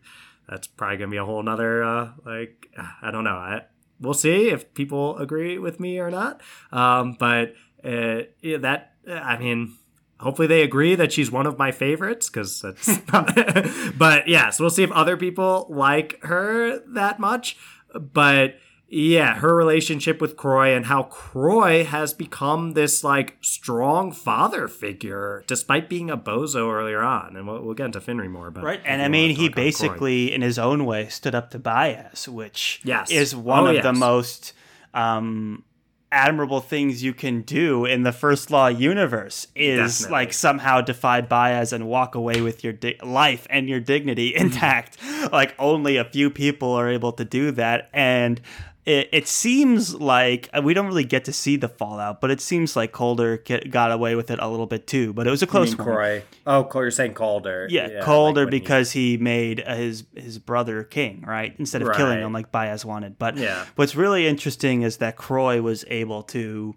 that's 0.47 0.67
probably 0.67 0.97
gonna 0.97 1.11
be 1.11 1.17
a 1.17 1.25
whole 1.25 1.43
nother 1.43 1.83
uh, 1.83 2.11
like 2.25 2.69
I 3.01 3.11
don't 3.11 3.23
know. 3.23 3.35
I, 3.35 3.63
we'll 3.99 4.13
see 4.13 4.49
if 4.49 4.73
people 4.73 5.17
agree 5.17 5.57
with 5.57 5.79
me 5.79 5.99
or 5.99 6.09
not. 6.09 6.41
Um, 6.71 7.17
but 7.19 7.55
uh, 7.83 8.21
yeah, 8.41 8.57
that 8.57 8.93
I 9.07 9.37
mean, 9.37 9.75
hopefully 10.19 10.47
they 10.47 10.61
agree 10.61 10.95
that 10.95 11.11
she's 11.11 11.31
one 11.31 11.45
of 11.45 11.57
my 11.57 11.71
favorites 11.71 12.29
because 12.29 12.61
that's 12.61 12.97
but 13.97 14.27
yeah 14.27 14.49
so 14.49 14.63
we'll 14.63 14.71
see 14.71 14.83
if 14.83 14.91
other 14.91 15.17
people 15.17 15.67
like 15.69 16.21
her 16.23 16.79
that 16.87 17.19
much 17.19 17.57
but 17.93 18.55
yeah 18.89 19.35
her 19.35 19.53
relationship 19.53 20.21
with 20.21 20.37
Kroy 20.37 20.73
and 20.73 20.85
how 20.85 21.03
Kroy 21.03 21.83
has 21.83 22.13
become 22.13 22.71
this 22.71 23.03
like 23.03 23.37
strong 23.41 24.11
father 24.11 24.67
figure 24.67 25.43
despite 25.47 25.89
being 25.89 26.09
a 26.09 26.17
bozo 26.17 26.71
earlier 26.71 27.01
on 27.01 27.35
and 27.35 27.47
we'll, 27.47 27.61
we'll 27.61 27.75
get 27.75 27.87
into 27.87 27.99
Finree 27.99 28.29
more 28.29 28.47
about 28.47 28.63
right 28.63 28.81
and 28.85 29.01
i 29.01 29.07
mean 29.07 29.35
he 29.35 29.49
basically 29.49 30.33
in 30.33 30.41
his 30.41 30.57
own 30.57 30.85
way 30.85 31.07
stood 31.09 31.35
up 31.35 31.51
to 31.51 31.59
Bayaz 31.59 32.27
which 32.27 32.81
yes. 32.83 33.11
is 33.11 33.35
one 33.35 33.63
oh, 33.63 33.67
of 33.67 33.75
yes. 33.75 33.83
the 33.83 33.93
most 33.93 34.53
um 34.93 35.63
admirable 36.11 36.61
things 36.61 37.03
you 37.03 37.13
can 37.13 37.41
do 37.41 37.83
in 37.85 38.03
the 38.03 38.11
first 38.13 38.49
law 38.49 38.67
universe 38.67 39.47
is 39.55 39.99
Definitely. 39.99 40.11
like 40.25 40.33
somehow 40.33 40.79
defy 40.81 41.21
Bayaz 41.21 41.73
and 41.73 41.87
walk 41.87 42.15
away 42.15 42.39
with 42.41 42.63
your 42.63 42.71
di- 42.73 42.97
life 43.03 43.45
and 43.49 43.67
your 43.67 43.79
dignity 43.81 44.33
intact. 44.35 44.97
like 45.33 45.53
only 45.59 45.97
a 45.97 46.05
few 46.05 46.29
people 46.29 46.71
are 46.71 46.87
able 46.89 47.11
to 47.11 47.25
do 47.25 47.51
that 47.51 47.89
and 47.91 48.39
it, 48.87 49.09
it 49.11 49.27
seems 49.27 49.95
like 49.95 50.49
uh, 50.53 50.61
we 50.61 50.73
don't 50.73 50.87
really 50.87 51.03
get 51.03 51.25
to 51.25 51.33
see 51.33 51.57
the 51.57 51.67
fallout, 51.67 52.21
but 52.21 52.31
it 52.31 52.39
seems 52.39 52.77
like 52.77 52.93
Calder 52.93 53.35
get, 53.35 53.69
got 53.69 53.91
away 53.91 54.15
with 54.15 54.31
it 54.31 54.39
a 54.41 54.47
little 54.47 54.65
bit 54.65 54.87
too. 54.87 55.11
But 55.11 55.27
it 55.27 55.29
was 55.29 55.43
a 55.43 55.47
close 55.47 55.77
one. 55.77 55.85
Kroy. 55.85 56.23
Oh, 56.45 56.69
you're 56.73 56.89
saying 56.89 57.13
Calder? 57.13 57.67
Yeah, 57.69 57.89
yeah 57.89 58.01
Calder 58.01 58.45
like 58.45 58.51
because 58.51 58.93
he... 58.93 59.11
he 59.11 59.17
made 59.17 59.61
uh, 59.67 59.75
his 59.75 60.05
his 60.15 60.39
brother 60.39 60.85
king, 60.85 61.25
right? 61.27 61.53
Instead 61.59 61.81
of 61.81 61.89
right. 61.89 61.97
killing 61.97 62.19
him 62.19 62.31
like 62.31 62.49
Bayaz 62.53 62.85
wanted. 62.85 63.19
But 63.19 63.35
yeah. 63.35 63.65
what's 63.75 63.93
really 63.93 64.25
interesting 64.25 64.83
is 64.83 64.97
that 64.97 65.17
Kroy 65.17 65.61
was 65.61 65.83
able 65.89 66.23
to 66.23 66.73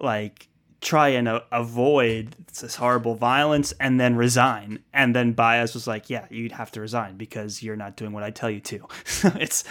like 0.00 0.48
try 0.80 1.08
and 1.08 1.28
uh, 1.28 1.40
avoid 1.52 2.34
this 2.60 2.76
horrible 2.76 3.14
violence 3.14 3.72
and 3.80 4.00
then 4.00 4.16
resign. 4.16 4.80
And 4.92 5.14
then 5.14 5.34
Bayaz 5.34 5.74
was 5.74 5.86
like, 5.86 6.10
"Yeah, 6.10 6.26
you'd 6.30 6.52
have 6.52 6.70
to 6.72 6.80
resign 6.80 7.16
because 7.16 7.62
you're 7.62 7.76
not 7.76 7.96
doing 7.96 8.12
what 8.12 8.22
I 8.22 8.30
tell 8.30 8.50
you 8.50 8.60
to." 8.60 8.86
it's 9.36 9.64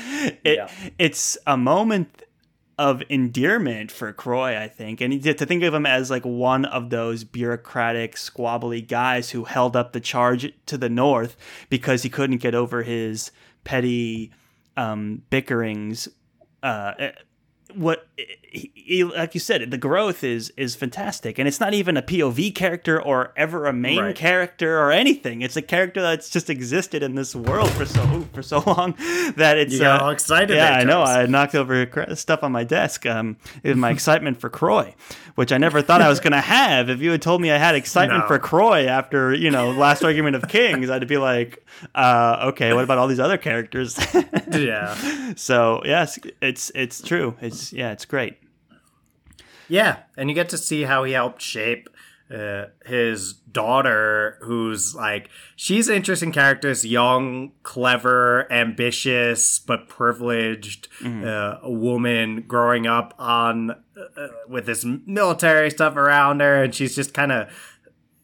it, 0.43 0.57
yeah. 0.57 0.69
it's 0.97 1.37
a 1.47 1.57
moment 1.57 2.23
of 2.77 3.03
endearment 3.09 3.91
for 3.91 4.13
Kroy, 4.13 4.57
I 4.57 4.69
think, 4.69 5.01
and 5.01 5.21
to 5.21 5.45
think 5.45 5.63
of 5.63 5.73
him 5.73 5.85
as 5.85 6.09
like 6.09 6.23
one 6.23 6.63
of 6.63 6.89
those 6.89 7.25
bureaucratic, 7.25 8.15
squabbly 8.15 8.87
guys 8.87 9.31
who 9.31 9.43
held 9.43 9.75
up 9.75 9.91
the 9.91 9.99
charge 9.99 10.53
to 10.67 10.77
the 10.77 10.89
North 10.89 11.35
because 11.69 12.03
he 12.03 12.09
couldn't 12.09 12.37
get 12.37 12.55
over 12.55 12.83
his 12.83 13.31
petty 13.65 14.31
um, 14.77 15.23
bickerings. 15.29 16.07
Uh, 16.63 16.93
what 17.73 18.07
he, 18.51 19.03
like 19.03 19.33
you 19.33 19.39
said 19.39 19.69
the 19.69 19.77
growth 19.77 20.23
is 20.23 20.51
is 20.57 20.75
fantastic. 20.75 21.37
And 21.37 21.47
it's 21.47 21.59
not 21.59 21.73
even 21.73 21.97
a 21.97 22.01
pov 22.01 22.53
character 22.55 23.01
or 23.01 23.31
ever 23.37 23.65
a 23.65 23.73
main 23.73 23.99
right. 23.99 24.15
character 24.15 24.79
or 24.79 24.91
anything. 24.91 25.41
It's 25.41 25.55
a 25.55 25.61
character 25.61 26.01
that's 26.01 26.29
just 26.29 26.49
existed 26.49 27.03
in 27.03 27.15
this 27.15 27.35
world 27.35 27.69
for 27.71 27.85
so 27.85 28.27
for 28.33 28.41
so 28.41 28.63
long 28.65 28.93
that 29.35 29.57
it's 29.57 29.73
you 29.73 29.79
got 29.79 30.01
uh, 30.01 30.05
all 30.05 30.09
excited 30.11 30.55
yeah 30.55 30.73
i 30.73 30.83
know. 30.83 31.03
i 31.03 31.25
knocked 31.25 31.55
over 31.55 31.87
stuff 32.15 32.43
on 32.43 32.51
my 32.51 32.63
desk 32.63 33.05
um 33.05 33.37
it 33.63 33.69
was 33.69 33.77
my 33.77 33.91
excitement 33.91 34.39
for 34.39 34.49
Kroy 34.49 34.93
which 35.35 35.51
i 35.51 35.57
never 35.57 35.81
thought 35.81 36.01
i 36.01 36.09
was 36.09 36.19
going 36.19 36.33
to 36.33 36.41
have. 36.41 36.89
If 36.89 37.01
you 37.01 37.11
had 37.11 37.21
told 37.21 37.41
me 37.41 37.51
i 37.51 37.57
had 37.57 37.75
excitement 37.75 38.21
no. 38.21 38.27
for 38.27 38.39
Kroy 38.39 38.85
after 38.85 39.33
you 39.33 39.51
know 39.51 39.71
last 39.71 40.03
argument 40.03 40.35
of 40.35 40.47
kings 40.47 40.89
i'd 40.89 41.07
be 41.07 41.17
like 41.17 41.65
uh 41.95 42.49
okay 42.49 42.73
what 42.73 42.83
about 42.83 42.97
all 42.97 43.07
these 43.07 43.19
other 43.19 43.37
characters? 43.37 43.99
Yeah. 44.49 44.95
So 45.35 45.81
yes 45.85 46.17
it's 46.41 46.71
it's 46.73 47.01
true. 47.01 47.35
It's 47.39 47.58
it's 47.59 47.73
yeah, 47.73 47.91
it's 47.91 48.05
great. 48.05 48.37
Yeah, 49.67 49.99
and 50.17 50.29
you 50.29 50.35
get 50.35 50.49
to 50.49 50.57
see 50.57 50.83
how 50.83 51.03
he 51.03 51.13
helped 51.13 51.41
shape 51.41 51.89
uh, 52.33 52.65
his 52.85 53.33
daughter, 53.33 54.37
who's 54.41 54.93
like 54.93 55.29
she's 55.55 55.89
an 55.89 55.95
interesting 55.95 56.31
character, 56.31 56.69
this 56.69 56.85
young, 56.85 57.51
clever, 57.63 58.51
ambitious 58.51 59.59
but 59.59 59.87
privileged 59.87 60.87
mm-hmm. 61.01 61.27
uh, 61.27 61.69
woman 61.69 62.43
growing 62.47 62.85
up 62.85 63.13
on 63.17 63.71
uh, 63.71 64.27
with 64.47 64.65
this 64.65 64.85
military 64.85 65.69
stuff 65.69 65.95
around 65.95 66.41
her, 66.41 66.63
and 66.63 66.75
she's 66.75 66.95
just 66.95 67.13
kind 67.13 67.31
of 67.31 67.47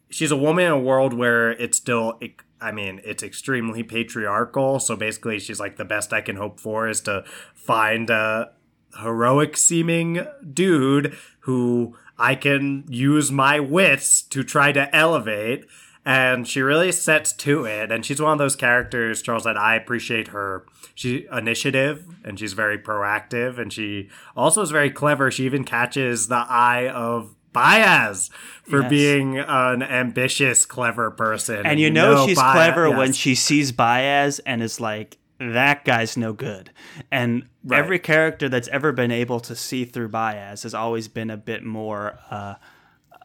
she's 0.08 0.30
a 0.30 0.36
woman 0.36 0.66
in 0.66 0.72
a 0.72 0.78
world 0.78 1.12
where 1.12 1.50
it's 1.52 1.76
still 1.76 2.18
I 2.60 2.72
mean, 2.72 3.00
it's 3.04 3.22
extremely 3.22 3.82
patriarchal. 3.82 4.80
So 4.80 4.96
basically, 4.96 5.38
she's 5.38 5.60
like 5.60 5.76
the 5.76 5.84
best 5.84 6.12
I 6.12 6.20
can 6.20 6.36
hope 6.36 6.58
for 6.60 6.88
is 6.88 7.00
to 7.02 7.24
find 7.54 8.08
a 8.08 8.52
heroic 9.00 9.56
seeming 9.56 10.26
dude 10.52 11.16
who 11.40 11.96
I 12.18 12.34
can 12.34 12.84
use 12.88 13.30
my 13.30 13.60
wits 13.60 14.22
to 14.22 14.42
try 14.42 14.72
to 14.72 14.94
elevate. 14.94 15.66
And 16.04 16.46
she 16.46 16.62
really 16.62 16.92
sets 16.92 17.32
to 17.32 17.64
it. 17.64 17.90
And 17.90 18.06
she's 18.06 18.22
one 18.22 18.32
of 18.32 18.38
those 18.38 18.54
characters, 18.54 19.22
Charles, 19.22 19.44
that 19.44 19.56
I 19.56 19.74
appreciate 19.74 20.28
her. 20.28 20.64
She 20.94 21.26
initiative 21.30 22.06
and 22.24 22.38
she's 22.38 22.52
very 22.52 22.78
proactive 22.78 23.58
and 23.58 23.72
she 23.72 24.08
also 24.36 24.62
is 24.62 24.70
very 24.70 24.90
clever. 24.90 25.30
She 25.30 25.44
even 25.44 25.64
catches 25.64 26.28
the 26.28 26.46
eye 26.48 26.88
of 26.88 27.34
Bayaz 27.52 28.30
for 28.62 28.82
yes. 28.82 28.90
being 28.90 29.38
an 29.38 29.82
ambitious, 29.82 30.64
clever 30.64 31.10
person. 31.10 31.66
And 31.66 31.80
you 31.80 31.90
know, 31.90 32.26
she's 32.26 32.38
Bayaz, 32.38 32.52
clever 32.52 32.88
yes. 32.88 32.98
when 32.98 33.12
she 33.12 33.34
sees 33.34 33.72
Bayaz 33.72 34.40
and 34.46 34.62
is 34.62 34.80
like, 34.80 35.18
that 35.38 35.84
guy's 35.84 36.16
no 36.16 36.32
good. 36.32 36.70
And 37.10 37.48
right. 37.64 37.78
every 37.78 37.98
character 37.98 38.48
that's 38.48 38.68
ever 38.68 38.92
been 38.92 39.10
able 39.10 39.40
to 39.40 39.54
see 39.54 39.84
through 39.84 40.08
Bayaz 40.08 40.62
has 40.62 40.74
always 40.74 41.08
been 41.08 41.30
a 41.30 41.36
bit 41.36 41.64
more 41.64 42.18
uh, 42.30 42.54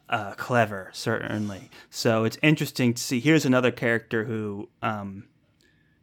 uh, 0.10 0.34
clever, 0.34 0.90
certainly. 0.94 1.70
So 1.90 2.26
it's 2.26 2.38
interesting 2.42 2.94
to 2.94 3.02
see. 3.02 3.20
Here's 3.20 3.46
another 3.46 3.72
character 3.72 4.26
who 4.26 4.70
um, 4.82 5.26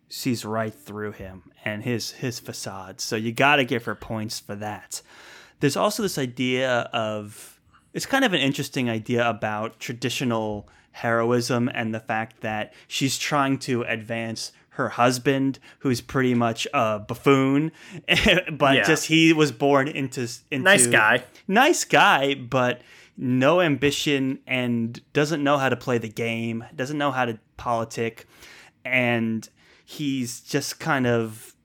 sees 0.08 0.44
right 0.44 0.74
through 0.74 1.12
him 1.12 1.52
and 1.64 1.82
his 1.82 2.12
his 2.12 2.40
facade. 2.40 3.00
So 3.00 3.16
you 3.16 3.32
got 3.32 3.56
to 3.56 3.64
give 3.64 3.84
her 3.84 3.94
points 3.94 4.40
for 4.40 4.54
that. 4.56 5.02
There's 5.60 5.76
also 5.76 6.02
this 6.02 6.18
idea 6.18 6.88
of 6.92 7.60
it's 7.92 8.06
kind 8.06 8.24
of 8.24 8.32
an 8.32 8.40
interesting 8.40 8.88
idea 8.88 9.28
about 9.28 9.78
traditional 9.78 10.68
heroism 10.92 11.70
and 11.74 11.94
the 11.94 12.00
fact 12.00 12.40
that 12.40 12.72
she's 12.86 13.18
trying 13.18 13.58
to 13.58 13.82
advance 13.82 14.52
her 14.78 14.88
husband, 14.90 15.58
who's 15.80 16.00
pretty 16.00 16.34
much 16.34 16.66
a 16.72 17.00
buffoon, 17.00 17.72
but 18.06 18.76
yeah. 18.76 18.84
just 18.86 19.06
he 19.06 19.32
was 19.32 19.50
born 19.50 19.88
into, 19.88 20.28
into 20.52 20.64
nice 20.64 20.86
guy, 20.86 21.24
nice 21.48 21.84
guy, 21.84 22.34
but 22.34 22.80
no 23.16 23.60
ambition 23.60 24.38
and 24.46 25.00
doesn't 25.12 25.42
know 25.42 25.58
how 25.58 25.68
to 25.68 25.74
play 25.74 25.98
the 25.98 26.08
game, 26.08 26.64
doesn't 26.76 26.96
know 26.96 27.10
how 27.10 27.24
to 27.24 27.38
politic, 27.56 28.26
and 28.84 29.48
he's 29.84 30.40
just 30.40 30.78
kind 30.78 31.08
of 31.08 31.56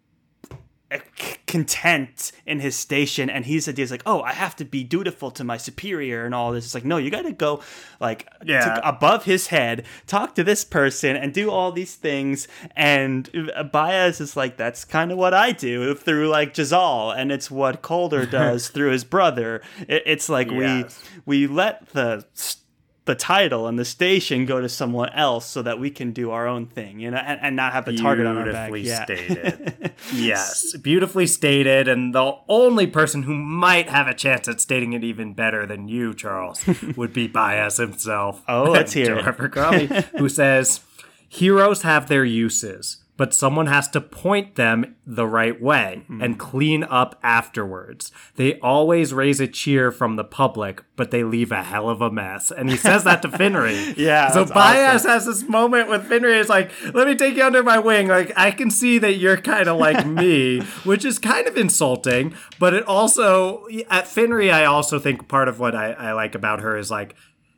content 1.48 2.32
in 2.46 2.60
his 2.60 2.76
station 2.76 3.30
and 3.30 3.46
is 3.46 3.92
like 3.92 4.04
oh 4.06 4.22
i 4.22 4.34
have 4.34 4.56
to 4.56 4.66
be 4.66 4.84
dutiful 4.84 5.30
to 5.32 5.44
my 5.44 5.58
superior 5.58 6.26
and 6.26 6.34
all 6.34 6.52
this 6.52 6.66
it's 6.66 6.74
like 6.74 6.86
no 6.86 6.98
you 6.98 7.12
got 7.12 7.24
to 7.24 7.32
go 7.32 7.62
like 8.00 8.28
yeah. 8.44 8.80
above 8.84 9.26
his 9.26 9.48
head 9.48 9.86
talk 10.08 10.34
to 10.36 10.44
this 10.44 10.66
person 10.66 11.16
and 11.16 11.34
do 11.34 11.52
all 11.52 11.72
these 11.72 11.96
things 11.96 12.48
and 12.76 13.30
uh, 13.56 13.64
Bayaz 13.64 14.20
is 14.20 14.36
like 14.36 14.58
that's 14.58 14.84
kind 14.84 15.12
of 15.12 15.18
what 15.18 15.34
i 15.34 15.52
do 15.52 15.94
through 15.94 16.30
like 16.30 16.58
Jezal 16.58 17.12
and 17.12 17.32
it's 17.32 17.52
what 17.52 17.82
Calder 17.82 18.26
does 18.40 18.70
through 18.70 18.92
his 18.92 19.04
brother 19.04 19.62
it, 19.88 20.04
it's 20.06 20.30
like 20.30 20.50
yes. 20.50 21.04
we 21.26 21.48
we 21.48 21.48
let 21.48 21.88
the 21.90 22.26
the 23.06 23.16
title 23.16 23.68
and 23.68 23.78
the 23.78 23.84
station 23.84 24.46
go 24.46 24.62
to 24.62 24.70
someone 24.70 25.10
else 25.10 25.46
so 25.46 25.62
that 25.62 25.78
we 25.78 25.90
can 25.90 26.14
do 26.14 26.32
our 26.32 26.48
own 26.48 26.66
thing, 26.68 27.00
you 27.00 27.12
know, 27.12 27.18
and, 27.18 27.40
and 27.42 27.56
not 27.56 27.74
have 27.74 27.84
the 27.84 27.98
target 27.98 28.26
on 28.26 28.38
our 28.38 28.50
back. 28.52 28.72
Beautifully 28.72 29.16
stated. 29.16 29.92
yes, 30.14 30.78
beautifully 30.78 31.28
stated. 31.28 31.90
And 31.90 32.16
the 32.16 32.38
only 32.48 32.88
person 32.88 33.24
who 33.24 33.36
might 33.36 33.90
have 33.90 34.08
a 34.08 34.14
chance 34.14 34.48
at 34.48 34.62
stating 34.62 34.94
it 34.94 35.04
even 35.04 35.34
better 35.34 35.66
than 35.66 35.90
you, 35.90 36.14
Charles, 36.14 36.66
would 36.96 37.12
be 37.12 37.28
Bayaz 37.28 37.78
himself. 37.78 38.42
Oh, 38.48 38.64
let's 38.72 38.94
hear 38.94 39.18
it. 39.18 40.06
who 40.18 40.30
says, 40.30 40.80
"Heroes 41.28 41.82
have 41.82 42.08
their 42.08 42.24
uses." 42.24 43.03
But 43.16 43.34
someone 43.34 43.68
has 43.68 43.88
to 43.90 44.02
point 44.02 44.56
them 44.56 44.96
the 45.06 45.28
right 45.28 45.62
way 45.62 46.04
mm. 46.10 46.24
and 46.24 46.40
clean 46.40 46.84
up 46.84 47.20
afterwards. 47.22 48.12
They 48.38 48.60
always 48.60 49.14
raise 49.14 49.40
a 49.40 49.48
cheer 49.48 49.92
from 49.92 50.16
the 50.16 50.24
public, 50.24 50.84
but 50.96 51.12
they 51.12 51.24
leave 51.24 51.52
a 51.52 51.62
hell 51.62 51.90
of 51.90 52.02
a 52.02 52.10
mess. 52.10 52.50
And 52.52 52.72
he 52.72 52.78
says 52.78 53.04
that 53.04 53.22
to 53.22 53.28
Finree. 53.30 53.96
yeah. 53.98 54.32
So 54.32 54.46
Bayaz 54.46 54.96
awesome. 54.96 55.12
has 55.12 55.26
this 55.28 55.44
moment 55.44 55.90
with 55.90 56.10
Finree. 56.10 56.40
It's 56.40 56.50
like, 56.50 56.72
let 56.94 57.08
me 57.08 57.16
take 57.16 57.36
you 57.36 57.44
under 57.44 57.62
my 57.62 57.78
wing. 57.78 58.08
Like, 58.08 58.34
I 58.36 58.50
can 58.50 58.72
see 58.72 58.98
that 58.98 59.18
you're 59.18 59.38
kind 59.38 59.68
of 59.68 59.78
like 59.78 60.08
me, 60.08 60.62
which 60.84 61.06
is 61.06 61.20
kind 61.20 61.48
of 61.48 61.56
insulting, 61.56 62.34
but 62.58 62.74
it 62.74 62.84
also, 62.86 63.68
at 63.90 64.06
Finree, 64.06 64.52
I 64.52 64.66
also 64.66 64.98
think 64.98 65.28
part 65.28 65.48
of 65.48 65.60
what 65.60 65.76
I, 65.76 65.92
I 65.92 66.14
like 66.14 66.34
about 66.34 66.62
her 66.62 66.78
is 66.78 66.90
like, 66.90 67.16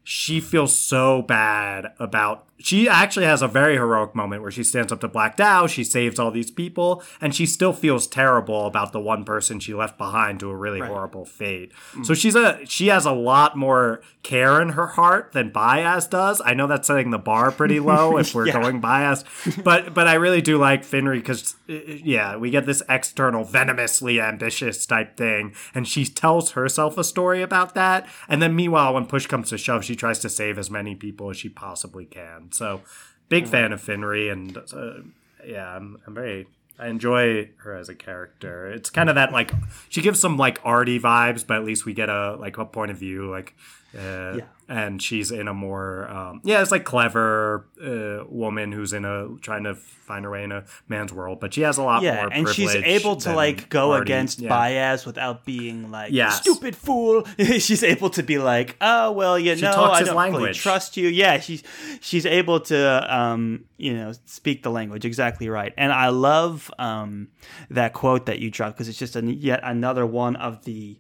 she 0.07 0.39
feels 0.39 0.79
so 0.79 1.23
bad 1.23 1.91
about 1.97 2.45
she 2.59 2.87
actually 2.87 3.25
has 3.25 3.41
a 3.41 3.47
very 3.47 3.75
heroic 3.75 4.15
moment 4.15 4.41
where 4.41 4.51
she 4.51 4.63
stands 4.63 4.91
up 4.91 5.01
to 5.01 5.07
Black 5.07 5.35
Dow, 5.35 5.67
she 5.67 5.83
saves 5.83 6.17
all 6.17 6.31
these 6.31 6.51
people, 6.51 7.03
and 7.19 7.35
she 7.35 7.45
still 7.45 7.73
feels 7.73 8.07
terrible 8.07 8.65
about 8.65 8.93
the 8.93 8.99
one 8.99 9.25
person 9.25 9.59
she 9.59 9.73
left 9.73 9.97
behind 9.97 10.39
to 10.39 10.49
a 10.49 10.55
really 10.55 10.79
right. 10.79 10.89
horrible 10.89 11.25
fate. 11.25 11.73
Mm. 11.93 12.05
So 12.05 12.13
she's 12.13 12.35
a 12.35 12.65
she 12.65 12.87
has 12.87 13.05
a 13.05 13.11
lot 13.11 13.57
more 13.57 14.01
care 14.23 14.61
in 14.61 14.69
her 14.69 14.87
heart 14.87 15.33
than 15.33 15.51
Bayaz 15.51 16.09
does. 16.09 16.41
I 16.43 16.53
know 16.53 16.65
that's 16.65 16.87
setting 16.87 17.11
the 17.11 17.17
bar 17.17 17.51
pretty 17.51 17.79
low 17.81 18.17
if 18.17 18.33
we're 18.33 18.47
yeah. 18.47 18.61
going 18.61 18.81
Bayaz, 18.81 19.25
but 19.63 19.93
but 19.93 20.07
I 20.07 20.13
really 20.13 20.41
do 20.41 20.57
like 20.57 20.83
Finree 20.83 21.15
because 21.15 21.55
yeah, 21.67 22.37
we 22.37 22.49
get 22.51 22.65
this 22.65 22.81
external 22.87 23.43
venomously 23.43 24.21
ambitious 24.21 24.85
type 24.85 25.17
thing, 25.17 25.53
and 25.73 25.85
she 25.87 26.05
tells 26.05 26.51
herself 26.51 26.97
a 26.97 27.03
story 27.03 27.41
about 27.41 27.75
that, 27.75 28.07
and 28.29 28.41
then 28.41 28.55
meanwhile 28.55 28.93
when 28.93 29.05
push 29.05 29.27
comes 29.27 29.49
to 29.49 29.57
shove, 29.57 29.83
she 29.83 29.95
tries 29.95 30.19
to 30.19 30.29
save 30.29 30.57
as 30.57 30.71
many 30.71 30.95
people 30.95 31.29
as 31.29 31.37
she 31.37 31.49
possibly 31.49 32.05
can. 32.05 32.44
So, 32.53 32.81
big 33.29 33.47
fan 33.47 33.71
of 33.71 33.81
Finree, 33.81 34.31
and 34.31 34.57
uh, 34.57 35.01
yeah, 35.45 35.75
I'm, 35.75 36.01
I'm 36.05 36.13
very 36.13 36.47
I 36.77 36.87
enjoy 36.87 37.49
her 37.57 37.75
as 37.75 37.87
a 37.87 37.95
character. 37.95 38.67
It's 38.67 38.89
kind 38.89 39.09
of 39.09 39.15
that 39.15 39.31
like 39.31 39.51
she 39.89 40.01
gives 40.01 40.19
some 40.19 40.37
like 40.37 40.61
Ardee 40.63 40.99
vibes, 40.99 41.45
but 41.45 41.57
at 41.57 41.63
least 41.63 41.85
we 41.85 41.93
get 41.93 42.09
a 42.09 42.35
like 42.35 42.57
a 42.57 42.65
point 42.65 42.91
of 42.91 42.97
view. 42.97 43.29
Like 43.29 43.55
uh, 43.95 44.37
yeah. 44.37 44.43
And 44.67 44.99
she's 44.99 45.29
in 45.29 45.47
a 45.47 45.53
more, 45.53 46.09
um, 46.09 46.41
yeah, 46.43 46.59
it's 46.59 46.71
like 46.71 46.85
clever 46.85 47.67
uh, 47.79 48.25
woman 48.27 48.71
who's 48.71 48.93
in 48.93 49.05
a 49.05 49.37
trying 49.39 49.63
to 49.65 49.75
find 49.75 50.25
her 50.25 50.31
way 50.31 50.43
in 50.43 50.51
a 50.51 50.65
man's 50.87 51.13
world, 51.13 51.39
but 51.39 51.53
she 51.53 51.61
has 51.61 51.77
a 51.77 51.83
lot 51.83 52.01
yeah, 52.01 52.15
more. 52.15 52.33
and 52.33 52.49
she's 52.49 52.73
able 52.73 53.15
to 53.17 53.35
like 53.35 53.69
go 53.69 53.91
already, 53.91 54.11
against 54.11 54.39
yeah. 54.39 54.49
Bayaz 54.49 55.05
without 55.05 55.45
being 55.45 55.91
like, 55.91 56.11
yes. 56.11 56.41
stupid 56.41 56.75
fool. 56.75 57.27
she's 57.37 57.83
able 57.83 58.09
to 58.09 58.23
be 58.23 58.39
like, 58.39 58.75
oh 58.81 59.11
well, 59.11 59.37
you 59.37 59.55
she 59.55 59.61
know, 59.61 59.83
I 59.83 60.01
don't 60.01 60.15
language. 60.15 60.41
Really 60.41 60.53
trust 60.55 60.97
you. 60.97 61.09
Yeah, 61.09 61.39
she's 61.39 61.63
she's 62.01 62.25
able 62.25 62.59
to, 62.61 63.15
um, 63.15 63.65
you 63.77 63.93
know, 63.93 64.13
speak 64.25 64.63
the 64.63 64.71
language 64.71 65.05
exactly 65.05 65.47
right. 65.47 65.73
And 65.77 65.91
I 65.91 66.09
love 66.09 66.71
um, 66.79 67.27
that 67.69 67.93
quote 67.93 68.25
that 68.25 68.39
you 68.39 68.49
dropped 68.49 68.77
because 68.77 68.89
it's 68.89 68.97
just 68.97 69.15
a, 69.15 69.21
yet 69.21 69.59
another 69.61 70.07
one 70.07 70.35
of 70.37 70.65
the 70.65 70.99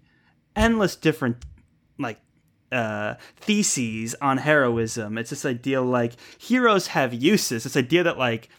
endless 0.55 0.95
different 0.95 1.37
like 1.97 2.19
uh, 2.71 3.15
theses 3.37 4.15
on 4.21 4.37
heroism. 4.37 5.17
It's 5.17 5.29
this 5.29 5.45
idea 5.45 5.81
like 5.81 6.13
heroes 6.37 6.87
have 6.87 7.13
uses. 7.13 7.63
This 7.63 7.77
idea 7.77 8.03
that 8.03 8.17
like 8.17 8.49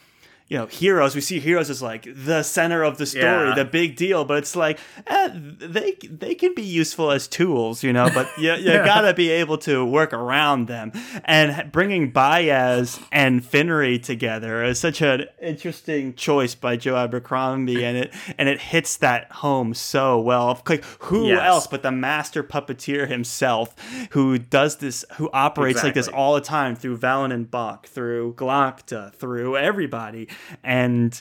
you 0.49 0.57
know 0.57 0.67
heroes 0.67 1.15
we 1.15 1.21
see 1.21 1.41
heroes 1.41 1.69
as 1.71 1.83
like 1.83 2.07
the 2.15 2.43
center 2.43 2.85
of 2.85 2.99
the 2.99 3.07
story 3.07 3.49
yeah. 3.49 3.55
the 3.55 3.65
big 3.65 3.97
deal 3.97 4.25
but 4.25 4.39
it's 4.39 4.55
like 4.55 4.79
eh, 5.09 5.31
they 5.35 5.93
they 6.09 6.35
can 6.35 6.55
be 6.55 6.63
useful 6.63 7.11
as 7.11 7.27
tools 7.27 7.83
you 7.83 7.93
know 7.93 8.09
but 8.15 8.29
you, 8.39 8.53
you 8.53 8.65
yeah. 8.73 8.85
gotta 8.85 9.13
be 9.13 9.29
able 9.29 9.59
to 9.59 9.85
work 9.85 10.13
around 10.13 10.69
them 10.69 10.93
and 11.25 11.73
bringing 11.73 12.13
Bayaz 12.13 13.03
and 13.11 13.43
Finree 13.43 14.01
together 14.01 14.63
is 14.63 14.79
such 14.79 15.03
an 15.03 15.25
interesting 15.43 16.15
choice 16.15 16.55
by 16.55 16.77
Joe 16.77 16.97
Abercrombie 16.97 17.85
and 17.85 17.97
it 17.97 18.15
and 18.39 18.49
it 18.49 18.61
hits 18.61 18.97
that 18.99 19.31
home 19.33 19.75
so 19.75 20.21
well 20.21 20.63
like 20.69 20.85
who 21.01 21.29
yes. 21.29 21.41
else 21.43 21.67
but 21.67 21.83
the 21.83 21.93
master 21.93 22.45
puppeteer 22.45 23.09
himself 23.09 23.75
who 24.11 24.39
does 24.39 24.77
this 24.77 25.05
who 25.15 25.29
operates 25.33 25.79
exactly. 25.79 25.89
like 25.89 25.95
this 25.95 26.09
all 26.09 26.35
the 26.35 26.41
time 26.41 26.77
through 26.77 26.97
Valint 26.97 27.33
and 27.33 27.51
Balk 27.51 27.87
through 27.87 28.35
Glokta 28.35 29.13
through 29.13 29.57
everybody 29.57 30.29
and 30.63 31.21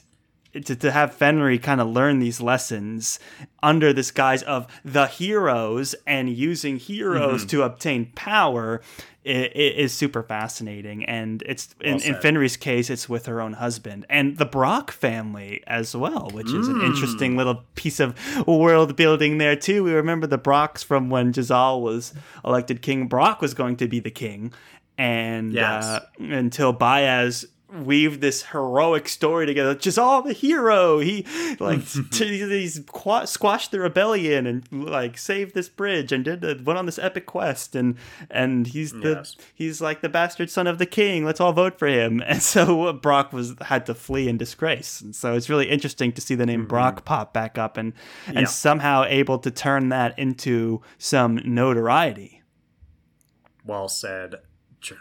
to, 0.53 0.75
to 0.75 0.91
have 0.91 1.17
Finree 1.17 1.61
kind 1.61 1.81
of 1.81 1.87
learn 1.87 2.19
these 2.19 2.39
lessons 2.39 3.19
under 3.61 3.91
this 3.91 4.11
guise 4.11 4.41
of 4.43 4.67
the 4.85 5.07
heroes 5.07 5.95
and 6.07 6.29
using 6.29 6.77
heroes 6.77 7.41
mm-hmm. 7.41 7.49
to 7.49 7.63
obtain 7.63 8.11
power 8.15 8.81
it, 9.25 9.55
it 9.55 9.75
is 9.75 9.91
super 9.91 10.21
fascinating. 10.21 11.03
And 11.05 11.43
it's 11.45 11.75
well 11.81 11.93
in, 11.95 12.01
in 12.01 12.13
Finree's 12.15 12.55
case, 12.55 12.89
it's 12.91 13.09
with 13.09 13.25
her 13.25 13.41
own 13.41 13.53
husband 13.53 14.05
and 14.07 14.37
the 14.37 14.45
Brock 14.45 14.91
family 14.91 15.63
as 15.65 15.95
well, 15.95 16.29
which 16.31 16.47
mm. 16.47 16.59
is 16.59 16.67
an 16.67 16.81
interesting 16.81 17.33
mm. 17.33 17.37
little 17.37 17.63
piece 17.73 17.99
of 17.99 18.15
world 18.47 18.95
building 18.95 19.39
there 19.39 19.55
too. 19.55 19.83
We 19.83 19.93
remember 19.93 20.27
the 20.27 20.37
Brocks 20.37 20.83
from 20.83 21.09
when 21.09 21.33
Jezal 21.33 21.81
was 21.81 22.13
elected 22.45 22.83
king. 22.83 23.07
Brock 23.07 23.41
was 23.41 23.55
going 23.55 23.77
to 23.77 23.87
be 23.87 23.99
the 23.99 24.11
king, 24.11 24.53
and 24.97 25.51
yes. 25.53 25.83
uh, 25.83 26.05
until 26.19 26.73
Bayaz 26.73 27.45
weave 27.83 28.21
this 28.21 28.43
heroic 28.43 29.09
story 29.09 29.45
together. 29.45 29.77
Jezal 29.79 30.21
the 30.23 30.33
hero. 30.33 30.99
He 30.99 31.25
like 31.59 31.81
t- 32.11 32.67
squashed 33.25 33.71
the 33.71 33.79
rebellion 33.79 34.47
and 34.47 34.67
like 34.71 35.17
saved 35.17 35.53
this 35.53 35.69
bridge 35.69 36.11
and 36.11 36.23
did 36.23 36.41
the, 36.41 36.61
went 36.63 36.79
on 36.79 36.85
this 36.85 36.99
epic 36.99 37.25
quest 37.25 37.75
and 37.75 37.95
and 38.29 38.67
he's 38.67 38.91
the 38.91 39.15
Yes. 39.15 39.35
he's 39.53 39.81
like 39.81 40.01
the 40.01 40.09
bastard 40.09 40.49
son 40.49 40.67
of 40.67 40.77
the 40.77 40.85
king. 40.85 41.25
Let's 41.25 41.39
all 41.39 41.53
vote 41.53 41.77
for 41.79 41.87
him. 41.87 42.21
And 42.35 42.41
so 42.41 42.85
uh, 42.87 42.93
Brock 42.93 43.31
was 43.33 43.55
had 43.61 43.85
to 43.85 43.93
flee 43.93 44.27
in 44.27 44.37
disgrace. 44.37 44.99
And 45.01 45.15
so 45.15 45.33
it's 45.35 45.49
really 45.49 45.69
interesting 45.69 46.11
to 46.13 46.21
see 46.21 46.35
the 46.35 46.45
name 46.45 46.61
mm-hmm. 46.61 46.67
Brock 46.69 47.05
pop 47.05 47.33
back 47.33 47.57
up 47.57 47.77
and 47.77 47.93
and 48.27 48.39
Yeah. 48.39 48.45
somehow 48.45 49.03
able 49.05 49.39
to 49.39 49.51
turn 49.51 49.89
that 49.89 50.17
into 50.19 50.81
some 50.97 51.39
notoriety. 51.45 52.41
Well 53.63 53.87
said. 53.87 54.35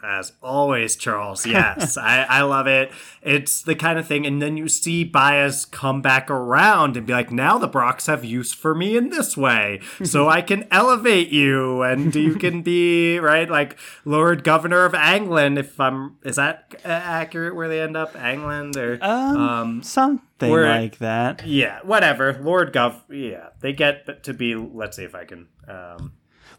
As 0.05 0.33
always, 0.43 0.97
Charles. 0.97 1.47
Yes, 1.55 1.97
I, 1.97 2.23
I 2.29 2.43
love 2.43 2.67
it. 2.67 2.91
It's 3.23 3.63
the 3.63 3.75
kind 3.75 3.99
of 3.99 4.07
thing, 4.07 4.27
and 4.27 4.43
then 4.43 4.57
you 4.57 4.69
see 4.69 5.09
Bayaz 5.09 5.71
come 5.71 6.03
back 6.03 6.31
around 6.31 6.97
and 6.97 7.07
be 7.07 7.13
like, 7.13 7.31
"Now 7.31 7.59
the 7.59 7.69
Brocks 7.69 8.07
have 8.07 8.25
use 8.25 8.53
for 8.53 8.75
me 8.75 8.97
in 8.97 9.11
this 9.11 9.37
way, 9.37 9.81
so 10.03 10.29
I 10.39 10.43
can 10.43 10.67
elevate 10.71 11.29
you, 11.31 11.83
and 11.83 12.15
you 12.15 12.35
can 12.35 12.63
be 12.63 13.19
right, 13.19 13.49
like 13.49 13.77
Lord 14.05 14.43
Governor 14.45 14.85
of 14.85 14.93
Angland. 14.93 15.59
If 15.59 15.79
I'm, 15.79 16.17
is 16.25 16.37
that 16.37 16.75
uh, 16.85 16.89
accurate? 16.89 17.55
Where 17.55 17.69
they 17.69 17.81
end 17.81 17.97
up, 17.97 18.15
Angland 18.15 18.77
or 18.77 18.99
Um, 19.03 19.37
um, 19.37 19.83
something 19.83 20.51
like 20.51 20.99
that. 20.99 21.47
yeah, 21.47 21.81
whatever. 21.83 22.39
Lord 22.43 22.73
Gov. 22.73 23.03
Yeah, 23.11 23.49
they 23.61 23.73
get 23.73 24.25
to 24.25 24.35
be. 24.35 24.55
Let's 24.55 24.97
see 24.97 25.05
if 25.05 25.15
I 25.15 25.25
can. 25.25 25.49
Um, 25.69 26.13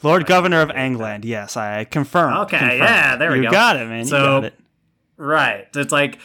Lord 0.05 0.25
Governor 0.25 0.61
of 0.61 0.69
Angland. 0.69 1.25
Yes, 1.25 1.57
I 1.57 1.83
confirm. 1.83 2.33
Okay, 2.43 2.59
confirm. 2.59 2.77
yeah, 2.79 3.15
there 3.17 3.31
we 3.31 3.37
you 3.37 3.43
go. 3.43 3.51
got 3.51 3.75
it, 3.77 3.87
man. 3.87 4.05
So- 4.05 4.17
you 4.17 4.23
got 4.23 4.43
it. 4.45 4.53
Right. 5.17 5.67
It's 5.75 5.91
like, 5.91 6.19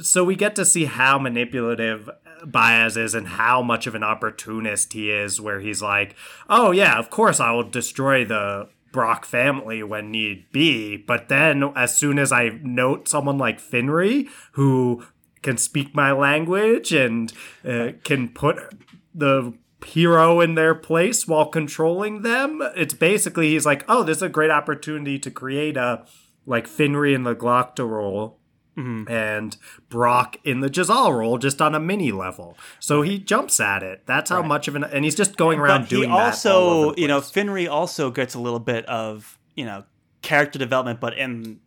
so 0.00 0.24
we 0.24 0.34
get 0.34 0.56
to 0.56 0.64
see 0.64 0.86
how 0.86 1.18
manipulative 1.18 2.08
Bayaz 2.42 2.96
is 2.96 3.14
and 3.14 3.28
how 3.28 3.60
much 3.62 3.86
of 3.86 3.94
an 3.94 4.02
opportunist 4.02 4.94
he 4.94 5.10
is, 5.10 5.40
where 5.40 5.60
he's 5.60 5.82
like, 5.82 6.16
oh, 6.48 6.70
yeah, 6.70 6.98
of 6.98 7.10
course 7.10 7.38
I 7.38 7.52
will 7.52 7.68
destroy 7.68 8.24
the 8.24 8.68
Brock 8.92 9.24
family 9.24 9.82
when 9.82 10.10
need 10.10 10.50
be. 10.52 10.96
But 10.96 11.28
then 11.28 11.62
as 11.76 11.96
soon 11.96 12.18
as 12.18 12.32
I 12.32 12.58
note 12.62 13.08
someone 13.08 13.38
like 13.38 13.60
Finree, 13.60 14.28
who 14.52 15.04
can 15.42 15.56
speak 15.56 15.94
my 15.94 16.12
language 16.12 16.92
and 16.92 17.32
uh, 17.64 17.90
can 18.04 18.28
put 18.30 18.58
the 19.14 19.52
hero 19.84 20.40
in 20.40 20.54
their 20.54 20.74
place 20.74 21.26
while 21.26 21.46
controlling 21.46 22.22
them. 22.22 22.62
It's 22.76 22.94
basically 22.94 23.50
he's 23.50 23.66
like, 23.66 23.84
oh, 23.88 24.02
this 24.02 24.18
is 24.18 24.22
a 24.22 24.28
great 24.28 24.50
opportunity 24.50 25.18
to 25.18 25.30
create 25.30 25.76
a 25.76 26.04
like 26.46 26.66
Finree 26.66 27.14
in 27.14 27.24
the 27.24 27.34
Glokta 27.34 27.88
role. 27.88 28.38
Mm-hmm. 28.78 29.12
And 29.12 29.56
Brock 29.90 30.36
in 30.44 30.60
the 30.60 30.70
Jezal 30.70 31.12
role, 31.12 31.38
just 31.38 31.60
on 31.60 31.74
a 31.74 31.80
mini 31.80 32.12
level. 32.12 32.56
So 32.78 33.02
he 33.02 33.18
jumps 33.18 33.58
at 33.60 33.82
it. 33.82 34.06
That's 34.06 34.30
how 34.30 34.42
much 34.42 34.68
of 34.68 34.76
an, 34.76 34.84
and 34.84 35.04
he's 35.04 35.16
just 35.16 35.36
going 35.36 35.58
around 35.58 35.82
But 35.82 35.90
doing 35.90 36.08
he 36.08 36.16
also, 36.16 36.94
you 36.94 37.08
know. 37.08 37.20
Finree 37.20 37.68
also 37.68 38.10
gets 38.10 38.34
a 38.34 38.38
little 38.38 38.60
bit 38.60 38.86
of, 38.86 39.38
you 39.54 39.66
know, 39.66 39.84
character 40.22 40.58
development, 40.58 41.00
but 41.00 41.18
in 41.18 41.58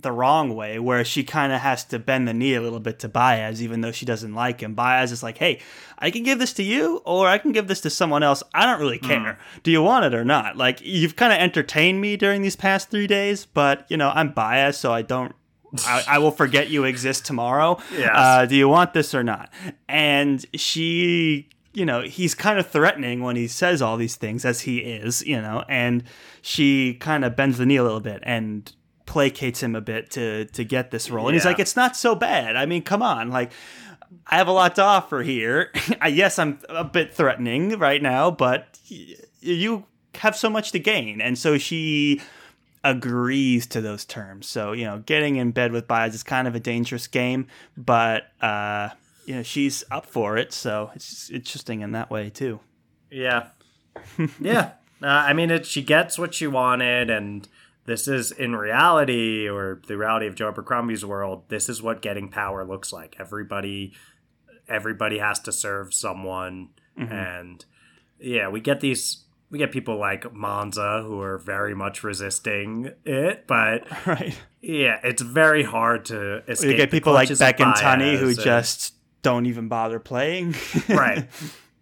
the 0.00 0.12
wrong 0.12 0.54
way, 0.54 0.78
where 0.78 1.04
she 1.04 1.24
kind 1.24 1.52
of 1.52 1.60
has 1.60 1.84
to 1.84 1.98
bend 1.98 2.28
the 2.28 2.34
knee 2.34 2.54
a 2.54 2.60
little 2.60 2.80
bit 2.80 2.98
to 3.00 3.08
Bayaz, 3.08 3.60
even 3.60 3.80
though 3.80 3.92
she 3.92 4.06
doesn't 4.06 4.34
like 4.34 4.60
him. 4.60 4.74
Bayaz 4.74 5.12
is 5.12 5.22
like, 5.22 5.38
hey, 5.38 5.60
I 5.98 6.10
can 6.10 6.22
give 6.22 6.38
this 6.38 6.52
to 6.54 6.62
you, 6.62 7.02
or 7.04 7.28
I 7.28 7.38
can 7.38 7.52
give 7.52 7.68
this 7.68 7.80
to 7.82 7.90
someone 7.90 8.22
else. 8.22 8.42
I 8.54 8.66
don't 8.66 8.80
really 8.80 8.98
care. 8.98 9.38
Do 9.62 9.70
you 9.70 9.82
want 9.82 10.04
it 10.04 10.14
or 10.14 10.24
not? 10.24 10.56
Like, 10.56 10.80
you've 10.82 11.16
kind 11.16 11.32
of 11.32 11.38
entertained 11.38 12.00
me 12.00 12.16
during 12.16 12.42
these 12.42 12.56
past 12.56 12.90
three 12.90 13.06
days, 13.06 13.46
but, 13.46 13.86
you 13.88 13.96
know, 13.96 14.10
I'm 14.14 14.32
Bayaz, 14.32 14.74
so 14.74 14.92
I 14.92 15.02
don't. 15.02 15.34
I, 15.86 16.04
I 16.08 16.18
will 16.18 16.30
forget 16.30 16.70
you 16.70 16.84
exist 16.84 17.26
tomorrow. 17.26 17.78
Yes. 17.92 18.10
Uh, 18.14 18.46
do 18.46 18.56
you 18.56 18.68
want 18.68 18.94
this 18.94 19.14
or 19.14 19.22
not? 19.24 19.50
And 19.88 20.44
she, 20.54 21.48
you 21.74 21.84
know, 21.84 22.02
he's 22.02 22.34
kind 22.34 22.58
of 22.58 22.66
threatening 22.68 23.22
when 23.22 23.36
he 23.36 23.48
says 23.48 23.82
all 23.82 23.96
these 23.96 24.16
things, 24.16 24.44
as 24.44 24.62
he 24.62 24.78
is, 24.78 25.22
you 25.26 25.40
know, 25.40 25.64
and 25.68 26.04
she 26.40 26.94
kind 26.94 27.24
of 27.24 27.34
bends 27.36 27.58
the 27.58 27.66
knee 27.66 27.76
a 27.76 27.82
little 27.82 28.00
bit 28.00 28.20
and 28.22 28.72
placates 29.08 29.60
him 29.60 29.74
a 29.74 29.80
bit 29.80 30.10
to 30.12 30.44
to 30.44 30.64
get 30.64 30.90
this 30.90 31.10
role. 31.10 31.26
And 31.28 31.34
he's 31.34 31.44
like, 31.44 31.58
it's 31.58 31.74
not 31.76 31.96
so 31.96 32.14
bad. 32.14 32.54
I 32.56 32.66
mean, 32.66 32.82
come 32.82 33.02
on, 33.02 33.30
like. 33.30 33.50
I 34.26 34.36
have 34.38 34.48
a 34.48 34.52
lot 34.52 34.74
to 34.76 34.82
offer 34.82 35.22
here. 35.22 35.70
I- 36.00 36.08
yes, 36.08 36.38
I'm 36.38 36.60
a 36.70 36.82
bit 36.84 37.12
threatening 37.12 37.78
right 37.78 38.00
now, 38.02 38.30
but 38.30 38.78
y- 38.90 39.16
you 39.40 39.84
have 40.14 40.34
so 40.34 40.48
much 40.48 40.72
to 40.72 40.78
gain. 40.78 41.20
And 41.20 41.36
so 41.38 41.58
she 41.58 42.22
agrees 42.84 43.66
to 43.66 43.80
those 43.82 44.06
terms. 44.06 44.46
So, 44.48 44.72
you 44.72 44.84
know, 44.84 44.98
getting 45.04 45.36
in 45.36 45.50
bed 45.50 45.72
with 45.72 45.86
Bayaz 45.86 46.14
is 46.14 46.22
kind 46.22 46.48
of 46.48 46.54
a 46.54 46.60
dangerous 46.60 47.06
game, 47.06 47.48
but 47.76 48.28
uh, 48.40 48.88
you 49.26 49.34
know, 49.34 49.42
she's 49.42 49.84
up 49.90 50.06
for 50.06 50.38
it, 50.38 50.54
so 50.54 50.90
it's 50.94 51.28
interesting 51.30 51.82
in 51.82 51.92
that 51.92 52.10
way 52.10 52.30
too. 52.30 52.60
Yeah. 53.10 53.48
yeah. 54.40 54.72
Uh, 55.02 55.06
I 55.06 55.32
mean, 55.34 55.50
it, 55.50 55.66
she 55.66 55.82
gets 55.82 56.18
what 56.18 56.32
she 56.34 56.46
wanted, 56.46 57.10
and 57.10 57.46
this 57.88 58.06
is 58.06 58.30
in 58.30 58.54
reality, 58.54 59.48
or 59.48 59.80
the 59.88 59.96
reality 59.96 60.26
of 60.26 60.34
Joe 60.34 60.52
Abercrombie's 60.52 61.04
world. 61.04 61.44
This 61.48 61.70
is 61.70 61.82
what 61.82 62.02
getting 62.02 62.28
power 62.28 62.64
looks 62.64 62.92
like. 62.92 63.16
Everybody, 63.18 63.94
everybody 64.68 65.18
has 65.18 65.40
to 65.40 65.52
serve 65.52 65.94
someone, 65.94 66.68
mm-hmm. 66.96 67.10
and 67.10 67.64
yeah, 68.20 68.48
we 68.48 68.60
get 68.60 68.80
these. 68.80 69.24
We 69.50 69.58
get 69.58 69.72
people 69.72 69.96
like 69.96 70.30
Monza 70.34 71.02
who 71.02 71.22
are 71.22 71.38
very 71.38 71.74
much 71.74 72.04
resisting 72.04 72.92
it, 73.06 73.46
but 73.46 73.86
Right. 74.06 74.38
yeah, 74.60 75.00
it's 75.02 75.22
very 75.22 75.62
hard 75.62 76.04
to 76.06 76.42
escape. 76.46 76.72
You 76.72 76.76
get 76.76 76.90
people 76.90 77.14
like 77.14 77.36
Beck 77.38 77.58
and 77.58 77.74
Tunny 77.74 78.18
who 78.18 78.28
and- 78.28 78.38
just 78.38 78.92
don't 79.22 79.46
even 79.46 79.68
bother 79.68 79.98
playing. 79.98 80.54
right. 80.90 81.26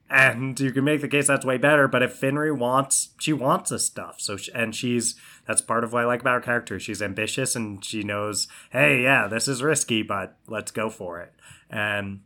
And 0.08 0.58
you 0.60 0.70
can 0.70 0.84
make 0.84 1.00
the 1.00 1.08
case 1.08 1.26
that's 1.26 1.44
way 1.44 1.58
better, 1.58 1.88
but 1.88 2.00
if 2.00 2.20
Finree 2.20 2.56
wants, 2.56 3.08
she 3.18 3.32
wants 3.32 3.70
this 3.70 3.84
stuff. 3.84 4.20
So, 4.20 4.36
she, 4.36 4.52
and 4.52 4.72
she's 4.72 5.16
that's 5.46 5.60
part 5.60 5.84
of 5.84 5.92
what 5.92 6.02
I 6.02 6.06
like 6.06 6.20
about 6.20 6.34
her 6.34 6.40
character. 6.40 6.78
She's 6.80 7.00
ambitious 7.00 7.54
and 7.56 7.84
she 7.84 8.02
knows, 8.02 8.48
hey, 8.70 9.02
yeah, 9.02 9.28
this 9.28 9.48
is 9.48 9.62
risky, 9.62 10.02
but 10.02 10.36
let's 10.48 10.70
go 10.70 10.90
for 10.90 11.20
it. 11.20 11.32
And 11.70 12.20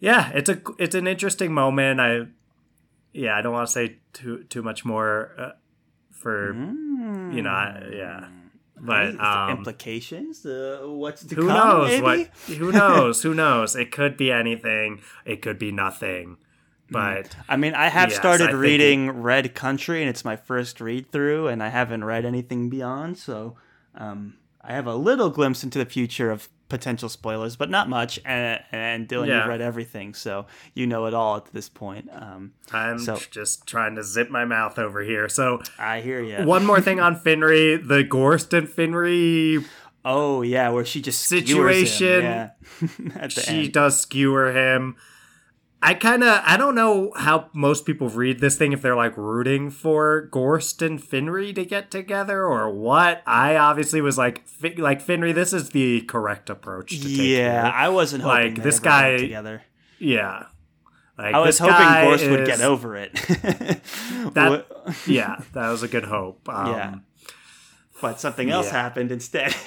yeah, 0.00 0.30
it's 0.34 0.48
a 0.48 0.60
it's 0.78 0.94
an 0.94 1.06
interesting 1.06 1.52
moment. 1.52 2.00
I 2.00 2.26
yeah, 3.12 3.36
I 3.36 3.42
don't 3.42 3.52
want 3.52 3.66
to 3.66 3.72
say 3.72 3.96
too 4.12 4.44
too 4.44 4.62
much 4.62 4.84
more 4.84 5.32
uh, 5.38 5.50
for 6.10 6.52
you 6.54 7.42
know, 7.42 7.50
I, 7.50 7.90
yeah, 7.92 8.28
but 8.80 9.06
Is 9.08 9.16
there 9.16 9.24
um, 9.24 9.58
implications? 9.58 10.46
Uh, 10.46 10.82
what's 10.84 11.24
to 11.24 11.34
who 11.34 11.48
come? 11.48 11.56
knows 11.56 11.88
maybe? 12.00 12.02
what 12.02 12.56
who 12.56 12.72
knows 12.72 13.22
who 13.22 13.34
knows 13.34 13.76
it 13.76 13.90
could 13.90 14.16
be 14.16 14.30
anything 14.30 15.00
it 15.24 15.42
could 15.42 15.58
be 15.58 15.72
nothing 15.72 16.36
but 16.90 17.36
I 17.48 17.56
mean, 17.56 17.74
I 17.74 17.88
have 17.88 18.10
Yes, 18.10 18.18
started 18.18 18.44
I 18.44 18.50
think 18.52 18.60
reading 18.62 19.10
Red 19.22 19.54
Country, 19.54 20.00
and 20.00 20.08
it's 20.10 20.24
my 20.24 20.36
first 20.36 20.80
read 20.80 21.10
through, 21.12 21.48
and 21.48 21.62
I 21.62 21.68
haven't 21.68 22.04
read 22.04 22.24
anything 22.24 22.68
beyond. 22.70 23.18
So 23.18 23.56
um, 23.94 24.34
I 24.62 24.72
have 24.72 24.86
a 24.86 24.94
little 24.94 25.30
glimpse 25.30 25.62
into 25.64 25.78
the 25.78 25.84
future 25.86 26.30
of 26.30 26.48
potential 26.68 27.08
spoilers, 27.08 27.56
but 27.56 27.70
not 27.70 27.88
much. 27.88 28.20
And, 28.26 28.60
and 28.72 29.08
Dylan, 29.08 29.28
Yeah. 29.28 29.38
you've 29.38 29.48
read 29.48 29.60
everything, 29.62 30.12
so 30.12 30.44
you 30.74 30.86
know 30.86 31.06
it 31.06 31.14
all 31.14 31.36
at 31.36 31.46
this 31.46 31.68
point. 31.68 32.10
Um, 32.12 32.52
i'm 32.72 32.98
So- 32.98 33.18
just 33.30 33.66
trying 33.66 33.94
to 33.96 34.02
zip 34.02 34.28
my 34.30 34.44
mouth 34.44 34.78
over 34.78 35.00
here 35.00 35.28
so 35.30 35.62
I 35.78 36.00
hear 36.02 36.20
you. 36.22 36.44
one 36.44 36.66
more 36.66 36.80
thing 36.82 37.00
on 37.00 37.16
Finree 37.24 37.86
the 37.88 38.04
gorst 38.04 38.52
and 38.52 38.68
Finree 38.68 39.64
Oh 40.04 40.42
yeah, 40.42 40.68
where 40.70 40.84
she 40.84 41.02
just 41.02 41.22
skewers 41.22 41.40
him, 41.46 41.86
Situation. 41.86 42.22
yeah. 42.22 42.50
at 43.16 43.34
the 43.34 43.40
she 43.40 43.64
end. 43.64 43.72
does 43.72 44.00
skewer 44.00 44.52
him 44.52 44.96
I 45.80 45.94
kind 45.94 46.24
of 46.24 46.42
I 46.44 46.56
don't 46.56 46.74
know 46.74 47.12
how 47.16 47.50
most 47.52 47.86
people 47.86 48.08
read 48.08 48.40
this 48.40 48.56
thing 48.56 48.72
if 48.72 48.82
they're 48.82 48.96
like 48.96 49.16
rooting 49.16 49.70
for 49.70 50.22
Gorst 50.22 50.82
and 50.82 51.00
Finree 51.00 51.54
to 51.54 51.64
get 51.64 51.90
together 51.92 52.44
or 52.44 52.68
what. 52.70 53.22
I 53.26 53.56
obviously 53.56 54.00
was 54.00 54.18
like 54.18 54.44
like 54.76 55.04
Finree 55.04 55.34
this 55.34 55.52
is 55.52 55.70
the 55.70 56.00
correct 56.02 56.50
approach 56.50 56.90
to 56.90 57.00
take 57.02 57.16
Yeah, 57.16 57.62
here. 57.62 57.72
I 57.74 57.88
wasn't 57.90 58.24
hoping 58.24 58.54
Like, 58.56 58.62
this 58.64 58.80
guy- 58.80 59.18
together. 59.18 59.62
Yeah. 60.00 60.46
Like 61.16 61.34
I 61.34 61.38
was 61.40 61.58
hoping 61.58 62.08
Gorst 62.08 62.28
would 62.28 62.46
get 62.46 62.60
over 62.60 62.96
it. 62.96 63.12
That- 64.34 64.66
Yeah, 65.06 65.36
that 65.52 65.68
was 65.70 65.82
a 65.84 65.88
good 65.88 66.04
hope. 66.04 66.48
Um, 66.48 66.66
Yeah. 66.72 66.94
but 68.02 68.20
something 68.20 68.50
else 68.50 68.66
Yeah. 68.66 68.72
happened 68.82 69.12
instead. 69.12 69.54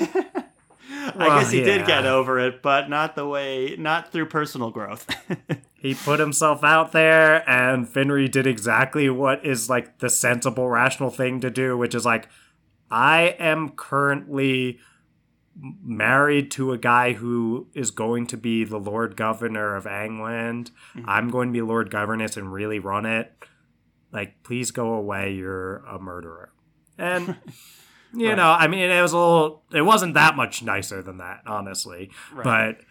I 0.94 1.14
Well, 1.16 1.40
guess 1.40 1.52
he 1.52 1.62
did 1.62 1.86
get 1.88 2.06
over 2.06 2.38
it, 2.40 2.62
but 2.62 2.90
not 2.90 3.16
the 3.16 3.26
way, 3.28 3.76
not 3.80 4.12
through 4.12 4.26
personal 4.28 4.72
growth. 4.72 5.08
He 5.82 5.95
put 5.95 6.20
himself 6.20 6.64
out 6.64 6.91
there, 6.91 7.48
and 7.49 7.88
Finree 7.88 8.30
did 8.30 8.45
exactly 8.45 9.10
what 9.10 9.44
is 9.44 9.68
like 9.70 9.98
the 9.98 10.10
sensible, 10.12 10.70
rational 10.70 11.10
thing 11.10 11.40
to 11.41 11.49
do, 11.49 11.76
which 11.76 11.95
is 11.95 12.06
like, 12.06 12.30
I 12.91 13.36
am 13.40 13.70
currently 13.70 14.80
married 15.84 16.52
to 16.52 16.72
a 16.72 16.78
guy 16.78 17.14
who 17.14 17.68
is 17.74 17.91
going 17.91 18.28
to 18.28 18.38
be 18.38 18.64
the 18.64 18.78
Lord 18.80 19.16
Governor 19.18 19.76
of 19.76 19.86
Angland. 19.86 20.72
Mm-hmm. 20.95 21.06
I'm 21.10 21.30
going 21.30 21.49
to 21.49 21.53
be 21.53 21.62
Lord 21.62 21.90
Governess 21.90 22.38
and 22.38 22.53
really 22.53 22.80
run 22.80 23.06
it. 23.06 23.34
Like, 24.12 24.44
please 24.44 24.72
go 24.72 24.94
away. 24.94 25.34
You're 25.34 25.78
a 25.78 25.99
murderer. 25.99 26.52
And 26.98 27.38
You 28.14 28.28
Right. 28.28 28.36
know, 28.38 28.52
I 28.52 28.68
mean, 28.68 28.90
it 28.90 29.02
was 29.02 29.14
a 29.14 29.18
little. 29.18 29.64
It 29.74 29.84
wasn't 29.84 30.16
that 30.16 30.36
much 30.36 30.62
nicer 30.62 31.02
than 31.02 31.18
that, 31.20 31.44
honestly. 31.45 32.12
But 32.44 32.82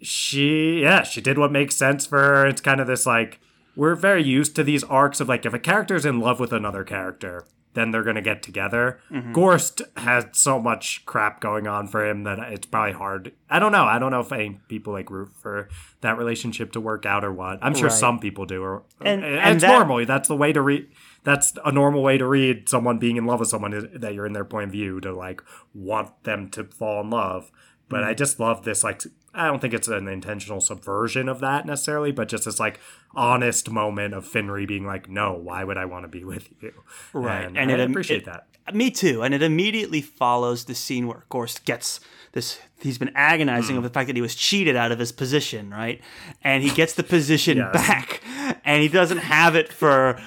she, 0.00 0.80
yeah, 0.82 1.02
she 1.02 1.20
did 1.20 1.38
what 1.38 1.52
makes 1.52 1.76
sense 1.76 2.06
for 2.06 2.18
her. 2.18 2.46
It's 2.46 2.60
kind 2.60 2.80
of 2.80 2.86
this 2.86 3.06
like 3.06 3.40
we're 3.76 3.94
very 3.94 4.22
used 4.22 4.56
to 4.56 4.64
these 4.64 4.84
arcs 4.84 5.20
of 5.20 5.28
like 5.28 5.46
if 5.46 5.54
a 5.54 5.58
character's 5.58 6.04
in 6.04 6.20
love 6.20 6.40
with 6.40 6.52
another 6.52 6.84
character, 6.84 7.44
then 7.74 7.92
they're 7.92 8.02
gonna 8.02 8.20
get 8.20 8.42
together. 8.42 8.98
Gorst 9.32 9.80
had 9.96 10.34
so 10.34 10.58
much 10.60 11.04
crap 11.06 11.40
going 11.40 11.68
on 11.68 11.86
for 11.86 12.04
him 12.04 12.24
that 12.24 12.38
it's 12.52 12.66
probably 12.66 12.92
hard. 12.94 13.32
I 13.48 13.60
don't 13.60 13.70
know. 13.70 13.84
I 13.84 14.00
don't 14.00 14.10
know 14.10 14.20
if 14.20 14.32
any 14.32 14.60
people 14.68 14.92
like 14.92 15.08
root 15.08 15.30
for 15.40 15.68
that 16.00 16.18
relationship 16.18 16.72
to 16.72 16.80
work 16.80 17.06
out 17.06 17.24
or 17.24 17.32
what. 17.32 17.60
I'm 17.62 17.74
sure 17.74 17.88
Right. 17.88 17.96
some 17.96 18.18
people 18.18 18.44
do, 18.44 18.60
or 18.62 18.82
And- 19.00 19.24
and, 19.24 19.36
and 19.36 19.54
it's 19.54 19.62
that- 19.62 19.70
normal. 19.78 20.04
That's 20.04 20.26
the 20.28 20.36
way 20.36 20.52
to 20.52 20.60
read. 20.60 20.88
That's 21.22 21.52
a 21.64 21.70
normal 21.70 22.02
way 22.02 22.18
to 22.18 22.26
read 22.26 22.68
someone 22.68 22.98
being 22.98 23.16
in 23.16 23.26
love 23.26 23.38
with 23.38 23.48
someone 23.50 23.88
that 23.94 24.14
you're 24.14 24.26
in 24.26 24.32
their 24.32 24.44
point 24.44 24.64
of 24.64 24.72
view 24.72 25.00
to 25.02 25.12
like 25.12 25.40
want 25.72 26.24
them 26.24 26.48
to 26.50 26.64
fall 26.64 27.02
in 27.02 27.10
love. 27.10 27.52
But 27.88 28.02
Mm. 28.02 28.06
I 28.06 28.14
just 28.14 28.40
love 28.40 28.64
this 28.64 28.82
like 28.82 29.02
I 29.32 29.46
don't 29.46 29.60
think 29.60 29.74
it's 29.74 29.88
an 29.88 30.08
intentional 30.08 30.60
subversion 30.60 31.28
of 31.28 31.40
that 31.40 31.64
necessarily, 31.66 32.10
but 32.12 32.28
just 32.28 32.44
this 32.46 32.58
like 32.58 32.80
honest 33.14 33.70
moment 33.70 34.12
of 34.14 34.26
Finree 34.26 34.66
being 34.66 34.84
like, 34.86 35.08
"No, 35.08 35.32
why 35.34 35.62
would 35.64 35.76
I 35.78 35.84
want 35.84 36.04
to 36.04 36.08
be 36.08 36.24
with 36.24 36.48
you?" 36.60 36.72
Right. 37.12 37.44
and, 37.46 37.56
And 37.58 37.70
I 37.70 37.74
it- 37.74 37.90
appreciate 37.90 38.22
it- 38.22 38.24
that. 38.26 38.46
Me 38.74 38.90
too. 38.90 39.22
And 39.22 39.34
it 39.34 39.42
immediately 39.42 40.00
follows 40.00 40.66
the 40.66 40.74
scene 40.76 41.06
where 41.08 41.24
Gorst 41.28 41.64
gets 41.64 41.98
this. 42.32 42.60
He's 42.80 42.98
been 42.98 43.10
agonizing 43.16 43.74
Hmm. 43.74 43.78
over 43.80 43.88
the 43.88 43.94
fact 43.94 44.06
that 44.08 44.14
he 44.16 44.22
was 44.22 44.34
cheated 44.36 44.76
out 44.76 44.92
of 44.92 44.98
his 45.00 45.10
position, 45.12 45.70
right? 45.70 46.00
And 46.42 46.62
he 46.62 46.70
gets 46.70 46.94
the 46.94 47.02
position 47.02 47.56
Yes. 47.72 47.72
back, 47.72 48.20
and 48.64 48.80
he 48.82 48.88
doesn't 48.88 49.18
have 49.18 49.56
it 49.56 49.72
for 49.72 50.20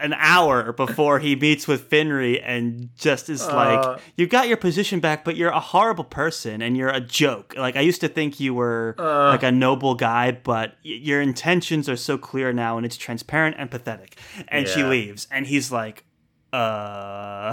an 0.00 0.14
hour 0.14 0.72
before 0.72 1.18
he 1.18 1.34
meets 1.36 1.66
with 1.68 1.88
Finree 1.90 2.40
and 2.44 2.88
just 2.96 3.28
is 3.28 3.42
Uh. 3.42 3.54
like, 3.54 4.00
"You 4.16 4.26
got 4.26 4.48
your 4.48 4.56
position 4.56 5.00
back, 5.00 5.24
but 5.24 5.36
you're 5.36 5.50
a 5.50 5.60
horrible 5.60 6.04
person 6.04 6.62
and 6.62 6.76
you're 6.76 6.88
a 6.88 7.00
joke." 7.00 7.54
Like 7.56 7.76
I 7.76 7.80
used 7.80 8.00
to 8.02 8.08
think 8.08 8.40
you 8.40 8.54
were 8.54 8.94
Uh. 8.98 9.28
like 9.30 9.42
a 9.42 9.52
noble 9.52 9.94
guy, 9.94 10.30
but 10.32 10.70
y- 10.84 10.98
your 11.02 11.20
intentions 11.20 11.88
are 11.88 11.96
so 11.96 12.16
clear 12.18 12.52
now, 12.52 12.76
and 12.76 12.86
it's 12.86 12.96
transparent 12.96 13.56
and 13.58 13.70
pathetic. 13.70 14.16
And 14.48 14.66
she 14.68 14.82
leaves, 14.82 15.26
and 15.30 15.46
he's 15.46 15.70
like, 15.72 16.04
uh 16.50 17.52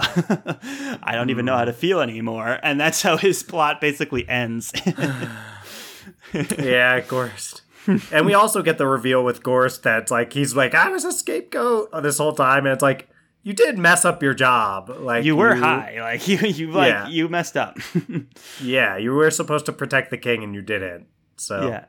I 1.02 1.10
don't 1.12 1.28
even 1.28 1.44
know 1.44 1.54
how 1.56 1.66
to 1.66 1.72
feel 1.74 2.00
anymore. 2.00 2.58
And 2.62 2.80
that's 2.80 3.02
how 3.02 3.18
his 3.18 3.42
plot 3.42 3.78
basically 3.80 4.26
ends. 4.28 4.72
yeah, 6.58 7.00
Gorst. 7.00 7.62
And 8.12 8.26
we 8.26 8.34
also 8.34 8.62
get 8.62 8.78
the 8.78 8.86
reveal 8.86 9.24
with 9.24 9.42
Gorst 9.42 9.82
that's 9.82 10.10
like 10.10 10.32
he's 10.32 10.54
like 10.56 10.74
I 10.74 10.88
was 10.88 11.04
a 11.04 11.12
scapegoat 11.12 11.90
uh, 11.92 12.00
this 12.00 12.18
whole 12.18 12.34
time, 12.34 12.66
and 12.66 12.72
it's 12.72 12.82
like 12.82 13.08
you 13.42 13.52
did 13.52 13.78
mess 13.78 14.04
up 14.04 14.22
your 14.22 14.34
job. 14.34 14.90
Like 14.90 15.24
you 15.24 15.36
were 15.36 15.54
high. 15.54 15.96
Like 16.00 16.26
you 16.28 16.38
you 16.38 16.70
like 16.72 16.88
Yeah. 16.92 17.08
you 17.08 17.28
messed 17.28 17.56
up. 17.56 17.78
Yeah, 18.62 18.96
you 18.96 19.12
were 19.12 19.30
supposed 19.30 19.66
to 19.66 19.72
protect 19.72 20.10
the 20.10 20.18
king, 20.18 20.42
and 20.44 20.54
you 20.54 20.62
didn't. 20.62 21.06
So 21.36 21.68
yeah. 21.68 21.84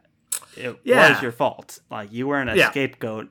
It 0.55 0.77
Yeah. 0.83 1.13
was 1.13 1.21
your 1.21 1.31
fault. 1.31 1.79
Like 1.89 2.11
you 2.11 2.27
weren't 2.27 2.49
a 2.49 2.55
Yeah. 2.57 2.69
scapegoat 2.71 3.29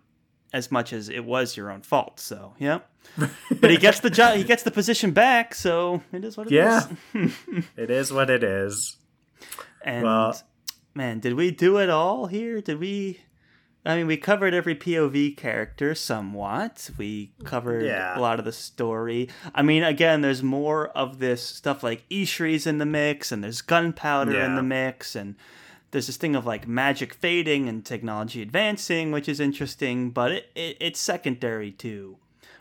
as 0.52 0.70
much 0.72 0.92
as 0.92 1.08
it 1.08 1.24
was 1.24 1.56
your 1.56 1.70
own 1.70 1.82
fault. 1.82 2.18
So, 2.20 2.54
yeah. 2.58 2.78
but 3.60 3.70
he 3.70 3.76
gets 3.76 4.00
the 4.00 4.10
job 4.10 4.36
he 4.36 4.44
gets 4.44 4.62
the 4.62 4.70
position 4.70 5.10
back, 5.12 5.54
so 5.54 6.02
it 6.12 6.24
is 6.24 6.36
what 6.36 6.46
it 6.50 6.52
is. 6.54 6.88
Yeah. 7.14 7.28
it 7.76 7.90
is 7.90 8.12
what 8.12 8.30
it 8.30 8.42
is. 8.44 8.96
And 9.84 10.04
Well- 10.04 10.40
man, 10.96 11.20
did 11.20 11.34
we 11.34 11.50
do 11.50 11.76
it 11.78 11.90
all 11.90 12.26
here? 12.26 12.60
Did 12.60 12.80
we? 12.80 13.20
I 13.84 13.94
mean, 13.96 14.08
we 14.08 14.16
covered 14.16 14.52
every 14.52 14.74
POV 14.74 15.36
character 15.36 15.94
somewhat. 15.94 16.90
We 16.98 17.30
covered 17.44 17.84
Yeah. 17.84 18.18
a 18.18 18.20
lot 18.20 18.40
of 18.40 18.44
the 18.44 18.50
story. 18.52 19.28
I 19.54 19.62
mean, 19.62 19.84
again, 19.84 20.22
there's 20.22 20.42
more 20.42 20.88
of 20.88 21.20
this 21.20 21.40
stuff 21.42 21.84
like 21.84 22.02
Ishri's 22.10 22.66
in 22.66 22.78
the 22.78 22.86
mix, 22.86 23.30
and 23.30 23.44
there's 23.44 23.62
gunpowder 23.62 24.40
in 24.40 24.56
the 24.56 24.62
mix, 24.64 25.14
and 25.14 25.36
there's 25.92 26.08
this 26.08 26.16
thing 26.16 26.34
of 26.34 26.44
like 26.44 26.66
magic 26.66 27.14
fading 27.14 27.68
and 27.68 27.84
technology 27.86 28.42
advancing, 28.42 29.12
which 29.12 29.28
is 29.28 29.38
interesting, 29.38 30.10
but 30.10 30.32
it, 30.32 30.50
it 30.56 30.76
it's 30.80 30.98
secondary 31.00 31.70
to 31.70 32.16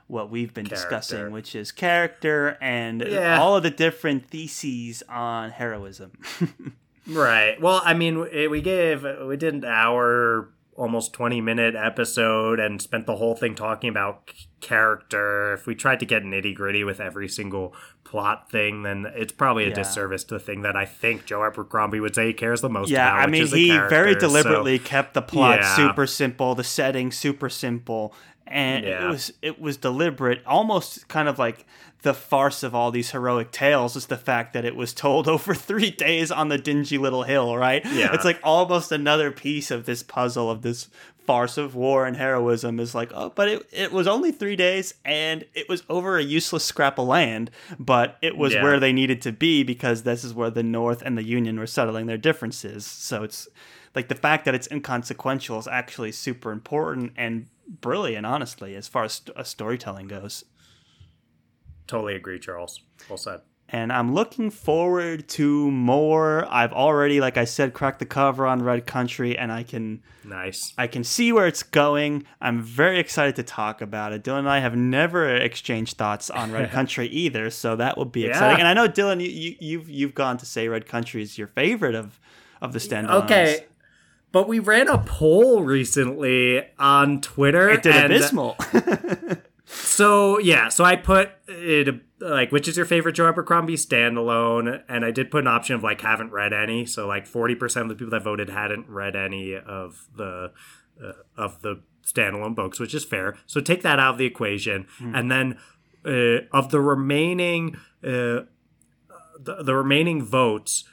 what 0.07 0.29
we've 0.29 0.53
been 0.53 0.65
discussing, 0.67 1.31
which 1.31 1.55
is 1.55 1.71
character 1.71 2.55
and 2.61 3.01
Yeah. 3.01 3.39
all 3.41 3.55
of 3.57 3.63
the 3.63 3.71
different 3.71 4.27
theses 4.29 5.01
on 5.09 5.49
heroism. 5.49 6.11
Right. 7.07 7.59
Well, 7.61 7.81
I 7.83 7.93
mean, 7.93 8.27
eh, 8.31 8.47
we 8.47 8.61
gave 8.61 9.05
we 9.25 9.37
did 9.37 9.53
an 9.53 9.65
hour, 9.65 10.49
almost 10.75 11.13
twenty 11.13 11.41
minute 11.41 11.75
episode, 11.75 12.59
and 12.59 12.81
spent 12.81 13.05
the 13.05 13.15
whole 13.17 13.35
thing 13.35 13.55
talking 13.55 13.89
about 13.89 14.31
character. 14.59 15.53
If 15.53 15.67
we 15.67 15.75
tried 15.75 15.99
to 15.99 16.05
get 16.05 16.23
nitty 16.23 16.55
gritty 16.55 16.83
with 16.83 16.99
every 16.99 17.27
single 17.27 17.73
plot 18.03 18.49
thing, 18.49 18.83
then 18.83 19.05
it's 19.15 19.31
probably 19.31 19.65
a 19.65 19.69
Yeah. 19.69 19.75
disservice 19.75 20.23
to 20.25 20.35
the 20.35 20.39
thing 20.39 20.61
that 20.61 20.75
I 20.75 20.85
think 20.85 21.25
Joe 21.25 21.43
Abercrombie 21.43 21.99
would 21.99 22.15
say 22.15 22.27
he 22.27 22.33
cares 22.33 22.61
the 22.61 22.69
most 22.69 22.89
Yeah, 22.89 23.07
about. 23.13 23.27
I 23.27 23.31
mean, 23.31 23.47
he 23.47 23.69
very 23.69 23.89
character, 23.89 24.19
so- 24.21 24.27
deliberately 24.27 24.79
kept 24.79 25.13
the 25.13 25.21
plot 25.21 25.59
Yeah. 25.61 25.75
super 25.75 26.07
simple, 26.07 26.55
the 26.55 26.63
setting 26.63 27.11
super 27.11 27.49
simple, 27.49 28.13
and 28.47 28.85
it 28.85 29.07
was 29.07 29.33
it 29.41 29.59
was 29.59 29.77
deliberate, 29.77 30.41
almost 30.45 31.07
kind 31.07 31.27
of 31.27 31.37
like 31.39 31.65
the 32.05 32.13
farce 32.13 32.63
of 32.63 32.73
all 32.73 32.89
these 32.91 33.11
heroic 33.11 33.51
tales 33.51 33.95
is 33.97 34.05
the 34.07 34.15
fact 34.17 34.53
that 34.53 34.63
it 34.63 34.75
was 34.77 34.93
told 34.93 35.27
over 35.35 35.53
three 35.53 35.91
days 35.91 36.31
on 36.31 36.47
the 36.47 36.57
dingy 36.57 36.97
little 36.97 37.23
hill, 37.23 37.57
right? 37.57 37.83
Yeah. 37.85 38.13
it's 38.13 38.23
like 38.23 38.39
almost 38.43 38.91
another 38.93 39.29
piece 39.31 39.69
of 39.71 39.85
this 39.85 40.01
puzzle 40.01 40.49
of 40.49 40.61
this 40.61 40.87
farce 41.25 41.57
of 41.57 41.73
war 41.73 42.05
and 42.05 42.15
heroism 42.17 42.79
is 42.79 42.93
like, 42.93 43.11
oh, 43.13 43.31
but 43.35 43.47
it, 43.49 43.67
it 43.71 43.91
was 43.91 44.05
only 44.07 44.31
three 44.31 44.55
days 44.55 44.93
and 45.03 45.43
it 45.55 45.67
was 45.67 45.81
over 45.89 46.17
a 46.17 46.23
useless 46.23 46.63
scrap 46.63 46.99
of 46.99 47.07
land, 47.07 47.49
but 47.79 48.17
it 48.21 48.37
was 48.37 48.53
Yeah. 48.53 48.61
where 48.63 48.79
they 48.79 48.93
needed 48.93 49.21
to 49.23 49.31
be 49.31 49.63
because 49.63 50.03
this 50.03 50.23
is 50.23 50.33
where 50.35 50.51
the 50.51 50.61
North 50.63 51.01
and 51.01 51.17
the 51.17 51.23
Union 51.23 51.57
were 51.59 51.65
settling 51.67 52.05
their 52.05 52.17
differences. 52.17 52.85
So 52.85 53.23
it's 53.23 53.47
like 53.95 54.07
the 54.07 54.13
fact 54.15 54.45
that 54.45 54.53
it's 54.53 54.67
inconsequential 54.71 55.57
is 55.57 55.67
actually 55.67 56.11
super 56.11 56.51
important 56.51 57.13
and 57.17 57.47
brilliant, 57.67 58.25
honestly, 58.27 58.75
as 58.75 58.87
far 58.87 59.05
as 59.05 59.13
st- 59.13 59.35
uh, 59.35 59.43
storytelling 59.43 60.07
goes. 60.07 60.43
Totally 61.87 62.15
agree, 62.15 62.39
Charles. 62.39 62.81
Well 63.09 63.17
said. 63.17 63.41
And 63.67 63.91
I'm 63.91 64.13
looking 64.13 64.51
forward 64.51 65.27
to 65.29 65.71
more. 65.71 66.45
I've 66.51 66.71
already, 66.71 67.19
like 67.19 67.35
I 67.35 67.45
said, 67.45 67.73
cracked 67.73 67.97
the 67.97 68.05
cover 68.05 68.45
on 68.45 68.61
Red 68.61 68.85
Country, 68.85 69.35
and 69.35 69.51
I 69.51 69.63
can 69.63 70.03
Nice. 70.23 70.71
I 70.77 70.85
can 70.85 71.03
see 71.03 71.31
where 71.31 71.47
it's 71.47 71.63
going. 71.63 72.25
I'm 72.39 72.61
very 72.61 72.99
excited 72.99 73.35
to 73.37 73.43
talk 73.43 73.81
about 73.81 74.13
it. 74.13 74.23
Dylan 74.23 74.39
and 74.39 74.49
I 74.49 74.59
have 74.59 74.75
never 74.75 75.35
exchanged 75.35 75.97
thoughts 75.97 76.29
on 76.29 76.51
Red 76.51 76.69
Country 76.77 77.07
either, 77.07 77.49
so 77.49 77.75
that 77.75 77.97
will 77.97 78.05
be 78.05 78.21
Yeah. 78.21 78.29
exciting. 78.29 78.59
And 78.59 78.67
I 78.67 78.73
know 78.75 78.87
Dylan, 78.87 79.19
you, 79.19 79.29
you 79.29 79.55
you've 79.59 79.89
you've 79.89 80.13
gone 80.15 80.37
to 80.37 80.45
say 80.45 80.67
Red 80.67 80.85
Country 80.85 81.23
is 81.23 81.37
your 81.39 81.47
favorite 81.47 81.95
of 81.95 82.19
of 82.61 82.71
the 82.71 82.79
standalones. 82.79 83.23
Okay. 83.25 83.65
But 84.31 84.47
we 84.47 84.59
ran 84.59 84.89
a 84.89 84.97
poll 84.99 85.63
recently 85.63 86.63
on 86.77 87.19
Twitter. 87.21 87.69
it 87.69 87.81
did 87.83 88.05
abysmal. 88.05 88.57
So 89.65 90.39
yeah, 90.39 90.69
so 90.69 90.83
I 90.83 90.95
put 90.95 91.31
it 91.47 92.01
like 92.19 92.51
which 92.51 92.67
is 92.67 92.77
your 92.77 92.85
favorite 92.85 93.13
Joe 93.13 93.27
Abercrombie 93.27 93.75
standalone, 93.75 94.83
and 94.87 95.03
I 95.03 95.11
did 95.11 95.31
put 95.31 95.41
an 95.43 95.47
option 95.47 95.75
of 95.75 95.83
like 95.83 96.01
haven't 96.01 96.31
read 96.31 96.53
any. 96.53 96.85
So 96.85 97.07
like 97.07 97.25
forty 97.25 97.55
percent 97.55 97.83
of 97.83 97.89
the 97.89 97.95
people 97.95 98.11
that 98.11 98.23
voted 98.23 98.49
hadn't 98.49 98.87
read 98.89 99.15
any 99.15 99.55
of 99.55 100.07
the 100.15 100.51
uh, 101.03 101.13
of 101.35 101.61
the 101.61 101.81
standalone 102.05 102.55
books, 102.55 102.79
which 102.79 102.93
is 102.93 103.03
fair. 103.03 103.37
So 103.47 103.59
take 103.59 103.81
that 103.81 103.99
out 103.99 104.13
of 104.13 104.17
the 104.19 104.25
equation, 104.25 104.85
and 105.15 105.31
then 105.31 105.57
uh, 106.05 106.45
of 106.51 106.69
the 106.69 106.79
remaining 106.79 107.75
uh, 108.03 108.45
the, 109.39 109.63
the 109.63 109.75
remaining 109.75 110.23
votes, 110.23 110.83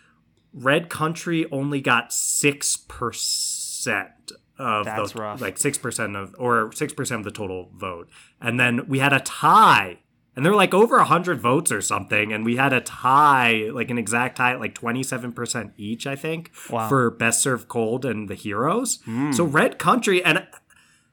Red 0.55 0.89
Country 0.89 1.47
only 1.53 1.81
got 1.81 2.12
six 2.12 2.77
percent 2.77 4.32
of 4.62 4.84
That's 4.86 5.12
the 5.12 5.20
rough. 5.22 5.40
like 5.40 5.59
six 5.59 5.76
percent 5.78 6.16
of 6.16 6.34
or 6.39 6.72
six 6.72 6.93
percent 6.93 7.20
of 7.20 7.24
the 7.24 7.30
total 7.30 7.70
vote, 7.74 8.09
and 8.40 8.59
then 8.60 8.86
we 8.89 8.98
had 9.01 9.12
a 9.12 9.20
tie. 9.20 9.98
And 10.34 10.47
there 10.47 10.51
were 10.51 10.56
like 10.56 10.72
over 10.72 10.97
100 10.97 11.43
votes 11.43 11.70
or 11.70 11.82
something. 11.82 12.32
And 12.32 12.43
we 12.43 12.56
had 12.56 12.72
a 12.72 12.80
tie, 12.80 13.68
like 13.70 13.90
an 13.90 13.98
exact 13.98 14.39
tie, 14.39 14.56
like 14.56 14.74
27% 14.74 15.72
each, 15.76 16.06
I 16.06 16.16
think, 16.16 16.51
Wow. 16.70 16.89
for 16.89 17.10
Best 17.10 17.43
Served 17.43 17.68
Cold 17.68 18.06
and 18.06 18.30
the 18.30 18.34
Heroes. 18.34 19.01
Hmm. 19.05 19.32
So 19.32 19.44
Red 19.44 19.78
Country, 19.78 20.24
and 20.24 20.47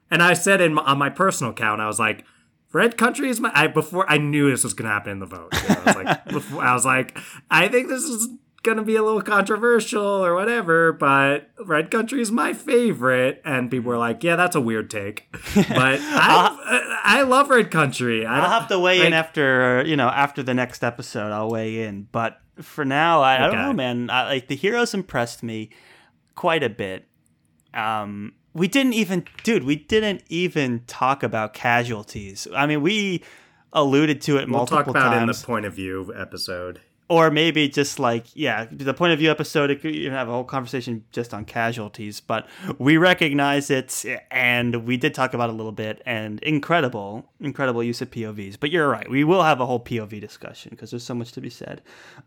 and 0.10 0.24
I 0.24 0.34
said 0.36 0.62
in 0.62 0.74
my, 0.76 0.84
on 0.84 0.98
my 1.00 1.10
personal 1.10 1.52
account, 1.52 1.82
I 1.82 1.88
was 1.88 2.00
like, 2.00 2.24
Red 2.72 2.98
Country 2.98 3.28
is 3.30 3.42
my. 3.42 3.52
I 3.54 3.68
before 3.68 4.10
I 4.10 4.18
knew 4.20 4.50
this 4.50 4.64
was 4.64 4.74
gonna 4.74 4.90
happen 4.92 5.12
in 5.12 5.20
the 5.20 5.26
vote. 5.26 5.50
You 5.64 5.68
know, 5.68 5.82
I 5.82 5.84
was 5.86 5.96
like, 5.96 6.26
before, 6.30 6.62
I 6.64 6.74
was 6.74 6.86
like, 6.86 7.18
I 7.52 7.68
think 7.68 7.90
this 7.90 8.04
is 8.04 8.30
gonna 8.64 8.84
be 8.84 8.96
a 8.96 9.04
little 9.04 9.22
controversial 9.22 10.04
or 10.04 10.36
whatever, 10.36 10.92
but 10.94 11.50
Red 11.66 11.92
Country 11.92 12.22
is 12.22 12.32
my 12.32 12.54
favorite. 12.54 13.42
And 13.46 13.72
people 13.72 13.90
were 13.90 13.98
like, 13.98 14.24
Yeah, 14.24 14.36
that's 14.36 14.56
a 14.56 14.62
weird 14.62 14.90
take, 14.90 15.28
but 15.56 15.68
I 16.02 17.00
I 17.04 17.22
love 17.24 17.50
Red 17.50 17.72
Country. 17.72 18.26
I 18.26 18.40
I'll 18.40 18.60
have 18.60 18.68
to 18.70 18.80
weigh 18.80 19.06
in 19.06 19.14
after 19.14 19.84
you 19.86 19.96
know 19.96 20.08
after 20.08 20.44
the 20.44 20.54
next 20.54 20.84
episode. 20.84 21.32
I'll 21.32 21.50
weigh 21.50 21.84
in, 21.84 22.08
but 22.12 22.42
for 22.62 22.86
now, 22.86 23.22
I, 23.22 23.36
I 23.36 23.48
don't 23.48 23.56
know, 23.56 23.74
man. 23.74 24.10
I, 24.10 24.28
like 24.28 24.48
the 24.48 24.56
heroes 24.56 24.94
impressed 24.94 25.44
me 25.44 25.70
quite 26.36 26.64
a 26.64 26.70
bit. 26.70 27.06
Um, 27.74 28.34
we 28.54 28.68
didn't 28.68 28.94
even, 28.94 29.26
dude. 29.44 29.64
We 29.64 29.76
didn't 29.76 30.24
even 30.30 30.84
talk 30.88 31.24
about 31.24 31.54
casualties. 31.54 32.48
I 32.56 32.66
mean, 32.66 32.82
we 32.82 33.24
alluded 33.74 34.22
to 34.22 34.38
it 34.38 34.48
We'll 34.50 34.60
multiple 34.60 34.78
talk 34.78 34.88
about 34.88 35.18
it 35.18 35.22
in 35.22 35.28
the 35.28 35.44
point 35.46 35.66
of 35.66 35.74
view 35.74 36.12
episode. 36.16 36.82
Or 37.10 37.32
maybe 37.32 37.68
just 37.68 38.00
like 38.00 38.26
yeah 38.36 38.66
the 38.72 38.94
point 38.94 39.12
of 39.12 39.20
view 39.20 39.30
episode 39.32 39.70
it 39.70 39.82
could 39.82 39.96
you 39.96 40.12
have 40.12 40.30
a 40.30 40.32
whole 40.32 40.44
conversation 40.44 41.04
just 41.12 41.34
on 41.34 41.44
casualties 41.44 42.22
but 42.22 42.48
we 42.78 42.96
recognize 42.98 43.70
it 43.70 44.06
and 44.32 44.86
we 44.86 44.96
did 44.96 45.14
talk 45.14 45.34
about 45.34 45.50
a 45.50 45.54
little 45.54 45.72
bit 45.72 46.02
and 46.06 46.40
incredible 46.42 47.26
incredible 47.40 47.84
use 47.84 48.02
of 48.02 48.10
povs 48.12 48.58
but 48.60 48.70
you're 48.70 48.88
right 48.88 49.10
we 49.10 49.24
will 49.24 49.44
have 49.44 49.60
a 49.60 49.66
whole 49.66 49.84
pov 49.84 50.20
discussion 50.22 50.70
because 50.70 50.92
there's 50.92 51.04
so 51.04 51.16
much 51.16 51.32
to 51.32 51.42
be 51.42 51.50
said. 51.50 51.82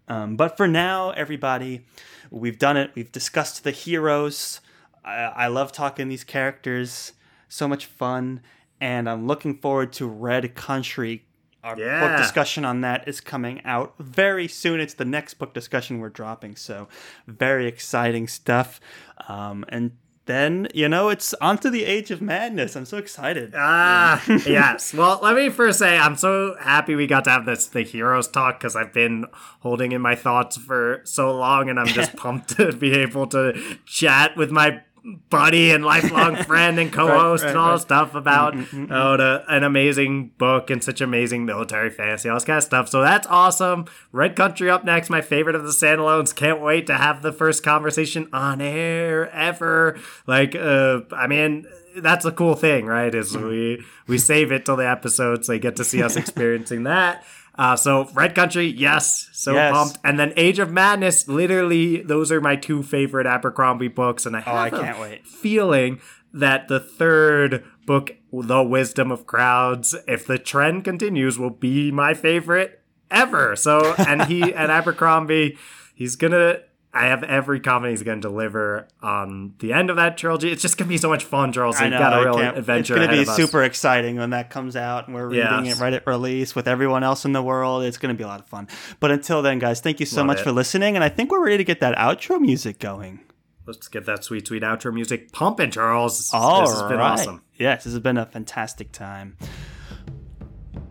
Um, 0.09 0.37
but 0.37 0.57
for 0.57 0.67
now 0.67 1.11
everybody 1.11 1.85
we've 2.31 2.59
done 2.59 2.77
it 2.77 2.91
we've 2.95 3.13
discussed 3.13 3.65
the 3.65 3.71
heroes. 3.71 4.61
I, 5.05 5.15
I 5.15 5.47
love 5.47 5.73
talking 5.73 6.09
these 6.09 6.25
characters 6.25 7.13
so 7.49 7.69
much 7.69 7.87
fun 7.87 8.41
and 8.81 9.09
i'm 9.09 9.27
looking 9.27 9.59
forward 9.59 9.93
to 9.93 10.07
red 10.07 10.55
country 10.55 11.27
our 11.63 11.77
book 11.77 12.19
discussion 12.19 12.65
on 12.65 12.81
that 12.81 13.07
is 13.07 13.21
coming 13.21 13.63
out 13.65 13.95
very 13.99 14.49
soon. 14.49 14.81
It's 14.81 14.95
the 14.95 15.05
next 15.05 15.35
book 15.35 15.55
discussion 15.55 16.01
we're 16.01 16.09
dropping, 16.09 16.57
so 16.57 16.89
very 17.27 17.67
exciting 17.67 18.27
stuff. 18.27 18.81
Um, 19.29 19.65
and 19.69 19.93
then 20.27 20.69
you 20.73 20.89
know 20.89 21.09
it's 21.09 21.35
onto 21.35 21.69
the 21.69 21.85
Age 21.85 22.11
of 22.11 22.23
Madness. 22.23 22.77
I'm 22.77 22.85
so 22.85 22.97
excited. 22.97 23.55
Ah, 23.57 24.23
yes. 24.47 24.95
Well, 24.95 25.19
let 25.23 25.35
me 25.35 25.49
first 25.49 25.79
say 25.79 25.99
I'm 25.99 26.17
so 26.17 26.57
happy 26.61 26.95
we 26.95 27.07
got 27.07 27.25
to 27.25 27.31
have 27.31 27.47
this 27.47 27.67
the 27.67 27.83
heroes 27.83 28.29
talk 28.29 28.59
because 28.59 28.77
I've 28.77 28.93
been 28.93 29.27
holding 29.61 29.93
in 29.93 30.01
my 30.01 30.15
thoughts 30.15 30.57
for 30.57 31.01
so 31.05 31.37
long, 31.37 31.69
and 31.69 31.79
I'm 31.79 31.87
just 31.87 32.17
pumped 32.17 32.57
to 32.57 32.73
be 32.73 32.93
able 32.93 33.27
to 33.29 33.79
chat 33.85 34.37
with 34.37 34.51
my 34.51 34.83
buddy 35.31 35.73
and 35.73 35.85
lifelong 35.85 36.37
friend 36.45 36.79
and 36.79 36.93
co-host 36.93 37.43
right, 37.43 37.51
and 37.51 37.59
all 37.59 37.73
right. 37.73 37.81
stuff 37.81 38.15
about 38.15 38.55
mm, 38.55 38.65
mm, 38.66 38.87
mm, 38.87 38.93
oh, 38.93 39.16
the, 39.16 39.45
an 39.49 39.65
amazing 39.65 40.29
book 40.39 40.70
and 40.70 40.83
such 40.83 41.01
amazing 41.01 41.45
military 41.45 41.91
fantasy, 41.91 42.29
all 42.29 42.37
this 42.37 42.45
kind 42.45 42.59
of 42.59 42.65
stuff. 42.65 42.89
So 42.89 43.01
that's 43.01 43.27
awesome. 43.27 43.87
Red 44.12 44.37
Country 44.37 44.70
up 44.70 44.85
next, 44.85 45.11
my 45.11 45.20
favorite 45.20 45.57
of 45.57 45.65
the 45.65 45.70
standalones. 45.70 46.35
Can't 46.35 46.61
wait 46.61 46.87
to 46.87 46.95
have 46.95 47.23
the 47.23 47.33
first 47.33 47.62
conversation 47.62 48.29
on 48.33 48.61
air 48.61 49.31
ever. 49.31 49.99
Like, 50.27 50.55
uh, 50.55 51.01
I 51.12 51.27
mean, 51.27 51.66
that's 51.97 52.24
a 52.24 52.33
cool 52.33 52.55
thing, 52.55 52.87
right? 52.87 53.15
Is 53.15 53.35
mm-hmm. 53.35 53.49
we 53.49 53.85
we 54.07 54.19
save 54.19 54.53
it 54.53 54.65
till 54.65 54.77
the 54.77 54.89
episodes, 54.89 55.47
so 55.47 55.53
you 55.53 55.59
get 55.59 55.77
to 55.77 55.85
see 55.85 56.03
us 56.03 56.16
experiencing 56.16 56.85
that. 56.85 57.24
Uh, 57.57 57.77
so 57.77 58.09
Red 58.15 58.35
Country, 58.35 58.66
yes, 58.66 59.29
so 59.33 59.53
Yes. 59.55 59.73
pumped. 59.73 59.99
And 60.05 60.19
then 60.19 60.33
Age 60.37 60.59
of 60.59 60.70
Madness, 60.73 61.29
literally, 61.29 62.03
those 62.03 62.33
are 62.33 62.41
my 62.41 62.57
two 62.57 62.83
favorite 62.83 63.27
Abercrombie 63.27 63.89
books, 63.89 64.24
and 64.27 64.37
I 64.37 64.43
Oh, 64.47 64.57
I 64.57 64.70
can't 64.70 64.99
wait. 64.99 65.27
feeling 65.27 66.01
that 66.33 66.69
the 66.69 66.81
third 66.81 67.62
book, 67.87 68.12
The 68.33 68.62
Wisdom 68.62 69.12
of 69.12 69.27
Crowds, 69.27 69.95
if 70.09 70.27
the 70.27 70.39
trend 70.39 70.85
continues, 70.85 71.39
will 71.39 71.51
be 71.51 71.91
my 71.91 72.15
favorite 72.15 72.81
ever. 73.11 73.55
So, 73.55 73.95
and 73.99 74.23
he 74.24 74.53
and 74.55 74.73
Abercrombie, 74.79 75.59
he's 75.95 76.16
gonna. 76.16 76.61
I 76.94 77.06
have 77.06 77.23
every 77.24 77.59
confidence 77.59 78.01
he's 78.01 78.06
gonna 78.06 78.20
deliver 78.20 78.86
on 79.02 79.55
the 79.60 79.73
end 79.73 79.89
of 79.89 79.97
that 79.97 80.19
trilogy. 80.19 80.52
It's 80.52 80.60
just 80.60 80.77
gonna 80.77 80.89
be 80.90 80.98
so 80.98 81.09
much 81.09 81.24
fun, 81.24 81.51
Charles. 81.52 81.81
You've 81.81 81.90
know, 81.90 81.98
got 81.98 82.20
a 82.20 82.24
real 82.24 82.39
adventure. 82.39 82.94
It's 82.97 83.06
going 83.06 83.09
to 83.09 83.16
be 83.16 83.24
super 83.24 83.62
exciting 83.62 84.16
when 84.16 84.31
that 84.31 84.51
comes 84.51 84.77
out 84.77 85.06
and 85.06 85.14
we're 85.14 85.28
reading 85.28 85.64
Yes. 85.64 85.78
it 85.78 85.82
right 85.82 85.93
at 85.94 86.06
release 86.06 86.55
with 86.55 86.69
everyone 86.69 87.02
else 87.02 87.24
in 87.24 87.32
the 87.32 87.43
world. 87.43 87.82
It's 87.85 87.97
going 87.97 88.14
to 88.14 88.19
be 88.19 88.24
a 88.24 88.27
lot 88.27 88.40
of 88.40 88.47
fun. 88.47 88.69
But 89.01 89.10
until 89.10 89.40
then, 89.40 89.59
guys, 89.59 89.81
thank 89.81 90.01
you 90.01 90.06
so 90.06 90.19
Love 90.19 90.27
much 90.27 90.40
it. 90.40 90.44
for 90.44 90.52
listening. 90.52 90.94
And 90.94 91.02
I 91.02 91.09
think 91.09 91.31
we're 91.31 91.43
ready 91.44 91.56
to 91.59 91.64
get 91.64 91.81
that 91.81 91.97
outro 91.97 92.39
music 92.39 92.78
going. 92.78 93.20
Let's 93.66 93.89
get 93.89 94.05
that 94.06 94.24
sweet, 94.24 94.47
sweet 94.48 94.62
outro 94.62 94.93
music 94.93 95.32
pumping, 95.32 95.70
Charles. 95.70 96.31
All 96.35 96.60
this 96.62 96.73
has 96.78 96.82
been 96.90 97.01
awesome. 97.01 97.43
Yes, 97.56 97.85
this 97.85 97.93
has 97.93 98.02
been 98.02 98.19
a 98.19 98.27
fantastic 98.27 98.93
time. 98.93 99.36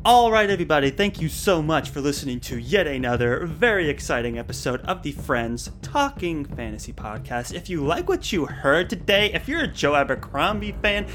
All 0.03 0.31
right, 0.31 0.49
everybody, 0.49 0.89
thank 0.89 1.21
you 1.21 1.29
so 1.29 1.61
much 1.61 1.91
for 1.91 2.01
listening 2.01 2.39
to 2.39 2.57
yet 2.57 2.87
another 2.87 3.45
very 3.45 3.87
exciting 3.87 4.39
episode 4.39 4.81
of 4.81 5.03
the 5.03 5.11
Friends 5.11 5.69
Talking 5.83 6.43
Fantasy 6.43 6.91
Podcast. 6.91 7.53
If 7.53 7.69
you 7.69 7.85
like 7.85 8.09
what 8.09 8.33
you 8.33 8.47
heard 8.47 8.89
today, 8.89 9.31
if 9.31 9.47
you're 9.47 9.61
a 9.61 9.67
Joe 9.67 9.93
Abercrombie 9.93 10.71
fan, 10.81 11.05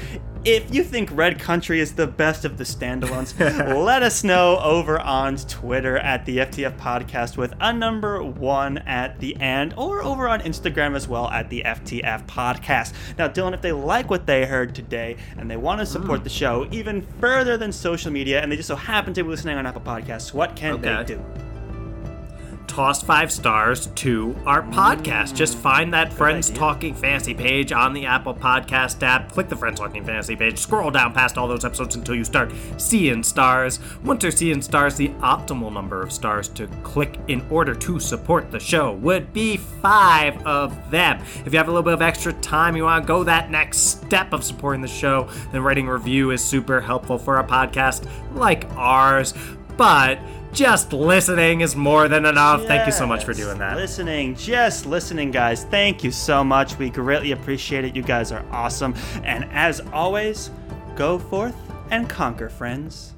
if 0.45 0.73
you 0.73 0.85
think 0.85 1.09
Red 1.11 1.37
Country 1.37 1.81
is 1.81 1.95
the 1.95 2.07
best 2.07 2.45
of 2.45 2.57
the 2.57 2.63
standalones, 2.63 3.37
let 3.83 4.03
us 4.03 4.23
know 4.23 4.57
over 4.59 4.97
on 4.97 5.35
Twitter 5.35 5.97
at 5.97 6.25
the 6.25 6.37
FTF 6.37 6.77
Podcast 6.77 7.35
with 7.35 7.53
a 7.59 7.73
number 7.73 8.23
one 8.23 8.77
at 8.77 9.19
the 9.19 9.35
end, 9.41 9.73
or 9.75 10.01
over 10.01 10.29
on 10.29 10.39
Instagram 10.39 10.95
as 10.95 11.05
well 11.05 11.27
at 11.27 11.49
the 11.49 11.63
FTF 11.65 12.25
Podcast. 12.27 12.93
Now, 13.17 13.27
Dylan, 13.27 13.53
if 13.53 13.61
they 13.61 13.73
like 13.73 14.09
what 14.09 14.25
they 14.25 14.45
heard 14.45 14.73
today 14.73 15.17
and 15.37 15.51
they 15.51 15.57
want 15.57 15.81
to 15.81 15.85
support 15.85 16.21
mm. 16.21 16.23
the 16.23 16.29
show 16.29 16.65
even 16.71 17.01
further 17.19 17.57
than 17.57 17.73
social 17.73 18.09
media, 18.09 18.41
and 18.41 18.49
they 18.49 18.55
just 18.55 18.69
happen 18.77 19.13
to 19.13 19.23
be 19.23 19.29
listening 19.29 19.57
on 19.57 19.65
Apple 19.65 19.81
Podcasts, 19.81 20.33
what 20.33 20.55
can 20.55 20.73
Okay. 20.75 20.95
they 20.95 21.03
do? 21.03 21.23
Toss 22.67 23.01
five 23.01 23.31
stars 23.31 23.87
to 23.87 24.35
our 24.45 24.61
mm. 24.61 24.73
podcast. 24.73 25.33
Just 25.33 25.57
find 25.57 25.93
that 25.93 26.13
Friends 26.13 26.49
idea. 26.49 26.59
Talking 26.59 26.93
Fantasy 26.93 27.33
page 27.33 27.71
on 27.71 27.93
the 27.93 28.05
Apple 28.05 28.33
Podcast 28.33 29.01
app. 29.01 29.31
Click 29.31 29.49
the 29.49 29.55
Friends 29.55 29.79
Talking 29.79 30.03
Fantasy 30.03 30.35
page. 30.35 30.59
Scroll 30.59 30.91
down 30.91 31.13
past 31.13 31.37
all 31.37 31.47
those 31.47 31.65
episodes 31.65 31.95
until 31.95 32.15
you 32.15 32.23
start 32.23 32.51
seeing 32.77 33.23
stars. 33.23 33.79
Once 34.03 34.23
you're 34.23 34.31
seeing 34.31 34.61
stars, 34.61 34.95
the 34.95 35.09
optimal 35.19 35.71
number 35.71 36.01
of 36.01 36.11
stars 36.11 36.47
to 36.49 36.67
click 36.83 37.17
in 37.27 37.45
order 37.49 37.73
to 37.73 37.99
support 37.99 38.51
the 38.51 38.59
show 38.59 38.93
would 38.93 39.33
be 39.33 39.57
five 39.57 40.45
of 40.45 40.91
them. 40.91 41.21
If 41.45 41.53
you 41.53 41.57
have 41.57 41.67
a 41.67 41.71
little 41.71 41.83
bit 41.83 41.93
of 41.93 42.01
extra 42.01 42.33
time, 42.33 42.75
you 42.75 42.83
want 42.83 43.03
to 43.03 43.07
go 43.07 43.23
that 43.23 43.49
next 43.49 43.77
step 43.77 44.33
of 44.33 44.43
supporting 44.43 44.81
the 44.81 44.87
show, 44.87 45.29
then 45.51 45.63
writing 45.63 45.87
a 45.87 45.93
review 45.93 46.31
is 46.31 46.43
super 46.43 46.81
helpful 46.81 47.17
for 47.17 47.39
a 47.39 47.43
podcast 47.43 48.07
like 48.33 48.65
ours. 48.75 49.33
But 49.77 50.19
just 50.57 50.91
listening 50.91 51.61
is 51.61 51.75
more 51.75 52.07
than 52.07 52.25
enough. 52.25 52.65
Thank 52.65 52.87
you 52.87 52.91
so 52.91 53.05
much 53.05 53.23
for 53.23 53.33
doing 53.33 53.59
that. 53.59 53.77
Listening, 53.77 54.35
just 54.35 54.87
listening, 54.87 55.29
guys. 55.29 55.65
Thank 55.65 56.03
you 56.03 56.11
so 56.11 56.43
much. 56.43 56.77
We 56.79 56.89
greatly 56.89 57.31
appreciate 57.31 57.85
it. 57.85 57.95
You 57.95 58.01
guys 58.01 58.31
are 58.31 58.43
awesome. 58.51 58.95
And 59.23 59.45
as 59.51 59.81
always, 59.93 60.49
go 60.95 61.19
forth 61.19 61.55
and 61.91 62.09
conquer, 62.09 62.49
friends. 62.49 63.13